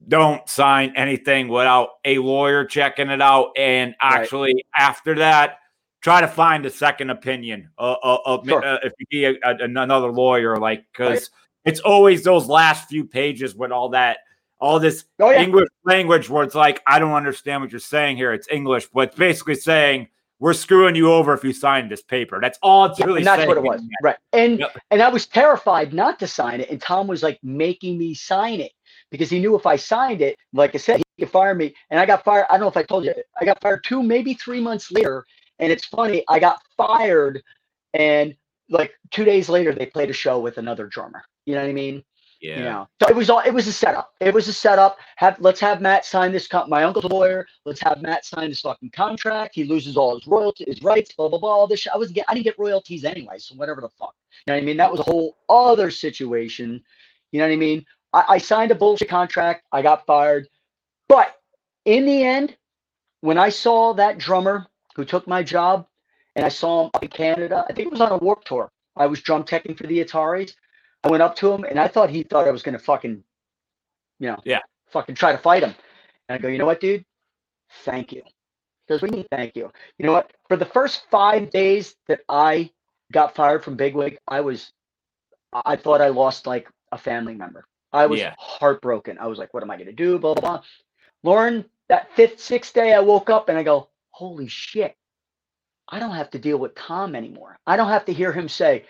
don't 0.06 0.48
sign 0.48 0.92
anything 0.96 1.48
without 1.48 1.90
a 2.04 2.18
lawyer 2.18 2.64
checking 2.64 3.10
it 3.10 3.20
out. 3.20 3.50
And 3.56 3.94
actually, 4.00 4.54
right. 4.54 4.64
after 4.76 5.16
that, 5.16 5.58
try 6.08 6.22
to 6.22 6.28
find 6.28 6.64
a 6.64 6.70
second 6.70 7.10
opinion 7.10 7.68
uh, 7.78 7.92
uh, 8.02 8.42
sure. 8.46 8.64
uh, 8.64 8.78
if 8.82 8.94
you 8.98 9.06
be 9.10 9.24
a, 9.26 9.32
a, 9.42 9.56
another 9.60 10.10
lawyer, 10.10 10.56
like, 10.56 10.86
because 10.90 11.10
right. 11.10 11.28
it's 11.66 11.80
always 11.80 12.24
those 12.24 12.46
last 12.46 12.88
few 12.88 13.04
pages 13.04 13.54
with 13.54 13.72
all 13.72 13.90
that, 13.90 14.20
all 14.58 14.80
this 14.80 15.04
oh, 15.20 15.30
yeah. 15.30 15.42
English 15.42 15.68
language 15.84 16.30
where 16.30 16.44
it's 16.44 16.54
like, 16.54 16.80
I 16.86 16.98
don't 16.98 17.12
understand 17.12 17.60
what 17.60 17.72
you're 17.72 17.78
saying 17.78 18.16
here. 18.16 18.32
It's 18.32 18.48
English, 18.50 18.86
but 18.86 19.08
it's 19.08 19.16
basically 19.16 19.56
saying, 19.56 20.08
we're 20.40 20.54
screwing 20.54 20.94
you 20.94 21.12
over 21.12 21.34
if 21.34 21.44
you 21.44 21.52
sign 21.52 21.90
this 21.90 22.00
paper. 22.00 22.38
That's 22.40 22.58
all 22.62 22.86
it's 22.86 22.98
really. 23.00 23.18
And 23.18 23.26
that's 23.26 23.46
what 23.46 23.58
it 23.58 23.62
was, 23.62 23.82
right? 24.02 24.16
And 24.32 24.60
yep. 24.60 24.78
and 24.90 25.02
I 25.02 25.08
was 25.08 25.26
terrified 25.26 25.92
not 25.92 26.18
to 26.20 26.28
sign 26.28 26.60
it, 26.60 26.70
and 26.70 26.80
Tom 26.80 27.08
was 27.08 27.24
like 27.24 27.40
making 27.42 27.98
me 27.98 28.14
sign 28.14 28.60
it 28.60 28.70
because 29.10 29.28
he 29.28 29.40
knew 29.40 29.56
if 29.56 29.66
I 29.66 29.74
signed 29.74 30.22
it, 30.22 30.36
like 30.52 30.76
I 30.76 30.78
said, 30.78 30.98
he 30.98 31.24
could 31.24 31.32
fire 31.32 31.56
me. 31.56 31.74
And 31.90 31.98
I 31.98 32.06
got 32.06 32.24
fired. 32.24 32.46
I 32.48 32.52
don't 32.52 32.60
know 32.60 32.68
if 32.68 32.76
I 32.76 32.84
told 32.84 33.04
you, 33.04 33.14
I 33.40 33.44
got 33.44 33.60
fired 33.60 33.82
two, 33.82 34.00
maybe 34.00 34.34
three 34.34 34.60
months 34.60 34.92
later. 34.92 35.26
And 35.58 35.72
it's 35.72 35.84
funny, 35.84 36.24
I 36.28 36.38
got 36.38 36.62
fired, 36.76 37.42
and 37.94 38.34
like 38.70 38.92
two 39.10 39.24
days 39.24 39.48
later, 39.48 39.74
they 39.74 39.86
played 39.86 40.10
a 40.10 40.12
show 40.14 40.38
with 40.38 40.58
another 40.58 40.86
drummer. 40.86 41.22
You 41.46 41.54
know 41.54 41.62
what 41.62 41.70
I 41.70 41.72
mean? 41.72 42.04
Yeah. 42.40 42.58
You 42.58 42.64
know, 42.64 42.88
so 43.02 43.08
it 43.08 43.16
was 43.16 43.30
all 43.30 43.40
it 43.40 43.52
was 43.52 43.66
a 43.66 43.72
setup. 43.72 44.12
It 44.20 44.32
was 44.32 44.46
a 44.46 44.52
setup. 44.52 44.98
Have 45.16 45.36
let's 45.40 45.58
have 45.58 45.80
Matt 45.80 46.04
sign 46.04 46.30
this. 46.30 46.46
Co- 46.46 46.66
my 46.66 46.84
uncle's 46.84 47.06
a 47.06 47.08
lawyer. 47.08 47.46
Let's 47.64 47.80
have 47.80 48.00
Matt 48.00 48.24
sign 48.24 48.50
this 48.50 48.60
fucking 48.60 48.90
contract. 48.90 49.56
He 49.56 49.64
loses 49.64 49.96
all 49.96 50.14
his 50.16 50.26
royalties, 50.26 50.68
his 50.68 50.82
rights. 50.82 51.12
Blah 51.14 51.28
blah 51.30 51.38
blah. 51.38 51.50
All 51.50 51.66
this. 51.66 51.80
Shit. 51.80 51.92
I 51.92 51.96
was 51.96 52.12
get. 52.12 52.26
I 52.28 52.34
didn't 52.34 52.44
get 52.44 52.58
royalties 52.58 53.04
anyway. 53.04 53.38
So 53.38 53.56
whatever 53.56 53.80
the 53.80 53.88
fuck. 53.88 54.14
You 54.46 54.52
know 54.52 54.56
what 54.56 54.62
I 54.62 54.66
mean? 54.66 54.76
That 54.76 54.90
was 54.90 55.00
a 55.00 55.04
whole 55.04 55.36
other 55.48 55.90
situation. 55.90 56.80
You 57.32 57.40
know 57.40 57.46
what 57.46 57.52
I 57.52 57.56
mean? 57.56 57.84
I, 58.12 58.24
I 58.28 58.38
signed 58.38 58.70
a 58.70 58.76
bullshit 58.76 59.08
contract. 59.08 59.66
I 59.72 59.82
got 59.82 60.06
fired. 60.06 60.48
But 61.08 61.34
in 61.86 62.06
the 62.06 62.22
end, 62.22 62.56
when 63.20 63.36
I 63.38 63.48
saw 63.48 63.94
that 63.94 64.18
drummer 64.18 64.66
who 64.98 65.04
took 65.04 65.28
my 65.28 65.44
job 65.44 65.86
and 66.34 66.44
I 66.44 66.48
saw 66.48 66.82
him 66.82 66.90
up 66.92 67.04
in 67.04 67.08
Canada, 67.08 67.64
I 67.68 67.72
think 67.72 67.86
it 67.86 67.92
was 67.92 68.00
on 68.00 68.10
a 68.10 68.16
Warped 68.16 68.48
Tour. 68.48 68.68
I 68.96 69.06
was 69.06 69.22
drum 69.22 69.44
teching 69.44 69.78
for 69.78 69.86
the 69.86 70.04
Ataris. 70.04 70.54
I 71.04 71.08
went 71.08 71.22
up 71.22 71.36
to 71.36 71.52
him 71.52 71.62
and 71.62 71.78
I 71.78 71.86
thought 71.86 72.10
he 72.10 72.24
thought 72.24 72.48
I 72.48 72.50
was 72.50 72.64
going 72.64 72.76
to 72.76 72.84
fucking, 72.84 73.22
you 74.18 74.26
know, 74.26 74.38
yeah, 74.44 74.58
fucking 74.90 75.14
try 75.14 75.30
to 75.30 75.38
fight 75.38 75.62
him. 75.62 75.72
And 76.28 76.36
I 76.36 76.38
go, 76.42 76.48
you 76.48 76.58
know 76.58 76.66
what, 76.66 76.80
dude? 76.80 77.04
Thank 77.84 78.12
you. 78.12 78.22
Because 78.86 79.00
we 79.00 79.10
need 79.10 79.28
thank 79.30 79.54
you. 79.54 79.70
You 79.98 80.06
know 80.06 80.14
what? 80.14 80.32
For 80.48 80.56
the 80.56 80.64
first 80.64 81.02
five 81.12 81.50
days 81.50 81.94
that 82.08 82.22
I 82.28 82.70
got 83.12 83.36
fired 83.36 83.62
from 83.62 83.76
Bigwig, 83.76 84.18
I 84.26 84.40
was, 84.40 84.72
I 85.52 85.76
thought 85.76 86.00
I 86.00 86.08
lost 86.08 86.44
like 86.44 86.68
a 86.90 86.98
family 86.98 87.34
member. 87.34 87.66
I 87.92 88.06
was 88.06 88.18
yeah. 88.18 88.34
heartbroken. 88.36 89.16
I 89.18 89.28
was 89.28 89.38
like, 89.38 89.54
what 89.54 89.62
am 89.62 89.70
I 89.70 89.76
going 89.76 89.86
to 89.86 89.92
do? 89.92 90.18
Blah, 90.18 90.34
blah, 90.34 90.40
blah. 90.40 90.62
Loren, 91.22 91.66
that 91.88 92.10
fifth, 92.16 92.40
sixth 92.40 92.74
day, 92.74 92.94
I 92.94 93.00
woke 93.00 93.30
up 93.30 93.48
and 93.48 93.56
I 93.56 93.62
go, 93.62 93.90
holy 94.18 94.48
shit. 94.48 94.96
I 95.88 96.00
don't 96.00 96.16
have 96.16 96.30
to 96.30 96.40
deal 96.40 96.58
with 96.58 96.74
Tom 96.74 97.14
anymore. 97.14 97.56
I 97.68 97.76
don't 97.76 97.88
have 97.88 98.04
to 98.06 98.12
hear 98.12 98.32
him 98.32 98.48
say, 98.48 98.84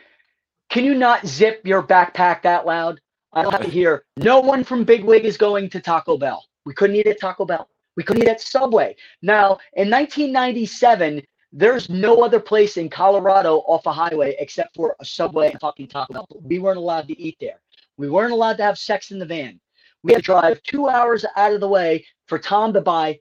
can 0.70 0.86
you 0.86 0.94
not 0.94 1.26
zip 1.26 1.60
your 1.66 1.82
backpack 1.82 2.40
that 2.42 2.64
loud? 2.64 2.98
I 3.34 3.42
don't 3.42 3.52
have 3.52 3.64
to 3.64 3.70
hear, 3.80 4.04
no 4.16 4.40
one 4.40 4.64
from 4.64 4.84
Bigwig 4.84 5.26
is 5.26 5.36
going 5.36 5.68
to 5.68 5.80
Taco 5.80 6.16
Bell. 6.16 6.42
We 6.64 6.72
couldn't 6.72 6.96
eat 6.96 7.06
at 7.06 7.20
Taco 7.20 7.44
Bell. 7.44 7.68
We 7.94 8.04
couldn't 8.04 8.22
eat 8.22 8.28
at 8.30 8.40
Subway. 8.40 8.96
Now, 9.20 9.58
in 9.74 9.90
1997, 9.90 11.22
there's 11.52 11.90
no 11.90 12.22
other 12.22 12.40
place 12.40 12.78
in 12.78 12.88
Colorado 12.88 13.56
off 13.66 13.84
a 13.84 13.92
highway 13.92 14.34
except 14.38 14.74
for 14.74 14.96
a 14.98 15.04
Subway 15.04 15.50
and 15.50 15.60
fucking 15.60 15.88
Taco 15.88 16.14
Bell. 16.14 16.28
We 16.42 16.58
weren't 16.58 16.78
allowed 16.78 17.06
to 17.08 17.20
eat 17.20 17.36
there. 17.38 17.60
We 17.98 18.08
weren't 18.08 18.32
allowed 18.32 18.56
to 18.56 18.62
have 18.62 18.78
sex 18.78 19.10
in 19.10 19.18
the 19.18 19.26
van. 19.26 19.60
We 20.02 20.14
had 20.14 20.20
to 20.20 20.24
drive 20.24 20.62
two 20.62 20.88
hours 20.88 21.26
out 21.36 21.52
of 21.52 21.60
the 21.60 21.68
way 21.68 22.06
for 22.28 22.38
Tom 22.38 22.72
to 22.72 22.80
buy 22.80 23.20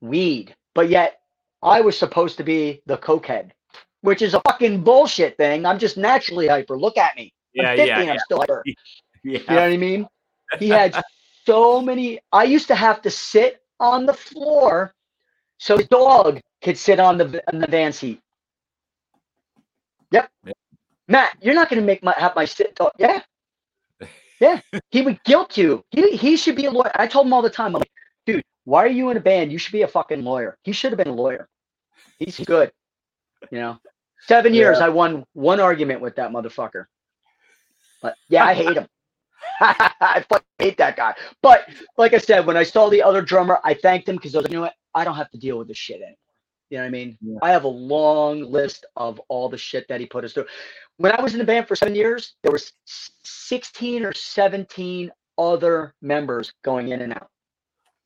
weed. 0.00 0.54
But 0.74 0.88
yet, 0.88 1.18
I 1.62 1.80
was 1.80 1.98
supposed 1.98 2.36
to 2.38 2.44
be 2.44 2.82
the 2.86 2.98
cokehead, 2.98 3.50
which 4.02 4.22
is 4.22 4.34
a 4.34 4.40
fucking 4.40 4.82
bullshit 4.82 5.36
thing. 5.36 5.66
I'm 5.66 5.78
just 5.78 5.96
naturally 5.96 6.48
hyper. 6.48 6.78
Look 6.78 6.96
at 6.96 7.16
me. 7.16 7.32
Yeah, 7.52 7.70
I'm 7.70 7.76
50 7.76 7.88
yeah, 7.88 8.00
and 8.00 8.10
I'm 8.10 8.16
yeah. 8.16 8.22
still 8.24 8.38
hyper. 8.38 8.64
Yeah. 9.24 9.40
You 9.40 9.46
know 9.48 9.54
what 9.56 9.72
I 9.72 9.76
mean? 9.76 10.06
He 10.60 10.68
had 10.68 11.02
so 11.44 11.82
many. 11.82 12.20
I 12.32 12.44
used 12.44 12.68
to 12.68 12.76
have 12.76 13.02
to 13.02 13.10
sit 13.10 13.60
on 13.80 14.06
the 14.06 14.14
floor 14.14 14.94
so 15.58 15.76
his 15.76 15.88
dog 15.88 16.40
could 16.62 16.78
sit 16.78 17.00
on 17.00 17.18
the 17.18 17.42
on 17.52 17.58
the 17.58 17.66
van 17.66 17.92
seat. 17.92 18.20
Yep. 20.12 20.30
Yeah. 20.46 20.52
Matt, 21.08 21.36
you're 21.40 21.54
not 21.54 21.68
going 21.68 21.80
to 21.80 21.86
make 21.86 22.02
my 22.02 22.14
have 22.16 22.36
my 22.36 22.44
sit 22.44 22.74
dog. 22.76 22.92
Yeah, 22.98 23.22
yeah, 24.40 24.60
he 24.90 25.02
would 25.02 25.22
guilt 25.24 25.56
you. 25.56 25.84
He, 25.90 26.16
he 26.16 26.36
should 26.36 26.54
be 26.54 26.66
a 26.66 26.70
lawyer. 26.70 26.92
I 26.94 27.06
told 27.06 27.26
him 27.26 27.32
all 27.32 27.42
the 27.42 27.50
time, 27.50 27.74
I'm 27.74 27.80
like, 27.80 27.90
why 28.68 28.84
are 28.84 28.88
you 28.88 29.10
in 29.10 29.16
a 29.16 29.20
band? 29.20 29.50
You 29.50 29.58
should 29.58 29.72
be 29.72 29.82
a 29.82 29.88
fucking 29.88 30.22
lawyer. 30.22 30.58
He 30.62 30.72
should 30.72 30.92
have 30.92 30.98
been 30.98 31.08
a 31.08 31.14
lawyer. 31.14 31.48
He's 32.18 32.38
good. 32.46 32.70
You 33.50 33.58
know, 33.58 33.78
seven 34.26 34.52
years, 34.52 34.78
I 34.78 34.88
won 34.88 35.24
one 35.32 35.60
argument 35.60 36.00
with 36.00 36.16
that 36.16 36.30
motherfucker. 36.30 36.86
But 38.02 38.14
yeah, 38.28 38.44
I 38.44 38.54
hate 38.54 38.76
him. 38.76 38.86
I 39.60 40.24
fucking 40.28 40.46
hate 40.58 40.76
that 40.78 40.96
guy. 40.96 41.14
But 41.42 41.68
like 41.96 42.12
I 42.12 42.18
said, 42.18 42.46
when 42.46 42.56
I 42.56 42.64
saw 42.64 42.88
the 42.88 43.02
other 43.02 43.22
drummer, 43.22 43.60
I 43.64 43.74
thanked 43.74 44.08
him 44.08 44.16
because 44.16 44.34
I 44.34 44.38
was 44.38 44.44
like, 44.44 44.52
you 44.52 44.58
know 44.58 44.62
what? 44.62 44.74
I 44.94 45.04
don't 45.04 45.16
have 45.16 45.30
to 45.30 45.38
deal 45.38 45.58
with 45.58 45.68
this 45.68 45.78
shit 45.78 45.96
anymore. 45.96 46.16
You 46.70 46.78
know 46.78 46.84
what 46.84 46.88
I 46.88 46.90
mean? 46.90 47.18
Yeah. 47.22 47.38
I 47.42 47.50
have 47.50 47.64
a 47.64 47.68
long 47.68 48.42
list 48.42 48.84
of 48.96 49.20
all 49.28 49.48
the 49.48 49.56
shit 49.56 49.86
that 49.88 50.00
he 50.00 50.06
put 50.06 50.24
us 50.24 50.32
through 50.34 50.46
when 50.98 51.12
I 51.12 51.22
was 51.22 51.32
in 51.32 51.38
the 51.38 51.44
band 51.44 51.66
for 51.66 51.76
seven 51.76 51.94
years, 51.94 52.34
there 52.42 52.52
was 52.52 52.72
16 53.24 54.04
or 54.04 54.12
17 54.12 55.10
other 55.38 55.94
members 56.02 56.52
going 56.64 56.88
in 56.88 57.00
and 57.00 57.14
out. 57.14 57.28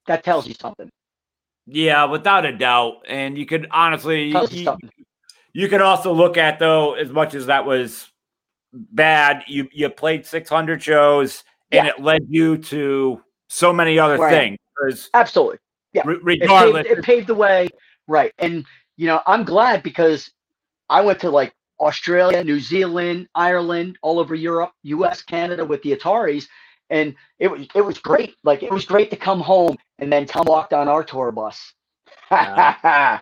That 0.06 0.24
tells 0.24 0.46
you 0.46 0.54
something. 0.54 0.90
Yeah, 1.66 2.04
without 2.04 2.44
a 2.44 2.56
doubt. 2.56 3.02
And 3.06 3.38
you 3.38 3.46
could 3.46 3.68
honestly, 3.70 4.28
you, 4.28 4.76
you, 5.52 5.68
could 5.68 5.80
also 5.80 6.12
look 6.12 6.36
at 6.36 6.58
though, 6.58 6.94
as 6.94 7.10
much 7.10 7.34
as 7.34 7.46
that 7.46 7.64
was 7.64 8.10
bad, 8.72 9.44
you 9.46 9.68
you 9.72 9.88
played 9.88 10.26
600 10.26 10.82
shows, 10.82 11.44
and 11.70 11.86
yeah. 11.86 11.92
it 11.92 12.02
led 12.02 12.26
you 12.28 12.58
to 12.58 13.22
so 13.48 13.72
many 13.72 13.98
other 13.98 14.18
right. 14.18 14.30
things. 14.30 15.10
Absolutely, 15.14 15.58
yeah. 15.92 16.02
Re- 16.04 16.18
regardless, 16.22 16.86
it 16.86 16.88
paved, 16.88 16.98
it 16.98 17.04
paved 17.04 17.26
the 17.28 17.34
way, 17.34 17.68
right? 18.08 18.32
And 18.38 18.66
you 18.96 19.06
know, 19.06 19.20
I'm 19.26 19.44
glad 19.44 19.84
because 19.84 20.30
I 20.88 21.00
went 21.02 21.20
to 21.20 21.30
like 21.30 21.54
Australia, 21.78 22.42
New 22.42 22.60
Zealand, 22.60 23.28
Ireland, 23.34 23.98
all 24.02 24.18
over 24.18 24.34
Europe, 24.34 24.72
US, 24.82 25.22
Canada 25.22 25.64
with 25.64 25.82
the 25.82 25.94
Ataris. 25.96 26.46
And 26.92 27.14
it 27.38 27.48
was 27.50 27.66
it 27.74 27.80
was 27.80 27.98
great. 27.98 28.36
Like 28.44 28.62
it 28.62 28.70
was 28.70 28.84
great 28.84 29.10
to 29.10 29.16
come 29.16 29.40
home 29.40 29.76
and 29.98 30.12
then 30.12 30.26
Tom 30.26 30.44
walked 30.46 30.74
on 30.74 30.88
our 30.88 31.02
tour 31.02 31.32
bus. 31.32 31.72
so 32.30 32.36
I 32.36 33.20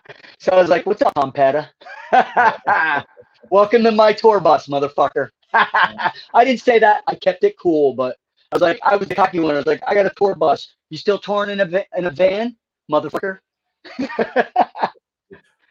was 0.51 0.69
like, 0.69 0.85
"What's 0.85 1.01
up, 1.01 1.13
Tom 1.15 1.31
Petta? 1.31 1.69
Welcome 3.49 3.83
to 3.83 3.91
my 3.91 4.11
tour 4.13 4.41
bus, 4.41 4.67
motherfucker." 4.67 5.29
I 5.53 6.11
didn't 6.45 6.59
say 6.59 6.79
that. 6.79 7.03
I 7.07 7.15
kept 7.15 7.45
it 7.45 7.57
cool, 7.57 7.93
but 7.93 8.17
I 8.51 8.55
was 8.57 8.61
like, 8.61 8.79
I 8.83 8.97
was 8.97 9.07
the 9.07 9.15
cocky 9.15 9.39
one. 9.39 9.53
I 9.55 9.57
was 9.57 9.65
like, 9.65 9.81
"I 9.87 9.93
got 9.93 10.05
a 10.05 10.11
tour 10.17 10.35
bus. 10.35 10.75
You 10.89 10.97
still 10.97 11.17
touring 11.17 11.49
in 11.51 11.61
a 11.61 11.65
va- 11.65 11.85
in 11.97 12.05
a 12.05 12.11
van, 12.11 12.57
motherfucker?" 12.91 13.39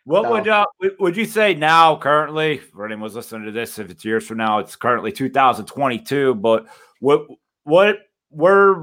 What 0.05 0.25
So- 0.25 0.31
would 0.33 0.49
uh, 0.49 0.65
would- 0.81 0.97
would 0.99 1.17
you 1.19 1.27
say 1.27 1.53
now 1.55 1.97
currently 1.97 2.57
for 2.59 2.87
anyone 2.87 3.03
who's 3.09 3.15
listening 3.17 3.45
to 3.45 3.53
this? 3.53 3.79
If 3.79 3.91
it's 3.91 4.05
years 4.05 4.27
from 4.27 4.39
now, 4.39 4.59
it's 4.59 4.75
currently 4.75 5.13
2022. 5.13 6.35
But 6.37 6.67
what 7.01 7.27
what 7.65 7.99
where 8.31 8.83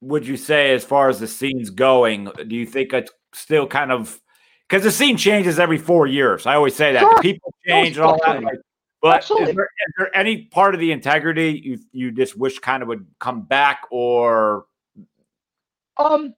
would 0.00 0.26
you 0.26 0.36
say 0.36 0.72
as 0.72 0.84
far 0.84 1.08
as 1.08 1.20
the 1.20 1.28
scene's 1.28 1.70
going? 1.70 2.30
Do 2.48 2.54
you 2.54 2.66
think 2.66 2.92
it's 2.92 3.12
still 3.34 3.66
kind 3.66 3.92
of 3.92 4.20
because 4.68 4.82
the 4.84 4.90
scene 4.90 5.16
changes 5.16 5.58
every 5.58 5.78
four 5.78 6.06
years? 6.06 6.46
I 6.46 6.54
always 6.54 6.74
say 6.74 6.92
that 6.92 7.00
Sure. 7.00 7.14
The 7.16 7.20
people 7.20 7.54
change 7.66 7.96
and 7.96 8.06
all 8.06 8.18
that. 8.24 8.42
like, 8.42 8.60
but 9.02 9.22
is 9.22 9.28
there, 9.28 9.48
is 9.48 9.94
there 9.98 10.14
any 10.16 10.44
part 10.44 10.74
of 10.74 10.80
the 10.80 10.92
integrity 10.92 11.60
you 11.64 11.78
you 11.92 12.12
just 12.12 12.36
wish 12.36 12.58
kind 12.58 12.82
of 12.82 12.88
would 12.88 13.06
come 13.18 13.42
back 13.42 13.82
or 13.90 14.66
Um, 15.96 16.34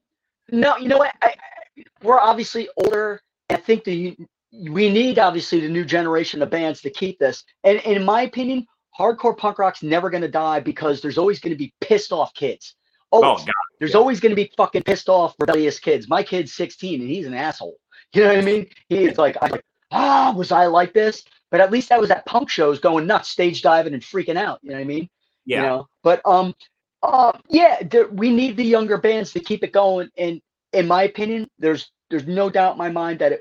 no, 0.51 0.77
you 0.77 0.89
know 0.89 0.99
what? 0.99 1.15
I, 1.23 1.29
I, 1.29 1.83
we're 2.03 2.21
obviously 2.21 2.69
older. 2.77 3.21
I 3.51 3.57
think 3.57 3.85
the 3.85 4.17
we 4.53 4.91
need 4.91 5.19
obviously 5.19 5.61
the 5.61 5.69
new 5.69 5.85
generation 5.85 6.43
of 6.43 6.51
bands 6.51 6.83
to 6.83 6.91
keep 6.91 7.19
this. 7.19 7.43
And, 7.65 7.79
and 7.87 7.97
in 7.97 8.05
my 8.05 8.23
opinion, 8.23 8.67
hardcore 8.99 9.37
punk 9.37 9.59
rock's 9.59 9.83
never 9.83 10.11
going 10.11 10.23
to 10.23 10.29
die 10.29 10.61
because 10.61 11.01
there's 11.01 11.19
always 11.19 11.41
going 11.41 11.53
to 11.53 11.59
be 11.59 11.73
pissed 11.81 12.13
off 12.13 12.35
kids. 12.35 12.75
oh 13.13 13.21
god 13.21 13.49
There's 13.79 13.95
always 13.95 14.21
going 14.21 14.31
to 14.31 14.37
be 14.37 14.53
fucking 14.57 14.83
pissed 14.83 15.09
off 15.09 15.35
rebellious 15.39 15.79
kids. 15.79 16.09
My 16.09 16.23
kid's 16.23 16.53
16 16.55 17.01
and 17.01 17.11
he's 17.11 17.27
an 17.27 17.35
asshole. 17.35 17.77
You 18.15 18.25
know 18.25 18.29
what 18.29 18.39
I 18.39 18.43
mean? 18.43 18.67
He's 18.91 19.17
like, 19.17 19.39
I'm 19.41 19.51
like, 19.53 19.65
ah, 19.91 20.35
was 20.37 20.53
I 20.53 20.67
like 20.67 20.93
this? 20.93 21.25
But 21.51 21.61
at 21.61 21.71
least 21.71 21.91
I 21.91 21.99
was 21.99 22.11
at 22.11 22.27
punk 22.27 22.51
shows 22.51 22.79
going 22.79 23.07
nuts, 23.07 23.31
stage 23.31 23.63
diving 23.63 23.95
and 23.95 24.03
freaking 24.03 24.37
out. 24.37 24.59
You 24.63 24.71
know 24.71 24.77
what 24.77 24.83
I 24.83 24.85
mean? 24.85 25.09
yeah 25.45 25.57
you 25.57 25.63
know 25.69 25.89
but 26.03 26.21
um 26.25 26.55
uh 27.03 27.33
yeah 27.49 27.83
there, 27.83 28.09
we 28.09 28.31
need 28.31 28.57
the 28.57 28.65
younger 28.65 28.99
bands 28.99 29.33
to 29.33 29.41
keep 29.41 29.65
it 29.65 29.73
going 29.73 30.09
and 30.17 30.41
in 30.73 30.87
my 30.87 31.05
opinion 31.05 31.49
there's 31.59 31.91
there's 32.11 32.27
no 32.27 32.51
doubt 32.51 32.73
in 32.73 32.79
my 32.79 32.91
mind 32.91 33.19
that 33.19 33.33
it 33.33 33.41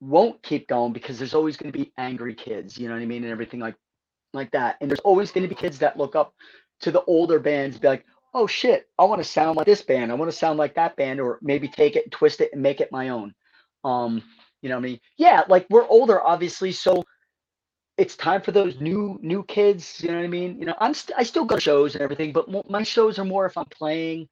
won't 0.00 0.42
keep 0.42 0.66
going 0.68 0.92
because 0.92 1.18
there's 1.18 1.34
always 1.34 1.56
going 1.56 1.70
to 1.70 1.78
be 1.78 1.92
angry 1.98 2.34
kids 2.34 2.78
you 2.78 2.88
know 2.88 2.94
what 2.94 3.02
i 3.02 3.06
mean 3.06 3.22
and 3.22 3.32
everything 3.32 3.60
like 3.60 3.74
like 4.32 4.50
that. 4.52 4.76
And 4.80 4.90
there's 4.90 5.00
always 5.00 5.30
going 5.30 5.42
to 5.42 5.48
be 5.48 5.54
kids 5.54 5.78
that 5.78 5.96
look 5.96 6.16
up 6.16 6.34
to 6.82 6.90
the 6.90 7.02
older 7.04 7.38
bands 7.38 7.78
be 7.78 7.88
like 7.88 8.04
oh 8.34 8.46
shit 8.46 8.88
i 8.98 9.04
want 9.04 9.22
to 9.22 9.28
sound 9.28 9.56
like 9.56 9.66
this 9.66 9.82
band. 9.82 10.10
I 10.10 10.14
want 10.14 10.30
to 10.30 10.36
sound 10.36 10.58
like 10.58 10.74
that 10.74 10.96
band 10.96 11.20
or 11.20 11.38
maybe 11.42 11.68
take 11.68 11.96
it 11.96 12.04
and 12.04 12.12
twist 12.12 12.40
it 12.40 12.50
and 12.52 12.62
make 12.62 12.80
it 12.80 12.92
my 12.92 13.08
own. 13.08 13.34
Um 13.84 14.22
you 14.60 14.68
know 14.68 14.76
what 14.76 14.84
i 14.84 14.88
mean? 14.88 15.00
Yeah 15.16 15.42
like 15.48 15.66
we're 15.70 15.86
older 15.86 16.20
obviously 16.20 16.72
so 16.72 17.04
it's 17.98 18.16
time 18.16 18.40
for 18.42 18.52
those 18.52 18.80
new 18.80 19.18
new 19.22 19.44
kids 19.44 20.00
you 20.02 20.10
know 20.10 20.16
what 20.16 20.24
i 20.24 20.28
mean? 20.28 20.58
You 20.58 20.66
know 20.66 20.74
i'm 20.78 20.94
st- 20.94 21.18
i 21.18 21.22
still 21.22 21.44
go 21.44 21.56
to 21.56 21.60
shows 21.60 21.94
and 21.94 22.02
everything 22.02 22.32
but 22.32 22.48
my 22.68 22.82
shows 22.82 23.18
are 23.18 23.24
more 23.24 23.46
if 23.46 23.56
i'm 23.56 23.66
playing 23.66 24.28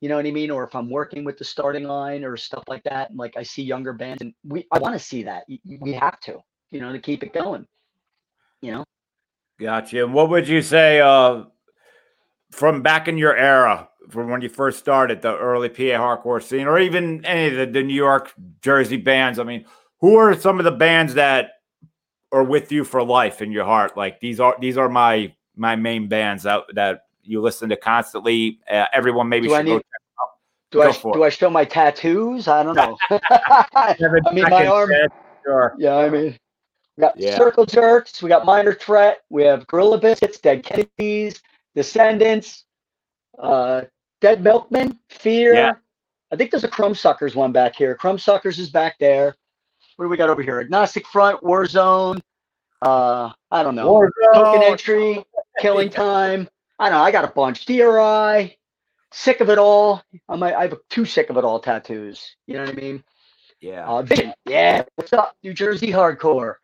you 0.00 0.08
know 0.08 0.16
what 0.16 0.26
i 0.26 0.30
mean 0.30 0.50
or 0.50 0.64
if 0.64 0.74
i'm 0.74 0.90
working 0.90 1.24
with 1.24 1.38
the 1.38 1.44
starting 1.44 1.84
line 1.84 2.24
or 2.24 2.36
stuff 2.36 2.64
like 2.68 2.82
that 2.82 3.10
and 3.10 3.18
like 3.18 3.36
i 3.36 3.42
see 3.42 3.62
younger 3.62 3.92
bands 3.92 4.20
and 4.20 4.34
we 4.44 4.66
i 4.72 4.78
want 4.78 4.94
to 4.94 4.98
see 4.98 5.22
that. 5.22 5.44
We 5.80 5.92
have 5.92 6.20
to 6.20 6.40
you 6.70 6.80
know 6.80 6.92
to 6.92 6.98
keep 6.98 7.22
it 7.22 7.32
going 7.32 7.66
you 8.60 8.72
know 8.72 8.84
Gotcha. 9.58 10.04
And 10.04 10.14
what 10.14 10.30
would 10.30 10.48
you 10.48 10.62
say 10.62 11.00
uh, 11.00 11.44
from 12.50 12.82
back 12.82 13.08
in 13.08 13.18
your 13.18 13.36
era, 13.36 13.88
from 14.10 14.28
when 14.30 14.40
you 14.42 14.48
first 14.48 14.78
started 14.78 15.22
the 15.22 15.36
early 15.36 15.68
PA 15.68 15.82
hardcore 15.98 16.42
scene, 16.42 16.66
or 16.66 16.78
even 16.78 17.24
any 17.24 17.48
of 17.48 17.54
the, 17.56 17.66
the 17.80 17.82
New 17.82 17.94
York, 17.94 18.32
Jersey 18.62 18.96
bands? 18.96 19.38
I 19.38 19.44
mean, 19.44 19.64
who 20.00 20.16
are 20.16 20.34
some 20.38 20.58
of 20.58 20.64
the 20.64 20.72
bands 20.72 21.14
that 21.14 21.52
are 22.32 22.42
with 22.44 22.72
you 22.72 22.84
for 22.84 23.02
life 23.02 23.40
in 23.42 23.52
your 23.52 23.64
heart? 23.64 23.96
Like 23.96 24.20
these 24.20 24.40
are 24.40 24.56
these 24.60 24.76
are 24.76 24.88
my 24.88 25.32
my 25.56 25.76
main 25.76 26.08
bands 26.08 26.42
that 26.42 26.64
that 26.74 27.02
you 27.22 27.40
listen 27.40 27.68
to 27.70 27.76
constantly. 27.76 28.58
Uh, 28.70 28.86
everyone 28.92 29.28
maybe 29.28 29.46
Do 29.48 29.54
I 29.54 29.58
should 29.60 29.66
go 29.66 29.72
need- 29.74 29.78
check 29.78 29.84
do 30.70 30.78
Go 30.80 30.88
i 30.88 30.92
do 31.12 31.22
i 31.22 31.28
show 31.28 31.50
my 31.50 31.64
tattoos 31.64 32.48
i 32.48 32.60
don't 32.64 32.74
know 32.74 32.96
I 33.10 33.94
mean, 34.32 34.44
my 34.50 34.66
arm- 34.66 34.90
Sure. 35.44 35.72
yeah 35.78 35.98
i 35.98 36.08
mean 36.10 36.36
we 36.96 37.00
got 37.02 37.18
Yeah. 37.18 37.36
circle 37.36 37.66
jerks 37.66 38.22
we 38.22 38.28
got 38.28 38.44
minor 38.44 38.72
threat 38.74 39.18
we 39.30 39.42
have 39.44 39.66
gorilla 39.66 39.98
biscuits 39.98 40.38
dead 40.40 40.62
kennedys 40.64 41.40
descendents 41.74 42.64
uh 43.38 43.82
dead 44.20 44.42
milkman 44.42 44.98
fear. 45.08 45.54
Yeah. 45.54 45.72
i 46.32 46.36
think 46.36 46.50
there's 46.50 46.64
a 46.64 46.68
crumb 46.68 46.94
suckers 46.94 47.34
one 47.34 47.52
back 47.52 47.74
here. 47.76 47.94
Crumb 47.96 48.18
suckers 48.18 48.58
is 48.58 48.70
back 48.70 48.96
there. 48.98 49.34
What 49.96 50.06
do 50.06 50.08
we 50.08 50.16
got 50.16 50.30
over 50.30 50.40
here? 50.42 50.60
Agnostic 50.60 51.06
front 51.06 51.42
warzone 51.42 52.20
uh 52.82 53.30
i 53.50 53.62
don't 53.62 53.74
know. 53.74 54.08
Token 54.32 54.62
entry 54.62 55.24
killing 55.60 55.90
time. 55.90 56.48
I 56.78 56.88
don't 56.90 56.98
know 56.98 57.04
i 57.04 57.10
got 57.10 57.24
a 57.24 57.28
bunch. 57.28 57.66
Dri 57.66 58.56
sick 59.12 59.40
of 59.40 59.50
it 59.50 59.58
all. 59.58 60.02
I 60.28 60.36
might 60.36 60.54
i 60.54 60.62
have 60.62 60.74
two 60.90 61.04
sick 61.04 61.28
of 61.30 61.36
it 61.36 61.44
all 61.44 61.58
tattoos 61.60 62.36
you 62.46 62.54
know 62.54 62.60
what 62.64 62.70
i 62.70 62.72
mean? 62.80 63.02
Yeah. 63.60 63.84
uh 63.86 64.02
vision 64.02 64.32
yeah 64.46 64.82
what's 64.94 65.12
up? 65.12 65.36
New 65.42 65.52
jersey 65.54 65.88
hardcore 65.90 66.54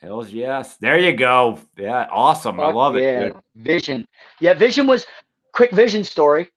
Hells 0.00 0.30
yes. 0.30 0.76
There 0.76 0.98
you 0.98 1.12
go. 1.12 1.58
Yeah. 1.76 2.06
Awesome. 2.10 2.60
I 2.60 2.66
Fuck 2.66 2.74
love 2.74 2.96
it. 2.96 3.32
dude. 3.32 3.36
Vision. 3.56 4.06
Yeah, 4.40 4.54
Vision 4.54 4.86
was 4.86 5.06
quick 5.52 5.72
Vision 5.72 6.04
story. 6.04 6.50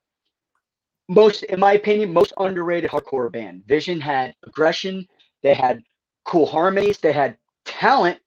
Most, 1.09 1.43
in 1.43 1.59
my 1.59 1.73
opinion, 1.73 2.13
most 2.13 2.33
underrated 2.37 2.89
hardcore 2.89 3.31
band. 3.31 3.63
Vision 3.67 3.99
had 3.99 4.35
aggression. 4.43 5.07
They 5.41 5.53
had 5.53 5.81
cool 6.23 6.45
harmonies. 6.45 6.99
They 6.99 7.11
had 7.11 7.35
talent. 7.65 8.19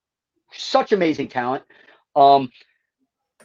Such 0.53 0.93
amazing 0.93 1.29
talent. 1.29 1.65
Um, 2.17 2.51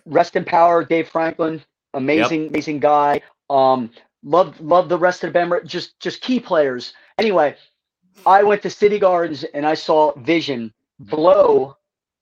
rest 0.05 0.35
in 0.35 0.43
power, 0.43 0.83
Dave 0.83 1.07
Franklin. 1.07 1.61
Amazing, 1.93 2.47
amazing 2.47 2.79
guy. 2.79 3.21
Um, 3.49 3.91
love, 4.23 4.59
love 4.59 4.89
the 4.89 4.97
rest 4.97 5.23
of 5.23 5.29
the 5.29 5.33
band. 5.33 5.53
Just, 5.65 5.99
just 5.99 6.21
key 6.21 6.39
players. 6.39 6.93
Anyway, 7.19 7.55
I 8.25 8.43
went 8.43 8.61
to 8.63 8.69
City 8.69 8.99
Gardens 8.99 9.43
and 9.43 9.65
I 9.65 9.75
saw 9.75 10.13
Vision 10.19 10.73
blow, 10.99 11.75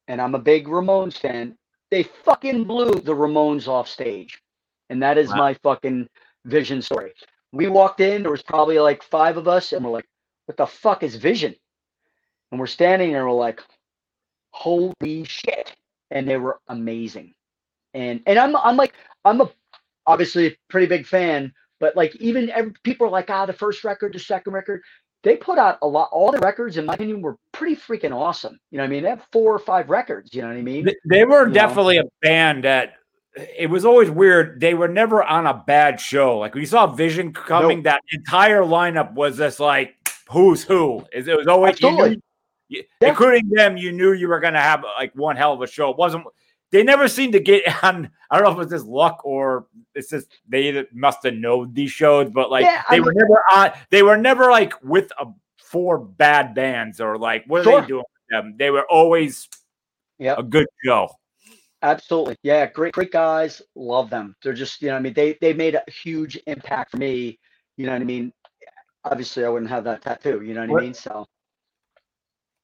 and 0.07 0.21
I'm 0.21 0.36
a 0.36 0.39
big 0.39 0.67
Ramones 0.67 1.17
fan 1.17 1.57
they 1.89 2.03
fucking 2.03 2.65
blew 2.65 2.91
the 2.91 3.13
Ramones 3.13 3.67
off 3.67 3.88
stage. 3.88 4.41
And 4.89 5.01
that 5.03 5.17
is 5.17 5.30
Wow. 5.30 5.38
my 5.38 5.53
fucking 5.55 6.07
vision 6.45 6.82
story. 6.82 7.13
We 7.51 7.67
walked 7.67 8.01
in, 8.01 8.23
there 8.23 8.32
was 8.32 8.43
probably 8.43 8.80
like 8.80 9.03
five 9.03 9.38
of 9.38 9.47
us, 9.47 9.73
and 9.73 9.84
we're 9.84 9.91
like, 9.91 10.07
what 10.45 10.57
the 10.57 10.67
fuck 10.67 11.03
is 11.03 11.15
vision? 11.15 11.55
And 12.51 12.59
we're 12.59 12.67
standing 12.67 13.11
there, 13.11 13.25
we're 13.25 13.34
like, 13.34 13.61
holy 14.51 15.23
shit. 15.25 15.75
And 16.11 16.28
they 16.28 16.38
were 16.38 16.59
amazing. 16.67 17.34
And 17.93 18.21
and 18.25 18.39
I'm 18.39 18.55
I'm 18.55 18.78
like, 18.78 18.93
I'm 19.25 19.41
a 19.41 19.49
obviously 20.05 20.47
a 20.47 20.57
pretty 20.69 20.88
big 20.88 21.05
fan, 21.05 21.53
but 21.80 21.95
like 21.97 22.15
even 22.17 22.49
every, 22.51 22.71
people 22.84 23.07
are 23.07 23.09
like, 23.11 23.30
ah, 23.30 23.45
the 23.45 23.53
first 23.53 23.84
record, 23.84 24.13
the 24.13 24.19
second 24.19 24.53
record. 24.53 24.82
They 25.24 25.36
put 25.36 25.57
out 25.57 25.78
a 25.82 25.88
lot, 25.88 26.09
all 26.11 26.32
the 26.32 26.39
records, 26.39 26.78
in 26.78 26.86
my 26.86 26.93
opinion, 26.93 27.22
were 27.22 27.38
pretty 27.51 27.76
freaking 27.76 28.15
awesome. 28.15 28.59
You 28.72 28.78
know 28.78 28.84
what 28.84 28.88
I 28.88 28.91
mean? 28.91 29.03
They 29.03 29.09
have 29.09 29.28
four 29.32 29.53
or 29.53 29.59
five 29.59 29.89
records, 29.89 30.34
you 30.34 30.41
know 30.41 30.47
what 30.49 30.57
I 30.57 30.61
mean? 30.61 30.86
Th- 30.86 30.97
They 31.05 31.26
were 31.26 31.41
You 31.41 31.47
know? 31.47 31.53
definitely 31.53 31.97
a 31.97 32.03
band 32.22 32.63
that 32.63 32.93
it 33.36 33.70
was 33.70 33.84
always 33.84 34.09
weird. 34.09 34.59
They 34.59 34.74
were 34.74 34.88
never 34.88 35.24
on 35.24 35.45
a 35.47 35.63
bad 35.68 35.99
show. 35.99 36.38
Like 36.38 36.53
when 36.53 36.61
you 36.61 36.68
saw 36.68 36.88
Vision 36.88 37.34
coming, 37.34 37.78
Nope. 37.80 37.84
that 37.86 38.01
entire 38.13 38.61
lineup 38.61 39.13
was 39.13 39.38
just 39.38 39.59
like 39.59 39.95
who's 40.30 40.63
who. 40.63 41.03
It 41.11 41.28
it 41.28 41.36
was 41.38 41.47
always 41.47 41.80
you 41.82 41.91
knew- 41.91 42.22
you- 42.70 42.84
including 43.01 43.49
them. 43.49 43.76
You 43.78 43.91
knew 43.91 44.13
you 44.13 44.28
were 44.28 44.39
going 44.39 44.53
to 44.55 44.59
have 44.61 44.84
like 44.97 45.13
one 45.15 45.36
hell 45.36 45.53
of 45.53 45.61
a 45.61 45.68
show. 45.68 45.89
It 45.91 45.97
wasn't. 45.97 46.26
They 46.72 46.84
never 46.84 47.07
seemed 47.07 47.34
to 47.34 47.39
get 47.39 47.63
on. 47.84 48.09
I 48.30 48.39
don't 48.39 48.43
know 48.53 48.59
if 48.59 48.63
it's 48.65 48.72
just 48.74 48.86
luck 48.86 49.22
or 49.24 49.68
it's 49.95 50.09
just 50.09 50.28
they 50.47 50.86
must 50.93 51.24
have 51.24 51.34
known 51.36 51.74
these 51.74 51.91
shows, 51.91 52.30
but 52.30 52.51
like 52.51 52.65
Yeah, 52.65 52.84
I 52.89 52.95
they 52.95 52.99
were 53.01 53.13
never 53.13 53.41
on. 53.55 53.72
They 53.89 54.03
were 54.03 54.18
never 54.18 54.51
like 54.51 54.74
with 54.84 55.11
a 55.20 55.28
four 55.57 55.97
bad 55.97 56.53
bands 56.55 56.99
or 57.01 57.18
like 57.18 57.45
what 57.47 57.61
are 57.61 57.63
Sure. 57.63 57.82
they 57.82 57.88
doing 57.88 57.99
with 58.03 58.30
them? 58.43 58.55
They 58.57 58.70
were 58.70 58.86
always 58.89 59.47
Yep. 60.20 60.39
a 60.39 60.43
good 60.43 60.68
show. 60.84 61.09
Absolutely. 61.84 62.36
Yeah, 62.41 62.65
great, 62.65 62.93
great 62.93 63.11
guys. 63.11 63.61
Love 63.76 64.09
them. 64.09 64.36
They're 64.43 64.51
just, 64.53 64.82
you 64.82 64.88
know, 64.89 64.95
I 64.95 64.99
mean, 64.99 65.13
they 65.13 65.38
they 65.41 65.53
made 65.53 65.76
a 65.76 65.84
huge 65.91 66.38
impact 66.47 66.91
for 66.91 66.97
me. 66.97 67.38
You 67.78 67.86
know 67.86 67.91
what 67.93 68.01
I 68.01 68.05
mean? 68.05 68.34
Obviously, 69.05 69.45
I 69.45 69.49
wouldn't 69.49 69.70
have 69.70 69.84
that 69.86 70.01
tattoo. 70.01 70.41
You 70.41 70.53
know 70.55 70.61
what, 70.61 70.70
What- 70.72 70.82
I 70.82 70.86
mean? 70.86 70.93
So 70.95 71.28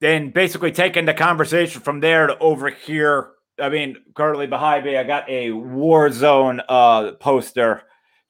then 0.01 0.31
basically 0.31 0.71
taking 0.71 1.05
the 1.05 1.13
conversation 1.13 1.79
from 1.81 1.99
there 2.01 2.27
to 2.27 2.37
over 2.39 2.69
here. 2.69 3.29
I 3.59 3.69
mean, 3.69 3.97
currently 4.15 4.47
behind 4.47 4.85
me, 4.85 4.97
I 4.97 5.03
got 5.03 5.29
a 5.29 5.49
Warzone 5.49 6.63
uh 6.67 7.13
poster. 7.13 7.83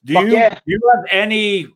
Do 0.06 0.14
Fuck 0.16 0.26
you 0.26 0.32
yeah. 0.34 0.50
do 0.56 0.60
you 0.66 0.80
have 0.96 1.06
any 1.12 1.68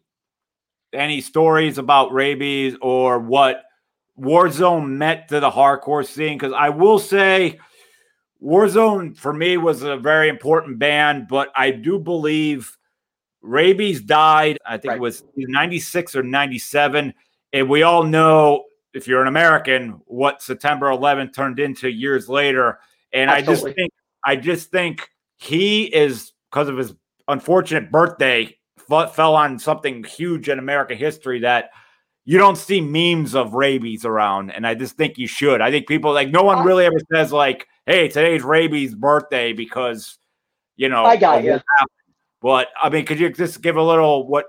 any 0.93 1.21
stories 1.21 1.77
about 1.77 2.11
Raybeez 2.11 2.75
or 2.81 3.19
what 3.19 3.63
Warzone 4.19 4.89
meant 4.89 5.27
to 5.29 5.39
the 5.39 5.49
hardcore 5.51 6.05
scene? 6.05 6.37
Because 6.37 6.53
I 6.53 6.69
will 6.69 6.99
say 6.99 7.59
Warzone 8.43 9.17
for 9.17 9.33
me 9.33 9.57
was 9.57 9.81
a 9.83 9.97
very 9.97 10.29
important 10.29 10.77
band, 10.79 11.27
but 11.27 11.49
I 11.55 11.71
do 11.71 11.99
believe 11.99 12.77
Raybeez 13.43 14.05
died. 14.05 14.57
I 14.65 14.77
think 14.77 14.91
Right. 14.91 14.97
it 14.97 15.01
was 15.01 15.23
96 15.35 16.15
or 16.15 16.23
97. 16.23 17.13
and 17.53 17.69
we 17.69 17.81
all 17.83 18.03
know 18.03 18.65
if 18.93 19.07
you're 19.07 19.21
an 19.21 19.27
American 19.27 20.01
what 20.05 20.41
September 20.41 20.87
11th 20.87 21.33
turned 21.33 21.59
into 21.59 21.89
years 21.89 22.27
later. 22.27 22.79
And 23.17 23.31
Absolutely. 23.31 23.51
I 23.51 23.65
just 23.65 23.75
think 23.75 23.91
I 24.25 24.35
just 24.35 24.71
think 24.71 25.09
he 25.37 25.83
is 25.83 26.33
because 26.51 26.69
of 26.69 26.77
his 26.77 26.93
unfortunate 27.27 27.91
birthday 27.91 28.55
f- 28.89 29.15
fell 29.15 29.35
on 29.35 29.57
something 29.59 30.03
huge 30.03 30.49
in 30.49 30.59
American 30.59 30.97
history 30.97 31.39
that 31.39 31.71
you 32.25 32.37
don't 32.37 32.57
see 32.57 32.81
memes 32.81 33.33
of 33.35 33.51
Raybeez 33.51 34.05
around, 34.05 34.51
and 34.51 34.67
I 34.67 34.75
just 34.75 34.97
think 34.97 35.17
you 35.17 35.27
should. 35.27 35.61
I 35.61 35.71
think 35.71 35.87
people 35.87 36.13
like 36.13 36.29
no 36.29 36.43
one 36.43 36.65
really 36.65 36.85
ever 36.85 36.97
says 37.13 37.31
like, 37.31 37.65
"Hey, 37.85 38.07
today's 38.09 38.43
Raybeez' 38.43 38.95
birthday," 38.95 39.53
because 39.53 40.17
you 40.75 40.89
know 40.89 41.05
I 41.05 41.15
got 41.15 41.43
you. 41.43 41.59
But 42.41 42.67
I 42.81 42.89
mean, 42.89 43.05
could 43.05 43.19
you 43.19 43.29
just 43.29 43.61
give 43.61 43.77
a 43.77 43.83
little 43.83 44.27
what 44.27 44.45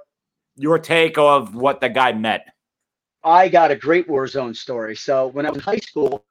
your 0.57 0.79
take 0.79 1.17
of 1.17 1.55
what 1.55 1.81
the 1.81 1.89
guy 1.89 2.13
meant? 2.13 2.43
I 3.25 3.49
got 3.49 3.71
a 3.71 3.77
great 3.77 4.09
Warzone 4.09 4.57
story. 4.57 4.95
So 4.95 5.29
when 5.29 5.47
I 5.47 5.51
was 5.51 5.59
in 5.59 5.63
high 5.63 5.79
school, 5.79 6.25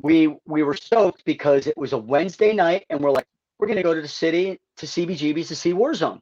we 0.00 0.34
we 0.46 0.62
were 0.62 0.74
stoked 0.74 1.24
because 1.24 1.66
it 1.66 1.76
was 1.76 1.92
a 1.92 1.98
Wednesday 1.98 2.52
night, 2.52 2.86
and 2.90 3.00
we're 3.00 3.10
like, 3.10 3.26
we're 3.58 3.68
gonna 3.68 3.82
go 3.82 3.94
to 3.94 4.00
the 4.00 4.08
city 4.08 4.60
to 4.78 4.86
CBGB's 4.86 5.48
to 5.48 5.56
see 5.56 5.72
Warzone. 5.72 6.20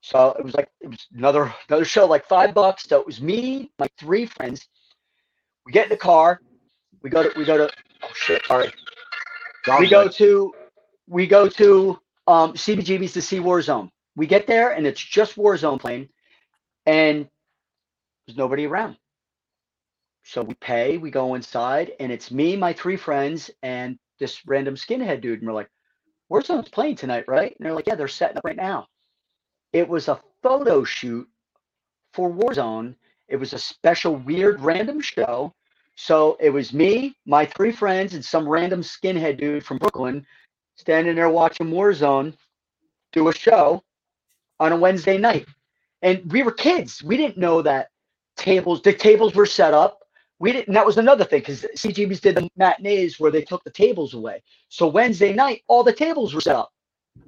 So 0.00 0.36
it 0.38 0.44
was 0.44 0.54
like 0.54 0.68
it 0.80 0.88
was 0.88 1.06
another 1.16 1.52
another 1.68 1.84
show, 1.84 2.06
like 2.06 2.26
five 2.26 2.54
bucks. 2.54 2.84
So 2.84 3.00
it 3.00 3.06
was 3.06 3.20
me, 3.20 3.70
my 3.78 3.88
three 3.98 4.26
friends. 4.26 4.68
We 5.64 5.72
get 5.72 5.84
in 5.84 5.90
the 5.90 5.96
car. 5.96 6.40
We 7.02 7.10
go 7.10 7.22
to 7.22 7.38
we 7.38 7.44
go 7.44 7.56
to 7.56 7.70
oh 8.02 8.10
shit, 8.14 8.44
sorry. 8.46 8.72
We 9.80 9.88
go 9.88 10.08
to 10.08 10.54
we 11.08 11.26
go 11.26 11.48
to 11.48 11.98
um, 12.26 12.52
CBGB's 12.52 13.12
to 13.14 13.22
see 13.22 13.38
Warzone. 13.38 13.90
We 14.14 14.26
get 14.26 14.46
there 14.46 14.70
and 14.72 14.86
it's 14.86 15.00
just 15.00 15.36
Warzone 15.36 15.80
playing, 15.80 16.08
and 16.84 17.28
there's 18.26 18.36
nobody 18.36 18.66
around. 18.66 18.96
So 20.28 20.42
we 20.42 20.54
pay, 20.54 20.98
we 20.98 21.12
go 21.12 21.36
inside, 21.36 21.92
and 22.00 22.10
it's 22.10 22.32
me, 22.32 22.56
my 22.56 22.72
three 22.72 22.96
friends, 22.96 23.48
and 23.62 23.96
this 24.18 24.44
random 24.44 24.74
skinhead 24.74 25.20
dude. 25.20 25.38
And 25.38 25.46
we're 25.46 25.54
like, 25.54 25.70
Warzone's 26.32 26.68
playing 26.68 26.96
tonight, 26.96 27.26
right? 27.28 27.54
And 27.56 27.64
they're 27.64 27.72
like, 27.72 27.86
yeah, 27.86 27.94
they're 27.94 28.08
setting 28.08 28.36
up 28.36 28.44
right 28.44 28.56
now. 28.56 28.88
It 29.72 29.88
was 29.88 30.08
a 30.08 30.20
photo 30.42 30.82
shoot 30.82 31.28
for 32.12 32.28
Warzone. 32.28 32.96
It 33.28 33.36
was 33.36 33.52
a 33.52 33.58
special, 33.58 34.16
weird, 34.16 34.60
random 34.60 35.00
show. 35.00 35.54
So 35.94 36.36
it 36.40 36.50
was 36.50 36.72
me, 36.72 37.14
my 37.24 37.46
three 37.46 37.70
friends, 37.70 38.14
and 38.14 38.24
some 38.24 38.48
random 38.48 38.82
skinhead 38.82 39.38
dude 39.38 39.64
from 39.64 39.78
Brooklyn 39.78 40.26
standing 40.74 41.14
there 41.14 41.30
watching 41.30 41.68
Warzone 41.68 42.36
do 43.12 43.28
a 43.28 43.32
show 43.32 43.84
on 44.58 44.72
a 44.72 44.76
Wednesday 44.76 45.18
night. 45.18 45.46
And 46.02 46.32
we 46.32 46.42
were 46.42 46.50
kids. 46.50 47.00
We 47.00 47.16
didn't 47.16 47.38
know 47.38 47.62
that 47.62 47.90
tables, 48.36 48.82
the 48.82 48.92
tables 48.92 49.36
were 49.36 49.46
set 49.46 49.72
up. 49.72 50.02
We 50.38 50.52
didn't, 50.52 50.74
that 50.74 50.84
was 50.84 50.98
another 50.98 51.24
thing 51.24 51.40
because 51.40 51.62
CGBs 51.76 52.20
did 52.20 52.34
the 52.36 52.50
matinees 52.56 53.18
where 53.18 53.30
they 53.30 53.42
took 53.42 53.64
the 53.64 53.70
tables 53.70 54.14
away. 54.14 54.42
So 54.68 54.86
Wednesday 54.86 55.32
night, 55.32 55.62
all 55.66 55.82
the 55.82 55.92
tables 55.92 56.34
were 56.34 56.42
set 56.42 56.56
up. 56.56 56.72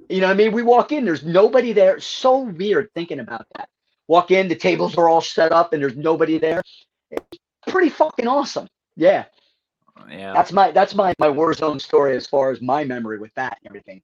You 0.09 0.21
know 0.21 0.27
what 0.27 0.33
I 0.33 0.37
mean? 0.37 0.51
We 0.51 0.61
walk 0.61 0.91
in, 0.91 1.05
there's 1.05 1.23
nobody 1.23 1.73
there. 1.73 1.99
So 1.99 2.39
weird 2.39 2.89
thinking 2.93 3.19
about 3.19 3.47
that. 3.55 3.69
Walk 4.07 4.31
in, 4.31 4.47
the 4.47 4.55
tables 4.55 4.97
are 4.97 5.09
all 5.09 5.21
set 5.21 5.51
up 5.51 5.73
and 5.73 5.81
there's 5.81 5.97
nobody 5.97 6.37
there. 6.37 6.61
It's 7.09 7.39
pretty 7.67 7.89
fucking 7.89 8.27
awesome. 8.27 8.67
Yeah. 8.95 9.25
Yeah. 10.09 10.33
That's 10.33 10.51
my 10.51 10.71
that's 10.71 10.95
my 10.95 11.13
my 11.19 11.27
Warzone 11.27 11.81
story 11.81 12.15
as 12.15 12.25
far 12.25 12.51
as 12.51 12.61
my 12.61 12.83
memory 12.83 13.19
with 13.19 13.33
that 13.35 13.57
and 13.61 13.69
everything. 13.69 14.01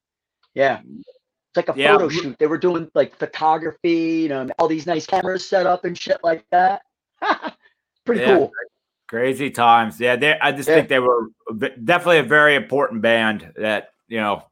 Yeah. 0.53 0.81
It's 0.85 1.55
like 1.55 1.69
a 1.69 1.79
yeah. 1.79 1.93
photo 1.93 2.09
shoot. 2.09 2.37
They 2.37 2.47
were 2.47 2.57
doing 2.57 2.89
like 2.93 3.15
photography, 3.17 4.21
you 4.21 4.29
know, 4.29 4.47
all 4.59 4.67
these 4.67 4.85
nice 4.85 5.05
cameras 5.05 5.47
set 5.47 5.65
up 5.65 5.85
and 5.85 5.97
shit 5.97 6.17
like 6.23 6.45
that. 6.51 6.81
pretty 8.05 8.21
yeah. 8.21 8.37
cool. 8.37 8.51
Crazy 9.07 9.51
times. 9.51 9.99
Yeah, 9.99 10.15
they, 10.15 10.37
I 10.39 10.51
just 10.51 10.67
yeah. 10.67 10.75
think 10.75 10.89
they 10.89 10.99
were 10.99 11.29
definitely 11.83 12.19
a 12.19 12.23
very 12.23 12.55
important 12.55 13.01
band 13.01 13.51
that, 13.55 13.89
you 14.07 14.17
know, 14.19 14.43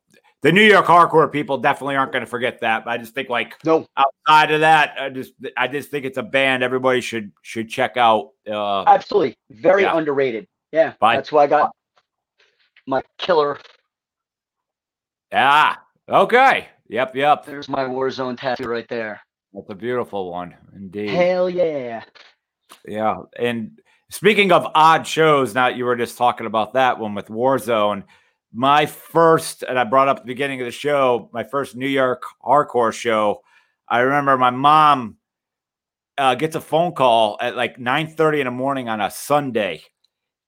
the 0.43 0.51
New 0.51 0.61
York 0.61 0.85
hardcore 0.85 1.31
people 1.31 1.57
definitely 1.57 1.95
aren't 1.95 2.11
going 2.11 2.23
to 2.23 2.29
forget 2.29 2.59
that. 2.61 2.85
But 2.85 2.91
I 2.91 2.97
just 2.97 3.15
think 3.15 3.29
like 3.29 3.55
no 3.65 3.87
outside 3.97 4.51
of 4.51 4.59
that, 4.59 4.95
I 4.99 5.09
just 5.09 5.33
I 5.57 5.67
just 5.67 5.89
think 5.89 6.05
it's 6.05 6.17
a 6.17 6.23
band 6.23 6.61
everybody 6.61 7.01
should 7.01 7.31
should 7.41 7.69
check 7.69 7.97
out. 7.97 8.31
Uh, 8.47 8.83
Absolutely, 8.83 9.37
very 9.49 9.83
yeah. 9.83 9.97
underrated. 9.97 10.47
Yeah, 10.71 10.93
Fine. 10.99 11.15
that's 11.15 11.31
why 11.31 11.43
I 11.43 11.47
got 11.47 11.71
my 12.85 13.01
killer. 13.17 13.57
Yeah. 15.31 15.77
Okay. 16.07 16.67
Yep. 16.89 17.15
Yep. 17.15 17.45
There's 17.45 17.69
my 17.69 17.85
Warzone 17.85 18.37
tattoo 18.37 18.67
right 18.67 18.87
there. 18.87 19.21
That's 19.53 19.69
a 19.69 19.75
beautiful 19.75 20.29
one, 20.29 20.55
indeed. 20.75 21.09
Hell 21.09 21.49
yeah. 21.49 22.03
Yeah, 22.87 23.17
and 23.39 23.79
speaking 24.13 24.51
of 24.51 24.67
odd 24.75 25.07
shows, 25.07 25.53
now 25.53 25.67
you 25.67 25.85
were 25.85 25.95
just 25.95 26.17
talking 26.17 26.45
about 26.45 26.73
that 26.73 26.99
one 26.99 27.15
with 27.15 27.27
Warzone 27.27 28.03
my 28.53 28.85
first, 28.85 29.63
and 29.63 29.79
I 29.79 29.83
brought 29.83 30.07
up 30.07 30.19
the 30.19 30.25
beginning 30.25 30.61
of 30.61 30.65
the 30.65 30.71
show, 30.71 31.29
my 31.33 31.43
first 31.43 31.75
New 31.75 31.87
York 31.87 32.23
hardcore 32.45 32.93
show. 32.93 33.41
I 33.87 34.01
remember 34.01 34.37
my 34.37 34.51
mom 34.51 35.17
uh, 36.19 36.35
gets 36.35 36.55
a 36.55 36.61
phone 36.61 36.93
call 36.93 37.37
at 37.41 37.55
like 37.55 37.79
9 37.79 38.07
30 38.07 38.41
in 38.41 38.45
the 38.45 38.51
morning 38.51 38.89
on 38.89 39.01
a 39.01 39.09
Sunday. 39.09 39.81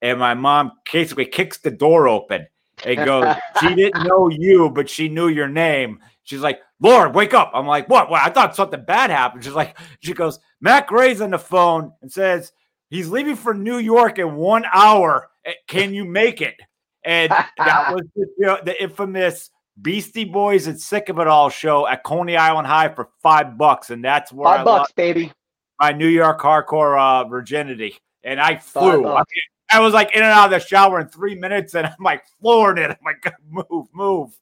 And 0.01 0.19
my 0.19 0.35
mom 0.35 0.73
basically 0.91 1.25
kicks 1.25 1.57
the 1.57 1.71
door 1.71 2.07
open 2.07 2.45
and 2.85 3.05
goes, 3.05 3.35
She 3.59 3.73
didn't 3.73 4.03
know 4.03 4.29
you, 4.29 4.69
but 4.69 4.87
she 4.87 5.09
knew 5.09 5.27
your 5.27 5.47
name. 5.47 5.99
She's 6.23 6.41
like, 6.41 6.59
Lord, 6.79 7.15
wake 7.15 7.33
up. 7.33 7.51
I'm 7.55 7.65
like, 7.65 7.89
What? 7.89 8.11
What? 8.11 8.21
I 8.21 8.29
thought 8.29 8.55
something 8.55 8.85
bad 8.85 9.09
happened. 9.09 9.43
She's 9.43 9.53
like, 9.53 9.75
She 10.01 10.13
goes, 10.13 10.39
Matt 10.61 10.85
Gray's 10.85 11.21
on 11.21 11.31
the 11.31 11.39
phone 11.39 11.91
and 12.03 12.11
says, 12.11 12.51
He's 12.95 13.09
leaving 13.09 13.35
for 13.35 13.53
New 13.53 13.77
York 13.77 14.19
in 14.19 14.35
one 14.35 14.63
hour. 14.71 15.29
Can 15.67 15.93
you 15.93 16.05
make 16.05 16.41
it? 16.41 16.55
And 17.03 17.29
that 17.29 17.49
was 17.93 18.03
the, 18.15 18.25
you 18.37 18.45
know, 18.45 18.57
the 18.63 18.81
infamous 18.81 19.49
Beastie 19.81 20.23
Boys 20.23 20.67
and 20.67 20.79
Sick 20.79 21.09
of 21.09 21.19
It 21.19 21.27
All 21.27 21.49
show 21.49 21.85
at 21.85 22.03
Coney 22.03 22.37
Island 22.37 22.67
High 22.67 22.87
for 22.87 23.09
five 23.21 23.57
bucks. 23.57 23.89
And 23.89 24.01
that's 24.01 24.31
where 24.31 24.45
five 24.45 24.61
I 24.61 24.63
bucks, 24.63 24.93
baby. 24.93 25.33
My 25.77 25.91
New 25.91 26.07
York 26.07 26.39
hardcore 26.39 26.97
uh, 26.97 27.27
virginity. 27.27 27.97
And 28.23 28.39
I 28.39 28.55
flew. 28.55 29.05
I, 29.05 29.17
mean, 29.17 29.25
I, 29.69 29.81
was 29.81 29.93
like 29.93 30.15
in 30.15 30.23
and 30.23 30.31
out 30.31 30.45
of 30.45 30.51
the 30.51 30.65
shower 30.65 31.01
in 31.01 31.09
three 31.09 31.35
minutes, 31.35 31.75
and 31.75 31.85
I'm 31.87 31.93
like 32.01 32.23
flooring 32.39 32.77
it. 32.77 32.91
I'm 32.91 32.97
like, 33.03 33.33
move, 33.69 33.87
move. 33.93 34.39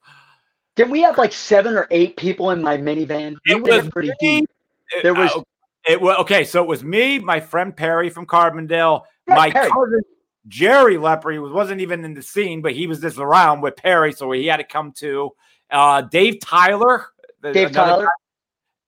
Did 0.75 0.91
we 0.91 1.01
have 1.01 1.17
like 1.17 1.33
seven 1.33 1.75
or 1.75 1.87
eight 1.89 2.17
people 2.17 2.51
in 2.51 2.61
my 2.61 2.77
minivan? 2.77 3.37
It 3.47 3.63
we 3.63 3.71
was 3.71 3.89
pretty 3.89 4.11
deep. 4.19 4.45
There 5.01 5.15
was. 5.15 5.31
Uh, 5.31 5.41
it 5.87 6.01
was 6.01 6.17
okay. 6.19 6.43
So 6.43 6.61
it 6.61 6.67
was 6.67 6.83
me, 6.83 7.19
my 7.19 7.39
friend 7.39 7.75
Perry 7.75 8.09
from 8.09 8.25
Carbondale, 8.25 9.03
my 9.27 9.51
Perry. 9.51 9.69
cousin 9.69 10.01
Jerry 10.47 10.95
Lepre 10.95 11.41
was, 11.41 11.51
wasn't 11.51 11.81
even 11.81 12.03
in 12.03 12.13
the 12.13 12.21
scene, 12.21 12.61
but 12.61 12.73
he 12.73 12.87
was 12.87 12.99
just 12.99 13.17
around 13.17 13.61
with 13.61 13.75
Perry, 13.75 14.11
so 14.11 14.31
he 14.31 14.47
had 14.47 14.57
to 14.57 14.63
come 14.63 14.91
to. 14.97 15.31
Uh, 15.71 16.01
Dave 16.01 16.39
Tyler. 16.41 17.07
Dave 17.41 17.71
Tyler. 17.71 18.05
Guy. 18.05 18.09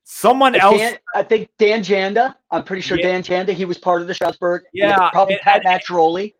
Someone 0.04 0.56
else. 0.56 0.78
Dan, 0.78 0.98
I 1.16 1.24
think 1.24 1.50
Dan 1.58 1.82
Janda. 1.82 2.36
I'm 2.52 2.64
pretty 2.64 2.82
sure 2.82 2.98
yeah. 2.98 3.08
Dan 3.08 3.24
Janda. 3.24 3.54
He 3.54 3.66
was 3.66 3.78
part 3.78 4.02
of 4.02 4.08
the 4.08 4.14
Strasbourg. 4.14 4.64
Yeah. 4.72 5.10
Probably 5.10 5.36
and, 5.36 5.42
Pat 5.42 5.64
Matroli. 5.64 6.34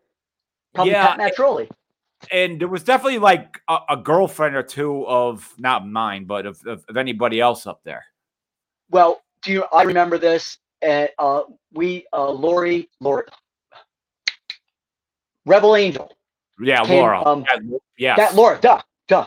Probably 0.74 0.92
yeah, 0.92 1.16
Pat 1.16 1.34
Matroli. 1.34 1.68
And 2.30 2.60
there 2.60 2.68
was 2.68 2.84
definitely 2.84 3.18
like 3.18 3.60
a, 3.68 3.78
a, 3.90 3.96
girlfriend 3.96 4.56
or 4.56 4.62
two 4.62 5.06
of 5.06 5.52
not 5.58 5.86
mine, 5.86 6.24
but 6.24 6.46
of, 6.46 6.60
of, 6.66 6.84
of, 6.88 6.96
anybody 6.96 7.40
else 7.40 7.66
up 7.66 7.80
there. 7.84 8.04
Well, 8.88 9.20
do 9.42 9.52
you? 9.52 9.64
I 9.72 9.82
remember 9.82 10.18
this. 10.18 10.58
And 10.82 11.08
uh, 11.18 11.42
we, 11.72 12.06
uh, 12.12 12.30
Lori, 12.30 12.88
Lori, 13.00 13.24
Rebel 15.46 15.76
Angel. 15.76 16.12
Yeah, 16.60 16.84
came, 16.84 16.98
Laura. 16.98 17.24
Um, 17.24 17.44
yeah, 17.98 18.16
that 18.16 18.34
Laura. 18.34 18.58
Duh, 18.60 18.82
duh. 19.08 19.26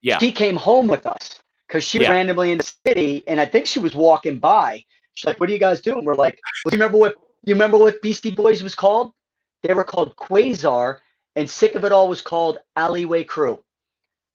Yeah, 0.00 0.18
she 0.18 0.32
came 0.32 0.56
home 0.56 0.86
with 0.86 1.06
us 1.06 1.40
because 1.66 1.84
she 1.84 2.00
yeah. 2.00 2.10
randomly 2.10 2.52
in 2.52 2.58
the 2.58 2.72
city, 2.86 3.24
and 3.26 3.40
I 3.40 3.46
think 3.46 3.66
she 3.66 3.78
was 3.78 3.94
walking 3.94 4.38
by. 4.38 4.84
She's 5.14 5.26
like, 5.26 5.40
"What 5.40 5.48
are 5.48 5.52
you 5.52 5.58
guys 5.58 5.80
doing?" 5.80 6.04
We're 6.04 6.14
like, 6.14 6.38
well, 6.64 6.72
"You 6.72 6.76
remember 6.76 6.98
what? 6.98 7.14
You 7.44 7.54
remember 7.54 7.78
what 7.78 8.00
Beastie 8.02 8.30
Boys 8.30 8.62
was 8.62 8.74
called? 8.74 9.12
They 9.62 9.74
were 9.74 9.84
called 9.84 10.14
Quasar, 10.16 10.98
and 11.36 11.48
Sick 11.48 11.74
of 11.74 11.84
It 11.84 11.92
All 11.92 12.08
was 12.08 12.22
called 12.22 12.58
Alleyway 12.76 13.24
Crew." 13.24 13.62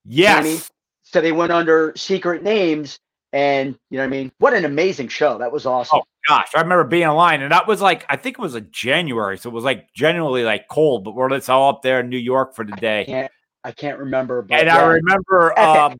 Yes. 0.05 0.30
You 0.30 0.43
know 0.43 0.49
I 0.49 0.53
mean? 0.53 0.63
So 1.03 1.21
they 1.21 1.32
went 1.32 1.51
under 1.51 1.93
secret 1.95 2.43
names, 2.43 2.99
and 3.34 3.77
you 3.89 3.97
know 3.97 4.03
what 4.03 4.07
I 4.07 4.09
mean? 4.09 4.31
What 4.38 4.53
an 4.53 4.63
amazing 4.63 5.09
show. 5.09 5.39
That 5.39 5.51
was 5.51 5.65
awesome. 5.65 5.99
Oh 5.99 6.03
gosh, 6.27 6.49
I 6.55 6.61
remember 6.61 6.86
being 6.86 7.03
in 7.03 7.09
line, 7.09 7.41
and 7.41 7.51
that 7.51 7.67
was 7.67 7.81
like 7.81 8.05
I 8.07 8.15
think 8.15 8.38
it 8.38 8.41
was 8.41 8.55
a 8.55 8.61
January, 8.61 9.38
so 9.38 9.49
it 9.49 9.53
was 9.53 9.63
like 9.63 9.91
genuinely 9.93 10.43
like 10.43 10.67
cold, 10.69 11.03
but 11.03 11.15
we're 11.15 11.34
it's 11.34 11.49
all 11.49 11.69
up 11.69 11.81
there 11.81 11.99
in 11.99 12.09
New 12.09 12.17
York 12.17 12.55
for 12.55 12.63
the 12.63 12.73
day. 12.73 13.01
I 13.01 13.05
can't, 13.05 13.31
I 13.65 13.71
can't 13.71 13.99
remember. 13.99 14.45
and 14.49 14.67
yeah. 14.67 14.77
I 14.77 14.84
remember 14.86 15.59
um 15.59 15.97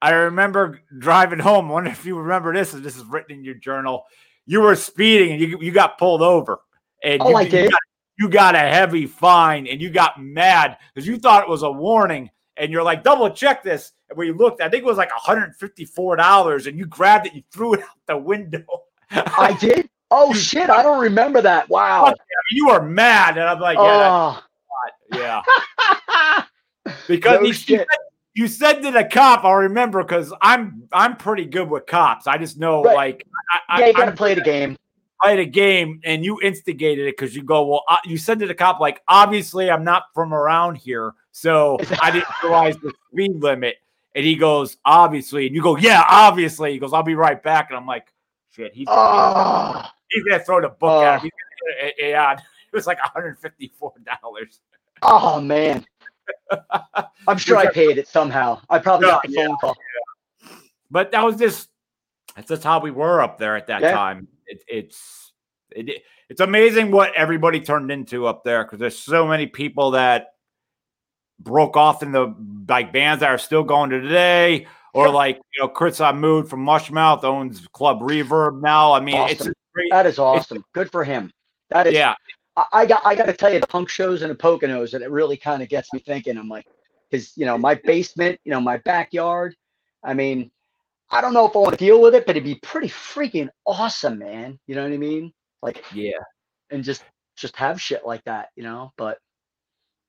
I 0.00 0.10
remember 0.10 0.80
driving 0.98 1.38
home. 1.38 1.70
I 1.70 1.72
wonder 1.72 1.90
if 1.90 2.04
you 2.04 2.18
remember 2.18 2.52
this, 2.52 2.74
and 2.74 2.84
this 2.84 2.96
is 2.96 3.04
written 3.04 3.36
in 3.36 3.44
your 3.44 3.54
journal. 3.54 4.04
You 4.46 4.60
were 4.60 4.76
speeding 4.76 5.32
and 5.32 5.40
you, 5.40 5.58
you 5.60 5.72
got 5.72 5.98
pulled 5.98 6.22
over. 6.22 6.60
And 7.02 7.20
oh, 7.20 7.30
you, 7.30 7.36
I 7.36 7.44
did. 7.44 7.64
You 7.64 7.70
got, 7.70 7.80
you 8.18 8.28
got 8.28 8.54
a 8.54 8.60
heavy 8.60 9.06
fine 9.06 9.66
and 9.66 9.80
you 9.80 9.90
got 9.90 10.20
mad 10.22 10.78
because 10.94 11.06
you 11.06 11.18
thought 11.18 11.42
it 11.42 11.48
was 11.48 11.62
a 11.62 11.70
warning 11.70 12.30
and 12.58 12.72
you're 12.72 12.82
like, 12.82 13.02
double 13.02 13.30
check 13.30 13.62
this. 13.62 13.92
And 14.08 14.18
we 14.18 14.32
looked, 14.32 14.60
I 14.60 14.68
think 14.68 14.82
it 14.82 14.86
was 14.86 14.96
like 14.96 15.10
$154 15.10 16.66
and 16.66 16.78
you 16.78 16.86
grabbed 16.86 17.26
it, 17.26 17.34
you 17.34 17.42
threw 17.52 17.74
it 17.74 17.80
out 17.82 17.88
the 18.06 18.16
window. 18.16 18.64
I 19.10 19.56
did? 19.60 19.88
Oh 20.10 20.32
shit, 20.32 20.70
I 20.70 20.82
don't 20.82 21.00
remember 21.02 21.40
that. 21.42 21.68
Wow. 21.68 22.14
you 22.50 22.68
were 22.68 22.82
mad, 22.82 23.36
and 23.36 23.46
I'm 23.46 23.60
like, 23.60 23.76
yeah, 23.76 24.40
oh, 24.40 24.42
yeah. 25.12 25.42
Because 27.06 27.40
No 27.40 27.46
he, 27.46 27.52
shit. 27.52 27.86
you 28.34 28.48
said 28.48 28.80
to 28.82 28.90
the 28.90 29.04
cop, 29.04 29.44
I'll 29.44 29.54
remember 29.56 30.02
because 30.02 30.32
I'm 30.40 30.84
I'm 30.92 31.16
pretty 31.16 31.44
good 31.44 31.68
with 31.68 31.84
cops. 31.86 32.26
I 32.26 32.38
just 32.38 32.58
know 32.58 32.82
Right. 32.82 32.96
like 32.96 33.26
I, 33.68 33.78
yeah, 33.80 33.84
I, 33.84 33.88
you 33.88 33.92
gotta 33.94 34.10
I'm 34.10 34.16
play 34.16 34.34
the 34.34 34.40
game. 34.40 34.76
Played 35.22 35.38
a 35.40 35.44
game 35.44 36.00
and 36.04 36.24
you 36.24 36.40
instigated 36.42 37.06
it 37.06 37.16
because 37.16 37.34
you 37.34 37.42
go, 37.42 37.66
well, 37.66 37.84
uh, 37.88 37.96
you 38.04 38.16
said 38.18 38.38
to 38.40 38.46
the 38.46 38.54
cop 38.54 38.80
like, 38.80 39.02
obviously 39.08 39.70
I'm 39.70 39.84
not 39.84 40.04
from 40.14 40.32
around 40.32 40.76
here, 40.76 41.14
so 41.32 41.78
I 42.02 42.10
didn't 42.10 42.28
realize 42.42 42.76
the 42.78 42.92
speed 43.12 43.36
limit. 43.42 43.76
And 44.14 44.24
he 44.24 44.34
goes, 44.36 44.76
obviously, 44.84 45.46
and 45.46 45.54
you 45.54 45.62
go, 45.62 45.76
yeah, 45.76 46.02
obviously. 46.08 46.72
He 46.72 46.78
goes, 46.78 46.92
I'll 46.92 47.02
be 47.04 47.14
right 47.14 47.40
back, 47.40 47.70
and 47.70 47.76
I'm 47.78 47.86
like, 47.86 48.12
shit, 48.50 48.74
he's 48.74 48.86
gonna, 48.86 48.98
Oh, 49.00 49.84
he's 50.10 50.24
gonna 50.24 50.42
throw 50.42 50.60
the 50.60 50.70
book 50.70 51.04
at 51.04 51.22
him. 51.22 51.30
Oh. 51.30 51.94
Yeah, 51.98 52.32
it 52.72 52.74
was 52.76 52.86
like 52.86 52.98
154 52.98 53.92
dollars. 54.22 54.60
oh 55.02 55.40
man. 55.40 55.84
I'm 57.28 57.38
sure 57.38 57.56
I 57.58 57.70
paid 57.70 57.98
it 57.98 58.08
somehow. 58.08 58.60
I 58.70 58.78
probably 58.78 59.06
No, 59.06 59.12
got 59.12 59.22
the 59.24 59.30
yeah. 59.32 59.46
phone 59.46 59.56
call. 59.58 59.76
But 60.90 61.10
that 61.12 61.22
was 61.24 61.36
just 61.36 61.68
that's 62.38 62.48
just 62.50 62.62
how 62.62 62.78
we 62.78 62.92
were 62.92 63.20
up 63.20 63.36
there 63.36 63.56
at 63.56 63.66
that 63.66 63.82
Yeah. 63.82 63.90
time. 63.90 64.28
It, 64.46 64.62
it's 64.68 65.32
it, 65.72 66.02
it's 66.28 66.40
amazing 66.40 66.92
what 66.92 67.12
everybody 67.14 67.60
turned 67.60 67.90
into 67.90 68.28
up 68.28 68.44
there 68.44 68.62
because 68.62 68.78
there's 68.78 68.96
so 68.96 69.26
many 69.26 69.48
people 69.48 69.90
that 69.90 70.34
broke 71.40 71.76
off 71.76 72.00
in 72.04 72.12
the 72.12 72.32
like 72.68 72.92
bands 72.92 73.20
that 73.20 73.30
are 73.30 73.38
still 73.38 73.64
going 73.64 73.90
to 73.90 74.00
today, 74.00 74.68
or 74.94 75.06
Sure. 75.06 75.12
like 75.14 75.36
you 75.52 75.62
know 75.62 75.68
Chris 75.68 75.98
Mood 75.98 76.48
from 76.48 76.64
Mushmouth 76.64 77.24
owns 77.24 77.66
Club 77.72 77.98
Reverb 78.00 78.62
now. 78.62 78.92
I 78.92 79.00
mean, 79.00 79.16
it's 79.28 79.40
Awesome. 79.40 79.54
great. 79.74 79.90
That 79.90 80.06
is 80.06 80.20
awesome. 80.20 80.64
Good 80.74 80.92
for 80.92 81.02
him. 81.02 81.32
That 81.70 81.88
is 81.88 81.94
Yeah, 81.94 82.14
I, 82.56 82.66
I 82.72 82.86
got 82.86 83.04
I 83.04 83.16
got 83.16 83.26
to 83.26 83.32
tell 83.32 83.52
you, 83.52 83.58
the 83.58 83.66
punk 83.66 83.88
shows 83.88 84.22
and 84.22 84.30
the 84.30 84.36
Poconos, 84.36 84.94
and 84.94 85.02
it 85.02 85.10
really 85.10 85.36
kind 85.36 85.60
of 85.60 85.68
gets 85.68 85.92
me 85.92 85.98
thinking. 85.98 86.38
I'm 86.38 86.48
like, 86.48 86.66
because 87.10 87.36
you 87.36 87.46
know, 87.46 87.58
my 87.58 87.74
basement, 87.74 88.38
you 88.44 88.52
know, 88.52 88.60
my 88.60 88.76
backyard. 88.76 89.56
I 90.04 90.14
mean, 90.14 90.52
I 91.10 91.20
don't 91.20 91.32
know 91.32 91.46
if 91.46 91.56
I 91.56 91.60
want 91.60 91.72
to 91.78 91.84
deal 91.84 92.00
with 92.02 92.14
it, 92.14 92.26
but 92.26 92.36
it'd 92.36 92.44
be 92.44 92.56
pretty 92.56 92.88
freaking 92.88 93.48
awesome, 93.66 94.18
man. 94.18 94.58
You 94.66 94.74
know 94.74 94.82
what 94.82 94.92
I 94.92 94.98
mean? 94.98 95.32
Like, 95.62 95.82
yeah. 95.94 96.12
and 96.70 96.84
just 96.84 97.02
just 97.36 97.56
have 97.56 97.80
shit 97.80 98.04
like 98.06 98.22
that, 98.24 98.48
you 98.56 98.62
know. 98.62 98.92
But 98.98 99.18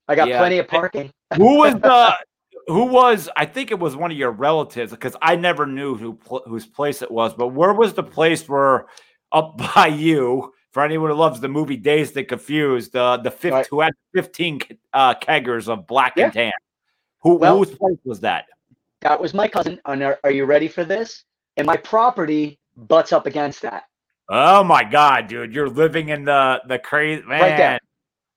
I 0.08 0.16
got 0.16 0.28
Yeah. 0.28 0.40
plenty 0.40 0.58
of 0.58 0.68
parking. 0.68 1.12
who 1.38 1.58
was 1.60 1.74
the 1.76 2.16
who 2.68 2.86
was 2.86 3.30
i 3.38 3.46
think 3.46 3.72
it 3.72 3.80
was 3.80 3.96
one 3.96 4.12
of 4.12 4.18
your 4.18 4.32
relatives 4.32 4.92
because 4.92 5.16
i 5.22 5.36
never 5.36 5.66
knew 5.66 5.96
who 5.96 6.20
whose 6.46 6.66
place 6.68 7.02
it 7.02 7.10
was 7.10 7.34
but 7.34 7.48
where 7.48 7.74
was 7.74 7.94
the 7.94 8.04
place 8.04 8.48
where 8.50 8.86
up 9.32 9.58
by 9.76 9.88
you 9.88 10.52
for 10.72 10.84
anyone 10.84 11.10
who 11.10 11.16
loves 11.16 11.40
the 11.40 11.48
movie 11.48 11.78
Dazed 11.78 12.16
and 12.18 12.28
Confused 12.28 12.96
uh 12.96 13.18
the 13.18 13.32
fifth 13.32 13.54
Right. 13.54 13.68
who 13.72 13.80
had 13.82 13.94
15 14.14 14.60
uh 14.94 15.14
keggers 15.16 15.68
of 15.68 15.88
black 15.88 16.14
Yeah. 16.16 16.26
and 16.26 16.34
tan 16.34 16.52
who 17.22 17.36
Well- 17.38 17.58
whose 17.58 17.76
place 17.76 17.98
was 18.04 18.20
that 18.22 18.46
That 19.02 19.20
was 19.20 19.34
my 19.34 19.48
cousin. 19.48 19.80
Are, 19.86 20.20
are 20.24 20.32
you 20.32 20.46
ready 20.46 20.68
for 20.68 20.84
this? 20.84 21.24
And 21.58 21.66
my 21.66 21.78
property 21.78 22.60
butts 22.76 23.12
up 23.14 23.26
against 23.26 23.62
that. 23.64 23.84
oh 24.30 24.64
my 24.64 24.84
god 24.84 25.28
dude 25.28 25.54
you're 25.54 25.68
living 25.70 26.10
in 26.10 26.24
the 26.24 26.62
the 26.68 26.78
crazy 26.80 27.22
man 27.24 27.42
Right 27.42 27.58
there. 27.58 27.80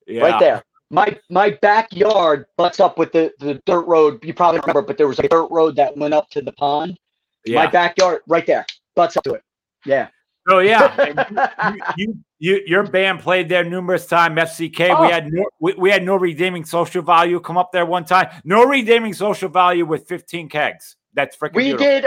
yeah 0.06 0.22
right 0.22 0.40
there. 0.40 0.62
My 0.90 1.16
my 1.30 1.50
backyard 1.62 2.46
butts 2.56 2.80
up 2.80 2.98
with 2.98 3.12
the, 3.12 3.32
the 3.38 3.54
dirt 3.66 3.82
road. 3.86 4.22
You 4.24 4.34
probably 4.34 4.58
don't 4.58 4.66
remember, 4.68 4.86
but 4.86 4.98
there 4.98 5.06
was 5.08 5.18
a 5.20 5.28
dirt 5.28 5.48
road 5.50 5.76
that 5.76 5.96
went 5.96 6.12
up 6.14 6.28
to 6.30 6.42
the 6.42 6.52
pond. 6.52 6.98
yeah 7.46 7.64
My 7.64 7.66
backyard, 7.70 8.20
right 8.26 8.46
there, 8.46 8.66
butts 8.96 9.16
up 9.16 9.24
to 9.24 9.34
it. 9.34 9.42
Yeah. 9.86 10.08
Oh 10.48 10.58
yeah 10.58 11.94
you, 11.96 12.06
you, 12.06 12.24
you, 12.42 12.62
your 12.66 12.82
band 12.82 13.20
played 13.20 13.48
there 13.48 13.62
numerous 13.62 14.06
times. 14.06 14.36
FCK. 14.36 14.90
Oh. 14.90 15.02
We 15.02 15.12
had 15.12 15.32
no, 15.32 15.44
we, 15.60 15.74
we 15.74 15.90
had 15.90 16.02
no 16.02 16.16
redeeming 16.16 16.64
social 16.64 17.00
value 17.00 17.38
come 17.38 17.56
up 17.56 17.70
there 17.70 17.86
one 17.86 18.04
time. 18.04 18.28
No 18.44 18.64
redeeming 18.64 19.14
social 19.14 19.48
value 19.48 19.86
with 19.86 20.08
15 20.08 20.48
kegs. 20.48 20.96
That's 21.14 21.36
freaking 21.36 21.54
we 21.54 21.64
beautiful. 21.66 21.86
did. 21.86 22.06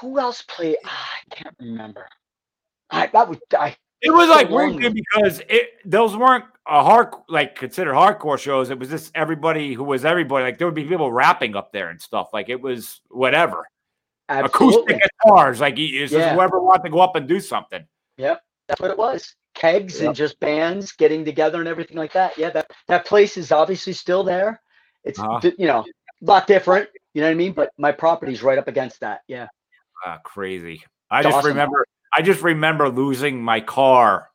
Who 0.00 0.18
else 0.18 0.40
played? 0.40 0.76
Ah, 0.86 1.10
I 1.14 1.34
can't 1.34 1.54
remember. 1.60 2.08
I 2.90 3.08
that 3.08 3.28
was 3.28 3.38
I. 3.58 3.76
It 4.00 4.10
was 4.10 4.28
so 4.28 4.34
like 4.34 4.48
weird 4.48 4.94
because 4.94 5.42
it 5.48 5.70
those 5.84 6.16
weren't 6.16 6.44
a 6.66 6.82
hard 6.82 7.08
like 7.28 7.54
considered 7.54 7.94
hardcore 7.94 8.38
shows. 8.38 8.70
It 8.70 8.78
was 8.78 8.88
just 8.88 9.12
everybody 9.14 9.74
who 9.74 9.84
was 9.84 10.06
everybody. 10.06 10.44
Like 10.44 10.56
there 10.56 10.66
would 10.66 10.74
be 10.74 10.84
people 10.84 11.12
rapping 11.12 11.56
up 11.56 11.72
there 11.72 11.90
and 11.90 12.00
stuff. 12.00 12.30
Like 12.32 12.48
it 12.48 12.60
was 12.60 13.02
whatever. 13.10 13.66
Absolutely. 14.28 14.94
Acoustic 14.94 15.10
guitars. 15.24 15.60
Like 15.60 15.78
it's 15.78 16.12
just 16.12 16.26
Yeah. 16.26 16.34
whoever 16.34 16.60
wanted 16.60 16.84
to 16.84 16.90
go 16.90 17.00
up 17.00 17.16
and 17.16 17.28
do 17.28 17.40
something. 17.40 17.84
Yeah, 18.16 18.36
that's 18.68 18.80
what 18.80 18.90
it 18.90 18.98
was. 18.98 19.34
Kegs 19.54 20.00
Yep. 20.00 20.06
and 20.06 20.16
just 20.16 20.40
bands 20.40 20.92
getting 20.92 21.24
together 21.24 21.58
and 21.60 21.68
everything 21.68 21.96
like 21.96 22.12
that. 22.12 22.36
Yeah, 22.38 22.50
that 22.50 22.70
that 22.88 23.04
place 23.04 23.36
is 23.36 23.52
obviously 23.52 23.92
still 23.92 24.24
there. 24.24 24.60
It's 25.04 25.18
Uh-huh. 25.18 25.40
you 25.58 25.66
know 25.66 25.80
a 25.80 26.24
lot 26.24 26.46
different. 26.46 26.88
You 27.12 27.20
know 27.20 27.28
what 27.28 27.32
I 27.32 27.34
mean? 27.34 27.52
But 27.52 27.70
my 27.78 27.92
property's 27.92 28.42
right 28.42 28.58
up 28.58 28.66
against 28.68 29.00
that. 29.00 29.20
Yeah. 29.28 29.46
Ah, 30.04 30.18
crazy. 30.24 30.82
I 31.10 31.18
It's 31.20 31.26
just 31.26 31.36
awesome. 31.38 31.48
remember. 31.50 31.86
I 32.16 32.22
just 32.22 32.42
remember 32.42 32.88
losing 32.88 33.42
my 33.42 33.60
car. 33.60 34.30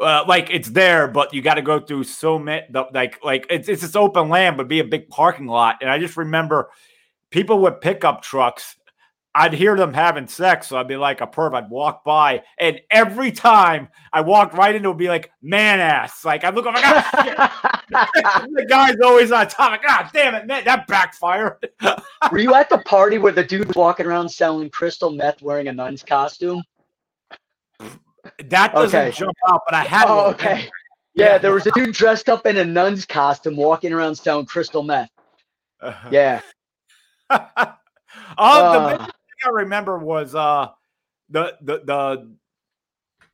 Uh, 0.00 0.24
like 0.28 0.48
it's 0.50 0.70
there, 0.70 1.08
but 1.08 1.34
you 1.34 1.42
got 1.42 1.54
to 1.54 1.62
go 1.62 1.80
through 1.80 2.04
so 2.04 2.38
many. 2.38 2.64
Like, 2.92 3.22
like 3.24 3.46
it's 3.50 3.68
it's 3.68 3.82
this 3.82 3.96
open 3.96 4.28
land, 4.28 4.56
but 4.56 4.68
be 4.68 4.78
a 4.80 4.84
big 4.84 5.08
parking 5.08 5.46
lot. 5.46 5.76
And 5.80 5.90
I 5.90 5.98
just 5.98 6.16
remember 6.16 6.70
people 7.30 7.60
with 7.60 7.80
pickup 7.80 8.22
trucks. 8.22 8.76
I'd 9.38 9.54
hear 9.54 9.76
them 9.76 9.94
having 9.94 10.26
sex, 10.26 10.66
so 10.66 10.76
I'd 10.76 10.88
be 10.88 10.96
like 10.96 11.20
a 11.20 11.26
perv. 11.28 11.54
I'd 11.54 11.70
walk 11.70 12.02
by, 12.02 12.42
and 12.58 12.80
every 12.90 13.30
time 13.30 13.88
I 14.12 14.20
walked 14.20 14.52
right 14.54 14.74
into, 14.74 14.88
it, 14.88 14.90
would 14.90 14.98
be 14.98 15.06
like 15.06 15.30
man 15.40 15.78
ass. 15.78 16.24
Like 16.24 16.42
I 16.42 16.50
look 16.50 16.66
over, 16.66 16.76
ah, 16.76 17.22
shit. 17.24 18.50
the 18.54 18.66
guy's 18.68 18.96
always 19.00 19.30
on 19.30 19.46
top. 19.46 19.70
Like, 19.70 19.84
God 19.84 20.10
damn 20.12 20.34
it, 20.34 20.46
man, 20.48 20.64
that 20.64 20.88
backfired. 20.88 21.68
Were 22.32 22.38
you 22.38 22.54
at 22.54 22.68
the 22.68 22.78
party 22.78 23.18
where 23.18 23.30
the 23.30 23.44
dude 23.44 23.68
was 23.68 23.76
walking 23.76 24.06
around 24.06 24.28
selling 24.28 24.70
crystal 24.70 25.10
meth 25.12 25.40
wearing 25.40 25.68
a 25.68 25.72
nun's 25.72 26.02
costume? 26.02 26.60
That 28.44 28.74
doesn't 28.74 29.00
Okay. 29.00 29.16
jump 29.16 29.36
out, 29.48 29.60
but 29.66 29.74
I 29.74 29.84
had. 29.84 30.06
Oh, 30.08 30.24
one. 30.24 30.34
okay. 30.34 30.68
Yeah, 31.14 31.38
there 31.38 31.52
was 31.52 31.64
a 31.66 31.70
dude 31.70 31.94
dressed 31.94 32.28
up 32.28 32.44
in 32.44 32.56
a 32.56 32.64
nun's 32.64 33.06
costume 33.06 33.56
walking 33.56 33.92
around 33.92 34.16
selling 34.16 34.46
crystal 34.46 34.82
meth. 34.82 35.10
Yeah. 36.10 36.40
oh, 37.30 37.74
Uh, 38.36 38.98
thing 38.98 39.06
I 39.44 39.48
remember 39.50 39.98
was 39.98 40.34
uh 40.34 40.68
the 41.30 41.56
the 41.60 41.80
the 41.84 42.36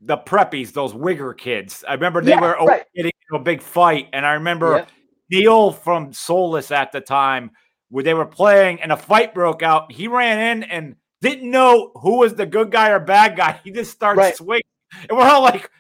the 0.01 0.17
preppies, 0.19 0.73
those 0.73 0.93
Wigger 0.93 1.37
kids. 1.37 1.85
I 1.89 1.95
remember 1.95 2.21
they 2.23 2.33
Yeah, 2.33 2.41
were 2.41 2.57
right. 2.67 2.85
getting 2.95 3.13
into 3.31 3.41
a 3.41 3.45
big 3.45 3.63
fight, 3.63 4.09
and 4.13 4.27
I 4.27 4.35
remember 4.35 4.77
Yep. 4.77 4.89
Neil 5.31 5.73
from 5.73 6.13
Solus 6.13 6.71
at 6.71 6.93
the 6.93 7.01
time 7.01 7.53
where 7.89 8.05
they 8.05 8.13
were 8.15 8.27
playing, 8.27 8.83
and 8.83 8.93
a 8.93 8.97
fight 8.97 9.33
broke 9.35 9.63
out. 9.63 9.91
He 9.93 10.09
ran 10.09 10.59
in 10.59 10.63
and 10.65 10.97
didn't 11.23 11.51
know 11.51 11.93
who 12.03 12.19
was 12.19 12.35
the 12.35 12.45
good 12.47 12.71
guy 12.71 12.91
or 12.91 12.99
bad 13.01 13.37
guy. 13.37 13.59
He 13.65 13.71
just 13.71 13.93
started 13.93 14.21
Right. 14.21 14.37
swinging, 14.37 14.63
and 15.09 15.17
we're 15.17 15.25
all 15.27 15.43
like, 15.43 15.71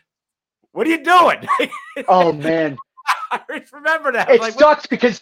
"What 0.72 0.86
are 0.86 0.90
you 0.90 1.05
doing?" 1.05 1.46
oh 2.09 2.32
man, 2.32 2.78
I 3.30 3.62
remember 3.72 4.12
that. 4.12 4.30
It 4.30 4.40
like, 4.40 4.55
what- 4.55 4.60
sucks 4.60 4.86
because 4.86 5.20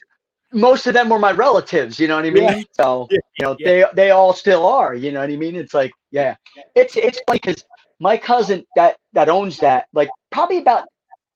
most 0.53 0.87
of 0.87 0.95
them 0.95 1.09
were 1.09 1.19
my 1.19 1.33
relatives. 1.33 1.99
You 1.99 2.09
know 2.09 2.17
what 2.17 2.27
I 2.27 2.31
mean? 2.31 2.45
Yeah. 2.45 2.63
So 2.73 3.09
you 3.11 3.21
know 3.41 3.57
yeah. 3.59 3.67
they 3.67 3.85
they 3.95 4.11
all 4.11 4.33
still 4.33 4.67
are. 4.67 4.95
You 4.95 5.13
know 5.13 5.21
what 5.21 5.31
I 5.31 5.37
mean? 5.37 5.57
It's 5.57 5.75
like 5.75 5.93
yeah, 6.11 6.37
it's 6.75 6.97
it's 6.97 7.21
funny 7.27 7.41
because 7.43 7.65
my 8.01 8.17
cousin 8.17 8.65
that 8.77 8.97
that 9.13 9.29
owns 9.29 9.59
that 9.59 9.87
like 9.93 10.11
probably 10.31 10.59
about 10.59 10.89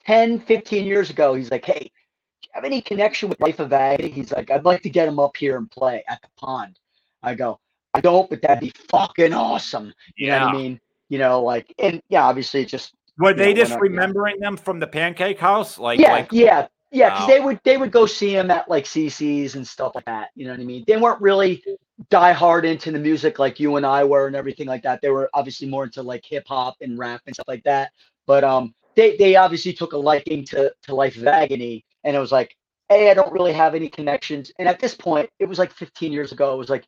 10, 0.07 0.41
15 0.41 0.85
years 0.85 1.11
ago, 1.11 1.35
he's 1.35 1.51
like, 1.51 1.65
hey, 1.65 1.79
do 1.81 2.49
you 2.49 2.51
have 2.53 2.65
any 2.65 2.81
connection 2.81 3.29
with 3.29 3.41
Life 3.41 3.59
of 3.59 3.73
Agony? 3.73 4.11
He's 4.11 4.33
like, 4.33 4.51
I'd 4.51 4.65
like 4.65 4.83
to 4.83 4.91
get 4.91 5.09
him 5.09 5.19
up 5.19 5.37
here 5.37 5.57
and 5.57 5.71
play 5.71 6.03
at 6.09 6.23
the 6.23 6.29
pond. 6.37 6.79
I 7.23 7.35
go, 7.35 7.59
I 7.93 8.01
don't, 8.01 8.29
but 8.31 8.41
that'd 8.43 8.61
be 8.61 8.73
fucking 8.89 9.33
awesome. 9.33 9.93
You 10.17 10.29
know 10.29 10.47
what 10.47 10.55
I 10.55 10.57
mean? 10.57 10.81
You 11.09 11.19
know, 11.19 11.43
like, 11.43 11.73
and 11.79 12.01
yeah, 12.09 12.25
obviously 12.25 12.63
it 12.63 12.67
just 12.67 12.95
Were 13.19 13.35
they 13.35 13.53
know, 13.53 13.65
just 13.65 13.81
remembering 13.81 14.39
them 14.39 14.57
from 14.57 14.79
the 14.79 14.87
Pancake 14.87 15.39
House? 15.39 15.79
Like, 15.79 15.99
yeah, 15.99 16.13
like 16.13 16.29
yeah, 16.31 16.69
yeah. 16.91 17.11
Because 17.11 17.27
Wow. 17.27 17.27
they 17.29 17.41
would 17.41 17.61
they 17.65 17.77
would 17.77 17.91
go 17.93 18.07
see 18.07 18.35
him 18.37 18.51
at 18.51 18.69
like 18.69 18.85
CC's 18.85 19.55
and 19.57 19.67
stuff 19.67 19.95
like 19.95 20.05
that. 20.07 20.31
You 20.35 20.47
know 20.47 20.53
what 20.53 20.61
I 20.61 20.65
mean? 20.65 20.85
They 20.87 20.97
weren't 20.97 21.21
really 21.21 21.63
die 22.11 22.33
hard 22.33 22.65
into 22.65 22.91
the 22.93 22.99
music 22.99 23.39
like 23.39 23.59
you 23.61 23.77
and 23.77 23.87
I 23.87 24.05
were 24.05 24.27
and 24.27 24.37
everything 24.37 24.67
like 24.67 24.83
that. 24.83 25.01
They 25.03 25.11
were 25.11 25.31
obviously 25.35 25.69
more 25.69 25.85
into 25.85 26.03
like 26.03 26.25
hip 26.25 26.45
hop 26.47 26.77
and 26.81 26.99
rap 26.99 27.23
and 27.27 27.35
stuff 27.35 27.49
like 27.49 27.65
that. 27.65 27.93
But 28.27 28.45
um, 28.45 28.75
they 28.97 29.17
they 29.17 29.37
obviously 29.37 29.73
took 29.73 29.93
a 29.93 29.99
liking 29.99 30.45
to 30.47 30.73
to 30.83 30.95
Life 30.95 31.17
of 31.17 31.27
Agony, 31.27 31.85
and 32.05 32.17
it 32.17 32.21
was 32.21 32.33
like, 32.33 32.57
hey, 32.89 33.11
I 33.11 33.15
don't 33.15 33.33
really 33.33 33.53
have 33.53 33.75
any 33.75 33.89
connections. 33.89 34.53
And 34.59 34.69
at 34.69 34.79
this 34.81 34.95
point, 34.95 35.31
it 35.39 35.49
was 35.49 35.59
like 35.59 35.73
15 35.73 36.13
years 36.13 36.33
ago. 36.33 36.55
It 36.55 36.59
was 36.59 36.71
like, 36.71 36.87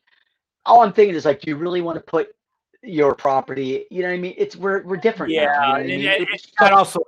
all 0.65 0.81
I'm 0.81 0.93
thinking 0.93 1.15
is 1.15 1.25
like, 1.25 1.41
do 1.41 1.49
you 1.51 1.57
really 1.57 1.81
want 1.81 1.97
to 1.97 2.01
put 2.11 2.29
your 2.83 3.13
property? 3.15 3.85
You 3.91 4.01
know 4.03 4.09
what 4.09 4.13
I 4.15 4.17
mean? 4.19 4.33
It's 4.37 4.55
we're 4.55 4.83
we're 4.83 4.97
different. 4.97 5.33
now, 5.33 5.39
you 5.41 5.45
know 5.47 5.53
yeah, 5.53 5.71
I 5.73 5.79
and 5.79 5.87
mean? 5.87 6.01
it- 6.05 6.27
it's 6.31 6.51
also 6.61 6.99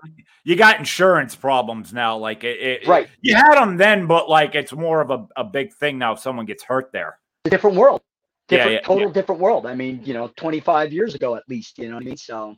you 0.43 0.55
got 0.55 0.79
insurance 0.79 1.35
problems 1.35 1.93
now. 1.93 2.17
Like 2.17 2.43
it, 2.43 2.59
it- 2.59 2.87
Right. 2.87 3.07
you 3.21 3.35
had 3.35 3.55
them 3.55 3.77
then, 3.77 4.07
but 4.07 4.29
like 4.29 4.55
it's 4.55 4.73
more 4.73 5.01
of 5.01 5.11
a, 5.11 5.27
a 5.35 5.43
big 5.43 5.73
thing 5.73 5.97
now. 5.97 6.13
If 6.13 6.19
someone 6.19 6.45
gets 6.45 6.63
hurt 6.63 6.91
there, 6.91 7.19
a 7.45 7.49
different 7.49 7.75
world. 7.77 8.01
Yeah, 8.49 8.57
Different, 8.57 8.73
yeah, 8.73 8.87
total 8.87 9.09
different 9.11 9.39
world. 9.41 9.65
I 9.65 9.75
mean, 9.75 10.01
you 10.03 10.13
know, 10.13 10.27
25 10.35 10.91
years 10.91 11.15
ago 11.15 11.35
at 11.35 11.43
least, 11.47 11.77
you 11.77 11.87
know 11.87 11.95
what 11.95 12.03
I 12.03 12.07
mean? 12.07 12.17
So 12.17 12.57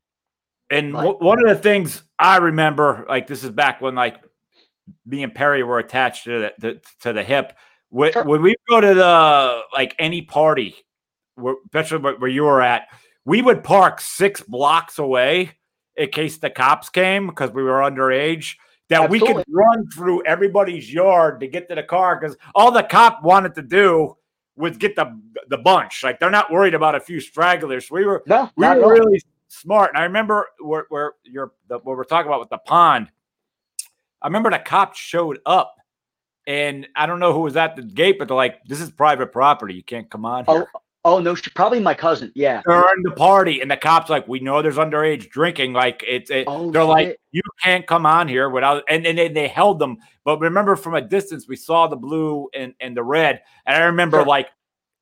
And 0.72 0.92
w- 0.92 1.18
one 1.20 1.38
of 1.40 1.56
the 1.56 1.62
things 1.62 2.02
I 2.18 2.38
remember, 2.38 3.06
like 3.08 3.28
this 3.28 3.44
is 3.44 3.52
back 3.52 3.80
when 3.80 3.94
like 3.94 4.18
me 5.06 5.22
and 5.22 5.36
Perry 5.36 5.62
were 5.62 5.78
attached 5.78 6.24
to 6.24 6.40
the, 6.40 6.54
the 6.58 6.82
to 7.02 7.14
the 7.14 7.24
hip. 7.24 7.54
When, 7.90 8.12
Sure. 8.12 8.24
when 8.24 8.42
we 8.42 8.56
go 8.68 8.82
to 8.82 8.94
the 8.96 9.62
like 9.72 9.94
any 10.00 10.24
party, 10.24 10.74
where, 11.36 11.56
especially 11.66 12.00
where 12.00 12.28
you 12.30 12.44
were 12.44 12.62
at, 12.62 12.88
we 13.26 13.42
would 13.42 13.64
park 13.64 14.02
six 14.02 14.42
blocks 14.42 15.00
away 15.00 15.52
in 15.96 16.10
case 16.10 16.38
the 16.38 16.50
cops 16.50 16.90
came 16.90 17.28
because 17.28 17.52
we 17.52 17.64
were 17.64 17.80
underage. 17.80 18.56
That 18.90 19.10
we 19.10 19.20
could 19.20 19.44
run 19.50 19.90
through 19.90 20.24
everybody's 20.26 20.94
yard 20.94 21.40
to 21.40 21.48
get 21.48 21.70
to 21.70 21.76
the 21.76 21.84
car 21.84 22.20
because 22.20 22.38
all 22.54 22.72
the 22.72 22.84
cop 22.84 23.24
wanted 23.24 23.56
to 23.56 23.62
do 23.62 24.18
was 24.56 24.78
get 24.78 24.96
the 24.96 25.20
the 25.48 25.58
bunch. 25.58 26.04
Like 26.04 26.20
they're 26.20 26.30
not 26.30 26.52
worried 26.52 26.74
about 26.74 26.94
a 26.94 27.00
few 27.00 27.20
stragglers. 27.20 27.90
We 27.90 28.06
were 28.06 28.24
No, 28.28 28.52
we 28.56 28.68
were 28.68 28.94
really 28.94 29.22
smart. 29.48 29.92
And 29.92 29.98
I 29.98 30.04
remember 30.04 30.48
where, 30.60 30.86
where 30.90 31.14
you're 31.24 31.54
the, 31.70 31.80
what 31.80 31.98
we're 31.98 32.04
talking 32.04 32.28
about 32.28 32.42
with 32.42 32.50
the 32.50 32.58
pond. 32.60 33.10
I 34.22 34.28
remember 34.28 34.52
the 34.52 34.60
cops 34.60 35.00
showed 35.00 35.40
up, 35.46 35.76
and 36.46 36.88
I 36.96 37.06
don't 37.06 37.20
know 37.20 37.34
who 37.34 37.42
was 37.42 37.56
at 37.56 37.76
the 37.76 37.82
gate, 37.82 38.18
but 38.20 38.28
they're 38.28 38.38
like, 38.38 38.64
"This 38.66 38.80
is 38.80 38.92
private 38.92 39.32
property. 39.32 39.74
You 39.74 39.84
can't 39.84 40.10
come 40.10 40.26
on 40.26 40.46
here." 40.46 40.68
Oh 41.06 41.20
no, 41.20 41.36
she, 41.36 41.50
probably 41.50 41.82
my 41.82 41.94
cousin. 41.94 42.32
Yeah. 42.34 42.62
During 42.66 43.04
the 43.04 43.12
party, 43.12 43.60
and 43.60 43.70
the 43.70 43.76
cops 43.76 44.10
like, 44.10 44.26
"We 44.28 44.40
know 44.40 44.62
there's 44.62 44.78
underage 44.78 45.30
drinking. 45.30 45.74
Like 45.74 46.04
it's 46.08 46.32
it." 46.32 46.46
Oh, 46.48 46.72
they're 46.72 46.86
like, 46.86 47.18
"You 47.32 47.42
can't 47.62 47.86
come 47.86 48.06
on 48.06 48.30
here 48.30 48.50
without." 48.50 48.84
And 48.88 49.06
and 49.06 49.18
they, 49.18 49.28
they 49.28 49.50
held 49.50 49.80
them. 49.80 49.98
But 50.24 50.40
remember, 50.40 50.78
from 50.78 50.94
a 50.96 51.02
distance, 51.02 51.46
we 51.48 51.58
saw 51.58 51.88
the 51.88 51.98
blue 51.98 52.48
and 52.54 52.74
and 52.80 52.96
the 52.96 53.04
red, 53.04 53.42
and 53.66 53.76
I 53.76 53.86
remember 53.88 54.18
Sure. 54.18 54.26
like. 54.26 54.50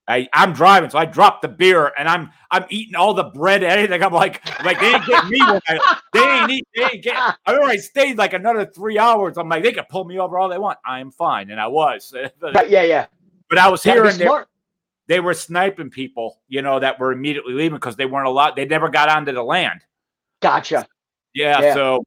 I, 0.08 0.28
I'm 0.34 0.52
driving, 0.52 0.90
so 0.90 0.98
I 0.98 1.06
dropped 1.06 1.44
the 1.44 1.48
beer 1.48 1.94
and 1.98 2.10
I'm 2.10 2.32
I'm 2.50 2.66
eating 2.70 2.96
all 2.96 3.14
the 3.14 3.26
bread 3.26 3.64
and 3.64 3.72
anything. 3.72 4.04
I'm 4.04 4.12
like, 4.12 4.42
like 4.66 4.80
they 4.80 4.94
ain't 4.96 5.06
getting 5.06 5.30
me 5.30 5.40
I, 5.40 6.00
they 6.12 6.20
ain't 6.20 6.50
eat, 6.52 6.68
they 6.76 6.84
ain't 6.84 7.04
get. 7.04 7.16
I 7.46 7.52
remember 7.52 7.72
I 7.72 7.78
stayed 7.78 8.18
like 8.18 8.34
another 8.34 8.66
three 8.66 8.98
hours. 8.98 9.38
I'm 9.38 9.48
like, 9.48 9.64
they 9.64 9.72
can 9.72 9.86
pull 9.90 10.04
me 10.04 10.20
over 10.20 10.38
all 10.40 10.50
they 10.50 10.58
want. 10.58 10.80
I 10.86 11.00
am 11.00 11.12
fine, 11.12 11.52
and 11.52 11.62
I 11.62 11.68
was. 11.68 12.14
but 12.42 12.56
Right, 12.56 12.70
yeah, 12.70 13.06
But 13.48 13.60
I 13.60 13.70
was 13.70 13.84
hearing 13.84 14.18
they, 14.18 14.26
smart. 14.26 14.50
They 15.08 15.20
were 15.20 15.34
sniping 15.34 15.90
people, 15.90 16.42
you 16.48 16.62
know, 16.62 16.80
that 16.80 17.00
were 17.00 17.12
immediately 17.12 17.54
leaving 17.54 17.78
because 17.78 17.96
they 17.96 18.06
weren't 18.06 18.28
allowed. 18.28 18.56
They 18.56 18.66
never 18.66 18.90
got 18.90 19.10
onto 19.10 19.32
the 19.32 19.44
land. 19.44 19.82
Gotcha. 20.42 20.88
Yeah, 21.34 21.62
Yeah. 21.62 21.74
So, 21.74 22.04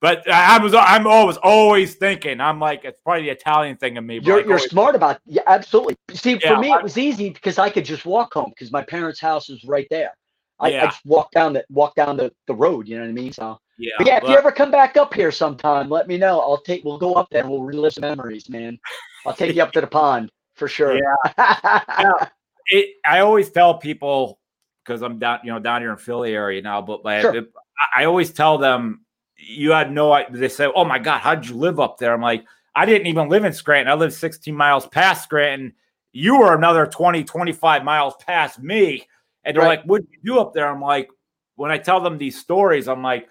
but 0.00 0.30
I 0.30 0.58
was 0.58 0.74
I'm 0.74 1.06
always 1.06 1.36
always 1.38 1.96
thinking. 1.96 2.40
I'm 2.40 2.60
like, 2.60 2.84
it's 2.84 3.00
probably 3.00 3.24
the 3.24 3.30
Italian 3.30 3.76
thing 3.76 3.96
in 3.96 4.06
me. 4.06 4.20
You're 4.22 4.38
like, 4.38 4.46
you're 4.46 4.58
smart 4.58 4.94
about 4.94 5.20
yeah, 5.26 5.42
absolutely. 5.46 5.96
See, 6.12 6.38
Yeah, 6.42 6.54
for 6.54 6.60
me, 6.60 6.72
I- 6.72 6.78
it 6.78 6.82
was 6.82 6.98
easy 6.98 7.30
because 7.30 7.58
I 7.58 7.68
could 7.68 7.84
just 7.84 8.06
walk 8.06 8.34
home 8.34 8.50
because 8.50 8.70
my 8.70 8.82
parents' 8.82 9.20
house 9.20 9.50
is 9.50 9.64
right 9.64 9.86
there. 9.90 10.12
I, 10.60 10.68
I 10.76 10.86
just 10.86 11.04
walk 11.04 11.30
down 11.32 11.52
the 11.52 11.64
walk 11.68 11.94
down 11.94 12.16
the, 12.16 12.32
the 12.46 12.54
road. 12.54 12.88
You 12.88 12.96
know 12.96 13.02
what 13.02 13.10
I 13.10 13.12
mean? 13.12 13.32
So 13.32 13.58
yeah, 13.76 13.92
but 13.98 14.06
yeah, 14.06 14.16
if 14.16 14.22
but- 14.22 14.30
you 14.30 14.36
ever 14.36 14.52
come 14.52 14.70
back 14.70 14.96
up 14.96 15.14
here 15.14 15.32
sometime, 15.32 15.88
let 15.88 16.06
me 16.06 16.16
know. 16.16 16.40
I'll 16.40 16.58
take. 16.60 16.84
We'll 16.84 16.98
go 16.98 17.14
up 17.14 17.28
there 17.30 17.42
and 17.42 17.50
we'll 17.50 17.62
relive 17.62 17.94
some 17.94 18.02
memories, 18.02 18.48
man. 18.48 18.78
I'll 19.26 19.34
take 19.34 19.56
you 19.56 19.62
up 19.62 19.72
to 19.72 19.80
the 19.80 19.86
pond 19.86 20.30
for 20.54 20.68
sure. 20.68 21.00
it, 22.68 22.96
I 23.04 23.20
always 23.20 23.50
tell 23.50 23.78
people 23.78 24.38
because 24.84 25.02
I'm 25.02 25.18
down, 25.18 25.40
you 25.44 25.52
know, 25.52 25.58
down 25.58 25.82
here 25.82 25.90
in 25.90 25.96
Philly 25.98 26.34
area 26.34 26.62
now, 26.62 26.80
but 26.80 27.04
like, 27.04 27.22
Sure. 27.22 27.34
it- 27.36 27.52
I 27.96 28.04
always 28.04 28.32
tell 28.32 28.58
them, 28.58 29.04
you 29.36 29.70
had 29.70 29.92
no 29.92 30.12
idea. 30.12 30.36
They 30.36 30.48
say, 30.48 30.66
Oh 30.74 30.84
my 30.84 30.98
God, 30.98 31.20
how'd 31.20 31.46
you 31.46 31.54
live 31.56 31.78
up 31.78 31.98
there? 31.98 32.12
I'm 32.12 32.20
like, 32.22 32.44
I 32.74 32.86
didn't 32.86 33.06
even 33.06 33.28
live 33.28 33.44
in 33.44 33.52
Scranton. 33.52 33.90
I 33.90 33.94
lived 33.94 34.14
16 34.14 34.54
miles 34.54 34.86
past 34.88 35.24
Scranton. 35.24 35.74
You 36.12 36.40
were 36.40 36.54
another 36.56 36.86
20, 36.86 37.22
25 37.24 37.84
miles 37.84 38.14
past 38.26 38.60
me. 38.60 39.06
And 39.44 39.54
they're 39.56 39.62
Right. 39.62 39.78
like, 39.78 39.84
What'd 39.84 40.08
you 40.10 40.18
do 40.24 40.40
up 40.40 40.54
there? 40.54 40.66
I'm 40.68 40.80
like, 40.80 41.08
When 41.54 41.70
I 41.70 41.78
tell 41.78 42.00
them 42.00 42.18
these 42.18 42.38
stories, 42.40 42.88
I'm 42.88 43.02
like, 43.02 43.28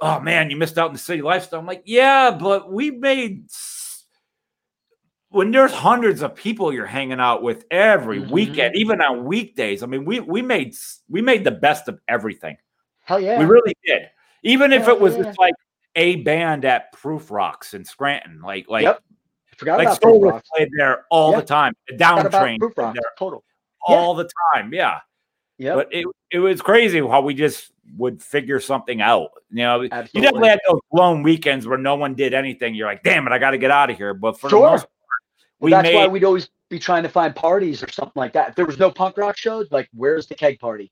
Oh 0.00 0.20
man, 0.20 0.48
you 0.50 0.56
missed 0.56 0.78
out 0.78 0.88
in 0.88 0.92
the 0.92 0.98
city 1.00 1.22
lifestyle. 1.22 1.58
I'm 1.60 1.66
like, 1.66 1.82
Yeah, 1.84 2.30
but 2.30 2.70
we 2.70 2.90
made 2.92 3.50
when 5.30 5.50
there's 5.50 5.72
hundreds 5.72 6.22
of 6.22 6.34
people 6.34 6.72
you're 6.72 6.86
hanging 6.86 7.20
out 7.20 7.42
with 7.42 7.64
every 7.70 8.20
Mhm. 8.20 8.30
weekend, 8.30 8.76
even 8.76 9.00
on 9.00 9.24
weekdays. 9.24 9.82
I 9.82 9.86
mean, 9.86 10.04
we 10.04 10.20
we 10.20 10.42
made 10.42 10.74
we 11.08 11.20
made 11.22 11.44
the 11.44 11.50
best 11.50 11.88
of 11.88 12.00
everything. 12.08 12.56
Hell 13.04 13.20
yeah. 13.20 13.38
We 13.38 13.44
really 13.44 13.74
did. 13.84 14.10
Even 14.42 14.72
if 14.72 14.88
it 14.88 14.98
was 15.00 15.16
yeah. 15.16 15.24
just 15.24 15.38
like 15.38 15.54
a 15.96 16.16
band 16.16 16.64
at 16.64 16.92
Proof 16.92 17.30
Rocks 17.30 17.74
in 17.74 17.84
Scranton, 17.84 18.40
like 18.42 18.68
like 18.68 18.84
Yep. 18.84 19.02
Forgot 19.56 19.78
like 19.78 19.88
about 19.88 20.00
Proof 20.02 20.22
Rocks. 20.22 20.48
played 20.54 20.68
there 20.78 21.04
all 21.10 21.32
Yeah. 21.32 21.40
the 21.40 21.46
time. 21.46 21.72
The 21.88 21.96
Down 21.96 22.30
Train 22.30 22.58
Proof 22.60 22.74
played 22.74 22.84
Rocks. 22.84 22.98
there 23.02 23.12
Total. 23.18 23.44
Yeah. 23.88 23.96
all 23.96 24.14
the 24.14 24.28
time. 24.54 24.72
Yeah, 24.72 25.00
Yep. 25.58 25.74
but 25.74 25.88
it 25.92 26.06
it 26.30 26.38
was 26.38 26.60
crazy 26.62 27.00
how 27.00 27.22
we 27.22 27.34
just 27.34 27.72
would 27.96 28.22
figure 28.22 28.60
something 28.60 29.00
out. 29.00 29.30
You 29.50 29.56
know, 29.64 29.80
you 29.80 29.88
definitely 29.88 30.48
had 30.50 30.60
those 30.68 30.80
blown 30.92 31.22
weekends 31.22 31.66
where 31.66 31.78
no 31.78 31.96
one 31.96 32.14
did 32.14 32.34
anything. 32.34 32.74
You're 32.74 32.86
like, 32.86 33.02
damn 33.02 33.26
it, 33.26 33.32
I 33.32 33.38
got 33.38 33.52
to 33.52 33.58
get 33.58 33.70
out 33.70 33.88
of 33.90 33.96
here. 33.96 34.12
But 34.14 34.38
for 34.38 34.50
Sure. 34.50 34.60
the 34.66 34.70
most 34.72 34.80
part, 34.82 34.90
we 35.60 35.70
That's 35.70 35.84
made 35.84 35.94
why 35.94 36.06
we'd 36.06 36.24
always 36.24 36.48
be 36.68 36.78
trying 36.78 37.02
to 37.02 37.08
find 37.08 37.34
parties 37.34 37.82
or 37.82 37.90
something 37.90 38.12
like 38.16 38.32
that. 38.34 38.50
If 38.50 38.54
there 38.54 38.66
was 38.66 38.78
no 38.78 38.90
punk 38.90 39.16
rock 39.16 39.36
shows, 39.36 39.68
like 39.70 39.88
where's 39.94 40.26
the 40.26 40.34
keg 40.34 40.58
party? 40.58 40.90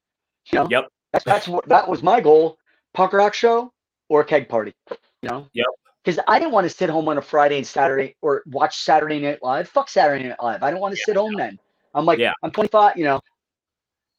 You 0.52 0.60
know, 0.60 0.68
Yep. 0.70 0.86
that's 1.12 1.24
that's 1.24 1.48
what 1.48 1.68
that 1.68 1.88
was 1.88 2.02
my 2.02 2.20
goal: 2.20 2.58
punk 2.94 3.12
rock 3.12 3.34
show 3.34 3.72
or 4.08 4.20
a 4.20 4.24
keg 4.24 4.48
party. 4.48 4.74
You 5.22 5.28
know. 5.28 5.48
Yep. 5.52 5.66
Because 6.04 6.20
I 6.28 6.38
didn't 6.38 6.52
want 6.52 6.64
to 6.66 6.70
sit 6.70 6.88
home 6.88 7.08
on 7.08 7.18
a 7.18 7.22
Friday 7.22 7.56
and 7.56 7.66
Saturday 7.66 8.14
or 8.22 8.42
watch 8.46 8.78
Saturday 8.78 9.18
Night 9.18 9.40
Live. 9.42 9.68
Fuck 9.68 9.88
Saturday 9.88 10.28
Night 10.28 10.40
Live. 10.40 10.62
I 10.62 10.70
don't 10.70 10.78
want 10.80 10.94
to 10.94 11.00
sit 11.00 11.16
home 11.16 11.34
then. 11.34 11.58
I'm 11.94 12.04
like, 12.06 12.20
Yeah. 12.20 12.32
I'm 12.44 12.52
25. 12.52 12.96
You 12.96 13.04
know, 13.04 13.20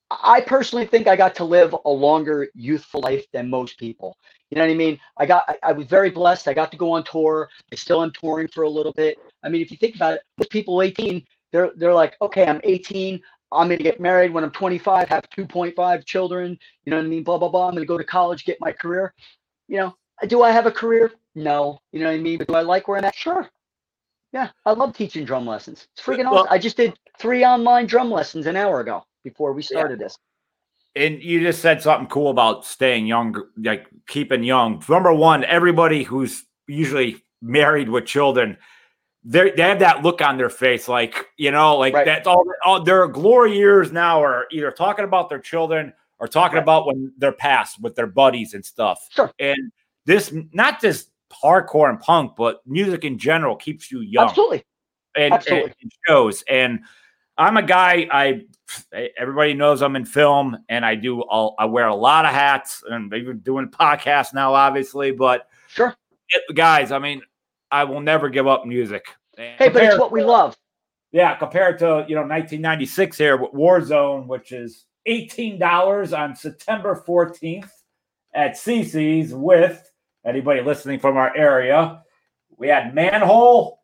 I 0.09 0.41
personally 0.41 0.85
think 0.85 1.07
I 1.07 1.15
got 1.15 1.35
to 1.35 1.45
live 1.45 1.75
a 1.85 1.89
longer 1.89 2.49
youthful 2.55 3.01
life 3.01 3.25
than 3.31 3.49
most 3.49 3.77
people. 3.77 4.17
You 4.49 4.55
know 4.57 4.65
what 4.65 4.71
I 4.71 4.75
mean? 4.75 4.99
I 5.17 5.25
got, 5.25 5.43
I, 5.47 5.55
I 5.63 5.71
was 5.73 5.87
very 5.87 6.09
blessed. 6.09 6.47
I 6.47 6.53
got 6.53 6.71
to 6.71 6.77
go 6.77 6.91
on 6.91 7.03
tour. 7.03 7.49
I 7.71 7.75
still 7.75 8.03
am 8.03 8.11
touring 8.11 8.47
for 8.49 8.63
a 8.63 8.69
little 8.69 8.93
bit. 8.93 9.17
I 9.47 9.49
mean, 9.49 9.61
if 9.61 9.71
you 9.71 9.77
think 9.77 9.95
about 9.95 10.15
it, 10.15 10.21
most 10.37 10.49
people 10.51 10.81
18, 10.81 11.23
they're 11.53 11.71
they're 11.77 11.93
like, 11.93 12.15
okay, 12.21 12.45
I'm 12.45 12.59
18. 12.63 13.21
I'm 13.53 13.69
gonna 13.69 13.77
get 13.77 14.01
married 14.01 14.33
when 14.33 14.43
I'm 14.43 14.51
25, 14.51 15.07
have 15.07 15.23
2.5 15.29 16.05
children. 16.05 16.57
You 16.83 16.91
know 16.91 16.97
what 16.97 17.05
I 17.05 17.07
mean? 17.07 17.23
Blah 17.23 17.37
blah 17.37 17.47
blah. 17.49 17.67
I'm 17.69 17.73
gonna 17.73 17.85
go 17.85 17.97
to 17.97 18.03
college, 18.03 18.43
get 18.43 18.57
my 18.59 18.73
career. 18.73 19.13
You 19.69 19.77
know, 19.77 19.95
do 20.27 20.43
I 20.43 20.51
have 20.51 20.65
a 20.65 20.71
career? 20.71 21.11
No. 21.33 21.79
You 21.93 22.01
know 22.01 22.07
what 22.07 22.15
I 22.15 22.17
mean? 22.19 22.39
But 22.39 22.49
do 22.49 22.55
I 22.55 22.61
like 22.61 22.87
where 22.89 22.97
I'm 22.97 23.05
at? 23.05 23.15
Sure. 23.15 23.47
Yeah, 24.33 24.49
I 24.65 24.71
love 24.73 24.95
teaching 24.95 25.23
drum 25.23 25.47
lessons. 25.47 25.87
It's 25.93 26.05
freaking 26.05 26.25
Well- 26.25 26.39
awesome. 26.39 26.51
I 26.51 26.57
just 26.57 26.75
did 26.75 26.93
three 27.17 27.45
online 27.45 27.85
drum 27.87 28.11
lessons 28.11 28.45
an 28.47 28.57
hour 28.57 28.81
ago 28.81 29.05
before 29.23 29.53
we 29.53 29.61
started 29.61 29.97
this. 29.99 30.17
and 30.95 31.21
you 31.21 31.39
just 31.39 31.61
said 31.61 31.79
something 31.81 32.07
cool 32.07 32.31
about 32.31 32.65
staying 32.65 33.05
young, 33.05 33.35
like 33.57 33.85
keeping 34.07 34.43
young. 34.43 34.83
Number 34.89 35.13
one, 35.13 35.43
everybody 35.45 36.03
who's 36.03 36.43
usually 36.67 37.23
married 37.41 37.87
with 37.87 38.05
children, 38.07 38.57
they 39.23 39.51
they 39.51 39.63
have 39.63 39.79
that 39.79 40.03
look 40.03 40.21
on 40.21 40.37
their 40.37 40.49
face, 40.49 40.87
like 40.87 41.27
you 41.37 41.51
know, 41.51 41.77
like 41.77 41.93
Right. 41.93 42.05
that's 42.05 42.27
all. 42.27 42.45
all 42.63 42.81
their 42.83 43.07
glory 43.07 43.55
years 43.57 43.91
now 43.91 44.21
are 44.23 44.45
either 44.51 44.71
talking 44.71 45.05
about 45.05 45.29
their 45.29 45.39
children 45.39 45.93
or 46.19 46.27
talking 46.27 46.55
Right. 46.55 46.63
about 46.63 46.87
when 46.87 47.11
they're 47.17 47.31
past 47.31 47.81
with 47.81 47.95
their 47.95 48.07
buddies 48.07 48.53
and 48.53 48.65
stuff. 48.65 49.07
Sure. 49.11 49.31
And 49.39 49.71
this, 50.05 50.33
not 50.53 50.81
just 50.81 51.11
hardcore 51.31 51.89
and 51.89 51.99
punk, 51.99 52.35
but 52.37 52.61
music 52.65 53.03
in 53.03 53.17
general, 53.19 53.55
keeps 53.55 53.91
you 53.91 53.99
young 54.01 54.29
Absolutely. 54.29 54.63
and, 55.15 55.25
and 55.25 55.33
Absolutely. 55.33 55.73
it 55.81 55.93
shows. 56.07 56.43
And 56.49 56.79
I'm 57.37 57.57
a 57.57 57.63
guy. 57.63 58.07
I 58.11 58.45
everybody 59.17 59.53
knows 59.53 59.81
I'm 59.81 59.95
in 59.95 60.05
film, 60.05 60.57
and 60.69 60.85
I 60.85 60.95
do. 60.95 61.21
All, 61.21 61.55
I 61.59 61.65
wear 61.65 61.87
a 61.87 61.95
lot 61.95 62.25
of 62.25 62.31
hats, 62.31 62.83
and 62.89 63.13
even 63.13 63.39
doing 63.39 63.67
podcasts 63.69 64.33
now, 64.33 64.53
obviously. 64.53 65.11
But 65.11 65.47
Sure. 65.67 65.95
it- 66.29 66.55
guys, 66.55 66.91
I 66.91 66.97
mean, 66.99 67.21
I 67.71 67.83
will 67.83 68.01
never 68.01 68.29
give 68.29 68.47
up 68.47 68.65
music. 68.65 69.05
Hey, 69.37 69.55
but 69.69 69.83
it's 69.83 69.99
what 69.99 70.11
we 70.11 70.23
love. 70.23 70.55
yeah, 71.11 71.35
compared 71.35 71.77
to 71.79 72.05
you 72.07 72.15
know 72.15 72.21
1996 72.21 73.17
here 73.17 73.37
with 73.37 73.51
Warzone, 73.51 74.27
which 74.27 74.51
is 74.51 74.85
eighteen 75.05 75.59
dollars 75.59 76.13
on 76.13 76.35
September 76.35 77.03
14th 77.07 77.69
at 78.33 78.53
CC's 78.55 79.33
with 79.33 79.89
anybody 80.25 80.61
listening 80.61 80.99
from 80.99 81.17
our 81.17 81.35
area. 81.35 82.01
We 82.57 82.67
had 82.67 82.93
Manhole, 82.95 83.81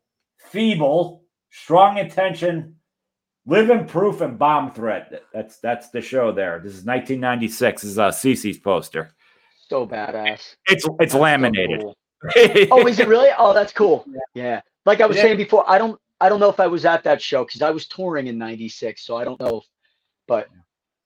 Feeble, 0.51 1.23
Strong 1.51 1.97
Intention, 1.99 2.75
Living 3.45 3.85
Proof, 3.85 4.21
and 4.21 4.37
Bomb 4.39 4.71
Threat. 4.73 5.21
That's 5.33 5.57
that's 5.59 5.89
the 5.89 6.01
show 6.01 6.31
there. 6.31 6.57
This 6.59 6.73
is 6.73 6.83
1996. 6.85 7.81
This 7.83 7.91
is 7.91 7.99
uh, 7.99 8.09
CC's 8.09 8.57
poster. 8.57 9.13
So 9.69 9.85
badass. 9.87 10.55
It's 10.65 10.85
it's 10.85 10.87
That's 10.99 11.11
so 11.13 11.19
laminated. 11.19 11.81
cool. 11.81 11.95
Oh, 12.71 12.87
is 12.87 12.99
it 12.99 13.07
really? 13.07 13.29
Oh, 13.37 13.53
that's 13.53 13.73
cool. 13.73 14.05
Yeah. 14.33 14.61
Like 14.85 15.01
I 15.01 15.05
was 15.05 15.17
Yeah. 15.17 15.23
saying 15.23 15.37
before, 15.37 15.69
I 15.69 15.77
don't 15.77 15.99
I 16.21 16.29
don't 16.29 16.39
know 16.39 16.49
if 16.49 16.59
I 16.59 16.67
was 16.67 16.85
at 16.85 17.03
that 17.03 17.21
show 17.21 17.43
because 17.43 17.61
I 17.61 17.69
was 17.69 17.85
touring 17.87 18.27
in 18.27 18.37
'96, 18.37 19.01
so 19.01 19.17
I 19.17 19.23
don't 19.25 19.39
know. 19.39 19.57
If, 19.57 19.63
but 20.27 20.47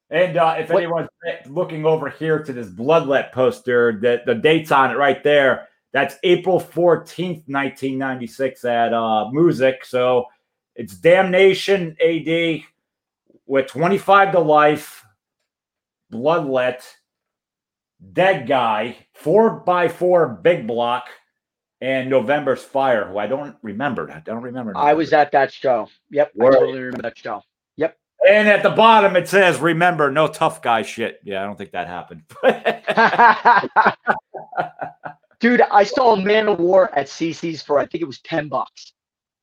And 0.10 0.38
uh, 0.38 0.56
if 0.60 0.70
What- 0.70 0.84
anyone's 0.84 1.10
looking 1.48 1.86
over 1.86 2.10
here 2.10 2.44
to 2.44 2.54
this 2.54 2.68
Bloodlet 2.70 3.32
poster, 3.32 3.98
the, 4.00 4.22
the 4.26 4.36
date's 4.36 4.72
on 4.72 4.92
it 4.92 4.98
right 4.98 5.24
there. 5.24 5.68
That's 5.92 6.16
April 6.24 6.60
14th, 6.60 7.44
1996 7.48 8.66
at 8.66 8.94
uh, 8.94 9.30
Music. 9.32 9.84
So 9.86 10.26
it's 10.76 10.96
Damnation 10.96 11.96
AD 12.02 12.62
with 13.48 13.68
25 13.68 14.34
to 14.34 14.40
life, 14.40 15.06
Bloodlet. 16.14 16.84
Dead 18.14 18.48
Guy, 18.48 18.98
Four 19.14 19.62
by 19.62 19.88
Four 19.88 20.28
Big 20.28 20.68
Block, 20.68 21.06
and 21.82 22.10
November's 22.10 22.64
Fire, 22.64 23.08
who 23.08 23.18
I 23.18 23.28
don't 23.28 23.56
remember. 23.62 24.12
I 24.12 24.20
don't 24.20 24.44
remember. 24.44 24.74
I 24.76 24.94
was 24.94 25.14
at 25.14 25.32
that 25.32 25.52
show. 25.52 25.88
Yep, 26.12 26.32
Word. 26.36 26.56
I 26.56 26.60
totally 26.60 26.80
remember 26.80 27.04
that 27.04 27.18
show. 27.18 27.42
Yep. 27.78 27.98
And 28.28 28.48
at 28.48 28.64
the 28.64 28.72
bottom 28.72 29.16
it 29.16 29.28
says, 29.28 29.60
"Remember, 29.60 30.12
no 30.12 30.28
tough 30.28 30.62
guy 30.62 30.82
shit." 30.82 31.20
Yeah, 31.24 31.42
I 31.42 31.46
don't 31.46 31.58
think 31.58 31.72
that 31.72 31.88
happened. 31.88 32.24
Dude, 35.40 35.62
I 35.62 35.84
saw 35.84 36.16
Man 36.16 36.48
of 36.48 36.60
War 36.60 36.94
at 36.98 37.08
CC's 37.08 37.62
for 37.62 37.78
I 37.78 37.86
think 37.86 38.02
it 38.02 38.08
was 38.08 38.20
ten 38.22 38.48
bucks. 38.48 38.94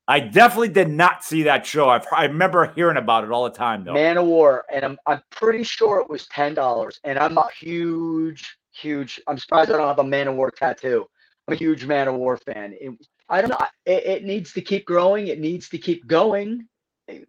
I 0.06 0.20
definitely 0.20 0.68
did 0.68 0.90
not 0.90 1.24
see 1.24 1.44
that 1.44 1.64
show. 1.64 1.88
I, 1.88 2.00
I 2.12 2.24
remember 2.24 2.72
hearing 2.74 2.98
about 2.98 3.24
it 3.24 3.30
all 3.30 3.44
the 3.44 3.50
time, 3.50 3.84
though. 3.84 3.94
Man 3.94 4.18
of 4.18 4.26
War, 4.26 4.64
and 4.72 4.84
I'm 4.84 4.98
I'm 5.06 5.22
pretty 5.30 5.62
sure 5.62 6.00
it 6.00 6.10
was 6.10 6.26
ten 6.28 6.54
dollars. 6.54 7.00
And 7.04 7.18
I'm 7.18 7.38
a 7.38 7.48
huge, 7.58 8.56
huge. 8.72 9.20
I'm 9.26 9.38
surprised 9.38 9.70
I 9.70 9.78
don't 9.78 9.88
have 9.88 9.98
a 9.98 10.04
Man 10.04 10.28
of 10.28 10.36
War 10.36 10.50
tattoo. 10.50 11.06
I'm 11.48 11.54
a 11.54 11.56
huge 11.56 11.86
Man 11.86 12.08
of 12.08 12.16
War 12.16 12.36
fan. 12.36 12.74
It, 12.78 12.92
I 13.30 13.40
don't 13.40 13.50
know. 13.50 13.66
It, 13.86 14.04
it 14.04 14.24
needs 14.24 14.52
to 14.52 14.60
keep 14.60 14.84
growing. 14.84 15.28
It 15.28 15.40
needs 15.40 15.68
to 15.70 15.78
keep 15.78 16.06
going. 16.06 16.66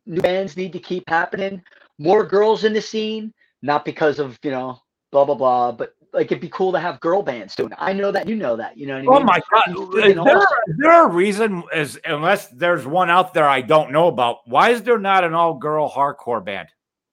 New 0.06 0.22
bands 0.22 0.58
need 0.58 0.74
to 0.74 0.80
keep 0.80 1.04
happening. 1.10 1.62
More 1.98 2.26
girls 2.26 2.66
in 2.66 2.74
the 2.74 2.82
scene, 2.82 3.34
not 3.62 3.86
because 3.86 4.20
of 4.20 4.38
you 4.44 4.52
know 4.52 4.80
blah 5.14 5.24
blah 5.24 5.36
blah, 5.36 5.72
but 5.72 5.94
like 6.16 6.28
it'd 6.28 6.42
be 6.42 6.50
cool 6.50 6.72
to 6.72 6.80
have 6.80 7.00
girl 7.00 7.22
bands 7.22 7.56
doing 7.56 7.72
it. 7.72 7.78
I 7.80 7.94
know 7.94 8.12
that 8.12 8.28
you 8.28 8.36
know 8.36 8.56
that. 8.56 8.78
You 8.78 8.88
know 8.88 8.94
what 8.96 9.04
I 9.04 9.06
oh 9.06 9.20
mean? 9.20 9.22
Oh 9.22 9.26
my 9.26 9.42
god! 9.52 10.08
Is 10.08 10.16
there, 10.16 10.38
is 10.68 10.78
there 10.78 11.06
a 11.06 11.10
reason? 11.10 11.64
Is 11.74 12.00
unless 12.06 12.48
there's 12.48 12.86
one 12.86 13.10
out 13.10 13.34
there 13.34 13.48
I 13.48 13.62
don't 13.62 13.92
know 13.92 14.08
about. 14.08 14.40
Why 14.46 14.70
is 14.72 14.82
there 14.82 14.98
not 14.98 15.24
an 15.24 15.34
all-girl 15.34 15.90
hardcore 15.90 16.44
band, 16.44 16.70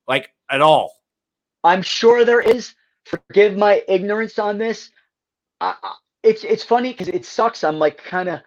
like 0.07 0.31
at 0.51 0.63
all? 0.63 0.95
I'm 1.65 1.83
sure 1.83 2.25
there 2.25 2.41
is. 2.41 2.75
Forgive 3.05 3.57
my 3.57 3.83
ignorance 3.89 4.39
on 4.39 4.59
this. 4.59 4.91
I, 5.61 5.75
I, 5.83 5.95
it's 6.23 6.45
it's 6.45 6.63
funny 6.63 6.93
because 6.93 7.09
it 7.09 7.25
sucks. 7.25 7.65
I'm 7.65 7.79
like 7.79 8.03
kind 8.03 8.29
of. 8.29 8.41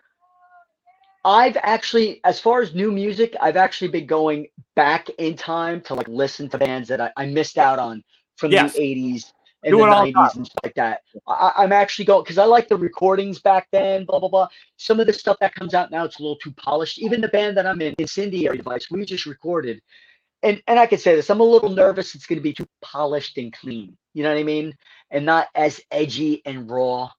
I've 1.26 1.58
actually, 1.64 2.22
as 2.24 2.40
far 2.40 2.62
as 2.62 2.76
new 2.76 2.92
music, 2.92 3.36
I've 3.42 3.58
actually 3.58 3.88
been 3.88 4.06
going 4.06 4.46
back 4.76 5.10
in 5.18 5.36
time 5.36 5.82
to 5.82 5.96
like 5.96 6.08
listen 6.08 6.48
to 6.50 6.58
bands 6.60 6.88
that 6.90 7.02
I, 7.02 7.12
I 7.18 7.26
missed 7.26 7.58
out 7.58 7.80
on 7.80 8.04
from 8.38 8.52
Yes. 8.52 8.74
the 8.74 8.80
80s 8.80 9.34
and 9.66 9.74
Do 9.74 9.80
the 9.80 9.84
all 9.84 10.06
the 10.06 10.14
90s 10.14 10.36
and 10.36 10.46
stuff 10.46 10.64
like 10.64 10.76
that. 10.76 11.02
I, 11.28 11.52
I'm 11.58 11.74
actually 11.74 12.06
going 12.06 12.24
because 12.24 12.38
I 12.38 12.46
like 12.46 12.70
the 12.70 12.78
recordings 12.78 13.40
back 13.40 13.68
then. 13.72 14.06
Blah 14.06 14.20
blah 14.20 14.30
blah. 14.30 14.48
Some 14.78 15.02
of 15.02 15.08
the 15.08 15.14
stuff 15.14 15.38
that 15.42 15.54
comes 15.54 15.74
out 15.74 15.92
now, 15.92 16.06
it's 16.06 16.20
a 16.20 16.22
little 16.22 16.38
too 16.38 16.54
polished. 16.54 17.00
Even 17.00 17.20
the 17.20 17.28
band 17.28 17.58
that 17.58 17.66
I'm 17.66 17.82
in, 17.82 17.94
Incendiary 17.98 18.58
Device, 18.58 18.90
we 18.90 19.04
just 19.04 19.26
recorded 19.26 19.82
and 20.46 20.62
and 20.68 20.80
I 20.80 20.86
can 20.86 21.00
say 21.00 21.16
this, 21.16 21.30
I'm 21.30 21.40
a 21.40 21.44
little 21.44 21.70
nervous 21.70 22.16
it's 22.16 22.28
going 22.28 22.38
to 22.38 22.44
be 22.44 22.54
too 22.54 22.68
polished 22.82 23.38
and 23.38 23.52
clean. 23.52 23.98
You 24.14 24.24
know 24.24 24.30
what 24.30 24.40
I 24.40 24.44
mean? 24.44 24.76
And 25.12 25.26
not 25.26 25.48
as 25.56 25.82
edgy 25.92 26.42
and 26.46 26.70
raw. 26.70 27.10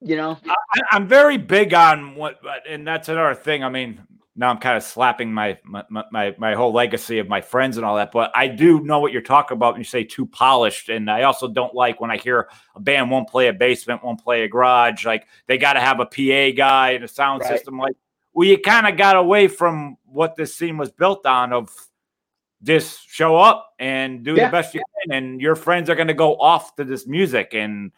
You 0.00 0.16
know? 0.16 0.38
I, 0.46 0.80
I'm 0.92 1.08
very 1.08 1.38
big 1.38 1.74
on 1.74 2.14
what, 2.14 2.40
and 2.68 2.86
that's 2.86 3.08
another 3.08 3.34
thing. 3.34 3.64
I 3.64 3.70
mean, 3.70 4.00
now 4.38 4.50
I'm 4.50 4.58
kind 4.58 4.76
of 4.76 4.84
slapping 4.84 5.32
my, 5.34 5.58
my 5.64 5.84
my 6.12 6.34
my 6.38 6.54
whole 6.54 6.72
legacy 6.72 7.18
of 7.18 7.28
my 7.28 7.40
friends 7.40 7.76
and 7.76 7.84
all 7.84 7.96
that, 7.96 8.12
but 8.12 8.30
I 8.36 8.46
do 8.46 8.80
know 8.80 9.00
what 9.00 9.12
you're 9.12 9.20
talking 9.20 9.56
about 9.56 9.74
when 9.74 9.80
you 9.80 9.84
say 9.84 10.04
too 10.04 10.24
polished, 10.26 10.88
and 10.88 11.10
I 11.10 11.24
also 11.24 11.48
don't 11.48 11.74
like 11.74 12.00
when 12.00 12.12
I 12.12 12.18
hear 12.18 12.48
a 12.76 12.80
band 12.80 13.10
won't 13.10 13.28
play 13.28 13.48
a 13.48 13.52
basement, 13.52 14.04
won't 14.04 14.22
play 14.22 14.44
a 14.44 14.48
garage, 14.48 15.04
like 15.04 15.26
they 15.48 15.58
got 15.58 15.72
to 15.72 15.80
have 15.80 15.98
a 15.98 16.06
PA 16.06 16.56
guy 16.56 16.90
and 16.92 17.04
a 17.04 17.08
sound 17.08 17.42
Right. 17.42 17.48
system. 17.48 17.78
Like, 17.78 17.96
well, 18.32 18.46
you 18.46 18.58
kind 18.58 18.86
of 18.86 18.96
got 18.96 19.16
away 19.16 19.48
from 19.48 19.96
what 20.04 20.36
this 20.36 20.54
scene 20.54 20.76
was 20.76 20.92
built 20.92 21.26
on 21.26 21.52
of 21.52 21.68
just 22.62 23.08
show 23.08 23.36
up 23.36 23.74
and 23.80 24.24
do 24.24 24.36
Yeah. 24.36 24.46
the 24.46 24.52
best 24.52 24.72
you 24.72 24.82
can, 25.02 25.12
and 25.16 25.40
your 25.40 25.56
friends 25.56 25.90
are 25.90 25.96
going 25.96 26.08
to 26.08 26.14
go 26.14 26.36
off 26.36 26.76
to 26.76 26.84
this 26.84 27.08
music 27.08 27.54
and 27.54 27.90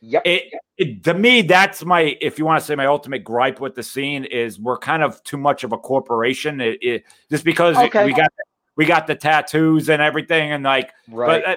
Yep. 0.00 0.22
it, 0.24 0.52
it 0.76 1.04
to 1.04 1.14
me 1.14 1.42
that's 1.42 1.84
my 1.84 2.16
if 2.20 2.38
you 2.38 2.44
want 2.44 2.60
to 2.60 2.64
say 2.64 2.74
my 2.76 2.86
ultimate 2.86 3.24
gripe 3.24 3.58
with 3.60 3.74
the 3.74 3.82
scene 3.82 4.24
is 4.24 4.58
we're 4.60 4.78
kind 4.78 5.02
of 5.02 5.22
too 5.24 5.36
much 5.36 5.64
of 5.64 5.72
a 5.72 5.78
corporation 5.78 6.60
it, 6.60 6.78
it 6.82 7.04
just 7.30 7.44
because 7.44 7.76
Okay. 7.76 8.04
we 8.04 8.12
got 8.12 8.30
we 8.76 8.84
got 8.84 9.06
the 9.08 9.14
tattoos 9.16 9.88
and 9.88 10.00
everything 10.00 10.52
and 10.52 10.62
like 10.64 10.92
right. 11.10 11.42
but, 11.44 11.50
uh, 11.50 11.56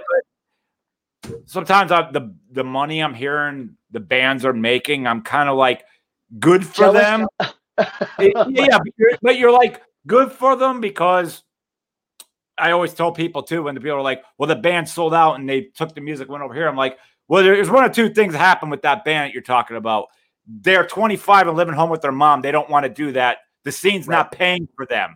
but 1.23 1.41
sometimes 1.45 1.91
I, 1.91 2.09
the 2.11 2.33
the 2.51 2.63
money 2.63 3.01
i'm 3.03 3.13
hearing 3.13 3.75
the 3.91 3.99
bands 3.99 4.43
are 4.43 4.53
making 4.53 5.05
i'm 5.05 5.21
kind 5.21 5.47
of 5.49 5.55
like 5.55 5.83
good 6.39 6.65
for 6.65 6.85
Jealous? 6.85 7.05
them 7.05 7.27
It- 8.19 8.33
yeah 8.47 8.77
but 8.79 8.93
you're, 8.97 9.11
but 9.21 9.37
you're 9.37 9.51
like 9.51 9.81
good 10.07 10.31
for 10.31 10.55
them 10.55 10.81
because 10.81 11.43
I 12.57 12.71
always 12.71 12.93
tell 12.93 13.11
people 13.11 13.41
too 13.41 13.63
when 13.63 13.73
the 13.73 13.81
people 13.81 13.97
are 13.97 14.01
like, 14.03 14.23
"Well, 14.37 14.45
the 14.47 14.55
band 14.55 14.87
sold 14.87 15.15
out 15.15 15.39
and 15.39 15.49
they 15.49 15.61
took 15.61 15.95
the 15.95 16.01
music 16.01 16.29
went 16.29 16.43
over 16.43 16.53
here." 16.53 16.67
I'm 16.67 16.75
like, 16.75 16.99
"Well, 17.31 17.43
there's 17.45 17.69
one 17.69 17.85
or 17.85 17.89
two 17.89 18.09
things 18.13 18.35
happen 18.35 18.69
with 18.69 18.81
that 18.81 19.05
band 19.05 19.29
that 19.29 19.33
you're 19.33 19.41
talking 19.41 19.77
about. 19.77 20.07
They're 20.45 20.85
25 20.85 21.47
and 21.47 21.55
living 21.55 21.73
home 21.73 21.89
with 21.89 22.01
their 22.01 22.11
mom. 22.11 22.41
They 22.41 22.51
don't 22.51 22.69
want 22.69 22.83
to 22.83 22.89
do 22.89 23.13
that. 23.13 23.37
The 23.63 23.71
scene's 23.71 24.05
not 24.05 24.33
paying 24.33 24.67
for 24.75 24.85
them, 24.85 25.15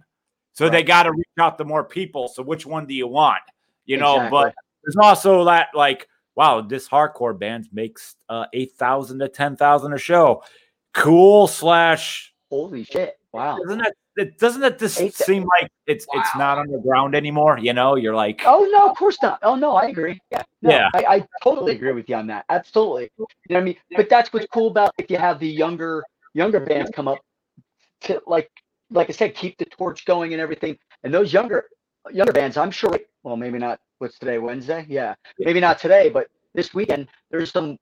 so 0.53 0.69
they 0.69 0.81
got 0.81 1.03
to 1.03 1.11
reach 1.11 1.27
out 1.37 1.57
to 1.57 1.65
more 1.65 1.83
people. 1.83 2.29
So 2.29 2.41
which 2.41 2.65
one 2.65 2.85
do 2.85 2.93
you 2.93 3.05
want? 3.05 3.41
You 3.85 3.97
know, 3.97 4.15
Exactly. 4.15 4.29
but 4.31 4.55
there's 4.81 4.95
also 4.95 5.43
that 5.43 5.67
like, 5.73 6.07
wow, 6.35 6.61
this 6.61 6.87
hardcore 6.87 7.37
band 7.37 7.67
makes 7.73 8.15
uh, 8.29 8.45
eight 8.53 8.71
thousand 8.77 9.19
to 9.19 9.27
ten 9.27 9.57
thousand 9.57 9.91
a 9.91 9.97
show. 9.97 10.41
Cool 10.93 11.47
slash 11.47 12.33
Holy 12.49 12.85
shit. 12.85 13.19
Wow. 13.33 13.57
doesn't 13.57 13.79
that 13.79 13.93
it 14.17 14.37
doesn't 14.39 14.61
that 14.61 14.79
just 14.79 14.99
Eight 15.01 15.13
thou- 15.15 15.25
seem 15.25 15.43
like 15.59 15.69
it's 15.87 16.05
it's 16.13 16.35
not 16.35 16.57
underground 16.57 17.15
anymore? 17.15 17.57
You 17.59 17.73
know, 17.73 17.95
you're 17.95 18.15
like, 18.15 18.41
Oh 18.45 18.67
no, 18.71 18.89
of 18.89 18.97
course 18.97 19.17
not. 19.21 19.39
Oh 19.43 19.55
no, 19.55 19.75
I 19.75 19.87
agree. 19.87 20.19
Yeah. 20.31 20.43
No, 20.61 20.69
Yeah. 20.71 20.89
I, 20.93 21.05
I 21.17 21.27
totally 21.43 21.73
agree 21.75 21.91
with 21.91 22.07
you 22.09 22.15
on 22.15 22.27
that. 22.27 22.45
Absolutely. 22.49 23.09
You 23.17 23.25
know 23.49 23.55
what 23.55 23.61
I 23.61 23.63
mean? 23.63 23.75
But 23.95 24.09
that's 24.09 24.31
what's 24.33 24.47
cool 24.47 24.67
about 24.67 24.91
if 24.97 25.09
you 25.11 25.17
have 25.17 25.39
the 25.39 25.47
younger 25.47 26.03
younger 26.33 26.59
bands 26.59 26.91
come 26.93 27.07
up 27.07 27.19
to 28.01 28.21
like 28.27 28.49
like 28.91 29.09
I 29.09 29.13
said, 29.13 29.35
keep 29.35 29.57
the 29.57 29.65
torch 29.65 30.05
going 30.05 30.31
and 30.33 30.41
everything. 30.41 30.77
And 31.03 31.13
those 31.13 31.33
younger 31.33 31.65
younger 32.11 32.33
bands, 32.33 32.57
I'm 32.57 32.71
sure 32.71 32.97
well, 33.23 33.35
maybe 33.37 33.57
not 33.57 33.79
what's 33.99 34.17
today, 34.19 34.37
Wednesday? 34.37 34.85
Yeah. 34.87 35.15
Maybe 35.39 35.59
not 35.59 35.79
today, 35.79 36.09
but 36.09 36.27
this 36.53 36.73
weekend 36.73 37.07
there's 37.31 37.51
some 37.51 37.77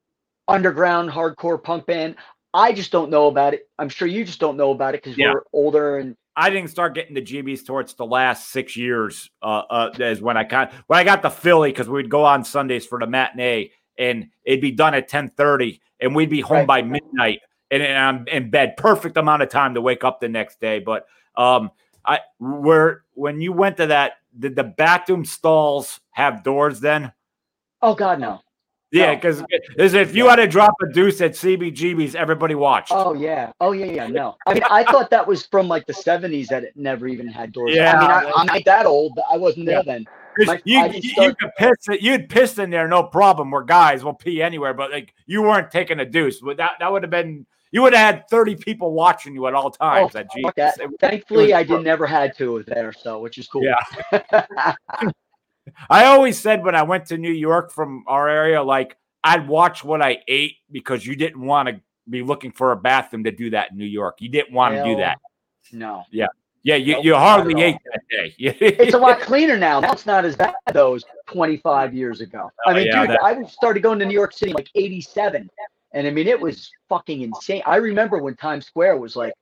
underground 0.48 1.10
hardcore 1.10 1.62
punk 1.62 1.86
band. 1.86 2.16
I 2.56 2.72
just 2.72 2.92
don't 2.92 3.10
know 3.10 3.28
about 3.28 3.54
it. 3.54 3.68
I'm 3.80 3.90
sure 3.90 4.08
you 4.08 4.24
just 4.24 4.40
don't 4.40 4.58
know 4.58 4.72
about 4.72 4.94
it 4.96 5.04
because 5.04 5.18
Yeah. 5.18 5.34
we're 5.34 5.44
older 5.54 5.98
and 5.98 6.16
I 6.36 6.50
didn't 6.50 6.70
start 6.70 6.96
getting 6.96 7.14
the 7.14 7.22
GBs 7.22 7.66
towards 7.66 7.94
the 7.94 8.06
last 8.06 8.50
six 8.50 8.76
years. 8.76 9.30
Uh, 9.42 9.62
uh, 9.70 9.90
is 10.00 10.22
when 10.22 10.38
I 10.38 10.44
got 10.44 10.74
when 10.88 11.00
I 11.00 11.04
got 11.04 11.22
the 11.22 11.30
Philly 11.30 11.72
because 11.72 11.88
we'd 11.88 12.10
go 12.10 12.24
on 12.26 12.44
Sundays 12.44 12.86
for 12.86 13.00
the 13.00 13.08
matinee 13.08 13.72
and 13.98 14.28
it'd 14.44 14.62
be 14.62 14.72
done 14.72 14.94
at 14.96 15.08
ten 15.08 15.30
thirty 15.30 15.82
and 16.00 16.16
we'd 16.16 16.30
be 16.30 16.42
home 16.42 16.60
Right. 16.60 16.68
by 16.68 16.82
midnight 16.82 17.42
and, 17.70 17.84
and 17.84 17.98
I'm 17.98 18.28
in 18.28 18.50
bed. 18.50 18.78
Perfect 18.78 19.18
amount 19.18 19.44
of 19.44 19.50
time 19.50 19.76
to 19.76 19.82
wake 19.82 20.04
up 20.04 20.20
the 20.20 20.30
next 20.30 20.60
day. 20.60 20.80
But 20.80 21.06
um, 21.36 21.70
I 22.06 22.20
where 22.40 23.04
when 23.14 23.40
you 23.40 23.54
went 23.54 23.78
to 23.78 23.88
that, 23.88 24.14
did 24.38 24.56
the 24.56 24.64
bathroom 24.64 25.26
stalls 25.26 26.00
have 26.12 26.44
doors 26.44 26.80
then? 26.80 27.12
oh 27.84 27.94
god 27.94 28.20
no. 28.20 28.40
Yeah, 28.94 29.08
No. 29.08 29.16
because 29.16 29.42
uh, 29.42 29.46
if 30.00 30.16
you 30.16 30.30
had 30.30 30.36
to 30.38 30.48
drop 30.48 30.76
a 30.82 30.92
deuce 30.94 31.20
at 31.20 31.32
CBGB's, 31.32 32.14
everybody 32.16 32.54
watched. 32.54 32.92
Oh 32.94 33.14
yeah. 33.14 33.52
Oh 33.60 33.72
yeah, 33.72 33.86
yeah. 33.88 34.08
No. 34.08 34.38
I 34.46 34.54
mean, 34.54 34.64
I 34.70 34.84
thought 34.84 35.10
that 35.10 35.28
was 35.28 35.46
from 35.48 35.68
like 35.68 35.88
the 35.88 35.94
'70s 35.94 36.48
that 36.48 36.64
it 36.64 36.78
never 36.78 37.08
even 37.08 37.28
had 37.28 37.52
doors. 37.52 37.74
Yeah, 37.76 37.92
I 38.00 38.02
Yeah. 38.02 38.22
mean, 38.22 38.32
I, 38.36 38.40
I'm 38.40 38.46
not 38.46 38.66
that 38.66 38.86
old. 38.86 39.14
But 39.16 39.26
I 39.32 39.38
wasn't 39.38 39.66
there 39.66 39.82
then. 39.84 40.06
My- 40.38 40.62
you, 40.66 40.80
I 40.80 40.86
you, 40.88 40.94
just 40.94 41.04
you 41.06 41.10
start- 41.12 41.40
could 41.40 41.52
piss 41.58 41.90
it. 41.90 42.02
You'd 42.02 42.30
piss 42.30 42.58
in 42.60 42.70
there, 42.70 42.88
no 42.88 43.04
problem. 43.04 43.50
We're 43.52 43.64
guys. 43.64 44.04
We'll 44.04 44.14
pee 44.14 44.42
anywhere, 44.42 44.74
but 44.76 44.92
like 44.92 45.14
you 45.26 45.42
weren't 45.42 45.72
taking 45.72 46.00
a 46.00 46.06
deuce. 46.06 46.40
But 46.40 46.58
that 46.58 46.74
that 46.80 46.92
would 46.92 47.02
have 47.04 47.12
been. 47.12 47.46
You 47.72 47.82
would 47.82 47.94
have 47.96 48.16
had 48.16 48.30
thirty 48.30 48.56
people 48.56 48.94
watching 48.94 49.34
you 49.34 49.48
at 49.48 49.56
all 49.56 49.76
oh, 49.80 49.86
times. 49.86 50.16
at 50.16 50.28
Oh, 50.38 50.42
fuck 50.44 50.56
Jesus. 50.56 50.78
that. 50.78 50.80
It- 50.86 51.00
Thankfully, 51.00 51.46
was 51.46 51.54
I 51.54 51.66
fun. 51.66 51.78
did 51.78 51.86
never 51.86 52.06
had 52.06 52.38
to 52.38 52.64
there, 52.68 52.94
so 52.94 53.20
which 53.20 53.40
is 53.40 53.48
cool. 53.48 53.64
Yeah. 53.64 54.36
I 55.90 56.06
always 56.06 56.38
said 56.38 56.64
when 56.64 56.76
I 56.76 56.84
went 56.84 57.06
to 57.08 57.18
New 57.18 57.32
York 57.32 57.72
from 57.72 58.04
our 58.08 58.28
area, 58.30 58.62
like 58.62 58.98
I'd 59.24 59.48
watch 59.48 59.84
what 59.84 60.02
I 60.02 60.20
ate 60.28 60.58
because 60.72 61.06
you 61.06 61.16
didn't 61.16 61.42
want 61.42 61.70
to 61.70 61.80
be 62.10 62.22
looking 62.22 62.52
for 62.52 62.72
a 62.74 62.76
bathroom 62.76 63.24
to 63.24 63.32
do 63.32 63.50
that 63.52 63.72
in 63.72 63.78
New 63.78 63.86
York. 63.86 64.18
You 64.20 64.30
didn't 64.30 64.54
want 64.54 64.76
to 64.76 64.84
do 64.84 64.96
that. 64.98 65.18
no. 65.72 66.04
Yeah, 66.66 66.76
you, 66.76 66.94
Nope, 66.94 67.04
you 67.04 67.16
hardly 67.16 67.62
ate 67.62 67.76
that 67.92 68.02
day. 68.10 68.34
It's 68.40 68.94
a 68.94 68.98
lot 68.98 69.20
cleaner 69.20 69.58
now. 69.58 69.82
Now 69.82 69.92
it's 69.92 70.06
not 70.06 70.24
as 70.24 70.38
bad 70.38 70.54
though 70.72 70.96
as 70.96 71.04
25 71.28 71.94
years 71.94 72.22
ago. 72.22 72.50
Oh, 72.66 72.70
I 72.70 72.72
Oh, 72.72 72.76
mean, 72.76 72.88
yeah, 72.88 73.02
dude, 73.02 73.10
that- 73.10 73.24
I 73.24 73.44
started 73.44 73.84
going 73.84 74.00
to 74.00 74.06
New 74.06 74.14
York 74.14 74.32
City 74.32 74.54
like 74.54 74.70
87. 74.76 75.50
And 75.94 76.08
I 76.08 76.10
mean, 76.10 76.26
it 76.28 76.40
was 76.40 76.72
fucking 76.88 77.22
insane. 77.22 77.62
I 77.66 77.76
remember 77.78 78.18
when 78.18 78.36
Times 78.38 78.66
Square 78.66 78.98
was 78.98 79.16
like 79.18 79.34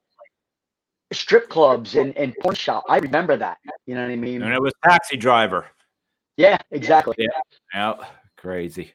strip 1.13 1.47
clubs 1.49 1.95
and, 1.95 2.15
and 2.17 2.33
porn 2.41 2.55
shop. 2.55 2.83
I 2.89 2.97
remember 2.97 3.37
that. 3.37 3.57
You 3.85 3.95
know 3.95 4.01
what 4.01 4.11
I 4.11 4.15
mean? 4.15 4.41
and 4.41 4.53
it 4.53 4.61
was 4.61 4.73
taxi 4.83 5.15
driver. 5.17 5.67
Yeah, 6.41 6.57
exactly. 6.71 7.13
Yeah. 7.19 7.27
Yeah, 7.73 7.93
crazy. 8.35 8.91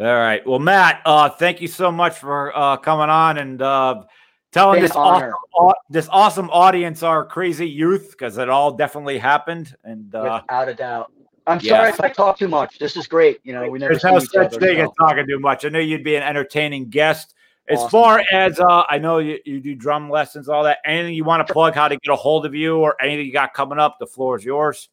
All 0.00 0.06
right. 0.06 0.44
Well, 0.44 0.58
Matt, 0.58 1.00
uh, 1.06 1.28
thank 1.28 1.60
you 1.60 1.68
so 1.68 1.92
much 1.92 2.18
for 2.18 2.56
uh, 2.56 2.76
coming 2.78 3.08
on 3.08 3.38
and 3.38 3.62
uh, 3.62 4.02
telling 4.50 4.80
this 4.80 4.90
honor. 4.96 5.32
awesome, 5.54 5.80
this 5.90 6.08
awesome 6.10 6.50
audience 6.50 7.04
our 7.04 7.24
crazy 7.24 7.68
youth 7.68 8.10
because 8.10 8.36
it 8.36 8.48
all 8.48 8.72
definitely 8.72 9.18
happened. 9.18 9.76
And 9.84 10.12
uh, 10.12 10.40
Without 10.42 10.68
a 10.68 10.74
doubt. 10.74 11.12
I'm 11.46 11.60
Yes. 11.60 11.70
sorry 11.70 11.90
if 11.90 12.00
I 12.00 12.08
talk 12.08 12.38
too 12.38 12.48
much. 12.48 12.80
This 12.80 12.96
is 12.96 13.06
great. 13.06 13.38
You 13.44 13.52
know, 13.52 13.68
we 13.68 13.78
never 13.78 13.94
There's 13.94 14.04
no 14.04 14.18
such 14.18 14.56
thing 14.56 14.80
as 14.80 14.88
talking 14.98 15.26
too 15.26 15.38
much. 15.38 15.64
I 15.64 15.68
knew 15.68 15.80
you'd 15.80 16.04
be 16.04 16.16
an 16.16 16.22
entertaining 16.24 16.88
guest. 16.88 17.34
As 17.68 17.78
Awesome. 17.78 17.90
far 17.90 18.24
as 18.32 18.58
uh, 18.58 18.82
I 18.90 18.98
know, 18.98 19.18
you, 19.18 19.38
you 19.44 19.60
do 19.60 19.76
drum 19.76 20.10
lessons, 20.10 20.48
all 20.48 20.64
that. 20.64 20.78
Anything 20.84 21.14
you 21.14 21.22
want 21.22 21.46
to 21.46 21.52
plug, 21.52 21.74
how 21.74 21.86
to 21.86 21.96
get 21.96 22.12
a 22.12 22.16
hold 22.16 22.44
of 22.44 22.56
you, 22.56 22.78
or 22.78 23.00
anything 23.00 23.24
you 23.26 23.32
got 23.32 23.54
coming 23.54 23.78
up? 23.78 23.98
The 24.00 24.06
floor 24.06 24.36
is 24.36 24.44
yours. 24.44 24.88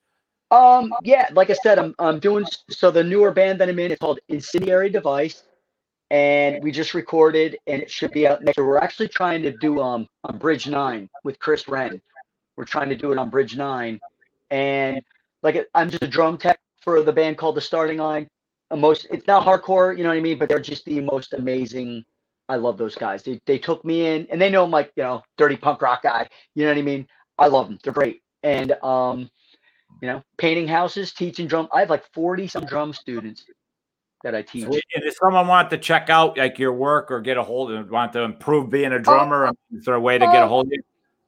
Um, 0.51 0.93
yeah, 1.03 1.29
like 1.33 1.49
I 1.49 1.53
said, 1.53 1.77
I'm 1.77 1.93
I'm 1.99 2.19
doing 2.19 2.45
so 2.69 2.89
the 2.91 3.03
newer 3.03 3.31
band 3.31 3.59
that 3.61 3.69
I'm 3.69 3.77
in 3.79 3.91
is 3.91 3.99
called 3.99 4.19
Incendiary 4.29 4.89
Device, 4.89 5.43
and 6.09 6.63
we 6.63 6.71
just 6.71 6.93
recorded 6.95 7.57
and 7.67 7.81
it 7.81 7.91
should 7.91 8.11
be 8.11 8.27
out 8.27 8.43
next. 8.43 8.57
We're 8.57 8.79
actually 8.79 9.09
trying 9.09 9.43
to 9.43 9.51
do 9.51 9.81
um 9.81 10.07
on 10.23 10.37
Bridge 10.39 10.67
Nine 10.67 11.09
with 11.23 11.39
Chris 11.39 11.67
Wrenn. 11.67 12.01
We're 12.57 12.65
trying 12.65 12.89
to 12.89 12.95
do 12.95 13.11
it 13.11 13.19
on 13.19 13.29
Bridge 13.29 13.55
Nine, 13.55 13.99
and 14.49 15.01
like 15.43 15.67
I'm 15.75 15.89
just 15.89 16.03
a 16.03 16.07
drum 16.07 16.37
tech 16.37 16.59
for 16.81 17.01
the 17.03 17.13
band 17.13 17.37
called 17.37 17.55
The 17.55 17.61
Starting 17.61 17.99
Line. 17.99 18.27
Most 18.75 19.07
it's 19.11 19.27
not 19.27 19.45
hardcore, 19.45 19.95
you 19.97 20.03
know 20.03 20.09
what 20.09 20.17
I 20.17 20.21
mean, 20.21 20.39
but 20.39 20.49
they're 20.49 20.59
just 20.59 20.85
the 20.85 20.99
most 21.01 21.33
amazing. 21.33 22.03
I 22.49 22.55
love 22.55 22.77
those 22.79 22.95
guys. 22.95 23.21
They 23.21 23.39
they 23.45 23.59
took 23.59 23.85
me 23.85 24.07
in, 24.07 24.27
and 24.31 24.41
they 24.41 24.49
know 24.49 24.63
I'm 24.63 24.71
like 24.71 24.91
you 24.95 25.03
know 25.03 25.23
dirty 25.37 25.57
punk 25.57 25.81
rock 25.83 26.01
guy. 26.03 26.27
You 26.55 26.65
know 26.65 26.71
what 26.71 26.79
I 26.79 26.83
mean? 26.83 27.07
I 27.37 27.47
love 27.47 27.67
them. 27.67 27.77
They're 27.83 27.93
great, 27.93 28.23
and 28.41 28.71
um 28.83 29.29
you 30.01 30.07
know, 30.07 30.23
painting 30.37 30.67
houses, 30.67 31.13
teaching 31.13 31.47
drum. 31.47 31.67
I 31.73 31.81
have 31.81 31.89
like 31.89 32.05
40 32.13 32.47
some 32.47 32.65
drum 32.65 32.93
students 32.93 33.45
that 34.23 34.35
I 34.35 34.41
teach. 34.41 34.63
And 34.65 34.81
if 34.93 35.15
someone 35.15 35.47
wanted 35.47 35.69
to 35.71 35.77
check 35.77 36.09
out 36.09 36.37
like 36.37 36.59
your 36.59 36.73
work 36.73 37.11
or 37.11 37.21
get 37.21 37.37
a 37.37 37.43
hold 37.43 37.71
of, 37.71 37.89
want 37.89 38.13
to 38.13 38.21
improve 38.21 38.69
being 38.69 38.91
a 38.91 38.99
drummer, 38.99 39.51
is 39.71 39.85
there 39.85 39.95
a 39.95 39.99
way 39.99 40.17
to 40.17 40.25
get 40.25 40.35
a 40.35 40.45
uh, 40.45 40.47
hold 40.47 40.67
of 40.67 40.73
you? 40.73 40.83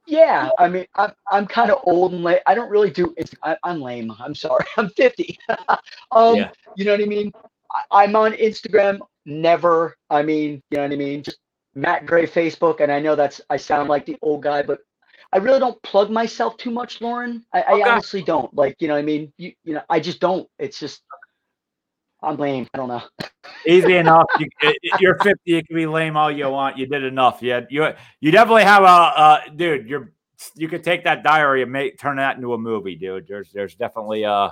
Yeah, 0.06 0.50
I 0.58 0.68
mean, 0.68 0.86
I'm 0.96 1.12
I'm 1.30 1.46
kind 1.46 1.70
of 1.70 1.80
old 1.84 2.12
and 2.12 2.24
late. 2.24 2.40
I 2.46 2.54
don't 2.54 2.70
really 2.70 2.90
do. 2.90 3.14
It's, 3.16 3.32
I, 3.42 3.56
I'm 3.62 3.80
lame. 3.80 4.12
I'm 4.18 4.34
sorry. 4.34 4.64
I'm 4.76 4.88
50. 4.90 5.38
um, 6.10 6.36
Yeah. 6.36 6.50
you 6.76 6.84
know 6.84 6.92
what 6.92 7.00
I 7.00 7.06
mean. 7.06 7.32
I, 7.70 8.02
I'm 8.04 8.16
on 8.16 8.32
Instagram. 8.32 8.98
Never. 9.24 9.96
I 10.10 10.22
mean, 10.22 10.62
you 10.70 10.78
know 10.78 10.82
what 10.82 10.92
I 10.92 10.96
mean. 10.96 11.22
Just 11.22 11.38
Matt 11.74 12.06
Gray 12.06 12.26
Facebook, 12.26 12.80
and 12.80 12.90
I 12.90 13.00
know 13.00 13.14
that's 13.14 13.40
I 13.48 13.56
sound 13.56 13.88
like 13.88 14.04
the 14.04 14.18
old 14.22 14.42
guy, 14.42 14.62
but 14.62 14.80
I 15.32 15.38
really 15.38 15.58
don't 15.58 15.80
plug 15.82 16.10
myself 16.10 16.56
too 16.56 16.70
much, 16.70 17.00
Loren. 17.00 17.44
I, 17.52 17.62
I 17.62 17.72
Okay. 17.72 17.82
honestly 17.90 18.22
don't. 18.22 18.52
Like, 18.54 18.76
you 18.80 18.88
know 18.88 18.94
what 18.94 19.00
I 19.00 19.02
mean. 19.02 19.32
You 19.38 19.52
you 19.64 19.74
know, 19.74 19.82
I 19.88 19.98
just 19.98 20.20
don't. 20.20 20.48
It's 20.58 20.78
just 20.78 21.02
I'm 22.22 22.36
lame. 22.36 22.68
I 22.74 22.78
don't 22.78 22.88
know. 22.88 23.02
Easy 23.66 23.96
enough. 23.96 24.26
You, 24.38 24.48
you're 24.98 25.18
50. 25.18 25.38
You 25.44 25.64
can 25.64 25.76
be 25.76 25.86
lame 25.86 26.16
all 26.16 26.30
you 26.30 26.48
want. 26.48 26.78
You 26.78 26.86
did 26.86 27.04
enough. 27.04 27.42
Yeah, 27.42 27.60
you 27.70 27.88
you 28.20 28.30
definitely 28.30 28.64
have 28.64 28.82
a 28.82 28.86
uh, 28.86 29.40
dude. 29.54 29.88
You're 29.88 30.12
you 30.56 30.68
could 30.68 30.82
take 30.82 31.04
that 31.04 31.22
diary 31.22 31.62
and 31.62 31.70
make 31.70 31.98
turn 31.98 32.16
that 32.16 32.36
into 32.36 32.54
a 32.54 32.58
movie, 32.58 32.96
dude. 32.96 33.26
There's 33.28 33.52
there's 33.52 33.74
definitely 33.74 34.24
uh 34.24 34.50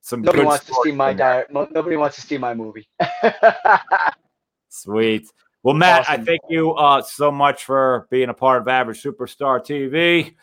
some 0.00 0.22
Nobody 0.22 0.42
good 0.42 0.46
wants 0.46 0.64
to 0.66 0.74
see 0.82 0.92
my 0.92 1.12
diary. 1.12 1.46
Nobody 1.50 1.96
wants 1.96 2.16
to 2.16 2.22
see 2.22 2.38
my 2.38 2.54
movie. 2.54 2.88
Sweet. 4.68 5.26
Well, 5.62 5.74
Matt, 5.74 6.08
I 6.08 6.16
thank 6.16 6.40
you 6.48 6.72
uh 6.74 7.02
so 7.02 7.30
much 7.30 7.64
for 7.64 8.06
being 8.10 8.28
a 8.28 8.34
part 8.34 8.62
of 8.62 8.68
Average 8.68 9.02
Superstar 9.02 9.60
TV. 9.60 10.34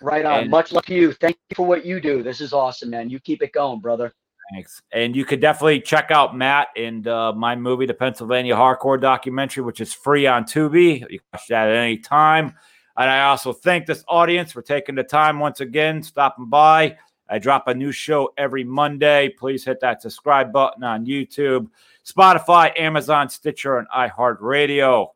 right 0.00 0.24
on. 0.24 0.40
And- 0.42 0.50
Much 0.50 0.72
love 0.72 0.86
to 0.86 0.94
you. 0.94 1.12
Thank 1.12 1.36
you 1.50 1.56
for 1.56 1.66
what 1.66 1.84
you 1.84 2.00
do. 2.00 2.22
This 2.22 2.40
is 2.40 2.52
awesome, 2.52 2.90
man. 2.90 3.10
You 3.10 3.20
keep 3.20 3.42
it 3.42 3.52
going, 3.52 3.80
brother. 3.80 4.12
Thanks. 4.52 4.82
And 4.92 5.14
you 5.14 5.24
could 5.24 5.40
definitely 5.40 5.80
check 5.80 6.10
out 6.10 6.36
Matt 6.36 6.68
and 6.76 7.06
uh, 7.06 7.32
my 7.32 7.54
movie, 7.54 7.86
the 7.86 7.94
Pennsylvania 7.94 8.54
Hardcore 8.56 9.00
documentary, 9.00 9.62
which 9.62 9.80
is 9.80 9.92
free 9.92 10.26
on 10.26 10.44
Tubi. 10.44 11.00
You 11.00 11.18
can 11.20 11.26
watch 11.32 11.46
that 11.48 11.68
at 11.68 11.76
any 11.76 11.98
time. 11.98 12.54
And 12.96 13.08
I 13.08 13.28
also 13.28 13.52
thank 13.52 13.86
this 13.86 14.02
audience 14.08 14.50
for 14.50 14.60
taking 14.60 14.96
the 14.96 15.04
time 15.04 15.38
once 15.38 15.60
again, 15.60 16.02
stopping 16.02 16.46
by. 16.46 16.98
I 17.30 17.38
drop 17.38 17.68
a 17.68 17.74
new 17.74 17.92
show 17.92 18.32
every 18.36 18.64
Monday. 18.64 19.28
Please 19.28 19.64
hit 19.64 19.78
that 19.80 20.02
subscribe 20.02 20.52
button 20.52 20.82
on 20.82 21.06
YouTube, 21.06 21.68
Spotify, 22.04 22.78
Amazon, 22.78 23.28
Stitcher, 23.28 23.78
and 23.78 23.86
iHeartRadio. 23.96 25.06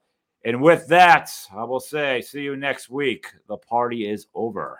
And 0.44 0.62
with 0.62 0.86
that, 0.88 1.32
I 1.52 1.64
will 1.64 1.80
say, 1.80 2.20
see 2.20 2.42
you 2.42 2.54
next 2.54 2.88
week. 2.88 3.26
The 3.48 3.56
party 3.56 4.08
is 4.08 4.28
over. 4.34 4.78